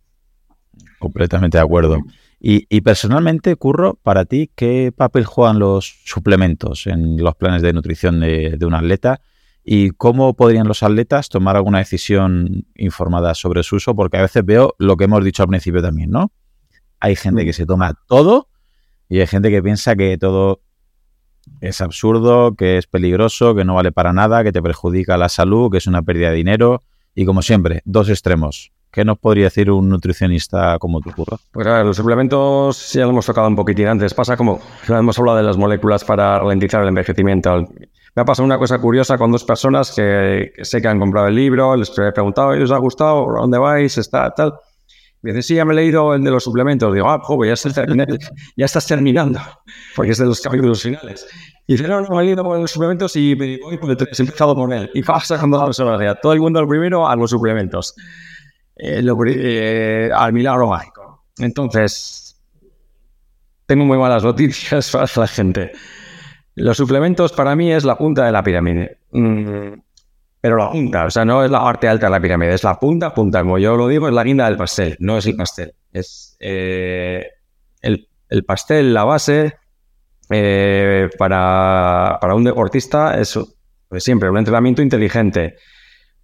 Completamente 0.99 1.57
de 1.57 1.63
acuerdo. 1.63 1.99
Y, 2.41 2.81
personalmente, 2.81 3.53
Curro, 3.57 3.99
para 4.01 4.23
ti, 4.23 4.49
¿qué 4.55 4.93
papel 4.95 5.25
juegan 5.25 5.59
los 5.59 5.99
suplementos 6.05 6.87
en 6.87 7.21
los 7.21 7.35
planes 7.35 7.61
de 7.61 7.73
nutrición 7.73 8.21
de, 8.21 8.57
un 8.61 8.73
atleta? 8.73 9.19
¿Y 9.65 9.89
cómo 9.91 10.33
podrían 10.35 10.65
los 10.65 10.81
atletas 10.81 11.27
tomar 11.27 11.57
alguna 11.57 11.79
decisión 11.79 12.65
informada 12.75 13.35
sobre 13.35 13.61
su 13.63 13.75
uso? 13.75 13.93
Porque 13.93 14.17
a 14.17 14.21
veces 14.21 14.45
veo 14.45 14.73
lo 14.79 14.95
que 14.95 15.03
hemos 15.03 15.23
dicho 15.23 15.43
al 15.43 15.49
principio 15.49 15.81
también, 15.81 16.11
¿no? 16.11 16.31
Hay 17.01 17.17
gente 17.17 17.43
que 17.43 17.51
mm. 17.51 17.53
se 17.53 17.65
toma 17.65 17.93
todo 18.07 18.47
y 19.09 19.19
hay 19.19 19.27
gente 19.27 19.49
que 19.49 19.61
piensa 19.61 19.97
que 19.97 20.17
todo 20.17 20.61
es 21.59 21.81
absurdo, 21.81 22.55
que 22.55 22.77
es 22.77 22.87
peligroso, 22.87 23.53
que 23.53 23.65
no 23.65 23.75
vale 23.75 23.91
para 23.91 24.13
nada, 24.13 24.45
que 24.45 24.53
te 24.53 24.61
perjudica 24.61 25.17
la 25.17 25.27
salud, 25.27 25.69
que 25.69 25.79
es 25.79 25.87
una 25.87 26.03
pérdida 26.03 26.29
de 26.29 26.37
dinero. 26.37 26.83
Y 27.15 27.25
como 27.25 27.41
siempre, 27.41 27.81
dos 27.83 28.09
extremos. 28.09 28.71
¿Qué 28.91 29.05
nos 29.05 29.19
podría 29.19 29.45
decir 29.45 29.69
un 29.69 29.87
nutricionista 29.87 30.79
como 30.79 30.99
tú, 30.99 31.11
Curro? 31.11 31.37
Pues 31.51 31.67
a 31.67 31.77
ver, 31.77 31.85
los 31.85 31.97
suplementos 31.97 32.91
ya 32.93 33.03
lo 33.03 33.11
hemos 33.11 33.25
tocado 33.25 33.47
un 33.47 33.55
poquitín 33.55 33.87
antes. 33.87 34.13
Pasa 34.15 34.35
como, 34.35 34.59
hemos 34.87 35.19
hablado 35.19 35.37
de 35.37 35.43
las 35.43 35.57
moléculas 35.57 36.03
para 36.03 36.39
ralentizar 36.39 36.81
el 36.81 36.89
envejecimiento. 36.89 37.67
Me 38.15 38.21
ha 38.21 38.25
pasado 38.25 38.45
una 38.45 38.57
cosa 38.57 38.79
curiosa 38.79 39.17
con 39.17 39.31
dos 39.31 39.43
personas 39.43 39.91
que, 39.95 40.51
sé 40.63 40.81
que 40.81 40.87
han 40.87 40.99
comprado 40.99 41.27
el 41.27 41.35
libro, 41.35 41.75
les 41.75 41.89
he 41.97 42.11
preguntado, 42.11 42.53
¿les 42.53 42.71
ha 42.71 42.77
gustado? 42.77 43.37
¿A 43.37 43.41
dónde 43.41 43.59
vais? 43.59 43.95
¿Está 43.97 44.31
tal? 44.31 44.53
Me 45.21 45.31
dicen, 45.31 45.43
sí, 45.43 45.55
ya 45.55 45.65
me 45.65 45.73
he 45.73 45.75
leído 45.75 46.15
el 46.15 46.23
de 46.23 46.31
los 46.31 46.43
suplementos. 46.43 46.93
Digo, 46.93 47.09
ah, 47.09 47.19
joder, 47.21 47.49
ya, 47.49 47.53
estás, 47.53 47.85
ya 48.55 48.65
estás 48.65 48.87
terminando, 48.87 49.39
porque 49.95 50.13
es 50.13 50.17
de 50.17 50.25
los 50.25 50.39
capítulos 50.39 50.81
finales. 50.81 51.27
Y 51.67 51.73
dice, 51.73 51.87
no, 51.87 52.01
no, 52.01 52.15
me 52.15 52.23
he 52.23 52.25
leído 52.25 52.41
los 52.41 52.71
suplementos 52.71 53.15
y 53.15 53.35
me 53.35 53.59
voy 53.59 53.77
por 53.77 53.91
el 53.91 53.97
3, 53.97 54.17
he 54.17 54.23
empezado 54.23 54.55
con 54.55 54.71
él. 54.73 54.89
Y 54.93 55.03
pasa 55.03 55.37
con 55.37 55.51
dos 55.51 55.63
personas, 55.63 56.01
ya, 56.01 56.15
todo 56.15 56.33
el 56.33 56.39
mundo 56.39 56.59
al 56.59 56.67
primero 56.67 57.07
a 57.07 57.15
los 57.15 57.29
suplementos. 57.29 57.95
Eh, 58.79 59.03
eh, 59.03 60.09
al 60.15 60.31
milagro 60.31 60.67
mágico. 60.67 61.25
Entonces, 61.37 62.41
tengo 63.65 63.83
muy 63.85 63.97
malas 63.97 64.23
noticias 64.23 64.91
para 64.91 65.07
la 65.13 65.27
gente. 65.27 65.71
Los 66.55 66.77
suplementos 66.77 67.33
para 67.33 67.55
mí 67.55 67.71
es 67.71 67.83
la 67.83 67.97
punta 67.97 68.25
de 68.25 68.31
la 68.31 68.41
pirámide. 68.41 68.99
Mm, 69.11 69.73
pero 70.41 70.57
la 70.57 70.71
punta, 70.71 71.05
o 71.05 71.11
sea, 71.11 71.25
no 71.25 71.43
es 71.43 71.51
la 71.51 71.61
parte 71.61 71.89
alta 71.89 72.05
de 72.05 72.11
la 72.11 72.21
pirámide, 72.21 72.53
es 72.53 72.63
la 72.63 72.79
punta, 72.79 73.13
punta, 73.13 73.41
como 73.41 73.57
yo 73.57 73.75
lo 73.75 73.89
digo, 73.89 74.07
es 74.07 74.13
la 74.13 74.23
guinda 74.23 74.45
del 74.45 74.55
pastel, 74.55 74.95
no 74.99 75.17
es 75.17 75.25
el 75.25 75.35
pastel. 75.35 75.73
Es 75.91 76.37
eh, 76.39 77.27
el, 77.81 78.45
pastel, 78.45 78.93
la 78.93 79.03
base, 79.03 79.57
para, 81.17 82.17
para, 82.21 82.35
un 82.35 82.43
deportista 82.45 83.19
es 83.19 83.37
pues 83.89 84.03
siempre 84.03 84.29
un 84.29 84.37
entrenamiento 84.37 84.81
inteligente, 84.81 85.55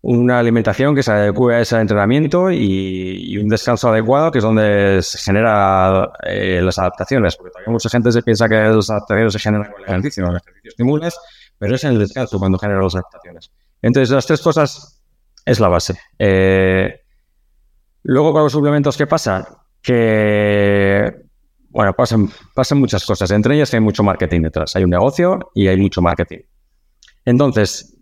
una 0.07 0.37
alimentación 0.37 0.93
que 0.93 1.01
se 1.01 1.11
adecue 1.11 1.55
a 1.55 1.61
ese 1.61 1.79
entrenamiento 1.79 2.51
y, 2.51 3.35
un 3.39 3.49
descanso 3.49 3.89
adecuado, 3.89 4.31
que 4.31 4.37
es 4.37 4.43
donde 4.43 4.99
se 5.01 5.17
generan 5.17 6.09
eh, 6.21 6.61
las 6.61 6.77
adaptaciones. 6.77 7.35
Porque 7.35 7.49
todavía 7.49 7.71
mucha 7.71 7.89
gente 7.89 8.11
se 8.11 8.21
piensa 8.21 8.47
que 8.47 8.55
las 8.55 8.87
adaptaciones 8.91 9.33
se 9.33 9.39
generan 9.39 9.71
con 9.71 9.81
el 9.81 9.89
ejercicio, 9.89 10.29
el 10.29 10.35
ejercicio 10.35 10.69
estimulas, 10.69 11.19
pero 11.57 11.73
es 11.73 11.83
en 11.85 11.93
el 11.93 11.99
descanso 11.99 12.37
cuando 12.37 12.59
generan 12.59 12.83
las 12.83 12.93
adaptaciones. 12.93 13.51
Entonces, 13.81 14.11
las 14.11 14.27
tres 14.27 14.41
cosas 14.41 15.01
es 15.43 15.59
la 15.59 15.69
base. 15.69 15.97
Eh, 16.19 17.01
luego, 18.03 18.31
con 18.31 18.43
los 18.43 18.51
suplementos, 18.51 18.95
¿qué 18.97 19.07
pasa? 19.07 19.65
Que, 19.81 21.15
bueno, 21.69 21.93
pasan, 21.93 22.29
pasan 22.53 22.79
muchas 22.79 23.03
cosas. 23.03 23.31
Entre 23.31 23.55
ellas 23.55 23.73
hay 23.73 23.79
mucho 23.79 24.03
marketing 24.03 24.41
detrás. 24.41 24.75
Hay 24.75 24.83
un 24.83 24.91
negocio 24.91 25.39
y 25.55 25.67
hay 25.67 25.77
mucho 25.77 26.03
marketing. 26.03 26.41
Entonces, 27.25 27.94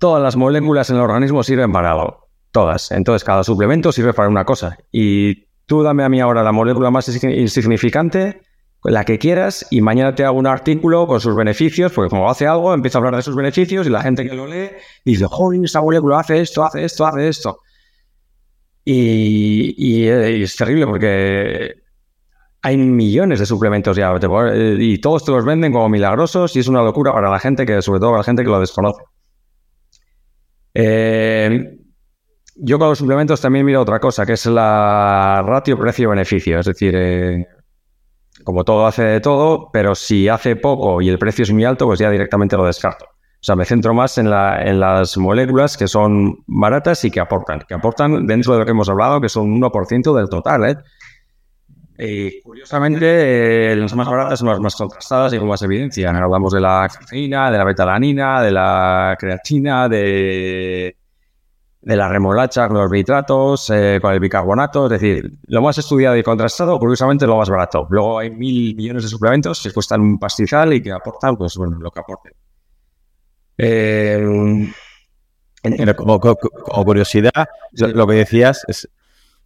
todas 0.00 0.22
las 0.22 0.34
moléculas 0.34 0.90
en 0.90 0.96
el 0.96 1.02
organismo 1.02 1.44
sirven 1.44 1.70
para 1.70 1.92
algo. 1.92 2.26
Todas. 2.50 2.90
Entonces, 2.90 3.22
cada 3.22 3.44
suplemento 3.44 3.92
sirve 3.92 4.12
para 4.12 4.28
una 4.28 4.44
cosa. 4.44 4.78
Y 4.90 5.44
tú 5.66 5.84
dame 5.84 6.02
a 6.02 6.08
mí 6.08 6.20
ahora 6.20 6.42
la 6.42 6.50
molécula 6.50 6.90
más 6.90 7.06
insignificante, 7.22 8.40
la 8.82 9.04
que 9.04 9.18
quieras, 9.18 9.66
y 9.70 9.82
mañana 9.82 10.14
te 10.14 10.24
hago 10.24 10.38
un 10.38 10.46
artículo 10.46 11.06
con 11.06 11.20
sus 11.20 11.36
beneficios, 11.36 11.92
porque 11.92 12.08
como 12.08 12.28
hace 12.28 12.46
algo, 12.46 12.72
empieza 12.72 12.96
a 12.96 13.00
hablar 13.00 13.14
de 13.14 13.22
sus 13.22 13.36
beneficios 13.36 13.86
y 13.86 13.90
la 13.90 14.02
gente 14.02 14.26
que 14.26 14.34
lo 14.34 14.46
lee 14.46 14.70
dice, 15.04 15.26
joder, 15.28 15.62
esta 15.62 15.82
molécula 15.82 16.20
hace 16.20 16.40
esto, 16.40 16.64
hace 16.64 16.82
esto, 16.84 17.06
hace 17.06 17.28
esto. 17.28 17.58
Y, 18.82 19.74
y, 19.76 20.08
es 20.08 20.56
terrible 20.56 20.86
porque 20.86 21.74
hay 22.62 22.76
millones 22.78 23.38
de 23.38 23.46
suplementos 23.46 23.96
ya 23.96 24.12
y 24.78 24.98
todos 24.98 25.24
te 25.24 25.30
los 25.30 25.44
venden 25.44 25.72
como 25.72 25.90
milagrosos 25.90 26.56
y 26.56 26.60
es 26.60 26.68
una 26.68 26.82
locura 26.82 27.12
para 27.12 27.30
la 27.30 27.38
gente 27.38 27.66
que, 27.66 27.82
sobre 27.82 28.00
todo 28.00 28.10
para 28.10 28.20
la 28.20 28.24
gente 28.24 28.42
que 28.42 28.48
lo 28.48 28.58
desconoce. 28.58 29.02
Eh, 30.74 31.78
yo 32.56 32.78
con 32.78 32.88
los 32.88 32.98
suplementos 32.98 33.40
también 33.40 33.64
miro 33.64 33.80
otra 33.80 33.98
cosa, 33.98 34.26
que 34.26 34.34
es 34.34 34.46
la 34.46 35.42
ratio 35.46 35.78
precio-beneficio. 35.78 36.58
Es 36.60 36.66
decir, 36.66 36.94
eh, 36.96 37.46
como 38.44 38.64
todo 38.64 38.86
hace 38.86 39.02
de 39.02 39.20
todo, 39.20 39.70
pero 39.72 39.94
si 39.94 40.28
hace 40.28 40.56
poco 40.56 41.00
y 41.00 41.08
el 41.08 41.18
precio 41.18 41.42
es 41.42 41.52
muy 41.52 41.64
alto, 41.64 41.86
pues 41.86 41.98
ya 41.98 42.10
directamente 42.10 42.56
lo 42.56 42.64
descarto. 42.64 43.06
O 43.06 43.42
sea, 43.42 43.56
me 43.56 43.64
centro 43.64 43.94
más 43.94 44.18
en, 44.18 44.28
la, 44.28 44.62
en 44.62 44.80
las 44.80 45.16
moléculas 45.16 45.78
que 45.78 45.88
son 45.88 46.44
baratas 46.46 47.02
y 47.06 47.10
que 47.10 47.20
aportan, 47.20 47.62
que 47.66 47.72
aportan 47.72 48.26
dentro 48.26 48.52
de 48.52 48.58
lo 48.58 48.64
que 48.66 48.72
hemos 48.72 48.90
hablado, 48.90 49.20
que 49.20 49.30
son 49.30 49.50
un 49.50 49.62
1% 49.62 50.14
del 50.14 50.28
total. 50.28 50.68
¿eh? 50.68 50.76
Y 52.02 52.40
curiosamente, 52.40 53.72
eh, 53.72 53.76
las 53.76 53.94
más 53.94 54.08
baratas 54.08 54.38
son 54.38 54.48
las 54.48 54.58
más 54.58 54.74
contrastadas 54.74 55.34
y 55.34 55.38
con 55.38 55.48
más 55.48 55.60
evidencia. 55.60 56.08
Hablamos 56.08 56.50
de 56.54 56.60
la 56.62 56.88
cafeína, 56.90 57.50
de 57.50 57.58
la 57.58 57.64
betalanina, 57.64 58.40
de 58.40 58.50
la 58.50 59.16
creatina, 59.18 59.86
de, 59.86 60.96
de 61.82 61.96
la 61.96 62.08
remolacha 62.08 62.68
con 62.68 62.78
los 62.78 62.90
nitratos, 62.90 63.68
eh, 63.68 63.98
con 64.00 64.14
el 64.14 64.20
bicarbonato. 64.20 64.86
Es 64.86 64.92
decir, 64.98 65.30
lo 65.48 65.60
más 65.60 65.76
estudiado 65.76 66.16
y 66.16 66.22
contrastado, 66.22 66.78
curiosamente, 66.78 67.26
lo 67.26 67.36
más 67.36 67.50
barato. 67.50 67.86
Luego 67.90 68.18
hay 68.18 68.30
mil 68.30 68.74
millones 68.76 69.02
de 69.02 69.08
suplementos 69.10 69.62
que 69.62 69.70
cuestan 69.70 70.00
un 70.00 70.18
pastizal 70.18 70.72
y 70.72 70.82
que 70.82 70.92
aportan, 70.92 71.36
pues 71.36 71.54
bueno, 71.56 71.76
lo 71.78 71.90
que 71.90 72.00
aporten. 72.00 72.32
Eh, 73.58 74.72
como, 75.94 76.18
curiosidad, 76.18 77.46
lo 77.72 78.06
que 78.06 78.14
decías 78.14 78.64
es 78.66 78.88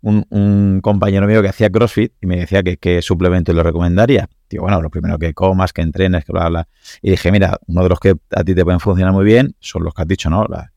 un, 0.05 0.81
compañero 0.83 1.27
mío 1.27 1.41
que 1.43 1.49
hacía 1.49 1.71
CrossFit 1.71 2.13
y 2.21 2.27
me 2.27 2.37
decía 2.37 2.63
que 2.63 2.77
qué 2.77 3.01
suplemento 3.01 3.53
le 3.53 3.63
recomendaría. 3.63 4.29
Digo, 4.49 4.65
bueno, 4.65 4.83
lo 4.83 4.91
primero 4.91 5.19
que 5.19 5.33
comas, 5.33 5.73
que 5.73 5.83
entrenes, 5.83 6.25
que 6.25 6.33
bla, 6.33 6.49
bla. 6.49 6.69
Y 7.01 7.11
dije, 7.11 7.33
mira, 7.33 7.59
uno 7.67 7.83
de 7.83 7.89
los 7.89 8.01
que 8.01 8.15
a 8.31 8.45
ti 8.45 8.55
te 8.55 8.65
pueden 8.65 8.81
funcionar 8.81 9.13
muy 9.13 9.25
bien 9.25 9.57
son 9.61 9.85
los 9.85 9.95
que 9.95 10.03
has 10.03 10.09
dicho, 10.09 10.29
¿no? 10.29 10.45
La, 10.45 10.73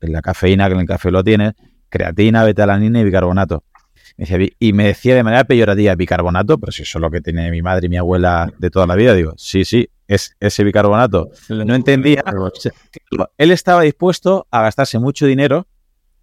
la 0.00 0.22
cafeína, 0.22 0.68
que 0.68 0.74
en 0.74 0.80
el 0.80 0.86
café 0.86 1.10
lo 1.10 1.24
tienes, 1.24 1.54
creatina, 1.88 2.44
betalanina 2.44 3.00
y 3.00 3.04
bicarbonato. 3.04 3.64
y 4.58 4.72
me 4.72 4.86
decía 4.86 5.14
de 5.14 5.22
manera 5.22 5.44
peyorativa 5.44 5.94
bicarbonato, 5.94 6.58
pero 6.58 6.72
si 6.72 6.82
eso 6.82 6.98
es 6.98 7.02
lo 7.02 7.10
que 7.10 7.20
tiene 7.20 7.50
mi 7.50 7.62
madre 7.62 7.86
y 7.86 7.88
mi 7.88 7.96
abuela 7.96 8.52
de 8.58 8.70
toda 8.70 8.86
la 8.86 8.94
vida, 8.94 9.14
digo, 9.14 9.32
sí, 9.36 9.64
sí, 9.64 9.88
es 10.06 10.36
ese 10.40 10.62
bicarbonato. 10.64 11.30
No 11.48 11.74
entendía. 11.74 12.22
Él 13.38 13.50
estaba 13.50 13.82
dispuesto 13.82 14.46
a 14.50 14.62
gastarse 14.62 14.98
mucho 14.98 15.26
dinero 15.26 15.66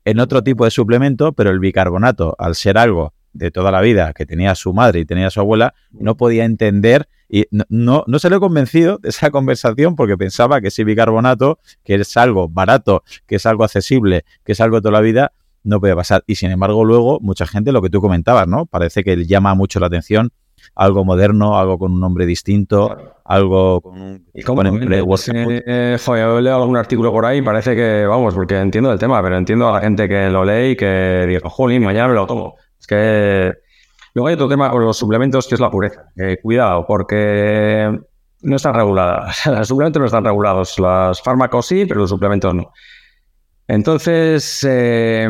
en 0.06 0.19
otro 0.19 0.44
tipo 0.44 0.65
de 0.65 0.72
suplemento, 0.72 1.34
pero 1.34 1.49
el 1.49 1.60
bicarbonato, 1.60 2.36
al 2.38 2.56
ser 2.56 2.77
algo 2.77 3.14
de 3.34 3.52
toda 3.52 3.72
la 3.72 3.82
vida 3.82 4.14
que 4.14 4.26
tenía 4.26 4.56
su 4.56 4.73
madre 4.73 5.02
y 5.02 5.06
tenía 5.06 5.30
su 5.30 5.41
abuela, 5.41 5.73
no 5.91 6.15
podía 6.15 6.45
entender 6.45 7.10
y 7.27 7.48
no, 7.52 8.03
no, 8.07 8.19
se 8.19 8.30
le 8.30 8.38
he 8.38 8.40
convencido 8.40 8.99
de 8.99 9.10
esa 9.10 9.30
conversación 9.32 9.95
porque 9.95 10.18
pensaba 10.18 10.61
que 10.61 10.69
ese 10.69 10.84
bicarbonato, 10.84 11.60
que 11.84 11.95
es 11.95 12.15
algo 12.18 12.48
barato, 12.48 13.03
que 13.26 13.36
es 13.36 13.45
algo 13.45 13.64
accesible, 13.64 14.23
que 14.45 14.53
es 14.53 14.61
algo 14.61 14.77
de 14.77 14.84
toda 14.84 14.94
la 14.94 15.02
vida, 15.02 15.34
no 15.64 15.80
puede 15.80 15.95
pasar. 15.95 16.23
Y 16.27 16.36
sin 16.36 16.52
embargo, 16.52 16.86
luego, 16.86 17.19
mucha 17.19 17.48
gente, 17.48 17.72
lo 17.72 17.82
que 17.82 17.90
tú 17.90 17.99
comentabas, 17.99 18.48
¿no? 18.48 18.68
Parece 18.68 19.03
que 19.03 19.26
llama 19.26 19.56
mucho 19.56 19.80
la 19.80 19.88
atención 19.88 20.32
algo 20.76 21.06
moderno, 21.06 21.58
algo 21.58 21.78
con 21.78 21.94
un 21.94 22.00
nombre 22.00 22.26
distinto, 22.26 23.14
algo 23.24 23.82
con 23.82 24.02
un... 24.02 24.26
¿Y 24.34 24.42
cómo 24.44 24.64
eh, 24.64 25.98
joder, 26.04 26.42
leo 26.42 26.56
algún 26.56 26.78
artículo 26.78 27.12
por 27.12 27.26
ahí 27.26 27.42
parece 27.42 27.76
que, 27.76 28.06
vamos, 28.06 28.34
porque 28.34 28.58
entiendo 28.58 28.92
el 28.92 29.00
tema, 29.00 29.22
pero 29.22 29.38
entiendo 29.38 29.70
a 29.70 29.74
la 29.74 29.82
gente 29.82 30.08
que 30.08 30.30
lo 30.30 30.44
lee 30.44 30.72
y 30.72 30.76
que 30.76 31.26
diga, 31.28 31.50
jolín, 31.50 31.84
mañana 31.84 32.08
me 32.08 32.16
lo 32.16 32.26
tomo. 32.26 32.56
Es 32.80 32.88
que... 32.88 33.54
Luego 34.14 34.30
hay 34.30 34.36
otro 34.36 34.48
tema 34.48 34.72
con 34.72 34.84
los 34.84 34.98
suplementos 34.98 35.46
que 35.46 35.56
es 35.56 35.62
la 35.62 35.70
pureza. 35.70 36.06
cuidado, 36.42 36.86
porque 36.88 38.00
no 38.46 38.56
están 38.56 38.74
reguladas. 38.74 39.46
los 39.48 39.68
suplementos 39.68 40.00
no 40.00 40.06
están 40.06 40.24
regulados. 40.24 40.80
Los 40.80 41.22
fármacos 41.22 41.66
sí, 41.66 41.86
pero 41.86 42.02
los 42.02 42.10
suplementos 42.10 42.54
no. 42.54 42.72
Entonces, 43.68 44.66
eh, 44.70 45.28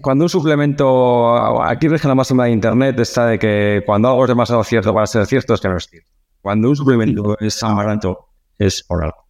cuando 0.00 0.24
un 0.24 0.28
suplemento, 0.28 1.62
aquí 1.62 1.88
rige 1.88 2.08
la 2.08 2.14
máxima 2.14 2.44
de 2.44 2.52
Internet, 2.52 2.98
está 2.98 3.26
de 3.26 3.38
que 3.38 3.82
cuando 3.84 4.08
algo 4.08 4.24
es 4.24 4.28
demasiado 4.28 4.64
cierto 4.64 4.94
para 4.94 5.06
ser 5.06 5.26
cierto, 5.26 5.54
es 5.54 5.60
que 5.60 5.68
no 5.68 5.76
es 5.76 5.86
cierto. 5.86 6.08
Cuando 6.40 6.70
un 6.70 6.76
suplemento 6.76 7.36
es 7.38 7.62
amaranto, 7.62 8.28
es 8.58 8.82
por 8.82 9.04
algo. 9.04 9.22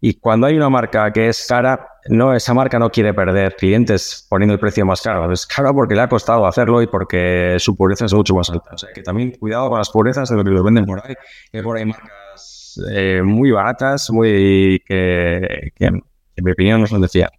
Y 0.00 0.14
cuando 0.14 0.46
hay 0.46 0.56
una 0.56 0.68
marca 0.68 1.12
que 1.12 1.28
es 1.28 1.44
cara, 1.48 1.88
no, 2.08 2.32
esa 2.32 2.54
marca 2.54 2.78
no 2.78 2.90
quiere 2.90 3.12
perder 3.12 3.56
clientes 3.56 4.26
poniendo 4.30 4.54
el 4.54 4.60
precio 4.60 4.86
más 4.86 5.02
caro. 5.02 5.30
Es 5.32 5.44
caro 5.44 5.74
porque 5.74 5.96
le 5.96 6.02
ha 6.02 6.08
costado 6.08 6.46
hacerlo 6.46 6.80
y 6.80 6.86
porque 6.86 7.56
su 7.58 7.76
pureza 7.76 8.04
es 8.04 8.14
mucho 8.14 8.34
más 8.34 8.48
alta. 8.48 8.70
O 8.74 8.78
sea, 8.78 8.90
que 8.94 9.02
también 9.02 9.32
cuidado 9.32 9.68
con 9.70 9.78
las 9.78 9.90
purezas 9.90 10.28
de 10.28 10.36
lo 10.36 10.44
que 10.44 10.50
los 10.50 10.62
venden 10.62 10.86
por 10.86 11.04
ahí. 11.04 11.14
Que 11.50 11.62
por 11.64 11.76
ahí 11.76 11.84
marcas 11.84 12.80
eh, 12.92 13.22
muy 13.24 13.50
baratas, 13.50 14.08
muy 14.10 14.80
que, 14.86 15.72
en 15.80 16.02
mi 16.36 16.52
opinión 16.52 16.80
no 16.80 16.86
son 16.86 17.00
de 17.00 17.08
fiar. 17.08 17.32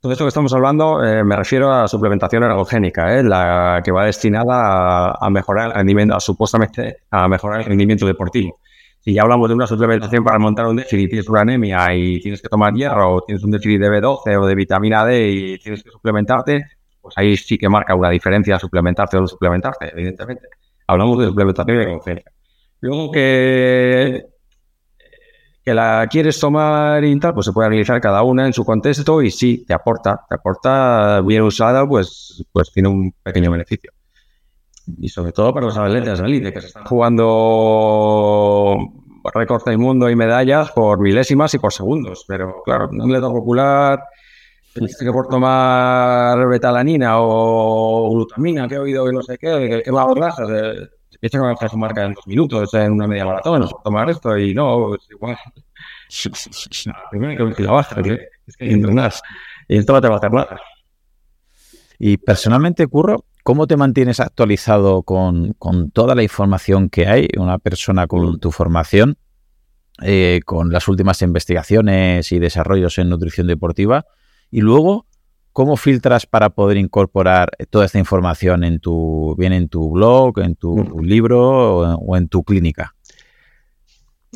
Todo 0.00 0.12
esto 0.12 0.24
que 0.24 0.28
estamos 0.28 0.54
hablando 0.54 1.04
eh, 1.04 1.22
me 1.24 1.36
refiero 1.36 1.70
a 1.70 1.86
suplementación 1.86 2.42
ergogénica, 2.44 3.18
eh, 3.18 3.22
la 3.22 3.82
que 3.84 3.92
va 3.92 4.06
destinada 4.06 5.10
a, 5.10 5.28
mejorar 5.28 5.66
el 5.66 5.72
rendimiento, 5.74 6.18
supuestamente 6.20 7.02
a 7.10 7.28
mejorar 7.28 7.60
el 7.60 7.66
rendimiento 7.66 8.06
deportivo. 8.06 8.60
Si 8.98 9.12
ya 9.12 9.20
hablamos 9.22 9.48
de 9.48 9.54
una 9.56 9.66
suplementación 9.66 10.24
para 10.24 10.38
montar 10.38 10.66
un 10.68 10.76
déficit, 10.76 11.10
tienes 11.10 11.28
una 11.28 11.42
anemia 11.42 11.94
y 11.94 12.18
tienes 12.18 12.40
que 12.40 12.48
tomar 12.48 12.72
hierro, 12.72 13.16
o 13.16 13.20
tienes 13.22 13.44
un 13.44 13.50
déficit 13.50 13.78
de 13.78 13.90
B12 13.90 14.40
o 14.40 14.46
de 14.46 14.54
vitamina 14.54 15.04
D 15.04 15.28
y 15.28 15.58
tienes 15.58 15.82
que 15.84 15.90
suplementarte, 15.90 16.64
pues 17.02 17.18
ahí 17.18 17.36
sí 17.36 17.58
que 17.58 17.68
marca 17.68 17.94
una 17.94 18.08
diferencia 18.08 18.58
suplementarte 18.58 19.18
o 19.18 19.20
no 19.20 19.26
suplementarte, 19.26 19.90
evidentemente. 19.92 20.48
Hablamos 20.86 21.18
de 21.18 21.26
suplementación 21.26 21.76
ergogénica. 21.78 22.32
Luego 22.80 23.10
que 23.12 24.29
la 25.74 26.06
quieres 26.10 26.38
tomar 26.38 27.04
y 27.04 27.18
tal, 27.18 27.34
pues 27.34 27.46
se 27.46 27.52
puede 27.52 27.68
analizar 27.68 28.00
cada 28.00 28.22
una 28.22 28.46
en 28.46 28.52
su 28.52 28.64
contexto 28.64 29.22
y 29.22 29.30
sí, 29.30 29.64
te 29.66 29.74
aporta, 29.74 30.24
te 30.28 30.34
aporta 30.34 31.20
bien 31.22 31.42
usada, 31.42 31.86
pues, 31.86 32.44
pues 32.52 32.70
tiene 32.72 32.88
un 32.88 33.14
pequeño 33.22 33.50
beneficio. 33.50 33.92
Y 34.98 35.08
sobre 35.08 35.32
todo 35.32 35.52
para 35.54 35.66
los 35.66 35.76
atletas 35.76 36.20
élite 36.20 36.52
que 36.52 36.60
se 36.60 36.68
están 36.68 36.84
jugando 36.84 38.76
récords 39.34 39.64
del 39.64 39.78
mundo 39.78 40.08
y 40.10 40.16
medallas 40.16 40.72
por 40.72 41.00
milésimas 41.00 41.54
y 41.54 41.58
por 41.58 41.72
segundos. 41.72 42.24
Pero 42.26 42.62
claro, 42.64 42.88
no 42.92 43.06
le 43.06 43.20
da 43.20 43.28
popular 43.28 44.02
que 44.74 45.12
por 45.12 45.26
tomar 45.26 46.46
betalanina 46.46 47.14
o 47.18 48.10
glutamina, 48.12 48.68
que 48.68 48.76
he 48.76 48.78
oído 48.78 49.04
que 49.04 49.12
no 49.12 49.22
sé 49.22 49.36
qué, 49.36 49.82
que, 49.84 49.90
va 49.90 50.02
a 50.02 50.14
bajas, 50.14 50.48
Piensa 51.20 51.38
que 51.38 51.44
va 51.44 51.52
a 51.52 51.68
su 51.68 51.76
marca 51.76 52.04
en 52.04 52.14
dos 52.14 52.26
minutos, 52.26 52.72
en 52.74 52.92
una 52.92 53.06
media 53.06 53.26
maratón, 53.26 53.68
tomar 53.84 54.08
esto 54.08 54.36
y 54.38 54.54
no, 54.54 54.94
es 54.94 55.06
igual. 55.10 55.36
Primero 57.10 57.54
que 57.54 57.62
la 57.62 57.72
baja, 57.72 58.00
es 58.00 58.56
que 58.56 58.70
entrenas 58.70 59.22
y 59.68 59.76
esto 59.76 59.92
no 59.92 60.00
te 60.00 60.08
va 60.08 60.14
a 60.14 60.18
hacer 60.18 60.32
nada. 60.32 60.60
Y 61.98 62.16
personalmente, 62.16 62.86
Curro, 62.86 63.26
¿cómo 63.44 63.66
te 63.66 63.76
mantienes 63.76 64.18
actualizado 64.18 65.02
con, 65.02 65.52
con 65.58 65.90
toda 65.90 66.14
la 66.14 66.22
información 66.22 66.88
que 66.88 67.06
hay? 67.06 67.28
Una 67.36 67.58
persona 67.58 68.06
con 68.06 68.40
tu 68.40 68.50
formación, 68.50 69.18
eh, 70.02 70.40
con 70.46 70.72
las 70.72 70.88
últimas 70.88 71.20
investigaciones 71.20 72.32
y 72.32 72.38
desarrollos 72.38 72.96
en 72.98 73.10
nutrición 73.10 73.46
deportiva. 73.46 74.06
Y 74.50 74.62
luego, 74.62 75.06
¿Cómo 75.52 75.76
filtras 75.76 76.26
para 76.26 76.50
poder 76.50 76.76
incorporar 76.76 77.50
toda 77.70 77.86
esta 77.86 77.98
información 77.98 78.62
en 78.62 78.78
tu, 78.78 79.34
bien 79.36 79.52
en 79.52 79.68
tu 79.68 79.90
blog, 79.90 80.38
en 80.38 80.54
tu 80.54 80.76
mm. 80.76 81.00
libro 81.00 81.96
o, 81.96 82.16
en 82.16 82.28
tu 82.28 82.44
clínica? 82.44 82.94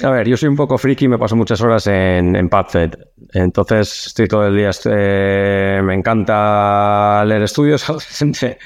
A 0.03 0.11
ver, 0.11 0.27
yo 0.27 0.37
soy 0.37 0.49
un 0.49 0.57
poco 0.57 0.77
friki 0.77 1.07
me 1.07 1.19
paso 1.19 1.37
muchas 1.37 1.61
horas 1.61 1.87
en, 1.87 2.35
en 2.35 2.49
PubFed. 2.49 2.95
Entonces 3.33 4.09
estoy 4.09 4.27
todo 4.27 4.47
el 4.49 4.57
día, 4.57 4.71
este, 4.71 5.81
me 5.83 5.95
encanta 5.95 7.25
leer 7.25 7.43
estudios, 7.43 7.89
a 7.91 8.01
gente 8.01 8.59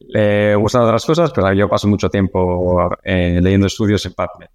le 0.00 0.54
gustan 0.56 0.82
otras 0.82 1.06
cosas, 1.06 1.32
pero 1.34 1.52
yo 1.54 1.68
paso 1.68 1.88
mucho 1.88 2.10
tiempo 2.10 2.90
eh, 3.02 3.40
leyendo 3.42 3.66
estudios 3.66 4.04
en 4.04 4.12
PubMed. 4.12 4.48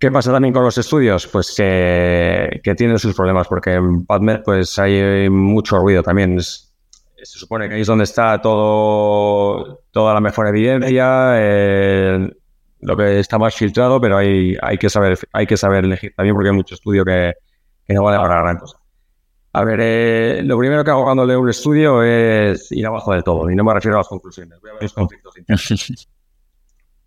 ¿Qué 0.00 0.10
pasa 0.10 0.32
también 0.32 0.54
con 0.54 0.64
los 0.64 0.78
estudios? 0.78 1.26
Pues 1.26 1.54
que, 1.54 2.74
tienen 2.74 2.98
sus 2.98 3.14
problemas, 3.14 3.46
porque 3.46 3.74
en 3.74 4.06
PubMed 4.06 4.40
pues 4.42 4.78
hay 4.78 5.28
mucho 5.28 5.78
ruido 5.78 6.02
también. 6.02 6.40
se 6.40 6.64
supone 7.22 7.68
que 7.68 7.74
ahí 7.74 7.82
es 7.82 7.86
donde 7.86 8.04
está 8.04 8.40
todo, 8.40 9.82
toda 9.90 10.14
la 10.14 10.20
mejor 10.22 10.46
evidencia, 10.48 11.32
eh, 11.34 12.30
lo 12.80 12.96
que 12.96 13.20
está 13.20 13.36
más 13.38 13.54
filtrado, 13.54 14.00
pero 14.00 14.16
hay, 14.16 14.56
hay, 14.62 14.78
que 14.78 14.88
saber, 14.88 15.18
hay 15.34 15.46
que 15.46 15.58
saber 15.58 15.84
elegir 15.84 16.14
también 16.16 16.34
porque 16.34 16.48
hay 16.48 16.56
mucho 16.56 16.76
estudio 16.76 17.04
que, 17.04 17.34
no 17.88 18.02
vale 18.02 18.16
para 18.16 18.40
gran 18.40 18.56
cosa. 18.56 18.78
A 19.52 19.64
ver, 19.64 19.80
eh, 19.82 20.40
lo 20.44 20.56
primero 20.56 20.82
que 20.82 20.92
hago 20.92 21.04
cuando 21.04 21.26
leo 21.26 21.40
un 21.42 21.50
estudio 21.50 22.02
es 22.02 22.72
ir 22.72 22.86
abajo 22.86 23.12
de 23.12 23.22
todo, 23.22 23.50
y 23.50 23.54
no 23.54 23.64
me 23.64 23.74
refiero 23.74 23.98
a 23.98 24.00
las 24.00 24.08
conclusiones, 24.08 24.58
voy 24.62 24.70
a 24.70 24.74
ver 24.74 24.82
los 24.84 24.94
conflictos 24.94 25.34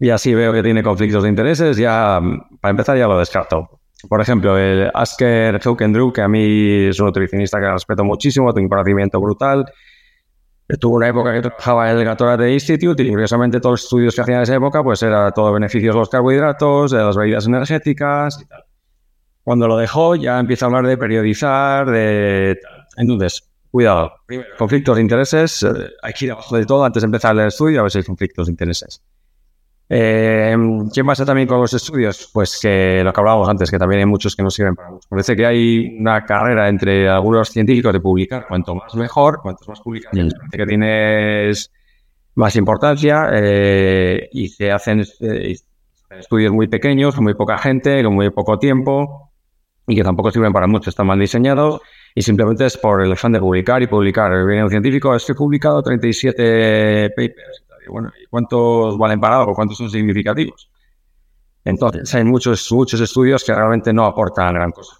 y 0.03 0.09
así 0.09 0.33
veo 0.35 0.51
que 0.51 0.61
tiene 0.61 0.83
conflictos 0.83 1.23
de 1.23 1.29
intereses, 1.29 1.77
ya 1.77 2.19
para 2.59 2.71
empezar 2.71 2.97
ya 2.97 3.07
lo 3.07 3.17
descarto. 3.17 3.79
Por 4.09 4.19
ejemplo, 4.19 4.57
el 4.57 4.91
Asker 4.93 5.61
Drew, 5.61 6.11
que 6.11 6.21
a 6.21 6.27
mí 6.27 6.87
es 6.87 6.99
un 6.99 7.05
nutricionista 7.05 7.57
que 7.61 7.71
respeto 7.71 8.03
muchísimo, 8.03 8.51
tiene 8.51 8.65
un 8.65 8.69
conocimiento 8.69 9.21
brutal. 9.21 9.65
Tuvo 10.77 10.97
una 10.97 11.07
época 11.07 11.31
que 11.31 11.39
trabajaba 11.39 11.89
en 11.89 11.99
el 11.99 12.03
Gatorade 12.03 12.51
Institute 12.51 13.01
y 13.01 13.09
curiosamente 13.11 13.61
todos 13.61 13.73
los 13.75 13.83
estudios 13.85 14.13
que 14.13 14.21
hacía 14.21 14.35
en 14.35 14.41
esa 14.41 14.55
época 14.55 14.83
pues 14.83 15.01
era 15.03 15.31
todo 15.31 15.53
beneficios 15.53 15.95
de 15.95 15.99
los 15.99 16.09
carbohidratos, 16.09 16.91
de 16.91 16.97
las 16.97 17.15
bebidas 17.15 17.47
energéticas. 17.47 18.45
Cuando 19.41 19.69
lo 19.69 19.77
dejó 19.77 20.15
ya 20.17 20.37
empieza 20.37 20.65
a 20.65 20.67
hablar 20.67 20.85
de 20.85 20.97
periodizar, 20.97 21.89
de... 21.89 22.59
Entonces, 22.97 23.49
cuidado. 23.71 24.11
Conflictos 24.57 24.97
de 24.97 25.01
intereses. 25.01 25.63
Eh, 25.63 25.91
hay 26.01 26.11
que 26.11 26.25
ir 26.25 26.31
abajo 26.33 26.57
de 26.57 26.65
todo 26.65 26.83
antes 26.83 27.03
de 27.03 27.05
empezar 27.05 27.37
el 27.37 27.47
estudio 27.47 27.79
a 27.79 27.83
ver 27.83 27.91
si 27.91 27.99
hay 27.99 28.03
conflictos 28.03 28.47
de 28.47 28.51
intereses. 28.51 29.01
Eh, 29.89 30.55
¿Qué 30.93 31.03
pasa 31.03 31.25
también 31.25 31.47
con 31.47 31.59
los 31.59 31.73
estudios? 31.73 32.29
Pues 32.33 32.59
que 32.61 33.01
lo 33.03 33.11
que 33.13 33.19
hablábamos 33.19 33.49
antes, 33.49 33.69
que 33.69 33.77
también 33.77 33.99
hay 33.99 34.05
muchos 34.05 34.35
que 34.35 34.43
no 34.43 34.49
sirven 34.49 34.75
para 34.75 34.91
mucho. 34.91 35.07
Parece 35.09 35.35
que 35.35 35.45
hay 35.45 35.97
una 35.99 36.25
carrera 36.25 36.69
entre 36.69 37.09
algunos 37.09 37.49
científicos 37.49 37.93
de 37.93 37.99
publicar, 37.99 38.47
cuanto 38.47 38.75
más 38.75 38.95
mejor, 38.95 39.39
cuantos 39.41 39.67
más 39.67 39.81
publicaciones, 39.81 40.33
parece 40.33 40.57
que 40.57 40.65
tienes 40.65 41.71
más 42.35 42.55
importancia 42.55 43.29
eh, 43.33 44.29
y 44.31 44.47
se 44.47 44.71
hacen 44.71 45.03
eh, 45.19 45.55
estudios 46.09 46.51
muy 46.51 46.67
pequeños, 46.67 47.15
con 47.15 47.25
muy 47.25 47.33
poca 47.35 47.57
gente, 47.57 48.03
con 48.03 48.13
muy 48.13 48.29
poco 48.29 48.57
tiempo 48.57 49.31
y 49.87 49.95
que 49.95 50.03
tampoco 50.03 50.31
sirven 50.31 50.53
para 50.53 50.67
mucho, 50.67 50.89
están 50.89 51.07
mal 51.07 51.19
diseñados 51.19 51.81
y 52.15 52.21
simplemente 52.21 52.65
es 52.65 52.77
por 52.77 53.01
el 53.01 53.11
afán 53.11 53.33
de 53.33 53.39
publicar 53.39 53.81
y 53.81 53.87
publicar. 53.87 54.31
Viene 54.45 54.63
un 54.63 54.69
científico, 54.69 55.15
es 55.15 55.25
que 55.25 55.31
he 55.31 55.35
publicado 55.35 55.81
37 55.81 57.09
papers. 57.09 57.62
Bueno, 57.89 58.11
¿y 58.21 58.25
cuántos 58.27 58.97
valen 58.97 59.19
para 59.19 59.39
algo? 59.39 59.53
¿Cuántos 59.53 59.77
son 59.77 59.89
significativos? 59.89 60.69
Entonces, 61.65 62.13
hay 62.15 62.23
muchos, 62.23 62.71
muchos 62.71 62.99
estudios 62.99 63.43
que 63.43 63.53
realmente 63.53 63.93
no 63.93 64.05
aportan 64.05 64.53
gran 64.53 64.71
cosa. 64.71 64.97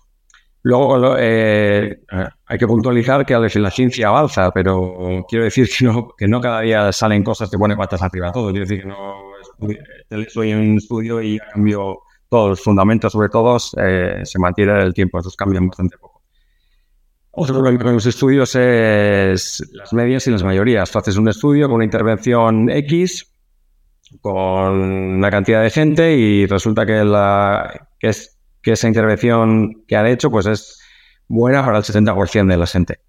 Luego, 0.62 1.18
eh, 1.20 2.04
hay 2.46 2.58
que 2.58 2.68
puntualizar 2.68 3.26
que 3.26 3.60
la 3.60 3.70
ciencia 3.70 4.08
avanza, 4.08 4.50
pero 4.52 5.26
quiero 5.28 5.44
decir 5.44 5.68
que 5.68 5.86
no, 5.86 6.08
que 6.18 6.28
no 6.28 6.40
cada 6.40 6.62
día 6.62 6.92
salen 6.94 7.22
cosas 7.22 7.50
que 7.50 7.58
ponen 7.58 7.78
patas 7.78 8.02
arriba 8.02 8.32
todo. 8.32 8.52
Quiero 8.52 8.66
decir 8.66 8.84
que 8.84 8.88
no 8.88 9.34
soy 10.30 10.54
un 10.54 10.78
estudio 10.78 11.22
y 11.22 11.38
cambio 11.40 12.00
todos 12.30 12.50
los 12.52 12.62
fundamentos 12.62 13.12
sobre 13.12 13.30
todos 13.30 13.76
eh, 13.78 14.22
se 14.24 14.40
mantiene 14.40 14.82
el 14.82 14.94
tiempo, 14.94 15.20
esos 15.20 15.36
cambian 15.36 15.68
bastante 15.68 15.98
poco. 15.98 16.13
Otro 17.36 17.56
problema 17.56 17.84
con 17.84 17.94
los 17.94 18.06
estudios 18.06 18.56
es 18.56 19.64
las 19.74 19.92
medias 19.92 20.28
y 20.28 20.32
las 20.32 20.44
mayorías. 20.44 20.92
Tú 20.92 21.00
haces 21.00 21.18
un 21.18 21.28
estudio 21.28 21.66
con 21.66 21.78
una 21.78 21.84
intervención 21.84 22.70
X, 22.70 23.34
con 24.22 24.36
una 24.38 25.32
cantidad 25.32 25.64
de 25.64 25.72
gente 25.72 26.14
y 26.16 26.46
resulta 26.46 26.86
que, 26.86 27.04
la, 27.04 27.90
que, 28.00 28.10
es, 28.10 28.38
que 28.62 28.74
esa 28.74 28.88
intervención 28.88 29.84
que 29.88 29.96
han 29.96 30.06
hecho 30.06 30.30
pues 30.30 30.46
es 30.46 30.80
buena 31.28 31.66
para 31.66 31.80
el 31.80 31.84
70% 31.84 32.48
de 32.48 32.58
la 32.58 32.68
gente. 32.68 33.00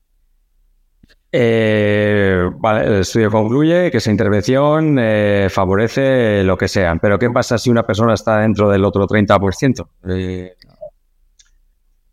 Eh, 1.31 2.49
vale, 2.61 2.87
el 2.87 3.01
estudio 3.01 3.31
concluye 3.31 3.91
que 3.91 3.99
esa 3.99 4.11
intervención 4.11 4.97
eh, 4.99 5.49
favorece 5.51 6.43
lo 6.45 6.57
que 6.57 6.69
sea. 6.69 6.97
Pero 6.97 7.19
¿qué 7.19 7.29
pasa 7.29 7.59
si 7.59 7.69
una 7.69 7.83
persona 7.83 8.15
está 8.15 8.39
dentro 8.39 8.71
del 8.71 8.87
otro 8.87 9.07
30%? 9.07 9.87
Eh, 10.09 10.55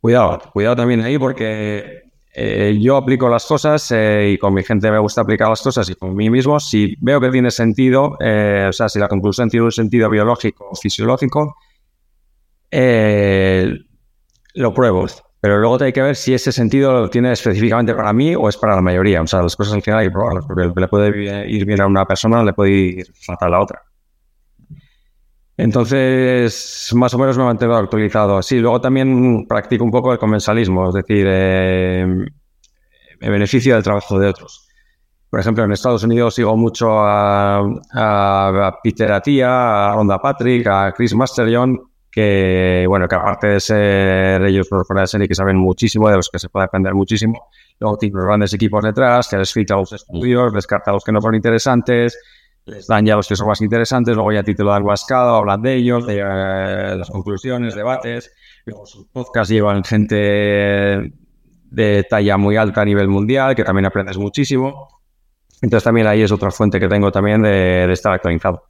cuidado, 0.02 0.42
cuidado 0.52 0.76
también 0.76 1.02
ahí 1.02 1.18
porque 1.18 2.01
eh, 2.34 2.78
yo 2.80 2.96
aplico 2.96 3.28
las 3.28 3.46
cosas 3.46 3.92
eh, 3.92 4.32
y 4.34 4.38
con 4.38 4.54
mi 4.54 4.64
gente 4.64 4.90
me 4.90 5.00
gusta 5.00 5.22
aplicar 5.22 5.50
las 5.50 5.62
cosas 5.62 5.90
y 5.90 5.96
con 5.96 6.16
mí 6.16 6.30
mismo, 6.30 6.60
si 6.60 6.96
veo 7.02 7.20
que 7.20 7.30
tiene 7.30 7.52
sentido, 7.52 8.18
eh, 8.20 8.68
o 8.70 8.74
sea, 8.74 8.88
si 8.88 9.00
la 9.00 9.08
conclusión 9.08 9.50
tiene 9.50 9.66
un 9.66 9.72
sentido 9.72 10.10
biológico 10.10 10.70
o 10.72 10.76
fisiológico, 10.76 11.56
lo 14.54 14.74
pruebo. 14.74 15.08
Pero 15.42 15.58
luego 15.58 15.84
hay 15.84 15.92
que 15.92 16.04
ver 16.04 16.16
si 16.16 16.36
ese 16.36 16.52
sentido 16.52 16.94
lo 16.94 17.10
tiene 17.10 17.32
específicamente 17.32 17.96
para 17.96 18.14
mí 18.14 18.36
o 18.36 18.48
es 18.48 18.58
para 18.58 18.76
la 18.76 18.82
mayoría. 18.82 19.22
O 19.22 19.28
sea, 19.28 19.42
las 19.42 19.56
cosas 19.56 19.74
al 19.74 19.82
final 19.82 20.00
hay 20.00 20.08
que 20.08 20.12
probarlas, 20.12 20.46
porque 20.46 20.72
le 20.80 20.88
puede 20.88 21.50
ir 21.50 21.66
bien 21.66 21.82
a 21.82 21.88
una 21.88 22.06
persona, 22.06 22.44
le 22.44 22.54
puede 22.54 22.72
ir 22.72 23.08
fatal 23.26 23.48
a 23.48 23.52
la 23.58 23.62
otra. 23.64 23.91
Entonces, 25.58 26.92
más 26.96 27.14
o 27.14 27.18
menos 27.18 27.38
me 27.38 27.44
mantengo 27.44 27.76
actualizado. 27.76 28.42
Sí, 28.42 28.60
luego 28.60 28.82
también 28.82 29.46
practico 29.48 29.84
un 29.84 29.92
poco 29.92 30.12
el 30.12 30.20
comensalismo, 30.20 30.90
es 30.90 30.96
decir, 30.96 31.26
eh, 31.30 32.06
me 33.20 33.30
beneficio 33.30 33.76
del 33.76 33.84
trabajo 33.84 34.20
de 34.20 34.28
otros. 34.28 34.68
Por 35.30 35.40
ejemplo, 35.40 35.64
en 35.64 35.72
Estados 35.72 36.04
Unidos 36.04 36.36
sigo 36.36 36.58
mucho 36.58 36.90
a, 37.00 37.64
Peter 38.84 39.12
Atia, 39.14 39.92
a 39.92 39.96
Ronda 39.96 40.20
Patrick, 40.20 40.68
a 40.68 40.92
Chris 40.92 41.16
Masterjohn, 41.16 41.80
que, 42.12 42.86
bueno, 42.90 43.08
que 43.08 43.16
aparte 43.16 43.48
de 43.48 43.60
ser 43.62 44.42
ellos 44.44 44.68
los 44.70 44.86
de 44.88 45.08
serie 45.08 45.28
que 45.30 45.36
saben 45.36 45.56
muchísimo, 45.56 46.10
de 46.10 46.18
los 46.18 46.30
que 46.30 46.38
se 46.38 46.50
puede 46.50 46.66
aprender 46.66 46.94
muchísimo, 46.94 47.48
luego 47.80 47.98
tienen 47.98 48.18
los 48.18 48.26
grandes 48.26 48.54
equipos 48.54 48.84
detrás, 48.84 49.30
que 49.30 49.38
les 49.38 49.54
filtra 49.54 49.78
los 49.78 49.94
estudios, 49.94 50.52
descarta 50.52 50.92
los 50.92 51.04
que 51.06 51.14
no 51.14 51.22
son 51.22 51.36
interesantes, 51.36 52.20
les 52.66 52.88
dan 52.88 53.06
ya 53.06 53.16
los 53.16 53.28
que 53.28 53.36
son 53.36 53.48
más 53.48 53.62
interesantes, 53.62 54.16
luego 54.16 54.32
ya 54.32 54.42
a 54.42 54.44
título 54.44 54.72
de 54.72 54.78
albascado 54.78 55.36
hablan 55.36 55.62
de 55.62 55.76
ellos, 55.76 56.06
de 56.06 56.20
eh, 56.20 56.96
las 56.96 57.10
conclusiones, 57.10 57.76
debates. 57.76 58.32
Luego 58.66 58.86
sus 58.86 59.08
podcasts 59.08 59.52
llevan 59.52 59.84
gente 59.84 61.12
de 61.72 62.06
talla 62.10 62.38
muy 62.38 62.58
alta 62.58 62.82
a 62.82 62.86
nivel 62.86 63.08
mundial, 63.08 63.56
que 63.56 63.64
también 63.64 63.86
aprendes 63.86 64.18
muchísimo. 64.18 65.02
Entonces 65.62 65.84
también 65.84 66.08
ahí 66.08 66.22
es 66.22 66.32
otra 66.32 66.52
fuente 66.52 66.80
que 66.80 66.88
tengo 66.88 67.12
también 67.12 67.42
de, 67.42 67.92
estar 67.92 68.14
actualizado. 68.14 68.64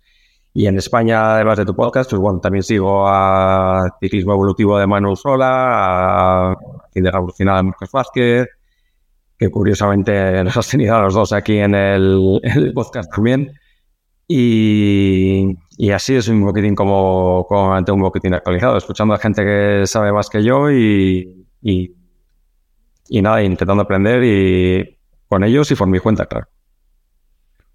Y 0.53 0.67
en 0.67 0.77
España, 0.77 1.35
además 1.35 1.57
de 1.57 1.65
tu 1.65 1.75
podcast, 1.75 2.09
pues 2.09 2.21
bueno, 2.21 2.39
también 2.39 2.63
sigo 2.63 3.07
a 3.07 3.97
Ciclismo 4.01 4.33
Evolutivo 4.33 4.77
de 4.77 4.85
Manuel 4.85 5.15
Sola, 5.15 6.51
a 6.51 6.55
Fin 6.93 7.03
de 7.03 7.11
Revolucionar 7.11 7.57
de 7.57 7.63
Marcos 7.63 7.89
Vázquez, 7.91 8.47
que 9.37 9.49
curiosamente 9.49 10.43
nos 10.43 10.55
has 10.57 10.67
tenido 10.67 10.95
a 10.95 11.01
los 11.01 11.13
dos 11.13 11.31
aquí 11.31 11.57
en 11.57 11.73
el 11.73 12.71
podcast 12.75 13.09
también. 13.13 13.51
Y, 14.27 15.57
así 15.93 16.15
es 16.15 16.27
un 16.27 16.43
poquitín 16.45 16.75
como, 16.75 17.45
como 17.47 17.73
ante 17.73 17.91
un 17.91 18.01
poquitín 18.01 18.33
actualizado, 18.33 18.77
escuchando 18.77 19.13
a 19.13 19.17
gente 19.17 19.43
que 19.43 19.83
sabe 19.85 20.11
más 20.13 20.29
que 20.29 20.43
yo 20.43 20.71
y, 20.71 21.45
y, 21.61 23.21
nada, 23.21 23.43
intentando 23.43 23.83
aprender 23.83 24.23
y 24.23 24.97
con 25.27 25.43
ellos 25.43 25.69
y 25.71 25.75
por 25.75 25.87
mi 25.87 25.99
cuenta, 25.99 26.25
claro. 26.25 26.47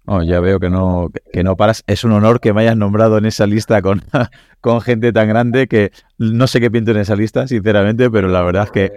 Oh, 0.09 0.23
ya 0.23 0.39
veo 0.39 0.57
que 0.57 0.69
no, 0.69 1.11
que 1.33 1.43
no 1.43 1.57
paras. 1.57 1.83
Es 1.85 2.05
un 2.05 2.13
honor 2.13 2.39
que 2.39 2.53
me 2.53 2.61
hayas 2.61 2.77
nombrado 2.77 3.17
en 3.17 3.25
esa 3.25 3.45
lista 3.45 3.81
con, 3.81 4.01
con 4.61 4.79
gente 4.79 5.11
tan 5.11 5.27
grande 5.27 5.67
que 5.67 5.91
no 6.17 6.47
sé 6.47 6.61
qué 6.61 6.71
pinto 6.71 6.91
en 6.91 6.97
esa 6.97 7.13
lista, 7.13 7.45
sinceramente, 7.45 8.09
pero 8.09 8.29
la 8.29 8.41
verdad 8.41 8.63
es 8.63 8.71
que 8.71 8.89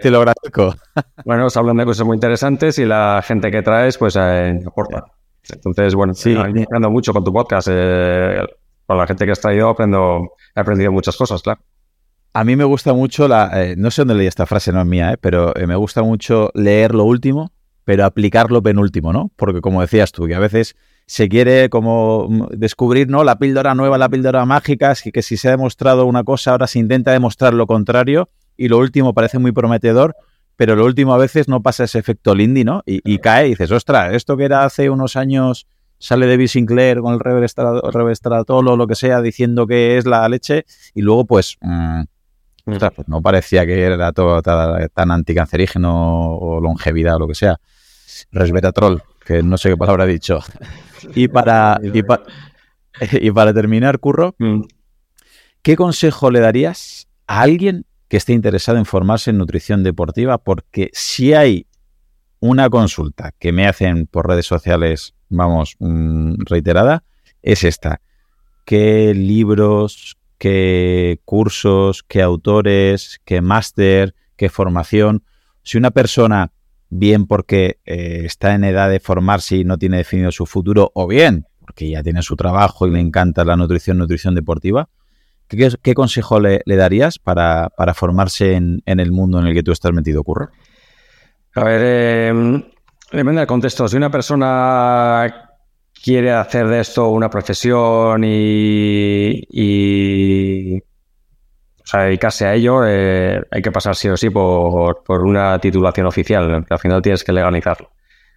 te, 0.00 0.10
lo 0.10 0.18
agradezco. 0.18 0.76
Bueno, 1.24 1.46
os 1.46 1.56
hablan 1.56 1.78
de 1.78 1.84
cosas 1.84 2.06
muy 2.06 2.16
interesantes 2.16 2.78
y 2.78 2.84
la 2.84 3.22
gente 3.26 3.50
que 3.50 3.62
traes, 3.62 3.98
pues 3.98 4.16
eh, 4.16 4.60
aporta. 4.64 5.04
Entonces, 5.50 5.94
bueno, 5.94 6.14
sí, 6.14 6.36
aprendo 6.36 6.90
mucho 6.90 7.12
con 7.12 7.24
tu 7.24 7.32
podcast. 7.32 7.68
Eh, 7.70 8.42
con 8.86 8.98
la 8.98 9.06
gente 9.06 9.24
que 9.24 9.32
has 9.32 9.40
traído 9.40 9.68
aprendo, 9.68 10.32
he 10.54 10.60
aprendido 10.60 10.92
muchas 10.92 11.16
cosas, 11.16 11.42
claro. 11.42 11.60
A 12.34 12.44
mí 12.44 12.56
me 12.56 12.64
gusta 12.64 12.92
mucho 12.94 13.28
la, 13.28 13.50
eh, 13.62 13.74
no 13.76 13.90
sé 13.90 14.02
dónde 14.02 14.14
leí 14.14 14.26
esta 14.26 14.46
frase, 14.46 14.72
no 14.72 14.80
es 14.80 14.86
mía, 14.86 15.12
eh, 15.12 15.18
pero 15.20 15.52
me 15.66 15.76
gusta 15.76 16.02
mucho 16.02 16.50
leer 16.54 16.94
lo 16.94 17.04
último, 17.04 17.52
pero 17.84 18.04
aplicar 18.04 18.50
lo 18.50 18.62
penúltimo, 18.62 19.12
¿no? 19.12 19.30
Porque 19.36 19.60
como 19.60 19.82
decías 19.82 20.12
tú, 20.12 20.26
que 20.26 20.34
a 20.34 20.38
veces 20.38 20.74
se 21.06 21.28
quiere 21.28 21.68
como 21.68 22.48
descubrir, 22.52 23.08
¿no? 23.08 23.22
La 23.22 23.38
píldora 23.38 23.74
nueva, 23.74 23.98
la 23.98 24.08
píldora 24.08 24.46
mágica, 24.46 24.94
y 25.04 25.12
que 25.12 25.20
si 25.22 25.36
se 25.36 25.48
ha 25.48 25.50
demostrado 25.50 26.06
una 26.06 26.24
cosa, 26.24 26.52
ahora 26.52 26.66
se 26.66 26.78
intenta 26.78 27.12
demostrar 27.12 27.52
lo 27.52 27.66
contrario, 27.66 28.30
y 28.56 28.68
lo 28.68 28.78
último 28.78 29.12
parece 29.12 29.38
muy 29.38 29.52
prometedor, 29.52 30.16
pero 30.62 30.76
lo 30.76 30.84
último 30.84 31.12
a 31.12 31.18
veces 31.18 31.48
no 31.48 31.60
pasa 31.60 31.82
ese 31.82 31.98
efecto 31.98 32.36
Lindy, 32.36 32.62
¿no? 32.62 32.84
Y, 32.86 33.18
cae 33.18 33.48
y 33.48 33.50
dices, 33.50 33.72
ostras, 33.72 34.14
esto 34.14 34.36
que 34.36 34.44
era 34.44 34.62
hace 34.62 34.90
unos 34.90 35.16
años 35.16 35.66
sale 35.98 36.28
David 36.28 36.46
Sinclair 36.46 37.00
con 37.00 37.14
el 37.14 37.18
revestratolo 37.18 38.74
o 38.74 38.76
lo 38.76 38.86
que 38.86 38.94
sea 38.94 39.20
diciendo 39.20 39.66
que 39.66 39.98
es 39.98 40.06
la 40.06 40.28
leche 40.28 40.64
y 40.94 41.02
luego 41.02 41.24
pues, 41.24 41.56
mm, 41.62 42.02
ostras, 42.66 42.92
pues 42.94 43.08
no 43.08 43.20
parecía 43.20 43.66
que 43.66 43.82
era 43.82 44.12
todo 44.12 44.40
tan 44.40 45.10
anticancerígeno 45.10 46.36
o 46.36 46.60
longevidad 46.60 47.16
o 47.16 47.18
lo 47.18 47.26
que 47.26 47.34
sea. 47.34 47.58
Resveratrol, 48.30 49.02
que 49.26 49.42
no 49.42 49.58
sé 49.58 49.70
qué 49.70 49.76
palabra 49.76 50.04
he 50.04 50.12
dicho. 50.12 50.38
Y 51.16 51.26
para, 51.26 51.80
y, 53.20 53.30
para 53.32 53.52
terminar, 53.52 53.98
Curro, 53.98 54.36
mm. 54.38 54.60
¿qué 55.60 55.74
consejo 55.74 56.30
le 56.30 56.38
darías 56.38 57.08
a 57.26 57.40
alguien 57.40 57.84
que 58.12 58.18
esté 58.18 58.34
interesado 58.34 58.76
en 58.76 58.84
formarse 58.84 59.30
en 59.30 59.38
nutrición 59.38 59.82
deportiva, 59.82 60.36
porque 60.36 60.90
si 60.92 61.32
hay 61.32 61.66
una 62.40 62.68
consulta 62.68 63.32
que 63.38 63.52
me 63.52 63.66
hacen 63.66 64.06
por 64.06 64.28
redes 64.28 64.44
sociales, 64.44 65.14
vamos, 65.30 65.76
mm, 65.78 66.34
reiterada, 66.44 67.04
es 67.40 67.64
esta. 67.64 68.02
¿Qué 68.66 69.14
libros, 69.14 70.18
qué 70.36 71.20
cursos, 71.24 72.02
qué 72.02 72.20
autores, 72.20 73.18
qué 73.24 73.40
máster, 73.40 74.14
qué 74.36 74.50
formación? 74.50 75.24
Si 75.62 75.78
una 75.78 75.90
persona, 75.90 76.52
bien 76.90 77.26
porque 77.26 77.78
eh, 77.86 78.24
está 78.26 78.54
en 78.54 78.64
edad 78.64 78.90
de 78.90 79.00
formarse 79.00 79.56
y 79.56 79.64
no 79.64 79.78
tiene 79.78 79.96
definido 79.96 80.32
su 80.32 80.44
futuro, 80.44 80.92
o 80.94 81.06
bien 81.06 81.46
porque 81.60 81.88
ya 81.88 82.02
tiene 82.02 82.20
su 82.20 82.36
trabajo 82.36 82.86
y 82.86 82.90
le 82.90 83.00
encanta 83.00 83.42
la 83.42 83.56
nutrición, 83.56 83.96
nutrición 83.96 84.34
deportiva, 84.34 84.90
¿Qué, 85.82 85.94
consejo 85.94 86.40
le, 86.40 86.62
darías 86.64 87.18
para, 87.18 87.70
formarse 87.94 88.54
en, 88.54 88.82
el 88.86 89.12
mundo 89.12 89.38
en 89.38 89.46
el 89.48 89.54
que 89.54 89.62
tú 89.62 89.72
estás 89.72 89.92
metido, 89.92 90.22
Curro? 90.22 90.48
A 91.54 91.64
ver, 91.64 91.80
eh, 91.84 92.32
depende 93.12 93.40
del 93.40 93.46
contexto. 93.46 93.86
Si 93.86 93.96
una 93.96 94.10
persona 94.10 95.50
quiere 96.02 96.32
hacer 96.32 96.66
de 96.68 96.80
esto 96.80 97.08
una 97.08 97.28
profesión 97.28 98.22
y, 98.24 99.42
o 100.78 101.86
sea, 101.86 102.04
dedicarse 102.04 102.46
a 102.46 102.54
ello, 102.54 102.86
eh, 102.86 103.42
hay 103.50 103.62
que 103.62 103.70
pasar 103.70 103.94
sí 103.94 104.08
o 104.08 104.16
sí 104.16 104.30
por, 104.30 105.02
una 105.08 105.58
titulación 105.58 106.06
oficial, 106.06 106.64
al 106.68 106.78
final 106.78 107.02
tienes 107.02 107.22
que 107.24 107.32
legalizarlo. 107.32 107.90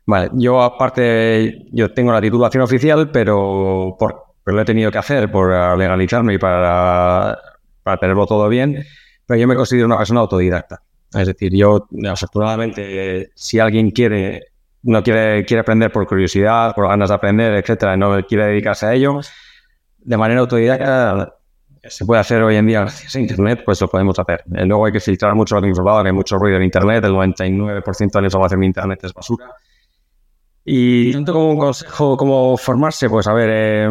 Vale, 0.08 0.30
yo 0.34 0.62
aparte, 0.62 1.66
yo 1.72 1.92
tengo 1.92 2.12
la 2.12 2.22
titulación 2.22 2.62
oficial, 2.62 3.10
pero 3.10 3.96
por, 3.98 4.25
pero 4.46 4.56
lo 4.56 4.62
he 4.62 4.66
tenido 4.66 4.92
que 4.92 5.00
hacer 5.00 5.30
por 5.30 5.50
legalizarme 5.78 6.36
y 6.36 6.38
para, 6.38 7.38
para 7.84 7.98
tenerlo 7.98 8.28
todo 8.28 8.48
bien, 8.48 8.86
pero 9.26 9.40
yo 9.40 9.48
me 9.48 9.56
considero 9.56 9.88
una 9.88 9.98
persona 9.98 10.22
autodidacta. 10.22 10.84
Es 11.14 11.28
decir, 11.28 11.52
yo, 11.54 11.88
afortunadamente, 12.08 13.32
si 13.34 13.60
alguien 13.60 13.90
quiere, 13.90 14.44
no 14.84 15.02
quiere, 15.02 15.44
quiere 15.46 15.62
aprender 15.62 15.92
por 15.92 16.06
curiosidad, 16.06 16.76
por 16.76 16.88
ganas 16.88 17.10
de 17.10 17.16
aprender, 17.16 17.54
etcétera, 17.54 17.98
no 17.98 18.22
quiere 18.26 18.46
dedicarse 18.46 18.86
a 18.86 18.94
ello, 18.94 19.20
de 19.98 20.18
manera 20.18 20.42
autodidacta 20.42 21.36
se 21.88 22.06
puede 22.06 22.22
hacer 22.22 22.42
hoy 22.42 22.56
en 22.56 22.68
día 22.68 22.82
gracias 22.82 23.16
a 23.16 23.20
Internet, 23.20 23.62
pues 23.66 23.82
lo 23.82 23.88
podemos 23.88 24.18
hacer. 24.18 24.44
Eh, 24.56 24.66
luego 24.66 24.86
hay 24.86 24.92
que 24.92 25.00
filtrar 25.00 25.36
mucho 25.36 25.60
lo 25.60 25.68
información, 25.68 26.08
hay 26.08 26.14
mucho 26.14 26.38
ruido 26.38 26.58
en 26.58 26.64
Internet, 26.64 27.04
el 27.04 27.12
99% 27.12 28.12
de 28.12 28.22
la 28.22 28.28
información 28.28 28.64
en 28.64 28.68
Internet 28.68 29.00
es 29.04 29.14
basura. 29.14 29.48
Y 30.66 31.14
tanto 31.14 31.34
como 31.34 31.52
un 31.52 31.60
consejo, 31.60 32.18
como 32.18 32.58
formarse, 32.58 33.08
pues 33.08 33.28
a 33.28 33.34
ver, 33.34 33.50
eh, 33.52 33.88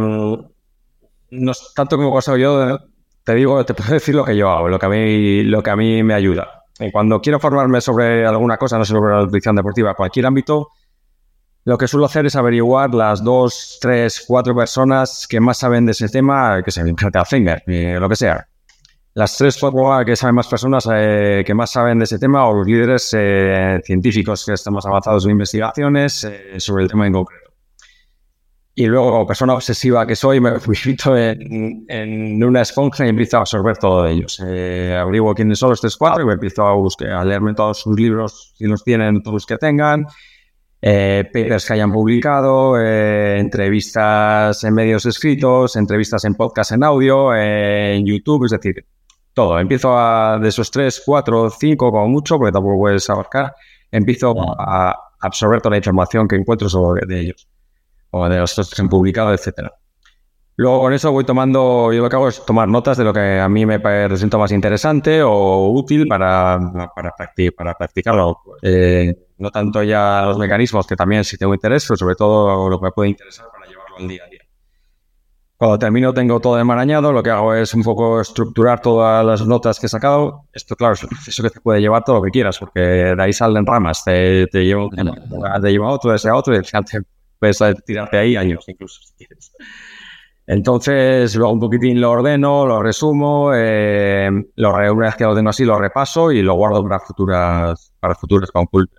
no 1.30 1.52
tanto 1.74 1.96
como 1.96 2.10
consejo 2.10 2.36
yo, 2.36 2.78
te 3.22 3.34
digo, 3.34 3.64
te 3.64 3.74
puedo 3.74 3.92
decir 3.92 4.14
lo 4.14 4.24
que 4.24 4.36
yo 4.36 4.50
hago, 4.50 4.68
lo 4.68 4.78
que 4.78 4.86
a 4.86 4.88
mí, 4.88 5.42
lo 5.44 5.62
que 5.62 5.70
a 5.70 5.76
mí 5.76 6.02
me 6.02 6.14
ayuda. 6.14 6.64
Y 6.80 6.90
cuando 6.90 7.20
quiero 7.20 7.38
formarme 7.38 7.80
sobre 7.80 8.26
alguna 8.26 8.56
cosa, 8.56 8.76
no 8.76 8.84
sobre 8.84 9.14
la 9.14 9.22
nutrición 9.22 9.54
deportiva, 9.54 9.94
cualquier 9.94 10.26
ámbito, 10.26 10.68
lo 11.64 11.78
que 11.78 11.88
suelo 11.88 12.06
hacer 12.06 12.26
es 12.26 12.36
averiguar 12.36 12.92
las 12.92 13.22
dos, 13.22 13.78
tres, 13.80 14.24
cuatro 14.26 14.54
personas 14.54 15.26
que 15.28 15.40
más 15.40 15.58
saben 15.58 15.86
de 15.86 15.92
ese 15.92 16.08
tema, 16.08 16.62
que 16.62 16.70
se 16.70 16.82
a 16.82 17.24
Finger, 17.24 17.62
lo 18.00 18.08
que 18.08 18.16
sea. 18.16 18.48
Las 19.14 19.36
tres, 19.36 19.60
que 20.06 20.16
saben 20.16 20.34
más 20.34 20.48
personas 20.48 20.88
eh, 20.92 21.44
que 21.46 21.54
más 21.54 21.70
saben 21.70 21.98
de 21.98 22.04
ese 22.04 22.18
tema 22.18 22.48
o 22.48 22.54
los 22.54 22.66
líderes 22.66 23.14
eh, 23.16 23.80
científicos 23.84 24.44
que 24.44 24.54
están 24.54 24.74
más 24.74 24.84
avanzados 24.86 25.24
en 25.24 25.32
investigaciones 25.32 26.24
eh, 26.24 26.58
sobre 26.58 26.82
el 26.82 26.90
tema 26.90 27.06
en 27.06 27.12
concreto. 27.12 27.52
Y 28.74 28.86
luego, 28.86 29.12
como 29.12 29.26
persona 29.26 29.54
obsesiva 29.54 30.04
que 30.04 30.16
soy, 30.16 30.40
me 30.40 30.50
meto 30.86 31.16
en, 31.16 31.84
en, 31.88 32.42
una 32.42 32.62
esponja 32.62 33.06
y 33.06 33.10
empiezo 33.10 33.36
a 33.36 33.40
absorber 33.40 33.76
todo 33.76 34.02
de 34.02 34.12
ellos. 34.12 34.40
averiguo 34.40 35.32
quiénes 35.32 35.60
son 35.60 35.70
los 35.70 35.80
tres, 35.80 35.96
cuatro 35.96 36.24
y 36.24 36.26
me 36.26 36.32
empiezo 36.32 36.66
a, 36.66 36.74
buscar, 36.74 37.10
a 37.10 37.24
leerme 37.24 37.54
todos 37.54 37.78
sus 37.78 37.94
libros, 37.94 38.52
si 38.58 38.64
los 38.64 38.82
tienen, 38.82 39.22
todos 39.22 39.34
los 39.34 39.46
que 39.46 39.58
tengan 39.58 40.06
eh, 40.86 41.24
papers 41.32 41.64
que 41.66 41.72
hayan 41.72 41.90
publicado, 41.90 42.78
eh, 42.78 43.38
entrevistas 43.38 44.62
en 44.64 44.74
medios 44.74 45.06
escritos, 45.06 45.76
entrevistas 45.76 46.26
en 46.26 46.34
podcast 46.34 46.72
en 46.72 46.84
audio, 46.84 47.34
eh, 47.34 47.96
en 47.96 48.04
YouTube, 48.04 48.44
es 48.44 48.50
decir, 48.50 48.84
todo. 49.34 49.58
Empiezo 49.58 49.98
a, 49.98 50.38
de 50.40 50.48
esos 50.48 50.70
tres, 50.70 51.02
cuatro, 51.04 51.50
cinco 51.50 51.90
como 51.90 52.08
mucho, 52.08 52.38
porque 52.38 52.52
tampoco 52.52 52.78
puedes 52.78 53.08
abarcar, 53.10 53.54
empiezo 53.90 54.34
a 54.58 54.96
absorber 55.20 55.60
toda 55.60 55.72
la 55.72 55.78
información 55.78 56.26
que 56.28 56.36
encuentro 56.36 56.68
sobre 56.68 57.06
de 57.06 57.20
ellos, 57.20 57.48
o 58.10 58.28
de 58.28 58.38
los 58.38 58.54
que 58.54 58.82
han 58.82 58.88
publicado, 58.88 59.32
etcétera. 59.32 59.72
Luego 60.56 60.82
con 60.82 60.92
eso 60.92 61.10
voy 61.10 61.24
tomando, 61.24 61.92
yo 61.92 62.00
lo 62.00 62.08
que 62.08 62.14
hago 62.14 62.28
es 62.28 62.44
tomar 62.46 62.68
notas 62.68 62.96
de 62.96 63.02
lo 63.02 63.12
que 63.12 63.40
a 63.40 63.48
mí 63.48 63.66
me 63.66 63.78
resulta 64.06 64.38
más 64.38 64.52
interesante 64.52 65.20
o 65.20 65.70
útil 65.70 66.06
para, 66.06 66.60
para, 66.94 67.12
para 67.56 67.74
practicarlo. 67.74 68.38
Eh, 68.62 69.12
no 69.38 69.50
tanto 69.50 69.82
ya 69.82 70.22
los 70.26 70.38
mecanismos, 70.38 70.86
que 70.86 70.94
también 70.94 71.24
sí 71.24 71.36
tengo 71.36 71.54
interés, 71.54 71.84
pero 71.88 71.96
sobre 71.96 72.14
todo 72.14 72.68
lo 72.68 72.78
que 72.78 72.84
me 72.84 72.92
puede 72.92 73.08
interesar 73.08 73.48
para 73.50 73.66
llevarlo 73.66 73.96
al 73.98 74.06
día 74.06 74.22
a 74.24 74.30
día. 74.30 74.33
Cuando 75.56 75.78
termino 75.78 76.12
tengo 76.12 76.40
todo 76.40 76.58
enmarañado, 76.58 77.12
lo 77.12 77.22
que 77.22 77.30
hago 77.30 77.54
es 77.54 77.74
un 77.74 77.82
poco 77.82 78.20
estructurar 78.20 78.82
todas 78.82 79.24
las 79.24 79.46
notas 79.46 79.78
que 79.78 79.86
he 79.86 79.88
sacado. 79.88 80.46
Esto, 80.52 80.74
claro, 80.74 80.94
es 80.94 81.04
un 81.04 81.10
proceso 81.10 81.42
que 81.42 81.50
te 81.50 81.60
puede 81.60 81.80
llevar 81.80 82.02
todo 82.04 82.16
lo 82.16 82.22
que 82.22 82.30
quieras, 82.30 82.58
porque 82.58 82.80
de 82.80 83.22
ahí 83.22 83.32
salen 83.32 83.64
ramas, 83.64 84.04
te, 84.04 84.46
te 84.48 84.64
lleva, 84.64 84.88
te 84.90 85.70
lleva 85.70 85.90
otro, 85.90 86.12
ese 86.12 86.28
a 86.28 86.34
otro, 86.34 86.56
y 86.56 86.60
te 86.60 87.00
puedes 87.38 87.62
tirarte 87.84 88.18
ahí 88.18 88.36
años 88.36 88.64
incluso, 88.68 89.00
si 89.02 89.14
quieres. 89.14 89.52
Entonces, 90.46 91.34
luego 91.36 91.52
un 91.52 91.60
poquitín 91.60 92.00
lo 92.00 92.10
ordeno, 92.10 92.66
lo 92.66 92.82
resumo, 92.82 93.52
eh, 93.54 94.30
lo, 94.56 94.74
una 94.74 95.06
vez 95.06 95.16
que 95.16 95.24
lo 95.24 95.34
tengo 95.34 95.50
así, 95.50 95.64
lo 95.64 95.78
repaso 95.78 96.32
y 96.32 96.42
lo 96.42 96.54
guardo 96.54 96.82
para 96.82 97.00
futuras, 97.00 97.92
para 97.98 98.14
futuras 98.14 98.50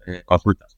eh, 0.08 0.24
consultas. 0.26 0.75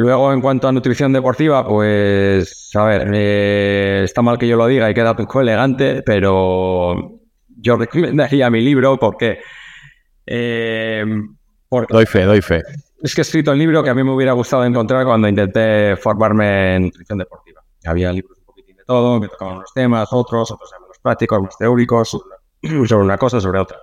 Luego, 0.00 0.32
en 0.32 0.40
cuanto 0.40 0.66
a 0.66 0.72
nutrición 0.72 1.12
deportiva, 1.12 1.62
pues, 1.62 2.70
a 2.74 2.84
ver, 2.84 3.10
eh, 3.12 4.00
está 4.02 4.22
mal 4.22 4.38
que 4.38 4.48
yo 4.48 4.56
lo 4.56 4.66
diga 4.66 4.90
y 4.90 4.94
queda 4.94 5.14
poco 5.14 5.42
elegante, 5.42 6.02
pero 6.02 7.18
yo 7.48 7.76
recomendaría 7.76 8.48
mi 8.48 8.62
libro 8.62 8.98
porque, 8.98 9.40
porque... 11.68 11.92
Doy 11.92 12.06
fe, 12.06 12.24
doy 12.24 12.40
fe. 12.40 12.62
Es 13.02 13.14
que 13.14 13.20
he 13.20 13.24
escrito 13.24 13.52
el 13.52 13.58
libro 13.58 13.82
que 13.84 13.90
a 13.90 13.94
mí 13.94 14.02
me 14.02 14.12
hubiera 14.12 14.32
gustado 14.32 14.64
encontrar 14.64 15.04
cuando 15.04 15.28
intenté 15.28 15.94
formarme 15.98 16.76
en 16.76 16.82
nutrición 16.84 17.18
deportiva. 17.18 17.60
Había 17.84 18.10
libros 18.10 18.38
todo, 18.86 19.20
me 19.20 19.28
tocaban 19.28 19.56
unos 19.58 19.72
temas, 19.74 20.08
otros, 20.12 20.50
otros 20.50 20.70
menos 20.80 20.98
prácticos, 20.98 21.42
más 21.42 21.58
teóricos, 21.58 22.08
sobre 22.88 23.04
una 23.04 23.18
cosa, 23.18 23.38
sobre 23.38 23.60
otra. 23.60 23.76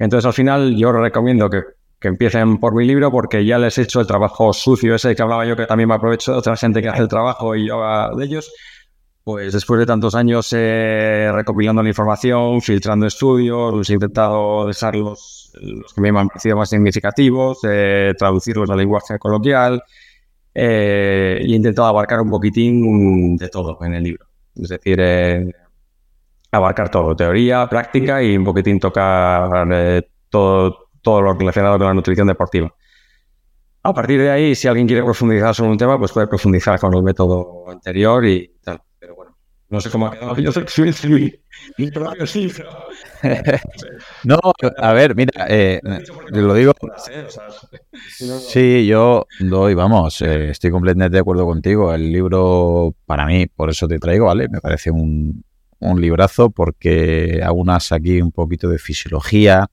Entonces, 0.00 0.26
al 0.26 0.32
final, 0.32 0.74
yo 0.74 0.90
recomiendo 0.90 1.48
que, 1.48 1.62
que, 2.00 2.08
empiecen 2.08 2.58
por 2.58 2.74
mi 2.74 2.86
libro 2.86 3.10
porque 3.10 3.44
ya 3.44 3.58
les 3.58 3.78
he 3.78 3.82
hecho 3.82 4.00
el 4.00 4.06
trabajo 4.06 4.52
sucio 4.52 4.94
ese 4.94 5.14
que 5.14 5.22
hablaba 5.22 5.46
yo, 5.46 5.56
que 5.56 5.66
también 5.66 5.88
me 5.88 5.94
aprovecho 5.94 6.32
de 6.32 6.38
otra 6.38 6.56
gente 6.56 6.82
que 6.82 6.88
hace 6.88 7.02
el 7.02 7.08
trabajo 7.08 7.54
y 7.54 7.66
yo 7.68 7.80
de 8.16 8.24
ellos. 8.24 8.52
Pues 9.22 9.52
después 9.52 9.78
de 9.78 9.86
tantos 9.86 10.14
años 10.14 10.52
eh, 10.56 11.30
recopilando 11.32 11.82
la 11.82 11.88
información, 11.90 12.62
filtrando 12.62 13.06
estudios, 13.06 13.88
he 13.88 13.92
intentado 13.92 14.66
dejar 14.66 14.96
los, 14.96 15.52
los 15.60 15.92
que 15.92 16.00
me 16.00 16.08
han 16.08 16.28
parecido 16.28 16.56
más 16.56 16.70
significativos, 16.70 17.58
eh, 17.64 18.14
traducirlos 18.18 18.68
al 18.70 18.78
lenguaje 18.78 19.18
coloquial 19.18 19.82
eh, 20.54 21.40
y 21.42 21.52
he 21.52 21.56
intentado 21.56 21.88
abarcar 21.88 22.20
un 22.20 22.30
poquitín 22.30 23.36
de 23.36 23.48
todo 23.48 23.78
en 23.82 23.94
el 23.94 24.02
libro. 24.04 24.26
Es 24.54 24.68
decir, 24.68 24.98
eh, 25.00 25.52
abarcar 26.50 26.90
todo, 26.90 27.14
teoría, 27.14 27.68
práctica 27.68 28.22
y 28.22 28.36
un 28.36 28.44
poquitín 28.44 28.80
tocar 28.80 29.68
eh, 29.72 30.02
todo, 30.28 30.89
todo 31.02 31.22
lo 31.22 31.34
relacionado 31.34 31.78
con 31.78 31.86
la 31.86 31.94
nutrición 31.94 32.26
deportiva. 32.26 32.74
A 33.82 33.94
partir 33.94 34.20
de 34.20 34.30
ahí, 34.30 34.54
si 34.54 34.68
alguien 34.68 34.86
quiere 34.86 35.02
profundizar 35.02 35.54
sobre 35.54 35.70
un 35.70 35.78
tema, 35.78 35.98
pues 35.98 36.12
puede 36.12 36.26
profundizar 36.26 36.78
con 36.78 36.94
el 36.94 37.02
método 37.02 37.70
anterior 37.70 38.24
y 38.26 38.56
tal. 38.62 38.82
Pero 38.98 39.14
bueno, 39.14 39.36
no 39.70 39.80
sé 39.80 39.88
cómo 39.88 40.06
ha 40.06 40.10
quedado. 40.10 40.36
Yo 40.36 40.52
soy 40.52 40.92
mi, 41.04 41.32
mi 41.78 41.90
propio 41.90 42.26
no, 44.24 44.38
a 44.78 44.92
ver, 44.92 45.14
mira, 45.14 45.46
eh, 45.48 45.80
lo 46.30 46.54
digo. 46.54 46.72
Sí, 48.08 48.86
yo 48.86 49.26
doy, 49.40 49.74
vamos, 49.74 50.20
eh, 50.20 50.50
estoy 50.50 50.70
completamente 50.70 51.16
de 51.16 51.20
acuerdo 51.20 51.46
contigo. 51.46 51.94
El 51.94 52.12
libro, 52.12 52.94
para 53.06 53.24
mí, 53.24 53.46
por 53.46 53.70
eso 53.70 53.88
te 53.88 53.98
traigo, 53.98 54.26
¿vale? 54.26 54.48
Me 54.50 54.60
parece 54.60 54.90
un, 54.90 55.42
un 55.80 56.00
librazo 56.00 56.50
porque 56.50 57.40
aunas 57.42 57.92
aquí 57.92 58.20
un 58.20 58.32
poquito 58.32 58.68
de 58.68 58.78
fisiología, 58.78 59.68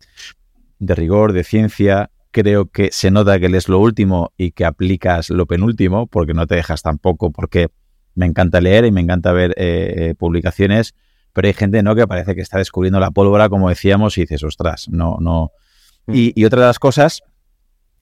de 0.80 0.96
rigor, 0.96 1.34
de 1.34 1.44
ciencia. 1.44 2.12
Creo 2.32 2.68
que 2.68 2.90
se 2.92 3.12
nota 3.12 3.40
que 3.40 3.50
lees 3.50 3.70
lo 3.70 3.80
último 3.80 4.32
y 4.38 4.52
que 4.52 4.66
aplicas 4.66 5.30
lo 5.30 5.46
penúltimo, 5.46 6.08
porque 6.08 6.34
no 6.34 6.46
te 6.46 6.56
dejas 6.56 6.82
tampoco, 6.82 7.32
porque 7.32 7.70
me 8.16 8.26
encanta 8.26 8.62
leer 8.62 8.86
y 8.86 8.92
me 8.92 9.02
encanta 9.02 9.32
ver 9.32 9.54
eh, 9.58 10.14
publicaciones 10.18 10.94
pero 11.38 11.50
hay 11.50 11.54
gente 11.54 11.84
no 11.84 11.96
que 11.96 12.08
parece 12.08 12.34
que 12.34 12.42
está 12.42 12.58
descubriendo 12.58 13.00
la 13.00 13.12
pólvora, 13.12 13.48
como 13.48 13.70
decíamos, 13.70 14.18
y 14.18 14.22
dices, 14.22 14.42
ostras, 14.44 14.88
no, 14.90 15.18
no. 15.20 15.52
Mm. 16.08 16.14
Y, 16.34 16.46
otra 16.46 16.62
de 16.62 16.66
las 16.66 16.80
cosas 16.80 17.22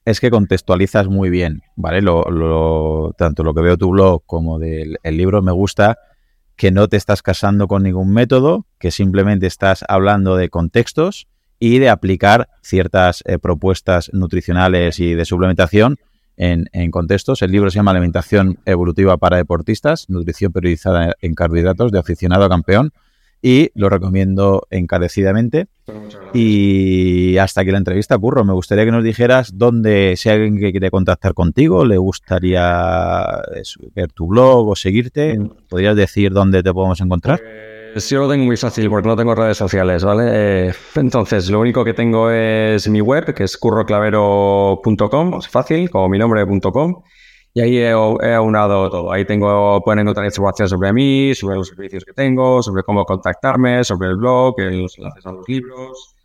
es 0.06 0.20
que 0.20 0.30
contextualizas 0.30 1.08
muy 1.08 1.28
bien, 1.28 1.60
¿vale? 1.74 2.00
Lo, 2.00 3.12
tanto 3.18 3.44
lo 3.44 3.52
que 3.52 3.60
veo 3.60 3.76
tu 3.76 3.90
blog 3.90 4.22
como 4.24 4.58
del 4.58 4.96
libro 5.04 5.42
me 5.42 5.52
gusta 5.52 5.98
que 6.56 6.70
no 6.70 6.88
te 6.88 6.96
estás 6.96 7.20
casando 7.20 7.68
con 7.68 7.82
ningún 7.82 8.10
método, 8.10 8.64
que 8.78 8.90
simplemente 8.90 9.46
estás 9.46 9.84
hablando 9.86 10.36
de 10.36 10.48
contextos 10.48 11.28
y 11.58 11.78
de 11.78 11.88
aplicar 11.88 12.48
ciertas 12.62 13.22
eh, 13.26 13.38
propuestas 13.38 14.10
nutricionales 14.12 15.00
y 15.00 15.14
de 15.14 15.24
suplementación 15.24 15.96
en, 16.36 16.68
en, 16.72 16.90
contextos. 16.90 17.42
El 17.42 17.52
libro 17.52 17.70
se 17.70 17.76
llama 17.76 17.92
Alimentación 17.92 18.58
Evolutiva 18.66 19.16
para 19.16 19.38
Deportistas, 19.38 20.08
Nutrición 20.08 20.52
Periodizada 20.52 21.14
en 21.20 21.34
Carbohidratos 21.34 21.92
de 21.92 21.98
Aficionado 21.98 22.44
a 22.44 22.48
Campeón 22.48 22.92
y 23.42 23.70
lo 23.74 23.88
recomiendo 23.88 24.66
encarecidamente. 24.70 25.66
Y 26.34 27.36
hasta 27.38 27.60
aquí 27.60 27.70
la 27.70 27.78
entrevista, 27.78 28.18
Curro. 28.18 28.44
Me 28.44 28.52
gustaría 28.52 28.84
que 28.84 28.90
nos 28.90 29.04
dijeras 29.04 29.52
dónde, 29.54 30.14
si 30.16 30.28
hay 30.28 30.36
alguien 30.36 30.58
que 30.58 30.72
quiere 30.72 30.90
contactar 30.90 31.34
contigo, 31.34 31.84
le 31.84 31.96
gustaría 31.96 33.40
ver 33.94 34.12
tu 34.12 34.26
blog 34.26 34.68
o 34.68 34.76
seguirte. 34.76 35.38
¿podrías 35.68 35.96
decir 35.96 36.32
dónde 36.32 36.62
te 36.62 36.72
podemos 36.72 37.00
encontrar? 37.00 37.40
Pues 37.96 38.10
yo 38.10 38.20
lo 38.20 38.28
tengo 38.28 38.44
muy 38.44 38.58
fácil 38.58 38.90
porque 38.90 39.08
no 39.08 39.16
tengo 39.16 39.34
redes 39.34 39.56
sociales, 39.56 40.04
¿vale? 40.04 40.24
Eh, 40.68 40.72
entonces, 40.96 41.48
lo 41.48 41.60
único 41.60 41.82
que 41.82 41.94
tengo 41.94 42.30
es 42.30 42.86
mi 42.90 43.00
web, 43.00 43.32
que 43.32 43.44
es 43.44 43.56
curroclavero.com, 43.56 45.38
es 45.38 45.48
fácil, 45.48 45.88
como 45.88 46.06
mi 46.10 46.18
nombre.com. 46.18 47.02
Y 47.54 47.60
ahí 47.62 47.78
he, 47.78 47.92
aunado 47.92 48.90
todo. 48.90 49.10
Ahí 49.10 49.24
tengo, 49.24 49.80
pueden 49.82 50.00
encontrar 50.00 50.26
información 50.26 50.68
sobre 50.68 50.92
mí, 50.92 51.34
sobre 51.34 51.56
los 51.56 51.68
servicios 51.68 52.04
que 52.04 52.12
tengo, 52.12 52.62
sobre 52.62 52.82
cómo 52.82 53.06
contactarme, 53.06 53.82
sobre 53.82 54.10
el 54.10 54.16
blog, 54.16 54.56
los 54.58 54.98
enlaces 54.98 55.24
a 55.24 55.32
los 55.32 55.48
libros. 55.48 56.16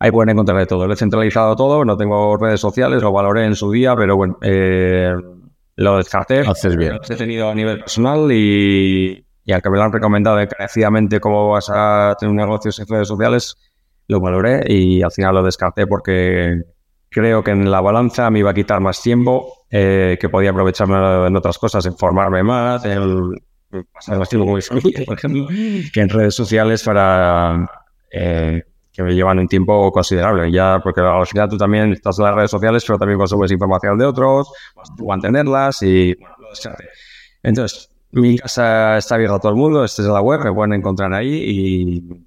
Ahí 0.00 0.10
pueden 0.10 0.28
encontrar 0.28 0.58
de 0.58 0.66
todo. 0.66 0.86
Lo 0.86 0.92
he 0.92 0.96
centralizado 0.96 1.56
todo, 1.56 1.86
no 1.86 1.96
tengo 1.96 2.36
redes 2.36 2.60
sociales, 2.60 3.02
lo 3.02 3.12
valoré 3.12 3.46
en 3.46 3.54
su 3.54 3.70
día, 3.70 3.96
pero 3.96 4.14
bueno, 4.14 4.36
eh, 4.42 5.14
lo 5.76 5.96
descarté. 5.96 6.40
Haces 6.40 6.76
bien. 6.76 6.96
Lo 6.96 7.14
he 7.14 7.16
tenido 7.16 7.48
a 7.48 7.54
nivel 7.54 7.78
personal 7.78 8.30
y, 8.30 9.24
y 9.44 9.52
aunque 9.52 9.70
me 9.70 9.76
lo 9.76 9.84
han 9.84 9.92
recomendado 9.92 10.40
encarecidamente 10.40 11.20
cómo 11.20 11.50
vas 11.50 11.70
a 11.72 12.16
tener 12.18 12.30
un 12.30 12.36
negocio 12.36 12.70
en 12.76 12.88
redes 12.88 13.08
sociales, 13.08 13.56
lo 14.08 14.20
valoré 14.20 14.62
y 14.66 15.02
al 15.02 15.10
final 15.10 15.34
lo 15.34 15.42
descarté 15.42 15.86
porque 15.86 16.62
creo 17.10 17.44
que 17.44 17.52
en 17.52 17.70
la 17.70 17.80
balanza 17.80 18.30
me 18.30 18.40
iba 18.40 18.50
a 18.50 18.54
quitar 18.54 18.80
más 18.80 19.00
tiempo, 19.00 19.66
eh, 19.70 20.18
que 20.20 20.28
podía 20.28 20.50
aprovecharme 20.50 21.26
en 21.26 21.36
otras 21.36 21.58
cosas, 21.58 21.86
en 21.86 21.96
formarme 21.96 22.42
más, 22.42 22.84
en 22.84 23.34
pasar 23.92 24.18
más 24.18 24.28
tiempo 24.28 24.46
con 24.46 24.56
mi 24.56 24.62
familia, 24.62 25.04
por 25.06 25.16
ejemplo, 25.16 25.46
que 25.92 26.00
en 26.00 26.08
redes 26.08 26.34
sociales 26.34 26.82
para 26.82 27.68
eh, 28.10 28.62
que 28.92 29.02
me 29.02 29.14
llevan 29.14 29.38
un 29.38 29.48
tiempo 29.48 29.90
considerable. 29.90 30.50
Ya, 30.50 30.80
porque 30.82 31.00
al 31.00 31.26
final 31.26 31.48
tú 31.48 31.56
también 31.56 31.92
estás 31.92 32.18
en 32.18 32.24
las 32.24 32.34
redes 32.34 32.50
sociales, 32.50 32.84
pero 32.86 32.98
también 32.98 33.18
consumes 33.18 33.50
información 33.50 33.98
de 33.98 34.06
otros, 34.06 34.50
vas 34.74 34.88
tú 34.96 35.04
a 35.04 35.14
mantenerlas 35.14 35.82
y 35.82 36.14
bueno, 36.14 36.34
lo 36.38 36.48
Entonces, 37.42 37.93
mi 38.14 38.38
casa 38.38 38.98
está 38.98 39.16
abierta 39.16 39.36
a 39.36 39.40
todo 39.40 39.52
el 39.52 39.58
mundo, 39.58 39.84
esta 39.84 40.02
es 40.02 40.08
la 40.08 40.20
web, 40.20 40.40
me 40.44 40.52
pueden 40.52 40.74
encontrar 40.74 41.12
ahí 41.12 41.34
y, 41.34 42.24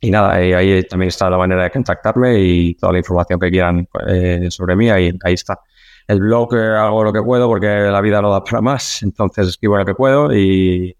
y 0.00 0.10
nada, 0.10 0.34
ahí, 0.34 0.82
también 0.84 1.08
está 1.08 1.30
la 1.30 1.38
manera 1.38 1.62
de 1.64 1.70
contactarme 1.70 2.38
y 2.40 2.74
toda 2.74 2.92
la 2.92 2.98
información 2.98 3.38
que 3.38 3.50
quieran 3.50 3.88
eh, 4.08 4.48
sobre 4.50 4.76
mí, 4.76 4.90
ahí, 4.90 5.12
ahí 5.24 5.34
está. 5.34 5.60
El 6.08 6.20
blog 6.20 6.54
eh, 6.54 6.76
hago 6.76 7.04
lo 7.04 7.12
que 7.12 7.22
puedo 7.22 7.48
porque 7.48 7.66
la 7.66 8.00
vida 8.00 8.20
no 8.20 8.30
da 8.30 8.42
para 8.42 8.60
más, 8.60 9.02
entonces 9.02 9.48
escribo 9.48 9.76
lo 9.76 9.84
que 9.84 9.94
puedo 9.94 10.34
y 10.34 10.96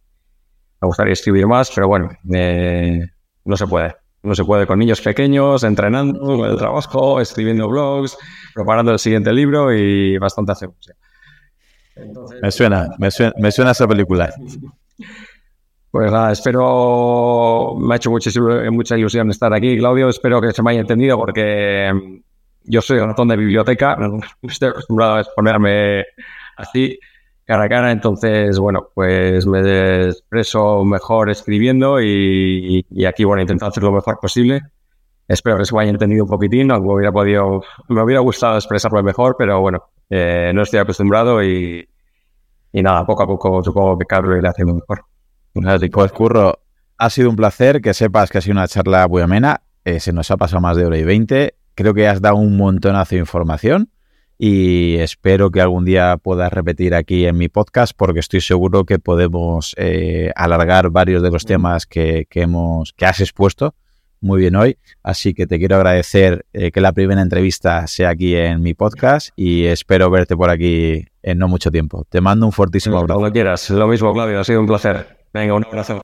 me 0.81 0.87
gustaría 0.87 1.13
escribir 1.13 1.47
más, 1.47 1.71
pero 1.75 1.89
bueno, 1.89 2.11
eh, 2.33 3.07
no 3.45 3.57
se 3.57 3.67
puede. 3.67 3.97
No 4.23 4.35
se 4.35 4.45
puede 4.45 4.67
con 4.67 4.81
niños 4.81 5.01
pequeños, 5.01 5.63
entrenando, 5.63 6.19
con 6.19 6.51
el 6.51 6.57
trabajo, 6.57 7.21
escribiendo 7.21 7.69
blogs, 7.69 8.19
preparando 8.53 8.91
el 8.91 8.99
siguiente 8.99 9.33
libro 9.33 9.73
y 9.73 10.19
bastante 10.19 10.51
hacemos. 10.51 10.77
Me 12.43 12.51
suena, 12.51 12.89
me 12.99 13.11
suena, 13.11 13.33
me 13.39 13.53
suena 13.53 13.71
esa 13.73 13.87
película. 13.87 14.33
Pues 15.89 16.13
nada, 16.13 16.31
espero, 16.31 17.75
me 17.79 17.95
ha 17.95 17.97
hecho 17.97 18.11
mucha 18.11 18.99
ilusión 18.99 19.31
estar 19.31 19.55
aquí, 19.55 19.79
Claudio, 19.79 20.11
espero 20.11 20.43
que 20.43 20.53
se 20.53 20.63
me 20.63 20.73
haya 20.73 20.81
entendido 20.81 21.17
porque 21.17 21.91
mm, 21.91 22.17
yo 22.65 22.83
soy 22.83 22.99
un 22.99 23.09
ratón 23.09 23.29
de 23.29 23.37
biblioteca, 23.39 23.97
no 23.97 24.21
estoy 24.43 24.69
acostumbrado 24.69 25.15
a 25.15 25.21
exponerme 25.21 26.05
así 26.59 26.99
cara 27.47 27.65
a 27.65 27.69
cara. 27.69 27.93
Entonces, 27.93 28.59
bueno, 28.59 28.91
pues 28.95 29.47
me 29.47 30.09
expreso 30.09 30.85
mejor 30.85 31.31
escribiendo 31.31 32.01
y, 32.03 32.85
aquí, 33.07 33.25
bueno, 33.25 33.41
intento 33.41 33.67
hacer 33.67 33.83
lo 33.83 33.93
mejor 33.93 34.19
posible. 34.21 34.61
Espero 35.29 35.57
que 35.57 35.65
se 35.65 35.75
me 35.75 35.83
haya 35.83 35.91
entendido 35.91 36.25
un 36.25 36.31
poquitín, 36.31 36.71
aunque 36.71 36.89
hubiera 36.89 37.13
podido, 37.13 37.63
me 37.89 38.03
hubiera 38.03 38.21
gustado 38.21 38.57
expresarlo 38.57 39.03
mejor, 39.03 39.37
pero 39.39 39.61
bueno, 39.61 39.85
eh, 40.11 40.53
no 40.55 40.63
estoy 40.63 40.79
acostumbrado 40.79 41.43
y, 41.43 41.89
y, 42.73 42.83
nada, 42.83 43.05
poco 43.07 43.23
a 43.23 43.27
poco 43.27 43.63
supongo 43.63 43.99
que 43.99 44.07
Carlos 44.07 44.43
le 44.43 44.49
hace 44.49 44.65
mejor. 44.65 45.05
Pues 45.53 46.13
Curro, 46.13 46.61
ha 46.99 47.11
sido 47.11 47.31
un 47.31 47.37
placer 47.37 47.81
que 47.81 47.95
sepas 47.95 48.31
que 48.31 48.39
ha 48.39 48.41
sido 48.41 48.53
una 48.53 48.69
charla 48.69 49.09
muy 49.09 49.23
amena. 49.23 49.63
Eh, 49.85 50.01
se 50.01 50.13
nos 50.13 50.31
ha 50.31 50.37
pasado 50.37 50.61
más 50.61 50.77
de 50.77 50.85
hora 50.85 50.99
y 50.99 51.05
veinte. 51.05 51.55
Creo 51.75 51.95
que 51.95 52.09
has 52.09 52.21
dado 52.21 52.37
un 52.37 52.57
montonazo 52.57 53.15
de 53.15 53.21
información 53.21 53.91
y 54.39 54.97
espero 54.97 55.51
que 55.51 55.61
algún 55.61 55.85
día 55.85 56.19
puedas 56.19 56.53
repetir 56.53 56.95
aquí 56.95 57.27
en 57.27 57.39
mi 57.39 57.49
podcast 57.49 57.95
porque 57.97 58.21
estoy 58.21 58.41
seguro 58.41 58.85
que 58.85 58.99
podemos 58.99 59.75
eh, 59.79 60.31
alargar 60.37 60.91
varios 60.91 61.23
de 61.23 61.31
los 61.31 61.45
temas 61.45 61.87
que, 61.87 62.27
hemos, 62.33 62.93
que 62.93 63.07
has 63.07 63.21
expuesto 63.21 63.75
muy 64.21 64.41
bien 64.41 64.57
hoy. 64.57 64.79
Así 65.03 65.35
que 65.35 65.47
te 65.47 65.59
quiero 65.59 65.77
agradecer 65.77 66.47
eh, 66.53 66.71
que 66.71 66.81
la 66.81 66.93
primera 66.93 67.23
entrevista 67.23 67.87
sea 67.87 68.11
aquí 68.11 68.35
en 68.35 68.63
mi 68.63 68.75
podcast 68.75 69.31
y 69.37 69.65
espero 69.67 70.11
verte 70.11 70.37
por 70.37 70.51
aquí 70.51 71.07
en 71.23 71.39
no 71.39 71.49
mucho 71.49 71.71
tiempo. 71.71 72.05
Te 72.09 72.21
mando 72.21 72.47
un 72.47 72.53
fortísimo 72.53 72.99
abrazo. 72.99 73.21
Cuando 73.21 73.33
quieras. 73.33 73.71
Lo 73.71 73.89
mismo, 73.89 74.13
Claudio. 74.13 74.41
Ha 74.41 74.45
sido 74.45 74.61
un 74.61 74.67
placer. 74.67 75.19
Venga, 75.33 75.55
un 75.55 75.65
abrazo. 75.65 76.01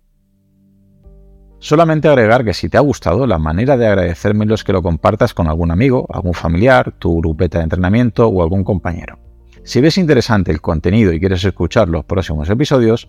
Solamente 1.58 2.08
agregar 2.08 2.44
que 2.44 2.54
si 2.54 2.68
te 2.68 2.76
ha 2.76 2.80
gustado, 2.80 3.24
la 3.24 3.38
manera 3.38 3.76
de 3.76 3.86
agradecérmelo 3.86 4.56
es 4.56 4.64
que 4.64 4.72
lo 4.72 4.82
compartas 4.82 5.32
con 5.32 5.46
algún 5.46 5.70
amigo, 5.70 6.08
algún 6.12 6.34
familiar, 6.34 6.92
tu 6.98 7.20
grupeta 7.20 7.58
de 7.58 7.64
entrenamiento 7.64 8.26
o 8.26 8.42
algún 8.42 8.64
compañero. 8.64 9.18
Si 9.62 9.80
ves 9.80 9.96
interesante 9.96 10.50
el 10.50 10.60
contenido 10.60 11.12
y 11.12 11.20
quieres 11.20 11.44
escuchar 11.44 11.88
los 11.88 12.04
próximos 12.04 12.50
episodios, 12.50 13.08